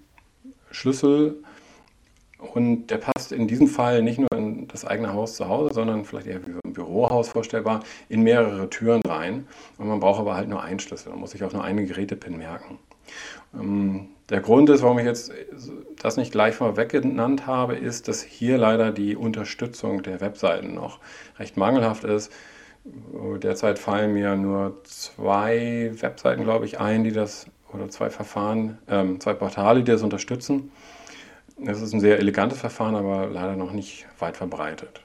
Schlüssel 0.71 1.37
und 2.39 2.89
der 2.89 2.99
passt 2.99 3.33
in 3.33 3.49
diesem 3.49 3.69
Fall 3.69 4.03
nicht 4.03 4.19
nur 4.19 4.29
in 4.37 4.69
das 4.69 4.85
eigene 4.85 5.13
Haus 5.13 5.37
zu 5.37 5.49
Hause, 5.49 5.73
sondern 5.73 6.05
vielleicht 6.05 6.27
eher 6.27 6.47
wie 6.47 6.53
ein 6.65 6.73
Bürohaus 6.73 7.29
vorstellbar, 7.31 7.81
in 8.09 8.23
mehrere 8.23 8.69
Türen 8.69 9.01
rein. 9.07 9.47
Und 9.79 9.89
man 9.89 10.01
braucht 10.01 10.21
aber 10.21 10.35
halt 10.35 10.49
nur 10.49 10.63
einen 10.63 10.81
Schlüssel. 10.81 11.11
Man 11.11 11.21
muss 11.21 11.31
sich 11.31 11.43
auch 11.45 11.53
nur 11.53 11.65
eine 11.65 11.85
Gerätepin 11.87 12.37
merken. 12.37 12.79
Ähm, 13.55 14.09
der 14.31 14.41
Grund 14.41 14.71
ist, 14.71 14.83
warum 14.83 14.99
ich 14.99 15.05
jetzt 15.05 15.33
das 15.99 16.17
nicht 16.17 16.33
gleich 16.33 16.55
vorweg 16.55 16.91
genannt 16.91 17.47
habe, 17.47 17.75
ist, 17.77 18.09
dass 18.09 18.23
hier 18.23 18.57
leider 18.57 18.91
die 18.91 19.17
Unterstützung 19.17 20.03
der 20.03 20.21
Webseiten 20.21 20.75
noch 20.75 20.99
recht 21.39 21.57
mangelhaft 21.57 22.05
ist. 22.05 22.33
Derzeit 23.43 23.79
fallen 23.79 24.13
mir 24.13 24.37
nur 24.37 24.83
zwei 24.85 25.93
Webseiten, 26.01 26.45
glaube 26.45 26.67
ich, 26.67 26.81
ein, 26.81 27.05
die 27.05 27.13
das, 27.13 27.47
oder 27.73 27.89
zwei 27.89 28.11
Verfahren, 28.11 28.79
ähm, 28.89 29.21
zwei 29.21 29.35
Portale, 29.35 29.83
die 29.83 29.91
das 29.91 30.03
unterstützen. 30.03 30.71
Es 31.65 31.81
ist 31.81 31.93
ein 31.93 32.01
sehr 32.01 32.19
elegantes 32.19 32.59
Verfahren, 32.59 32.95
aber 32.95 33.27
leider 33.27 33.57
noch 33.57 33.73
nicht 33.73 34.07
weit 34.19 34.37
verbreitet. 34.37 35.01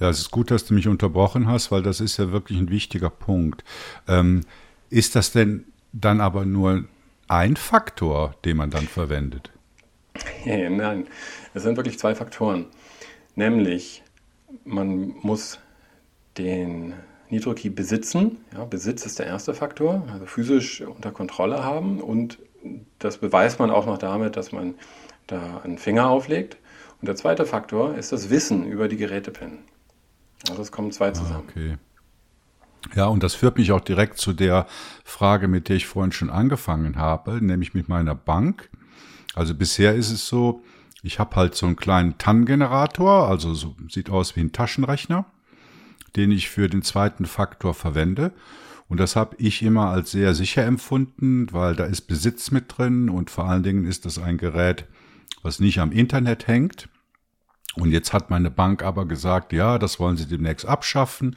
Ja, 0.00 0.08
es 0.08 0.20
ist 0.20 0.30
gut, 0.30 0.50
dass 0.50 0.64
du 0.64 0.74
mich 0.74 0.88
unterbrochen 0.88 1.48
hast, 1.48 1.70
weil 1.70 1.82
das 1.82 2.00
ist 2.00 2.16
ja 2.18 2.32
wirklich 2.32 2.58
ein 2.58 2.70
wichtiger 2.70 3.10
Punkt. 3.10 3.64
Ähm, 4.06 4.42
ist 4.90 5.16
das 5.16 5.32
denn 5.32 5.66
dann 5.92 6.20
aber 6.20 6.44
nur 6.44 6.84
ein 7.28 7.56
Faktor, 7.56 8.34
den 8.44 8.56
man 8.56 8.70
dann 8.70 8.86
verwendet? 8.86 9.50
Nein, 10.44 11.06
es 11.54 11.62
sind 11.62 11.76
wirklich 11.76 11.98
zwei 11.98 12.14
Faktoren. 12.14 12.66
Nämlich, 13.34 14.02
man 14.64 15.14
muss 15.22 15.60
den 16.36 16.94
NitroKey 17.30 17.70
besitzen. 17.70 18.38
Ja, 18.52 18.64
Besitz 18.64 19.04
ist 19.06 19.18
der 19.18 19.26
erste 19.26 19.54
Faktor, 19.54 20.06
also 20.12 20.26
physisch 20.26 20.80
unter 20.80 21.12
Kontrolle 21.12 21.62
haben. 21.62 22.00
Und 22.00 22.38
das 22.98 23.18
beweist 23.18 23.58
man 23.58 23.70
auch 23.70 23.86
noch 23.86 23.98
damit, 23.98 24.36
dass 24.36 24.52
man 24.52 24.74
da 25.26 25.58
einen 25.58 25.78
Finger 25.78 26.08
auflegt. 26.08 26.56
Und 27.00 27.06
der 27.06 27.16
zweite 27.16 27.46
Faktor 27.46 27.94
ist 27.94 28.12
das 28.12 28.30
Wissen 28.30 28.66
über 28.66 28.88
die 28.88 28.96
Gerätepin. 28.96 29.58
Also 30.48 30.62
es 30.62 30.72
kommen 30.72 30.90
zwei 30.90 31.08
ah, 31.08 31.14
zusammen. 31.14 31.44
Ah, 31.46 31.50
okay. 31.50 31.76
Ja, 32.94 33.06
und 33.06 33.22
das 33.22 33.34
führt 33.34 33.58
mich 33.58 33.72
auch 33.72 33.80
direkt 33.80 34.18
zu 34.18 34.32
der 34.32 34.66
Frage, 35.04 35.48
mit 35.48 35.68
der 35.68 35.76
ich 35.76 35.86
vorhin 35.86 36.12
schon 36.12 36.30
angefangen 36.30 36.96
habe, 36.96 37.44
nämlich 37.44 37.74
mit 37.74 37.88
meiner 37.88 38.14
Bank. 38.14 38.70
Also 39.34 39.54
bisher 39.54 39.94
ist 39.94 40.10
es 40.10 40.26
so, 40.26 40.62
ich 41.02 41.18
habe 41.18 41.36
halt 41.36 41.54
so 41.54 41.66
einen 41.66 41.76
kleinen 41.76 42.18
TAN-Generator, 42.18 43.28
also 43.28 43.54
so, 43.54 43.76
sieht 43.88 44.10
aus 44.10 44.36
wie 44.36 44.40
ein 44.40 44.52
Taschenrechner, 44.52 45.26
den 46.16 46.30
ich 46.32 46.48
für 46.48 46.68
den 46.68 46.82
zweiten 46.82 47.26
Faktor 47.26 47.74
verwende. 47.74 48.32
Und 48.88 48.98
das 48.98 49.16
habe 49.16 49.36
ich 49.38 49.62
immer 49.62 49.90
als 49.90 50.10
sehr 50.10 50.34
sicher 50.34 50.64
empfunden, 50.64 51.52
weil 51.52 51.76
da 51.76 51.84
ist 51.84 52.02
Besitz 52.02 52.50
mit 52.50 52.78
drin 52.78 53.10
und 53.10 53.30
vor 53.30 53.44
allen 53.44 53.62
Dingen 53.62 53.84
ist 53.84 54.06
das 54.06 54.18
ein 54.18 54.38
Gerät, 54.38 54.86
was 55.42 55.60
nicht 55.60 55.78
am 55.78 55.92
Internet 55.92 56.46
hängt. 56.46 56.88
Und 57.80 57.92
jetzt 57.92 58.12
hat 58.12 58.30
meine 58.30 58.50
Bank 58.50 58.82
aber 58.82 59.06
gesagt, 59.06 59.52
ja, 59.52 59.78
das 59.78 60.00
wollen 60.00 60.16
sie 60.16 60.26
demnächst 60.26 60.66
abschaffen 60.66 61.36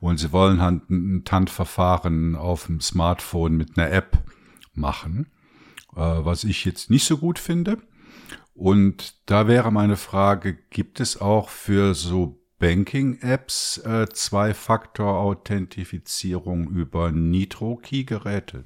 und 0.00 0.18
sie 0.18 0.32
wollen 0.32 0.62
halt 0.62 0.88
ein 0.88 1.24
TAN-Verfahren 1.24 2.34
auf 2.34 2.66
dem 2.66 2.80
Smartphone 2.80 3.56
mit 3.56 3.76
einer 3.76 3.92
App 3.92 4.18
machen, 4.74 5.26
äh, 5.94 6.00
was 6.00 6.44
ich 6.44 6.64
jetzt 6.64 6.90
nicht 6.90 7.04
so 7.04 7.18
gut 7.18 7.38
finde. 7.38 7.76
Und 8.54 9.14
da 9.26 9.48
wäre 9.48 9.70
meine 9.70 9.96
Frage, 9.96 10.58
gibt 10.70 11.00
es 11.00 11.20
auch 11.20 11.48
für 11.48 11.94
so 11.94 12.38
Banking-Apps 12.58 13.78
äh, 13.78 14.06
Zwei-Faktor-Authentifizierung 14.08 16.68
über 16.68 17.10
Nitro-Key-Geräte? 17.10 18.64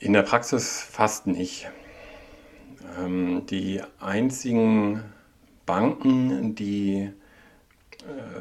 In 0.00 0.12
der 0.12 0.22
Praxis 0.22 0.82
fast 0.82 1.26
nicht. 1.26 1.68
Ähm, 2.98 3.46
die 3.46 3.80
einzigen 4.00 5.02
Banken, 5.66 6.54
die 6.54 7.10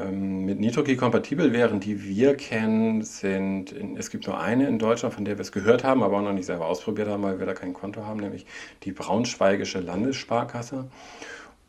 ähm, 0.01 0.45
mit 0.45 0.59
NitroKey 0.59 0.97
kompatibel 0.97 1.53
wären, 1.53 1.79
die 1.79 2.03
wir 2.03 2.35
kennen, 2.35 3.01
sind, 3.01 3.71
in, 3.71 3.95
es 3.95 4.09
gibt 4.09 4.27
nur 4.27 4.39
eine 4.39 4.67
in 4.67 4.77
Deutschland, 4.77 5.13
von 5.15 5.23
der 5.23 5.37
wir 5.37 5.41
es 5.41 5.51
gehört 5.51 5.83
haben, 5.83 6.03
aber 6.03 6.17
auch 6.17 6.21
noch 6.21 6.33
nicht 6.33 6.45
selber 6.45 6.65
ausprobiert 6.65 7.07
haben, 7.07 7.23
weil 7.23 7.39
wir 7.39 7.45
da 7.45 7.53
kein 7.53 7.73
Konto 7.73 8.05
haben, 8.05 8.19
nämlich 8.19 8.45
die 8.83 8.91
Braunschweigische 8.91 9.79
Landessparkasse. 9.79 10.89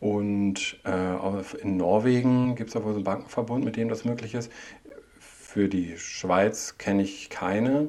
Und 0.00 0.78
äh, 0.84 1.58
in 1.62 1.76
Norwegen 1.76 2.56
gibt 2.56 2.68
es 2.68 2.74
da 2.74 2.82
wohl 2.82 2.92
so 2.92 2.98
einen 2.98 3.04
Bankenverbund, 3.04 3.64
mit 3.64 3.76
dem 3.76 3.88
das 3.88 4.04
möglich 4.04 4.34
ist. 4.34 4.50
Für 5.18 5.68
die 5.68 5.96
Schweiz 5.96 6.76
kenne 6.78 7.04
ich 7.04 7.30
keine. 7.30 7.88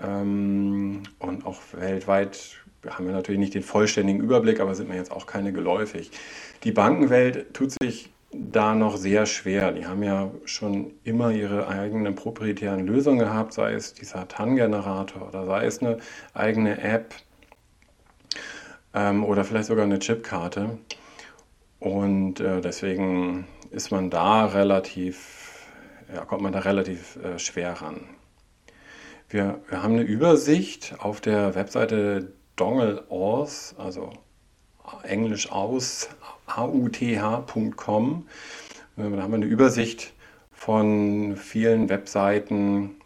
Ähm, 0.00 1.02
und 1.18 1.44
auch 1.44 1.60
weltweit 1.72 2.56
haben 2.88 3.06
wir 3.06 3.12
natürlich 3.12 3.38
nicht 3.38 3.54
den 3.54 3.62
vollständigen 3.62 4.20
Überblick, 4.20 4.60
aber 4.60 4.74
sind 4.74 4.88
mir 4.88 4.96
jetzt 4.96 5.12
auch 5.12 5.26
keine 5.26 5.52
geläufig. 5.52 6.10
Die 6.64 6.72
Bankenwelt 6.72 7.52
tut 7.52 7.72
sich 7.80 8.10
da 8.32 8.74
noch 8.74 8.96
sehr 8.96 9.26
schwer. 9.26 9.72
Die 9.72 9.86
haben 9.86 10.02
ja 10.02 10.30
schon 10.44 10.92
immer 11.04 11.30
ihre 11.30 11.68
eigenen 11.68 12.14
proprietären 12.14 12.86
Lösungen 12.86 13.18
gehabt, 13.18 13.52
sei 13.52 13.72
es 13.72 13.92
dieser 13.92 14.28
TAN-Generator 14.28 15.28
oder 15.28 15.46
sei 15.46 15.66
es 15.66 15.80
eine 15.80 15.98
eigene 16.32 16.80
App 16.80 17.14
ähm, 18.94 19.24
oder 19.24 19.44
vielleicht 19.44 19.66
sogar 19.66 19.84
eine 19.84 19.98
Chipkarte. 19.98 20.78
Und 21.80 22.40
äh, 22.40 22.60
deswegen 22.60 23.46
ist 23.70 23.90
man 23.90 24.10
da 24.10 24.46
relativ, 24.46 25.66
ja, 26.14 26.24
kommt 26.24 26.42
man 26.42 26.52
da 26.52 26.60
relativ 26.60 27.16
äh, 27.16 27.38
schwer 27.38 27.72
ran. 27.72 28.00
Wir, 29.28 29.60
wir 29.68 29.82
haben 29.82 29.94
eine 29.94 30.02
Übersicht 30.02 30.94
auf 30.98 31.20
der 31.20 31.54
Webseite 31.54 32.32
Dongle 32.60 33.04
aus, 33.08 33.74
also 33.78 34.12
englisch 35.02 35.50
aus, 35.50 36.10
auth.com. 36.46 38.26
Da 38.96 39.02
haben 39.02 39.16
wir 39.16 39.22
eine 39.22 39.46
Übersicht 39.46 40.12
von 40.52 41.36
vielen 41.36 41.88
Webseiten, 41.88 42.96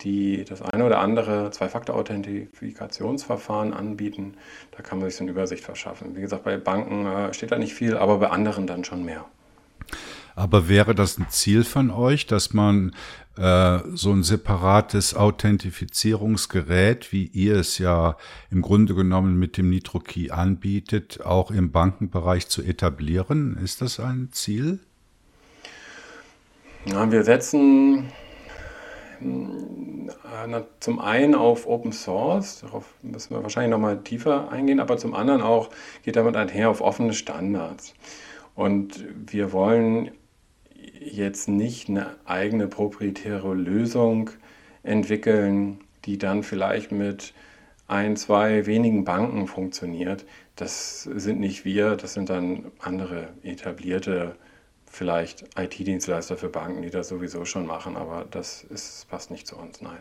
die 0.00 0.44
das 0.44 0.62
eine 0.62 0.86
oder 0.86 1.00
andere 1.00 1.50
Zwei-Faktor-Authentifikationsverfahren 1.50 3.74
anbieten. 3.74 4.38
Da 4.70 4.80
kann 4.82 4.98
man 4.98 5.10
sich 5.10 5.18
so 5.18 5.24
eine 5.24 5.32
Übersicht 5.32 5.62
verschaffen. 5.62 6.16
Wie 6.16 6.22
gesagt, 6.22 6.44
bei 6.44 6.56
Banken 6.56 7.04
äh, 7.06 7.34
steht 7.34 7.52
da 7.52 7.58
nicht 7.58 7.74
viel, 7.74 7.98
aber 7.98 8.16
bei 8.18 8.30
anderen 8.30 8.66
dann 8.66 8.84
schon 8.84 9.04
mehr. 9.04 9.26
Aber 10.34 10.68
wäre 10.68 10.94
das 10.94 11.18
ein 11.18 11.26
Ziel 11.28 11.64
von 11.64 11.90
euch, 11.90 12.26
dass 12.26 12.54
man 12.54 12.94
äh, 13.36 13.78
so 13.94 14.12
ein 14.12 14.22
separates 14.22 15.14
Authentifizierungsgerät, 15.14 17.12
wie 17.12 17.26
ihr 17.26 17.56
es 17.56 17.78
ja 17.78 18.16
im 18.50 18.60
Grunde 18.62 18.94
genommen 18.94 19.38
mit 19.38 19.56
dem 19.56 19.70
NitroKey 19.70 20.30
anbietet, 20.30 21.24
auch 21.24 21.50
im 21.50 21.72
Bankenbereich 21.72 22.48
zu 22.48 22.62
etablieren? 22.62 23.56
Ist 23.62 23.80
das 23.80 24.00
ein 24.00 24.28
Ziel? 24.32 24.80
Ja, 26.84 27.10
wir 27.10 27.22
setzen 27.22 28.08
äh, 29.20 30.60
zum 30.80 30.98
einen 30.98 31.34
auf 31.34 31.66
Open 31.66 31.92
Source, 31.92 32.60
darauf 32.60 32.84
müssen 33.02 33.34
wir 33.34 33.42
wahrscheinlich 33.42 33.70
nochmal 33.70 34.02
tiefer 34.02 34.50
eingehen, 34.50 34.80
aber 34.80 34.96
zum 34.98 35.14
anderen 35.14 35.42
auch 35.42 35.70
geht 36.02 36.16
damit 36.16 36.36
einher 36.36 36.68
auf 36.68 36.80
offene 36.80 37.12
Standards. 37.14 37.94
Und 38.54 39.04
wir 39.14 39.52
wollen 39.52 40.10
jetzt 41.00 41.48
nicht 41.48 41.88
eine 41.88 42.16
eigene 42.24 42.68
proprietäre 42.68 43.54
Lösung 43.54 44.30
entwickeln, 44.82 45.80
die 46.04 46.18
dann 46.18 46.42
vielleicht 46.42 46.92
mit 46.92 47.34
ein, 47.88 48.16
zwei 48.16 48.66
wenigen 48.66 49.04
Banken 49.04 49.46
funktioniert. 49.46 50.24
Das 50.56 51.02
sind 51.02 51.40
nicht 51.40 51.64
wir, 51.64 51.96
das 51.96 52.14
sind 52.14 52.30
dann 52.30 52.72
andere 52.78 53.28
etablierte, 53.42 54.36
vielleicht 54.86 55.44
IT-Dienstleister 55.58 56.36
für 56.36 56.48
Banken, 56.48 56.82
die 56.82 56.90
das 56.90 57.08
sowieso 57.08 57.44
schon 57.44 57.66
machen, 57.66 57.96
aber 57.96 58.26
das 58.30 58.62
ist, 58.64 59.08
passt 59.08 59.30
nicht 59.30 59.46
zu 59.46 59.56
uns, 59.56 59.80
nein. 59.80 59.98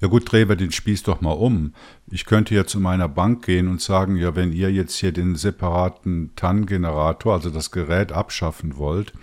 Ja 0.00 0.08
gut, 0.08 0.30
drehen 0.30 0.54
den 0.58 0.72
Spieß 0.72 1.04
doch 1.04 1.22
mal 1.22 1.32
um. 1.32 1.72
Ich 2.10 2.26
könnte 2.26 2.54
ja 2.54 2.66
zu 2.66 2.78
meiner 2.78 3.08
Bank 3.08 3.46
gehen 3.46 3.68
und 3.68 3.80
sagen, 3.80 4.16
ja, 4.16 4.36
wenn 4.36 4.52
ihr 4.52 4.70
jetzt 4.70 4.96
hier 4.96 5.12
den 5.12 5.36
separaten 5.36 6.32
TAN-Generator, 6.36 7.32
also 7.32 7.48
das 7.48 7.70
Gerät 7.70 8.12
abschaffen 8.12 8.76
wollt, 8.76 9.14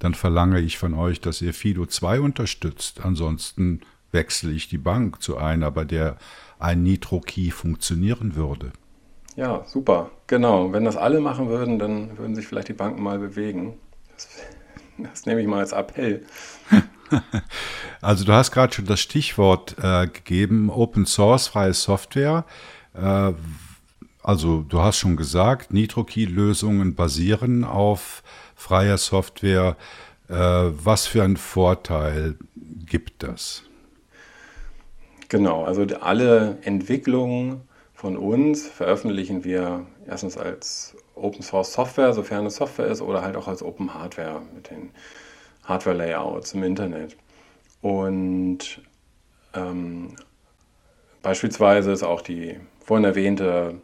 dann 0.00 0.14
verlange 0.14 0.60
ich 0.60 0.78
von 0.78 0.94
euch, 0.94 1.20
dass 1.20 1.40
ihr 1.40 1.54
Fido 1.54 1.86
2 1.86 2.20
unterstützt. 2.20 3.00
Ansonsten 3.04 3.82
wechsle 4.10 4.50
ich 4.50 4.68
die 4.68 4.78
Bank 4.78 5.22
zu 5.22 5.36
einer, 5.36 5.70
bei 5.70 5.84
der 5.84 6.16
ein 6.58 6.82
Nitro-Key 6.82 7.50
funktionieren 7.50 8.34
würde. 8.34 8.72
Ja, 9.36 9.62
super. 9.66 10.10
Genau. 10.26 10.72
Wenn 10.72 10.84
das 10.84 10.96
alle 10.96 11.20
machen 11.20 11.48
würden, 11.48 11.78
dann 11.78 12.18
würden 12.18 12.34
sich 12.34 12.46
vielleicht 12.46 12.68
die 12.68 12.74
Banken 12.74 13.02
mal 13.02 13.18
bewegen. 13.18 13.78
Das, 14.12 14.28
das 14.98 15.26
nehme 15.26 15.40
ich 15.40 15.46
mal 15.46 15.60
als 15.60 15.72
Appell. 15.72 16.26
Also 18.02 18.24
du 18.24 18.32
hast 18.32 18.50
gerade 18.50 18.72
schon 18.72 18.86
das 18.86 19.00
Stichwort 19.00 19.76
äh, 19.82 20.06
gegeben, 20.06 20.70
Open 20.70 21.04
Source, 21.04 21.48
freie 21.48 21.74
Software. 21.74 22.46
Äh, 22.94 23.32
also 24.22 24.62
du 24.62 24.80
hast 24.80 24.98
schon 24.98 25.16
gesagt, 25.16 25.72
NitroKey-Lösungen 25.72 26.94
basieren 26.94 27.64
auf 27.64 28.22
freier 28.60 28.98
Software. 28.98 29.76
Äh, 30.28 30.34
was 30.34 31.06
für 31.06 31.22
einen 31.22 31.36
Vorteil 31.36 32.36
gibt 32.86 33.22
das? 33.22 33.62
Genau, 35.28 35.64
also 35.64 35.86
alle 36.00 36.58
Entwicklungen 36.62 37.62
von 37.94 38.16
uns 38.16 38.66
veröffentlichen 38.68 39.44
wir 39.44 39.86
erstens 40.06 40.36
als 40.36 40.96
Open 41.14 41.42
Source 41.42 41.72
Software, 41.72 42.12
sofern 42.12 42.46
es 42.46 42.56
Software 42.56 42.86
ist, 42.86 43.00
oder 43.02 43.22
halt 43.22 43.36
auch 43.36 43.48
als 43.48 43.62
Open 43.62 43.94
Hardware 43.94 44.42
mit 44.54 44.70
den 44.70 44.90
Hardware 45.64 45.96
Layouts 45.96 46.52
im 46.54 46.62
Internet. 46.62 47.16
Und 47.80 48.82
ähm, 49.54 50.16
beispielsweise 51.22 51.92
ist 51.92 52.02
auch 52.02 52.20
die 52.20 52.58
vorhin 52.84 53.04
erwähnte 53.04 53.80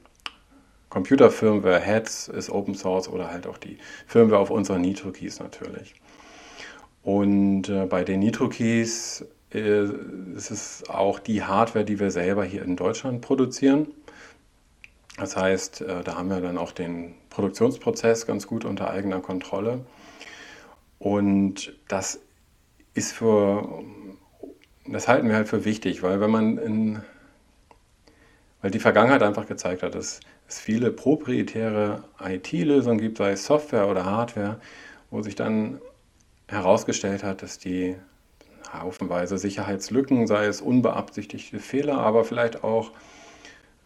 Computer-Firmware 0.97 1.79
Heads 1.79 2.29
ist 2.29 2.49
Open 2.49 2.75
Source 2.75 3.11
oder 3.11 3.31
halt 3.31 3.47
auch 3.47 3.59
die 3.59 3.77
Firmware 4.07 4.41
auf 4.41 4.49
unseren 4.49 4.81
Nitro 4.81 5.11
Keys 5.11 5.41
natürlich. 5.41 5.95
Und 7.03 7.69
äh, 7.69 7.85
bei 7.85 8.03
den 8.03 8.21
Nitro 8.21 8.49
Keys 8.49 9.23
äh, 9.53 9.85
ist 10.35 10.51
es 10.51 10.89
auch 10.89 11.19
die 11.19 11.43
Hardware, 11.43 11.85
die 11.85 12.01
wir 12.01 12.11
selber 12.11 12.45
hier 12.45 12.63
in 12.63 12.77
Deutschland 12.77 13.21
produzieren. 13.21 13.89
Das 15.19 15.37
heißt, 15.37 15.83
äh, 15.83 16.03
da 16.03 16.17
haben 16.17 16.31
wir 16.31 16.41
dann 16.41 16.57
auch 16.57 16.73
den 16.73 17.13
Produktionsprozess 17.29 18.27
ganz 18.27 18.47
gut 18.47 18.65
unter 18.65 18.89
eigener 18.89 19.21
Kontrolle. 19.21 19.85
Und 20.99 21.79
das 21.89 22.21
ist 22.95 23.13
für, 23.13 23.85
das 24.87 25.09
halten 25.09 25.29
wir 25.29 25.37
halt 25.37 25.49
für 25.51 25.67
wichtig, 25.67 26.03
weil 26.03 26.23
wenn 26.23 26.31
man 26.31 26.57
in, 26.57 27.03
weil 28.63 28.71
die 28.71 28.79
Vergangenheit 28.79 29.23
einfach 29.23 29.47
gezeigt 29.47 29.83
hat, 29.83 29.95
dass 29.95 30.21
es 30.49 30.61
viele 30.61 30.91
proprietäre 30.91 32.05
IT-Lösungen 32.23 32.99
gibt, 32.99 33.19
sei 33.19 33.33
es 33.33 33.45
Software 33.45 33.89
oder 33.89 34.05
Hardware, 34.05 34.61
wo 35.11 35.23
sich 35.23 35.35
dann 35.35 35.81
herausgestellt 36.49 37.25
hat, 37.25 37.43
dass 37.43 37.59
die 37.59 37.97
haufenweise 38.73 39.39
Sicherheitslücken, 39.39 40.27
sei 40.27 40.47
es 40.47 40.61
unbeabsichtigte 40.61 41.59
Fehler, 41.59 41.99
aber 41.99 42.25
vielleicht 42.25 42.65
auch 42.65 42.93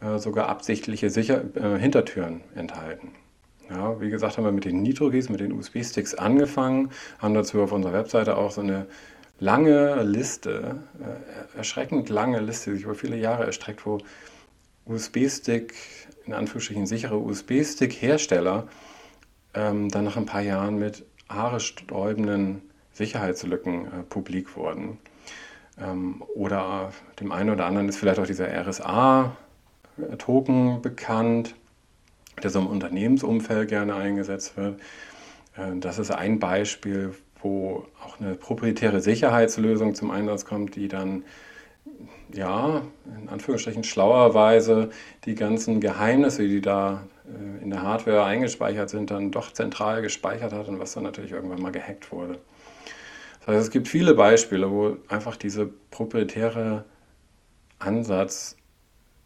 äh, 0.01 0.19
sogar 0.19 0.49
absichtliche 0.49 1.11
Sicher 1.11 1.45
äh, 1.55 1.79
Hintertüren 1.79 2.43
enthalten. 2.55 3.13
Ja, 3.71 4.01
wie 4.01 4.11
gesagt, 4.11 4.37
haben 4.37 4.45
wir 4.45 4.53
mit 4.53 4.65
den 4.65 4.83
Nitro-Keys, 4.83 5.29
mit 5.29 5.41
den 5.41 5.53
USB-Sticks 5.53 6.15
angefangen, 6.15 6.91
haben 7.21 7.35
dazu 7.35 7.63
auf 7.63 7.73
unserer 7.73 7.93
Webseite 7.93 8.37
auch 8.37 8.51
so 8.51 8.63
eine 8.63 8.87
lange 9.39 10.03
Liste, 10.03 10.81
äh, 11.01 11.57
erschreckend 11.57 12.09
lange 12.09 12.41
Liste, 12.41 12.71
die 12.71 12.77
sich 12.77 12.85
über 12.85 12.95
viele 12.95 13.17
Jahre 13.17 13.45
erstreckt, 13.45 13.87
wo 13.87 13.99
USB-Stick, 14.87 15.75
in 16.31 16.37
Anführungsstrichen 16.37 16.87
sichere 16.87 17.19
USB-Stick-Hersteller, 17.19 18.69
ähm, 19.55 19.89
dann 19.89 20.05
nach 20.05 20.17
ein 20.17 20.27
paar 20.27 20.43
Jahren 20.43 20.79
mit 20.79 21.05
haaresträubenden 21.29 22.63
Sicherheitslücken 22.93 23.87
äh, 23.87 24.05
publik 24.09 24.57
wurden. 24.57 24.99
Ähm, 25.77 26.23
oder 26.37 26.93
dem 27.19 27.33
einen 27.33 27.51
oder 27.51 27.67
anderen 27.67 27.89
ist 27.89 27.97
vielleicht 27.97 28.21
auch 28.21 28.27
dieser 28.27 28.47
RSA-Token 28.47 29.33
bekannt, 30.83 31.57
der 32.41 32.51
so 32.51 32.61
im 32.61 32.69
Unternehmensumfeld 32.69 33.69
gerne 33.69 33.97
eingesetzt 33.97 34.57
wird. 34.57 34.79
Äh, 35.57 35.79
das 35.81 35.99
ist 35.99 36.13
ein 36.13 36.39
Beispiel, 36.39 37.13
wo 37.43 37.87
auch 38.07 38.21
eine 38.21 38.37
proprietäre 38.37 39.01
Sicherheitslösung 39.01 39.97
zum 39.97 40.13
Einsatz 40.13 40.45
kommt, 40.45 40.77
die 40.77 40.87
dann 40.87 41.25
ja, 42.35 42.83
in 43.21 43.29
Anführungsstrichen 43.29 43.85
schlauerweise 43.85 44.91
die 45.25 45.35
ganzen 45.35 45.81
Geheimnisse, 45.81 46.47
die 46.47 46.61
da 46.61 47.05
äh, 47.27 47.63
in 47.63 47.71
der 47.71 47.83
Hardware 47.83 48.25
eingespeichert 48.25 48.91
sind, 48.91 49.11
dann 49.11 49.31
doch 49.31 49.53
zentral 49.53 50.03
gespeichert 50.03 50.53
hat 50.53 50.69
und 50.69 50.79
was 50.79 50.93
dann 50.93 51.05
natürlich 51.05 51.33
irgendwann 51.33 51.63
mal 51.63 51.73
gehackt 51.73 52.13
wurde. 52.13 52.39
Das 53.41 53.49
heißt, 53.49 53.61
es 53.67 53.71
gibt 53.71 53.89
viele 53.89 54.15
Beispiele, 54.15 54.71
wo 54.71 54.97
einfach 55.09 55.37
dieser 55.37 55.67
proprietäre 55.91 56.85
Ansatz 57.79 58.57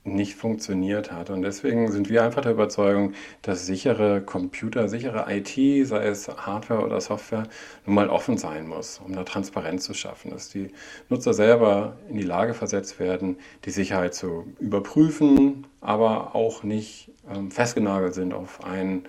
nicht 0.04 0.34
funktioniert 0.34 1.10
hat. 1.10 1.30
Und 1.30 1.42
deswegen 1.42 1.90
sind 1.90 2.10
wir 2.10 2.22
einfach 2.22 2.42
der 2.42 2.52
Überzeugung, 2.52 3.14
dass 3.40 3.64
sichere 3.64 4.20
Computer, 4.20 4.88
sichere 4.88 5.26
IT, 5.28 5.86
sei 5.86 6.06
es 6.06 6.28
Hardware 6.28 6.84
oder 6.84 7.00
Software, 7.00 7.44
nun 7.86 7.94
mal 7.94 8.10
offen 8.10 8.36
sein 8.36 8.68
muss, 8.68 9.00
um 9.04 9.14
da 9.14 9.24
Transparenz 9.24 9.84
zu 9.84 9.94
schaffen, 9.94 10.30
dass 10.30 10.50
die 10.50 10.70
Nutzer 11.08 11.32
selber 11.32 11.96
in 12.08 12.16
die 12.16 12.22
Lage 12.22 12.52
versetzt 12.52 13.00
werden, 13.00 13.38
die 13.64 13.70
Sicherheit 13.70 14.14
zu 14.14 14.46
überprüfen, 14.60 15.66
aber 15.80 16.34
auch 16.34 16.62
nicht 16.62 17.10
ähm, 17.34 17.50
festgenagelt 17.50 18.14
sind 18.14 18.34
auf 18.34 18.62
einen 18.62 19.06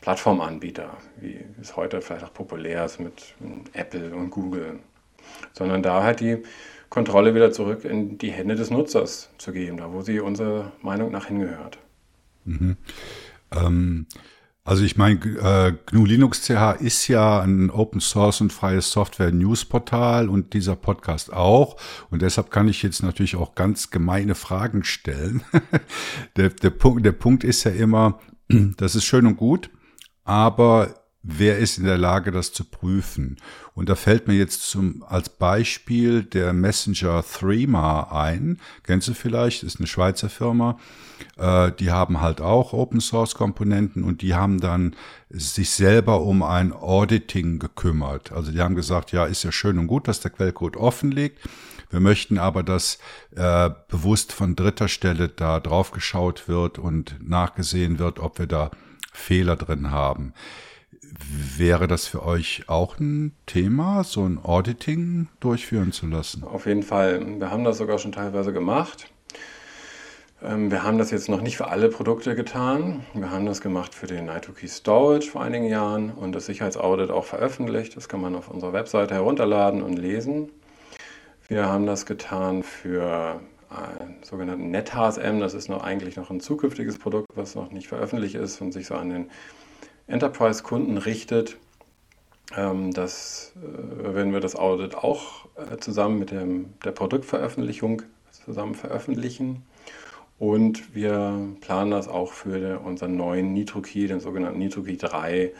Plattformanbieter, 0.00 0.96
wie 1.20 1.40
es 1.60 1.76
heute 1.76 2.00
vielleicht 2.00 2.24
auch 2.24 2.32
populär 2.32 2.84
ist 2.84 3.00
mit 3.00 3.34
Apple 3.72 4.14
und 4.14 4.30
Google, 4.30 4.78
sondern 5.52 5.82
da 5.82 6.04
halt 6.04 6.20
die 6.20 6.44
Kontrolle 6.88 7.34
wieder 7.34 7.52
zurück 7.52 7.84
in 7.84 8.18
die 8.18 8.30
Hände 8.30 8.54
des 8.54 8.70
Nutzers 8.70 9.30
zu 9.38 9.52
geben, 9.52 9.76
da 9.76 9.92
wo 9.92 10.02
sie 10.02 10.20
unserer 10.20 10.72
Meinung 10.82 11.12
nach 11.12 11.26
hingehört. 11.26 11.78
Mhm. 12.44 12.76
Ähm, 13.50 14.06
also 14.68 14.84
ich 14.84 14.98
meine, 14.98 15.14
äh, 15.18 15.72
GNU 15.86 16.04
Linux 16.04 16.42
CH 16.42 16.80
ist 16.80 17.08
ja 17.08 17.40
ein 17.40 17.70
Open 17.70 18.02
Source 18.02 18.42
und 18.42 18.52
freies 18.52 18.90
Software 18.90 19.32
News 19.32 19.64
Portal 19.64 20.28
und 20.28 20.52
dieser 20.52 20.76
Podcast 20.76 21.32
auch. 21.32 21.78
Und 22.10 22.20
deshalb 22.20 22.50
kann 22.50 22.68
ich 22.68 22.82
jetzt 22.82 23.02
natürlich 23.02 23.36
auch 23.36 23.54
ganz 23.54 23.90
gemeine 23.90 24.34
Fragen 24.34 24.84
stellen. 24.84 25.42
der, 26.36 26.50
der, 26.50 26.68
Punkt, 26.68 27.06
der 27.06 27.12
Punkt 27.12 27.44
ist 27.44 27.64
ja 27.64 27.70
immer, 27.70 28.20
das 28.76 28.94
ist 28.94 29.04
schön 29.04 29.26
und 29.26 29.36
gut, 29.36 29.70
aber 30.24 31.07
wer 31.30 31.58
ist 31.58 31.78
in 31.78 31.84
der 31.84 31.98
Lage, 31.98 32.32
das 32.32 32.52
zu 32.52 32.64
prüfen? 32.64 33.36
Und 33.74 33.88
da 33.88 33.94
fällt 33.94 34.26
mir 34.26 34.34
jetzt 34.34 34.62
zum, 34.62 35.04
als 35.06 35.28
Beispiel 35.28 36.24
der 36.24 36.52
Messenger 36.52 37.22
Threema 37.22 38.10
ein. 38.10 38.58
Kennst 38.82 39.08
du 39.08 39.14
vielleicht? 39.14 39.62
Ist 39.62 39.78
eine 39.78 39.86
Schweizer 39.86 40.30
Firma. 40.30 40.78
Äh, 41.36 41.72
die 41.72 41.90
haben 41.90 42.20
halt 42.20 42.40
auch 42.40 42.72
Open 42.72 43.00
Source 43.00 43.34
Komponenten 43.34 44.04
und 44.04 44.22
die 44.22 44.34
haben 44.34 44.60
dann 44.60 44.96
sich 45.28 45.70
selber 45.70 46.22
um 46.22 46.42
ein 46.42 46.72
Auditing 46.72 47.58
gekümmert. 47.58 48.32
Also 48.32 48.50
die 48.50 48.62
haben 48.62 48.74
gesagt, 48.74 49.12
ja, 49.12 49.26
ist 49.26 49.44
ja 49.44 49.52
schön 49.52 49.78
und 49.78 49.86
gut, 49.86 50.08
dass 50.08 50.20
der 50.20 50.30
Quellcode 50.30 50.78
offen 50.78 51.10
liegt. 51.10 51.38
Wir 51.90 52.00
möchten 52.00 52.38
aber, 52.38 52.62
dass 52.62 52.98
äh, 53.36 53.70
bewusst 53.88 54.32
von 54.32 54.56
dritter 54.56 54.88
Stelle 54.88 55.28
da 55.28 55.60
drauf 55.60 55.90
geschaut 55.90 56.48
wird 56.48 56.78
und 56.78 57.16
nachgesehen 57.20 57.98
wird, 57.98 58.18
ob 58.18 58.38
wir 58.38 58.46
da 58.46 58.70
Fehler 59.12 59.56
drin 59.56 59.90
haben. 59.90 60.32
Wäre 61.56 61.88
das 61.88 62.06
für 62.06 62.24
euch 62.24 62.64
auch 62.68 62.98
ein 62.98 63.32
Thema, 63.46 64.04
so 64.04 64.24
ein 64.24 64.38
Auditing 64.42 65.28
durchführen 65.40 65.92
zu 65.92 66.06
lassen? 66.06 66.44
Auf 66.44 66.66
jeden 66.66 66.82
Fall. 66.82 67.40
Wir 67.40 67.50
haben 67.50 67.64
das 67.64 67.78
sogar 67.78 67.98
schon 67.98 68.12
teilweise 68.12 68.52
gemacht. 68.52 69.10
Ähm, 70.42 70.70
wir 70.70 70.82
haben 70.84 70.98
das 70.98 71.10
jetzt 71.10 71.28
noch 71.28 71.40
nicht 71.40 71.56
für 71.56 71.68
alle 71.68 71.88
Produkte 71.88 72.34
getan. 72.34 73.04
Wir 73.14 73.30
haben 73.30 73.46
das 73.46 73.60
gemacht 73.60 73.94
für 73.94 74.06
den 74.06 74.26
NitroKey 74.26 74.68
Storage 74.68 75.30
vor 75.30 75.42
einigen 75.42 75.66
Jahren 75.66 76.10
und 76.10 76.32
das 76.32 76.46
Sicherheitsaudit 76.46 77.10
auch 77.10 77.24
veröffentlicht. 77.24 77.96
Das 77.96 78.08
kann 78.08 78.20
man 78.20 78.36
auf 78.36 78.48
unserer 78.48 78.72
Webseite 78.72 79.14
herunterladen 79.14 79.82
und 79.82 79.98
lesen. 79.98 80.50
Wir 81.48 81.66
haben 81.66 81.86
das 81.86 82.06
getan 82.06 82.62
für 82.62 83.40
einen 83.70 84.16
sogenannten 84.22 84.70
NetHSM. 84.70 85.40
Das 85.40 85.54
ist 85.54 85.68
noch 85.68 85.82
eigentlich 85.82 86.16
noch 86.16 86.30
ein 86.30 86.40
zukünftiges 86.40 86.98
Produkt, 86.98 87.26
was 87.34 87.54
noch 87.54 87.70
nicht 87.70 87.88
veröffentlicht 87.88 88.34
ist 88.34 88.60
und 88.60 88.72
sich 88.72 88.86
so 88.86 88.94
an 88.94 89.10
den 89.10 89.30
Enterprise-Kunden 90.08 90.98
richtet. 90.98 91.56
Ähm, 92.56 92.92
das 92.92 93.52
äh, 93.56 94.14
werden 94.14 94.32
wir 94.32 94.40
das 94.40 94.56
Audit 94.56 94.96
auch 94.96 95.46
äh, 95.56 95.76
zusammen 95.78 96.18
mit 96.18 96.30
dem, 96.30 96.74
der 96.84 96.92
Produktveröffentlichung 96.92 98.02
zusammen 98.44 98.74
veröffentlichen. 98.74 99.62
Und 100.38 100.94
wir 100.94 101.38
planen 101.60 101.90
das 101.90 102.08
auch 102.08 102.32
für 102.32 102.80
unseren 102.80 103.16
neuen 103.16 103.52
NitroKey, 103.52 104.06
den 104.06 104.20
sogenannten 104.20 104.58
NitroKey 104.58 104.96
3, 104.96 105.52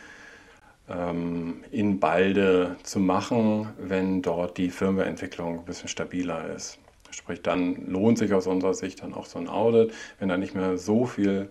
ähm, 0.88 1.64
in 1.70 2.00
Balde 2.00 2.76
zu 2.84 3.00
machen, 3.00 3.68
wenn 3.78 4.22
dort 4.22 4.56
die 4.56 4.70
Firmwareentwicklung 4.70 5.58
ein 5.60 5.64
bisschen 5.64 5.88
stabiler 5.88 6.54
ist. 6.54 6.78
Sprich, 7.10 7.42
dann 7.42 7.86
lohnt 7.86 8.18
sich 8.18 8.32
aus 8.32 8.46
unserer 8.46 8.74
Sicht 8.74 9.02
dann 9.02 9.14
auch 9.14 9.26
so 9.26 9.38
ein 9.38 9.48
Audit, 9.48 9.92
wenn 10.18 10.28
da 10.28 10.36
nicht 10.36 10.54
mehr 10.54 10.78
so 10.78 11.06
viel 11.06 11.50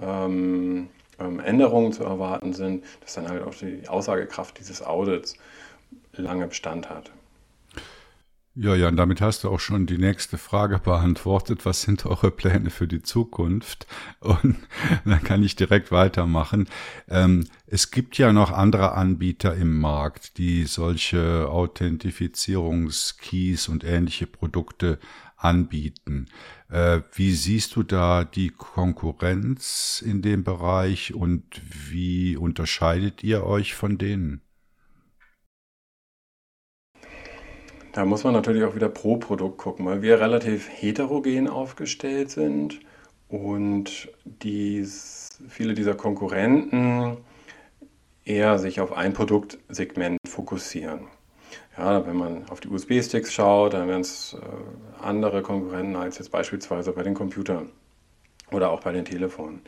ähm, 0.00 0.88
Änderungen 1.18 1.92
zu 1.92 2.04
erwarten 2.04 2.52
sind, 2.52 2.84
dass 3.00 3.14
dann 3.14 3.28
halt 3.28 3.42
auch 3.42 3.54
die 3.54 3.88
Aussagekraft 3.88 4.58
dieses 4.58 4.82
Audits 4.82 5.36
lange 6.12 6.46
Bestand 6.46 6.90
hat. 6.90 7.10
Ja, 8.56 8.76
ja, 8.76 8.86
und 8.86 8.94
damit 8.94 9.20
hast 9.20 9.42
du 9.42 9.50
auch 9.50 9.58
schon 9.58 9.86
die 9.86 9.98
nächste 9.98 10.38
Frage 10.38 10.78
beantwortet. 10.78 11.66
Was 11.66 11.82
sind 11.82 12.06
eure 12.06 12.30
Pläne 12.30 12.70
für 12.70 12.86
die 12.86 13.02
Zukunft? 13.02 13.88
Und 14.20 14.54
dann 15.04 15.24
kann 15.24 15.42
ich 15.42 15.56
direkt 15.56 15.90
weitermachen. 15.90 16.68
Ähm, 17.08 17.48
es 17.66 17.90
gibt 17.90 18.16
ja 18.16 18.32
noch 18.32 18.52
andere 18.52 18.92
Anbieter 18.92 19.56
im 19.56 19.80
Markt, 19.80 20.38
die 20.38 20.66
solche 20.66 21.48
Authentifizierungskeys 21.50 23.68
und 23.68 23.82
ähnliche 23.82 24.28
Produkte 24.28 25.00
anbieten. 25.44 26.26
Äh, 26.70 27.00
wie 27.12 27.32
siehst 27.32 27.76
du 27.76 27.82
da 27.82 28.24
die 28.24 28.50
Konkurrenz 28.50 30.02
in 30.04 30.22
dem 30.22 30.42
Bereich 30.42 31.14
und 31.14 31.44
wie 31.90 32.36
unterscheidet 32.36 33.22
ihr 33.22 33.44
euch 33.44 33.74
von 33.74 33.98
denen? 33.98 34.40
Da 37.92 38.04
muss 38.04 38.24
man 38.24 38.32
natürlich 38.32 38.64
auch 38.64 38.74
wieder 38.74 38.88
pro 38.88 39.18
Produkt 39.18 39.58
gucken, 39.58 39.86
weil 39.86 40.02
wir 40.02 40.20
relativ 40.20 40.68
heterogen 40.68 41.48
aufgestellt 41.48 42.30
sind 42.30 42.80
und 43.28 44.08
dies, 44.24 45.28
viele 45.48 45.74
dieser 45.74 45.94
Konkurrenten 45.94 47.18
eher 48.24 48.58
sich 48.58 48.80
auf 48.80 48.92
ein 48.92 49.12
Produktsegment 49.12 50.18
fokussieren. 50.26 51.06
Ja, 51.76 52.06
wenn 52.06 52.16
man 52.16 52.48
auf 52.50 52.60
die 52.60 52.68
USB-Sticks 52.68 53.32
schaut, 53.32 53.74
dann 53.74 53.88
wären 53.88 54.02
es 54.02 54.34
äh, 54.34 55.02
andere 55.04 55.42
Konkurrenten 55.42 55.96
als 55.96 56.18
jetzt 56.18 56.30
beispielsweise 56.30 56.92
bei 56.92 57.02
den 57.02 57.14
Computern 57.14 57.70
oder 58.52 58.70
auch 58.70 58.80
bei 58.80 58.92
den 58.92 59.04
Telefonen. 59.04 59.62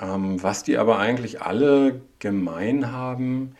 Ähm, 0.00 0.42
was 0.42 0.64
die 0.64 0.78
aber 0.78 0.98
eigentlich 0.98 1.42
alle 1.42 2.00
gemein 2.18 2.92
haben, 2.92 3.54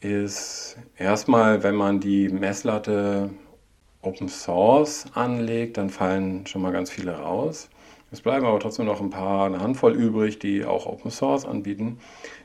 ist 0.00 0.76
erstmal, 0.96 1.62
wenn 1.62 1.74
man 1.74 2.00
die 2.00 2.28
Messlatte 2.28 3.30
Open 4.02 4.28
Source 4.28 5.06
anlegt, 5.14 5.76
dann 5.76 5.90
fallen 5.90 6.46
schon 6.46 6.62
mal 6.62 6.72
ganz 6.72 6.90
viele 6.90 7.12
raus. 7.12 7.68
Es 8.10 8.20
bleiben 8.22 8.46
aber 8.46 8.60
trotzdem 8.60 8.86
noch 8.86 9.00
ein 9.00 9.10
paar, 9.10 9.46
eine 9.46 9.60
Handvoll 9.60 9.94
übrig, 9.94 10.38
die 10.38 10.64
auch 10.64 10.86
Open 10.86 11.10
Source 11.10 11.44
anbieten. 11.44 11.98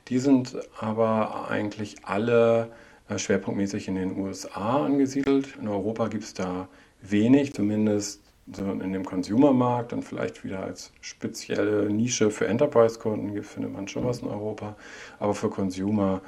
Die 0.08 0.18
sind 0.20 0.58
aber 0.80 1.48
eigentlich 1.50 2.06
alle 2.06 2.72
schwerpunktmäßig 3.18 3.88
in 3.88 3.96
den 3.96 4.18
USA 4.18 4.86
angesiedelt. 4.86 5.56
In 5.60 5.68
Europa 5.68 6.08
gibt 6.08 6.24
es 6.24 6.34
da 6.34 6.68
wenig, 7.02 7.54
zumindest 7.54 8.22
in 8.58 8.92
dem 8.92 9.06
Consumer-Markt 9.06 9.94
und 9.94 10.04
vielleicht 10.04 10.44
wieder 10.44 10.64
als 10.64 10.92
spezielle 11.00 11.90
Nische 11.90 12.30
für 12.30 12.48
Enterprise-Kunden 12.48 13.42
findet 13.44 13.72
man 13.72 13.88
schon 13.88 14.04
was 14.04 14.20
in 14.20 14.28
Europa. 14.28 14.76
Aber 15.20 15.34
für 15.34 15.50
Consumer 15.50 16.22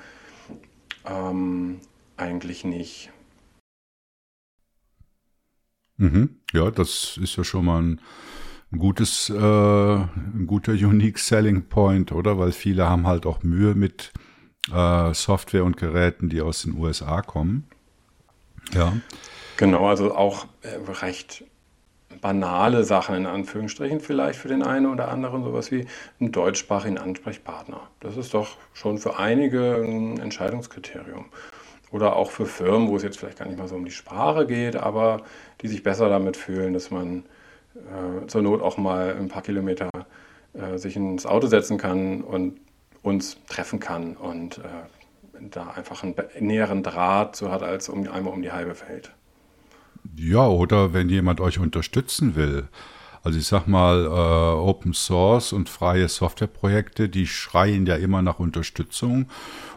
ähm, 1.05 1.79
eigentlich 2.17 2.63
nicht. 2.63 3.11
Mhm. 5.97 6.37
Ja, 6.53 6.71
das 6.71 7.17
ist 7.21 7.35
ja 7.35 7.43
schon 7.43 7.65
mal 7.65 7.81
ein 7.81 7.99
gutes, 8.77 9.29
äh, 9.29 9.35
ein 9.35 10.45
guter 10.47 10.71
Unique 10.71 11.19
Selling 11.19 11.63
Point, 11.67 12.11
oder? 12.11 12.37
Weil 12.37 12.51
viele 12.53 12.87
haben 12.87 13.07
halt 13.07 13.25
auch 13.25 13.43
Mühe 13.43 13.75
mit 13.75 14.13
äh, 14.73 15.13
Software 15.13 15.63
und 15.63 15.77
Geräten, 15.77 16.29
die 16.29 16.41
aus 16.41 16.63
den 16.63 16.77
USA 16.77 17.21
kommen. 17.21 17.67
Ja. 18.73 18.93
Genau, 19.57 19.87
also 19.87 20.15
auch 20.15 20.47
äh, 20.61 20.75
recht 21.01 21.43
banale 22.21 22.83
Sachen 22.83 23.15
in 23.15 23.25
Anführungsstrichen 23.25 23.99
vielleicht 23.99 24.39
für 24.39 24.47
den 24.47 24.63
einen 24.63 24.87
oder 24.87 25.09
anderen, 25.09 25.43
sowas 25.43 25.71
wie 25.71 25.85
einen 26.19 26.31
deutschsprachigen 26.31 26.97
Ansprechpartner. 26.97 27.81
Das 27.99 28.17
ist 28.17 28.33
doch 28.33 28.57
schon 28.73 28.97
für 28.97 29.19
einige 29.19 29.75
ein 29.75 30.19
Entscheidungskriterium. 30.19 31.25
Oder 31.91 32.15
auch 32.15 32.31
für 32.31 32.45
Firmen, 32.45 32.89
wo 32.89 32.95
es 32.97 33.03
jetzt 33.03 33.19
vielleicht 33.19 33.39
gar 33.39 33.47
nicht 33.47 33.57
mal 33.57 33.67
so 33.67 33.75
um 33.75 33.85
die 33.85 33.91
Sprache 33.91 34.47
geht, 34.47 34.75
aber 34.75 35.21
die 35.61 35.67
sich 35.67 35.83
besser 35.83 36.09
damit 36.09 36.35
fühlen, 36.35 36.73
dass 36.73 36.91
man 36.91 37.23
äh, 37.75 38.27
zur 38.27 38.41
Not 38.41 38.61
auch 38.61 38.77
mal 38.77 39.15
ein 39.17 39.27
paar 39.27 39.43
Kilometer 39.43 39.89
äh, 40.53 40.77
sich 40.77 40.95
ins 40.95 41.25
Auto 41.25 41.47
setzen 41.47 41.77
kann 41.77 42.21
und 42.21 42.59
uns 43.05 43.37
treffen 43.47 43.79
kann 43.79 44.15
und 44.15 44.57
äh, 44.57 44.61
da 45.51 45.67
einfach 45.71 46.03
einen 46.03 46.15
näheren 46.39 46.81
Draht 46.81 47.35
so 47.35 47.51
hat, 47.51 47.61
als 47.61 47.87
um, 47.87 48.07
einmal 48.07 48.33
um 48.33 48.41
die 48.41 48.51
halbe 48.51 48.75
Welt. 48.87 49.11
Ja, 50.15 50.47
oder 50.47 50.93
wenn 50.93 51.09
jemand 51.09 51.39
euch 51.39 51.59
unterstützen 51.59 52.35
will. 52.35 52.67
Also 53.23 53.39
ich 53.39 53.47
sag 53.47 53.67
mal, 53.67 54.05
äh, 54.05 54.09
Open 54.09 54.93
Source 54.93 55.51
und 55.51 55.67
freie 55.69 56.07
Softwareprojekte, 56.07 57.09
die 57.09 57.25
schreien 57.27 57.85
ja 57.85 57.95
immer 57.95 58.21
nach 58.21 58.39
Unterstützung. 58.39 59.27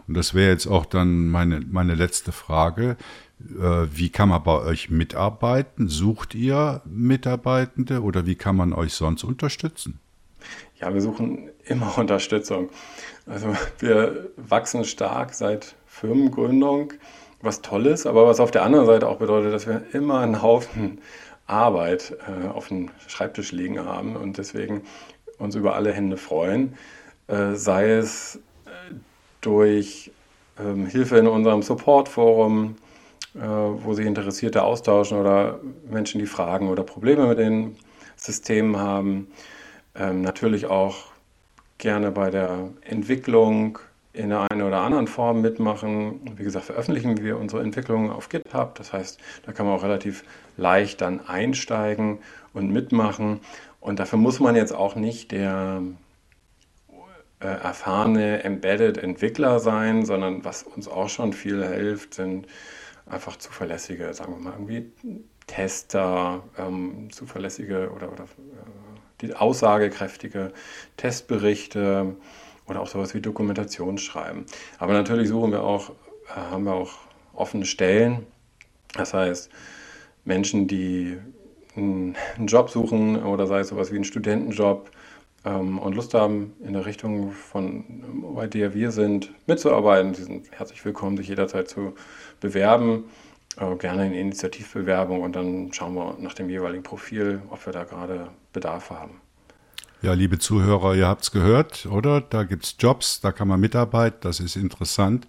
Und 0.07 0.17
das 0.17 0.35
wäre 0.35 0.51
jetzt 0.51 0.67
auch 0.67 0.87
dann 0.87 1.29
meine, 1.29 1.61
meine 1.61 1.95
letzte 1.95 2.33
Frage. 2.33 2.97
Äh, 3.41 3.87
wie 3.91 4.11
kann 4.11 4.29
man 4.29 4.43
bei 4.43 4.59
euch 4.59 4.91
mitarbeiten? 4.91 5.89
Sucht 5.89 6.35
ihr 6.35 6.83
Mitarbeitende 6.85 8.03
oder 8.03 8.27
wie 8.27 8.37
kann 8.37 8.57
man 8.57 8.73
euch 8.73 8.93
sonst 8.93 9.25
unterstützen? 9.25 9.99
Ja, 10.81 10.93
wir 10.93 11.01
suchen 11.01 11.51
immer 11.65 11.97
Unterstützung. 11.99 12.71
Also 13.29 13.55
wir 13.79 14.31
wachsen 14.37 14.85
stark 14.85 15.35
seit 15.35 15.75
Firmengründung 15.87 16.95
was 17.41 17.63
Tolles, 17.63 18.07
aber 18.07 18.27
was 18.27 18.41
auf 18.41 18.51
der 18.51 18.65
anderen 18.65 18.87
Seite 18.87 19.09
auch 19.09 19.19
bedeutet, 19.19 19.53
dass 19.53 19.67
wir 19.67 19.83
immer 19.93 20.21
einen 20.21 20.43
Haufen 20.43 21.01
Arbeit 21.47 22.17
äh, 22.27 22.49
auf 22.49 22.69
dem 22.69 22.91
Schreibtisch 23.07 23.53
liegen 23.53 23.85
haben 23.85 24.17
und 24.17 24.39
deswegen 24.39 24.83
uns 25.39 25.55
über 25.55 25.77
alle 25.77 25.93
Hände 25.93 26.17
freuen, 26.17 26.75
äh, 27.29 27.55
sei 27.55 27.91
es 27.93 28.41
äh, 28.67 28.95
durch 29.41 30.11
ähm, 30.59 30.87
Hilfe 30.87 31.17
in 31.17 31.27
unserem 31.27 31.63
Support-Forum, 31.63 32.77
äh, 33.35 33.41
wo 33.41 33.95
sich 33.95 34.07
Interessierte 34.07 34.65
austauschen 34.65 35.19
oder 35.19 35.61
Menschen, 35.89 36.19
die 36.19 36.27
Fragen 36.27 36.69
oder 36.69 36.83
Probleme 36.83 37.27
mit 37.27 37.39
den 37.39 37.77
Systemen 38.17 38.79
haben. 38.79 39.29
Ähm, 39.95 40.23
natürlich 40.23 40.67
auch 40.67 41.13
gerne 41.79 42.11
bei 42.11 42.31
der 42.31 42.71
Entwicklung 42.83 43.79
in 44.13 44.31
der 44.31 44.51
einen 44.51 44.63
oder 44.63 44.81
anderen 44.81 45.07
Form 45.07 45.41
mitmachen. 45.41 46.21
Wie 46.37 46.43
gesagt, 46.43 46.67
veröffentlichen 46.67 47.23
wir 47.23 47.39
unsere 47.39 47.63
Entwicklungen 47.63 48.11
auf 48.11 48.29
GitHub. 48.29 48.75
Das 48.75 48.93
heißt, 48.93 49.19
da 49.47 49.53
kann 49.53 49.67
man 49.67 49.77
auch 49.77 49.85
relativ 49.85 50.25
leicht 50.57 51.01
dann 51.01 51.27
einsteigen 51.27 52.19
und 52.53 52.73
mitmachen. 52.73 53.41
Und 53.81 54.01
dafür 54.01 54.19
muss 54.19 54.41
man 54.41 54.57
jetzt 54.57 54.73
auch 54.73 54.97
nicht 54.97 55.31
der 55.31 55.83
äh, 57.41 57.47
erfahrene 57.47 58.43
Embedded-Entwickler 58.43 59.61
sein, 59.61 60.05
sondern 60.05 60.45
was 60.45 60.65
uns 60.65 60.89
auch 60.89 61.09
schon 61.09 61.33
viel 61.33 61.65
hilft, 61.65 62.15
sind 62.15 62.49
einfach 63.07 63.37
zuverlässige, 63.37 64.13
sagen 64.13 64.35
wir 64.35 64.41
mal, 64.41 64.53
irgendwie 64.55 64.91
Tester, 65.47 66.43
ähm, 66.59 67.09
zuverlässige 67.13 67.91
oder, 67.95 68.13
oder 68.13 68.25
äh, 68.25 68.27
die 69.21 69.35
aussagekräftige 69.35 70.53
Testberichte 70.97 72.17
oder 72.67 72.81
auch 72.81 72.87
sowas 72.87 73.15
wie 73.15 73.21
Dokumentation 73.21 73.99
schreiben. 73.99 74.47
Aber 74.79 74.93
natürlich 74.93 75.29
suchen 75.29 75.53
wir 75.53 75.63
auch, 75.63 75.91
äh, 75.91 76.41
haben 76.51 76.65
wir 76.65 76.75
auch 76.75 76.93
offene 77.35 77.65
Stellen. 77.65 78.27
Das 78.95 79.15
heißt, 79.15 79.51
Menschen, 80.25 80.67
die 80.67 81.19
einen 81.77 82.17
Job 82.47 82.71
suchen 82.71 83.23
oder 83.23 83.47
sei 83.47 83.61
es 83.61 83.69
sowas 83.69 83.91
wie 83.93 83.97
einen 83.97 84.05
Studentenjob 84.05 84.91
ähm, 85.45 85.79
und 85.79 85.95
Lust 85.95 86.15
haben, 86.15 86.55
in 86.65 86.73
der 86.73 86.87
Richtung 86.87 87.33
von 87.33 87.85
bei 88.35 88.47
der 88.47 88.75
wir 88.75 88.91
sind, 88.91 89.33
mitzuarbeiten, 89.47 90.13
die 90.13 90.23
sind 90.23 90.51
herzlich 90.53 90.85
willkommen, 90.85 91.17
sich 91.17 91.29
jederzeit 91.29 91.69
zu 91.69 91.95
bewerben. 92.41 93.05
Äh, 93.57 93.77
gerne 93.77 94.07
in 94.07 94.13
Initiativbewerbung 94.13 95.23
und 95.23 95.35
dann 95.35 95.73
schauen 95.73 95.95
wir 95.95 96.17
nach 96.21 96.35
dem 96.35 96.49
jeweiligen 96.51 96.83
Profil, 96.83 97.43
ob 97.51 97.65
wir 97.67 97.73
da 97.73 97.85
gerade 97.85 98.29
Bedarf 98.53 98.91
haben. 98.91 99.21
Ja, 100.01 100.13
liebe 100.13 100.39
Zuhörer, 100.39 100.95
ihr 100.95 101.09
habt's 101.09 101.33
gehört, 101.33 101.87
oder? 101.87 102.21
Da 102.21 102.45
gibt's 102.45 102.77
Jobs, 102.79 103.21
da 103.21 103.33
kann 103.33 103.49
man 103.49 103.59
mitarbeiten, 103.59 104.19
das 104.21 104.39
ist 104.39 104.55
interessant. 104.55 105.27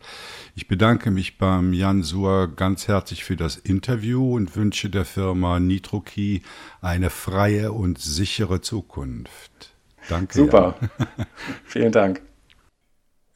Ich 0.55 0.67
bedanke 0.67 1.09
mich 1.09 1.39
beim 1.39 1.73
Jan 1.73 2.03
Suhr 2.03 2.47
ganz 2.55 2.87
herzlich 2.87 3.23
für 3.23 3.35
das 3.35 3.57
Interview 3.57 4.35
und 4.35 4.55
wünsche 4.55 4.91
der 4.91 5.05
Firma 5.05 5.59
NitroKey 5.59 6.43
eine 6.81 7.09
freie 7.09 7.71
und 7.71 7.97
sichere 7.97 8.61
Zukunft. 8.61 9.73
Danke. 10.07 10.35
Super. 10.35 10.75
Vielen 11.65 11.91
Dank. 11.91 12.21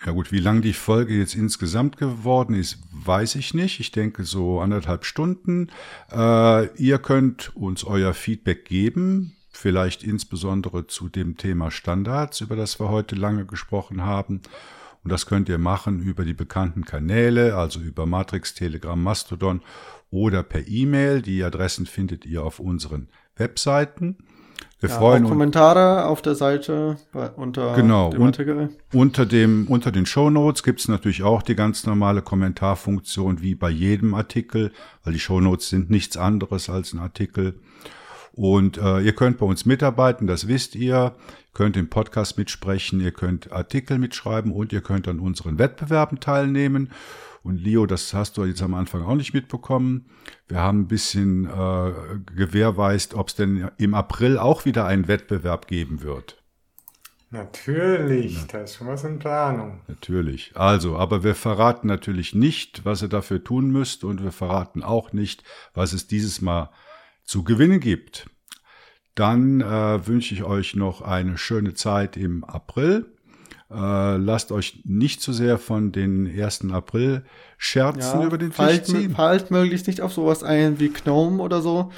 Ja 0.06 0.12
gut, 0.12 0.32
wie 0.32 0.40
lang 0.40 0.62
die 0.62 0.74
Folge 0.74 1.14
jetzt 1.14 1.36
insgesamt 1.36 1.98
geworden 1.98 2.56
ist, 2.56 2.80
weiß 2.92 3.36
ich 3.36 3.54
nicht. 3.54 3.80
Ich 3.80 3.92
denke 3.92 4.26
so 4.26 4.60
anderthalb 4.60 5.06
Stunden. 5.06 5.70
Äh, 6.12 6.68
ihr 6.76 6.98
könnt 7.00 7.56
uns 7.56 7.84
euer 7.84 8.14
Feedback 8.14 8.66
geben 8.66 9.36
vielleicht 9.56 10.04
insbesondere 10.04 10.88
zu 10.88 11.10
dem 11.10 11.38
Thema 11.38 11.72
Standards, 11.72 12.42
über 12.42 12.56
das 12.56 12.80
wir 12.80 12.90
heute 12.90 13.16
lange 13.16 13.46
gesprochen 13.46 14.04
haben. 14.04 14.42
Und 15.04 15.12
das 15.12 15.26
könnt 15.26 15.50
ihr 15.50 15.58
machen 15.58 16.02
über 16.02 16.26
die 16.26 16.34
bekannten 16.34 16.86
Kanäle, 16.86 17.56
also 17.56 17.80
über 17.80 18.06
Matrix, 18.06 18.54
Telegram, 18.54 19.02
Mastodon 19.02 19.62
oder 20.12 20.44
per 20.44 20.68
E-Mail. 20.68 21.22
Die 21.22 21.44
Adressen 21.44 21.86
findet 21.86 22.26
ihr 22.26 22.44
auf 22.44 22.60
unseren 22.60 23.10
Webseiten. 23.36 24.18
Wir 24.84 24.90
ja, 24.90 24.98
freuen 24.98 25.24
uns. 25.24 25.30
Kommentare 25.30 26.08
auf 26.08 26.22
der 26.22 26.36
Seite 26.36 26.98
bei, 27.14 27.30
unter 27.30 27.74
genau, 27.74 28.10
dem 28.10 28.22
Artikel. 28.24 28.68
unter 28.92 29.26
dem 29.26 29.66
unter 29.70 29.94
den 29.94 30.06
Show 30.06 30.30
Notes 30.30 30.62
gibt 30.62 30.82
es 30.82 30.90
natürlich 30.90 31.24
auch 31.24 31.42
die 31.42 31.56
ganz 31.56 31.86
normale 31.86 32.22
Kommentarfunktion 32.22 33.42
wie 33.42 33.56
bei 33.56 33.70
jedem 33.70 34.14
Artikel, 34.14 34.74
weil 35.06 35.14
die 35.14 35.22
Show 35.22 35.40
Notes 35.40 35.70
sind 35.70 35.90
nichts 35.90 36.18
anderes 36.18 36.70
als 36.70 36.92
ein 36.92 37.00
Artikel. 37.00 37.62
Und 38.34 38.78
äh, 38.78 39.00
ihr 39.00 39.14
könnt 39.14 39.38
bei 39.38 39.46
uns 39.46 39.66
mitarbeiten, 39.66 40.28
das 40.28 40.50
wisst 40.50 40.76
ihr. 40.76 40.84
Ihr 40.84 41.16
könnt 41.54 41.78
im 41.78 41.88
Podcast 41.90 42.38
mitsprechen, 42.38 43.00
ihr 43.00 43.12
könnt 43.12 43.54
Artikel 43.54 43.98
mitschreiben 44.00 44.52
und 44.52 44.74
ihr 44.74 44.82
könnt 44.82 45.08
an 45.08 45.22
unseren 45.22 45.60
Wettbewerben 45.60 46.20
teilnehmen. 46.20 46.90
Und 47.44 47.58
Leo, 47.58 47.86
das 47.86 48.14
hast 48.14 48.38
du 48.38 48.46
jetzt 48.46 48.62
am 48.64 48.74
Anfang 48.74 49.04
auch 49.04 49.16
nicht 49.16 49.34
mitbekommen. 49.34 50.06
Wir 50.48 50.60
haben 50.60 50.82
ein 50.82 50.88
bisschen 50.88 51.46
äh, 51.46 51.92
gewährweist, 52.34 53.14
ob 53.14 53.28
es 53.28 53.36
denn 53.36 53.70
im 53.78 53.94
April 53.94 54.38
auch 54.38 54.64
wieder 54.64 54.86
einen 54.86 55.10
Wettbewerb 55.10 55.68
geben 55.68 56.02
wird. 56.02 56.42
Natürlich, 57.32 58.38
ja. 58.38 58.44
da 58.52 58.60
ist 58.60 58.76
schon 58.76 58.88
was 58.88 59.04
in 59.04 59.20
Planung. 59.20 59.82
Natürlich. 59.88 60.52
Also, 60.56 60.98
aber 60.98 61.24
wir 61.24 61.34
verraten 61.34 61.88
natürlich 61.88 62.36
nicht, 62.36 62.86
was 62.86 63.02
ihr 63.02 63.10
dafür 63.10 63.44
tun 63.44 63.72
müsst 63.72 64.04
und 64.04 64.24
wir 64.24 64.32
verraten 64.32 64.84
auch 64.84 65.14
nicht, 65.14 65.44
was 65.74 65.94
es 65.94 66.08
dieses 66.08 66.42
Mal 66.42 66.70
zu 67.26 67.44
gewinnen 67.44 67.80
gibt. 67.80 68.30
Dann 69.16 69.62
äh, 69.62 70.08
wünsche 70.08 70.34
ich 70.34 70.44
euch 70.44 70.76
noch 70.76 71.02
eine 71.02 71.38
schöne 71.38 71.74
Zeit 71.74 72.18
im 72.18 72.44
April. 72.44 73.08
Äh, 73.74 74.18
lasst 74.18 74.52
euch 74.52 74.82
nicht 74.84 75.22
zu 75.22 75.34
sehr 75.34 75.58
von 75.58 75.92
den 75.92 76.28
1. 76.28 76.72
April 76.72 77.24
Scherzen 77.58 78.22
ja, 78.22 78.26
über 78.26 78.38
den 78.38 78.50
Tisch 78.50 78.58
fallt, 78.58 78.86
ziehen. 78.86 79.16
Fallt 79.16 79.52
möglichst 79.52 79.88
nicht 79.88 80.02
auf 80.02 80.14
sowas 80.14 80.44
ein 80.44 80.80
wie 80.80 80.90
Gnome 80.90 81.42
oder 81.42 81.62
so. 81.62 81.92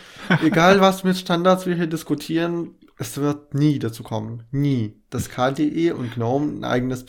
Egal 0.44 0.80
was 0.80 1.04
mit 1.04 1.18
Standards 1.18 1.66
wir 1.66 1.76
hier 1.76 1.88
diskutieren, 1.88 2.76
es 2.98 3.18
wird 3.18 3.54
nie 3.54 3.80
dazu 3.80 4.04
kommen. 4.04 4.44
Nie. 4.52 5.02
Dass 5.10 5.30
KDE 5.30 5.94
und 5.94 6.14
Gnome 6.14 6.60
ein 6.60 6.64
eigenes 6.64 7.06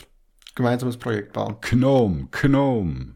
gemeinsames 0.55 0.97
Projekt 0.97 1.33
bauen. 1.33 1.57
Gnome, 1.61 2.27
Gnome. 2.31 3.15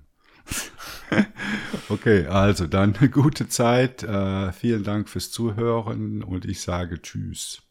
okay, 1.90 2.28
also 2.28 2.68
dann 2.68 2.95
eine 2.95 3.10
gute 3.10 3.49
Zeit. 3.49 4.03
Äh, 4.03 4.52
vielen 4.53 4.84
Dank 4.84 5.10
fürs 5.10 5.32
Zuhören 5.32 6.23
und 6.23 6.45
ich 6.45 6.61
sage 6.61 7.02
Tschüss. 7.02 7.61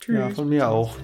Tschüss. 0.00 0.14
Ja, 0.14 0.30
von 0.30 0.48
mir 0.48 0.68
auch. 0.68 0.96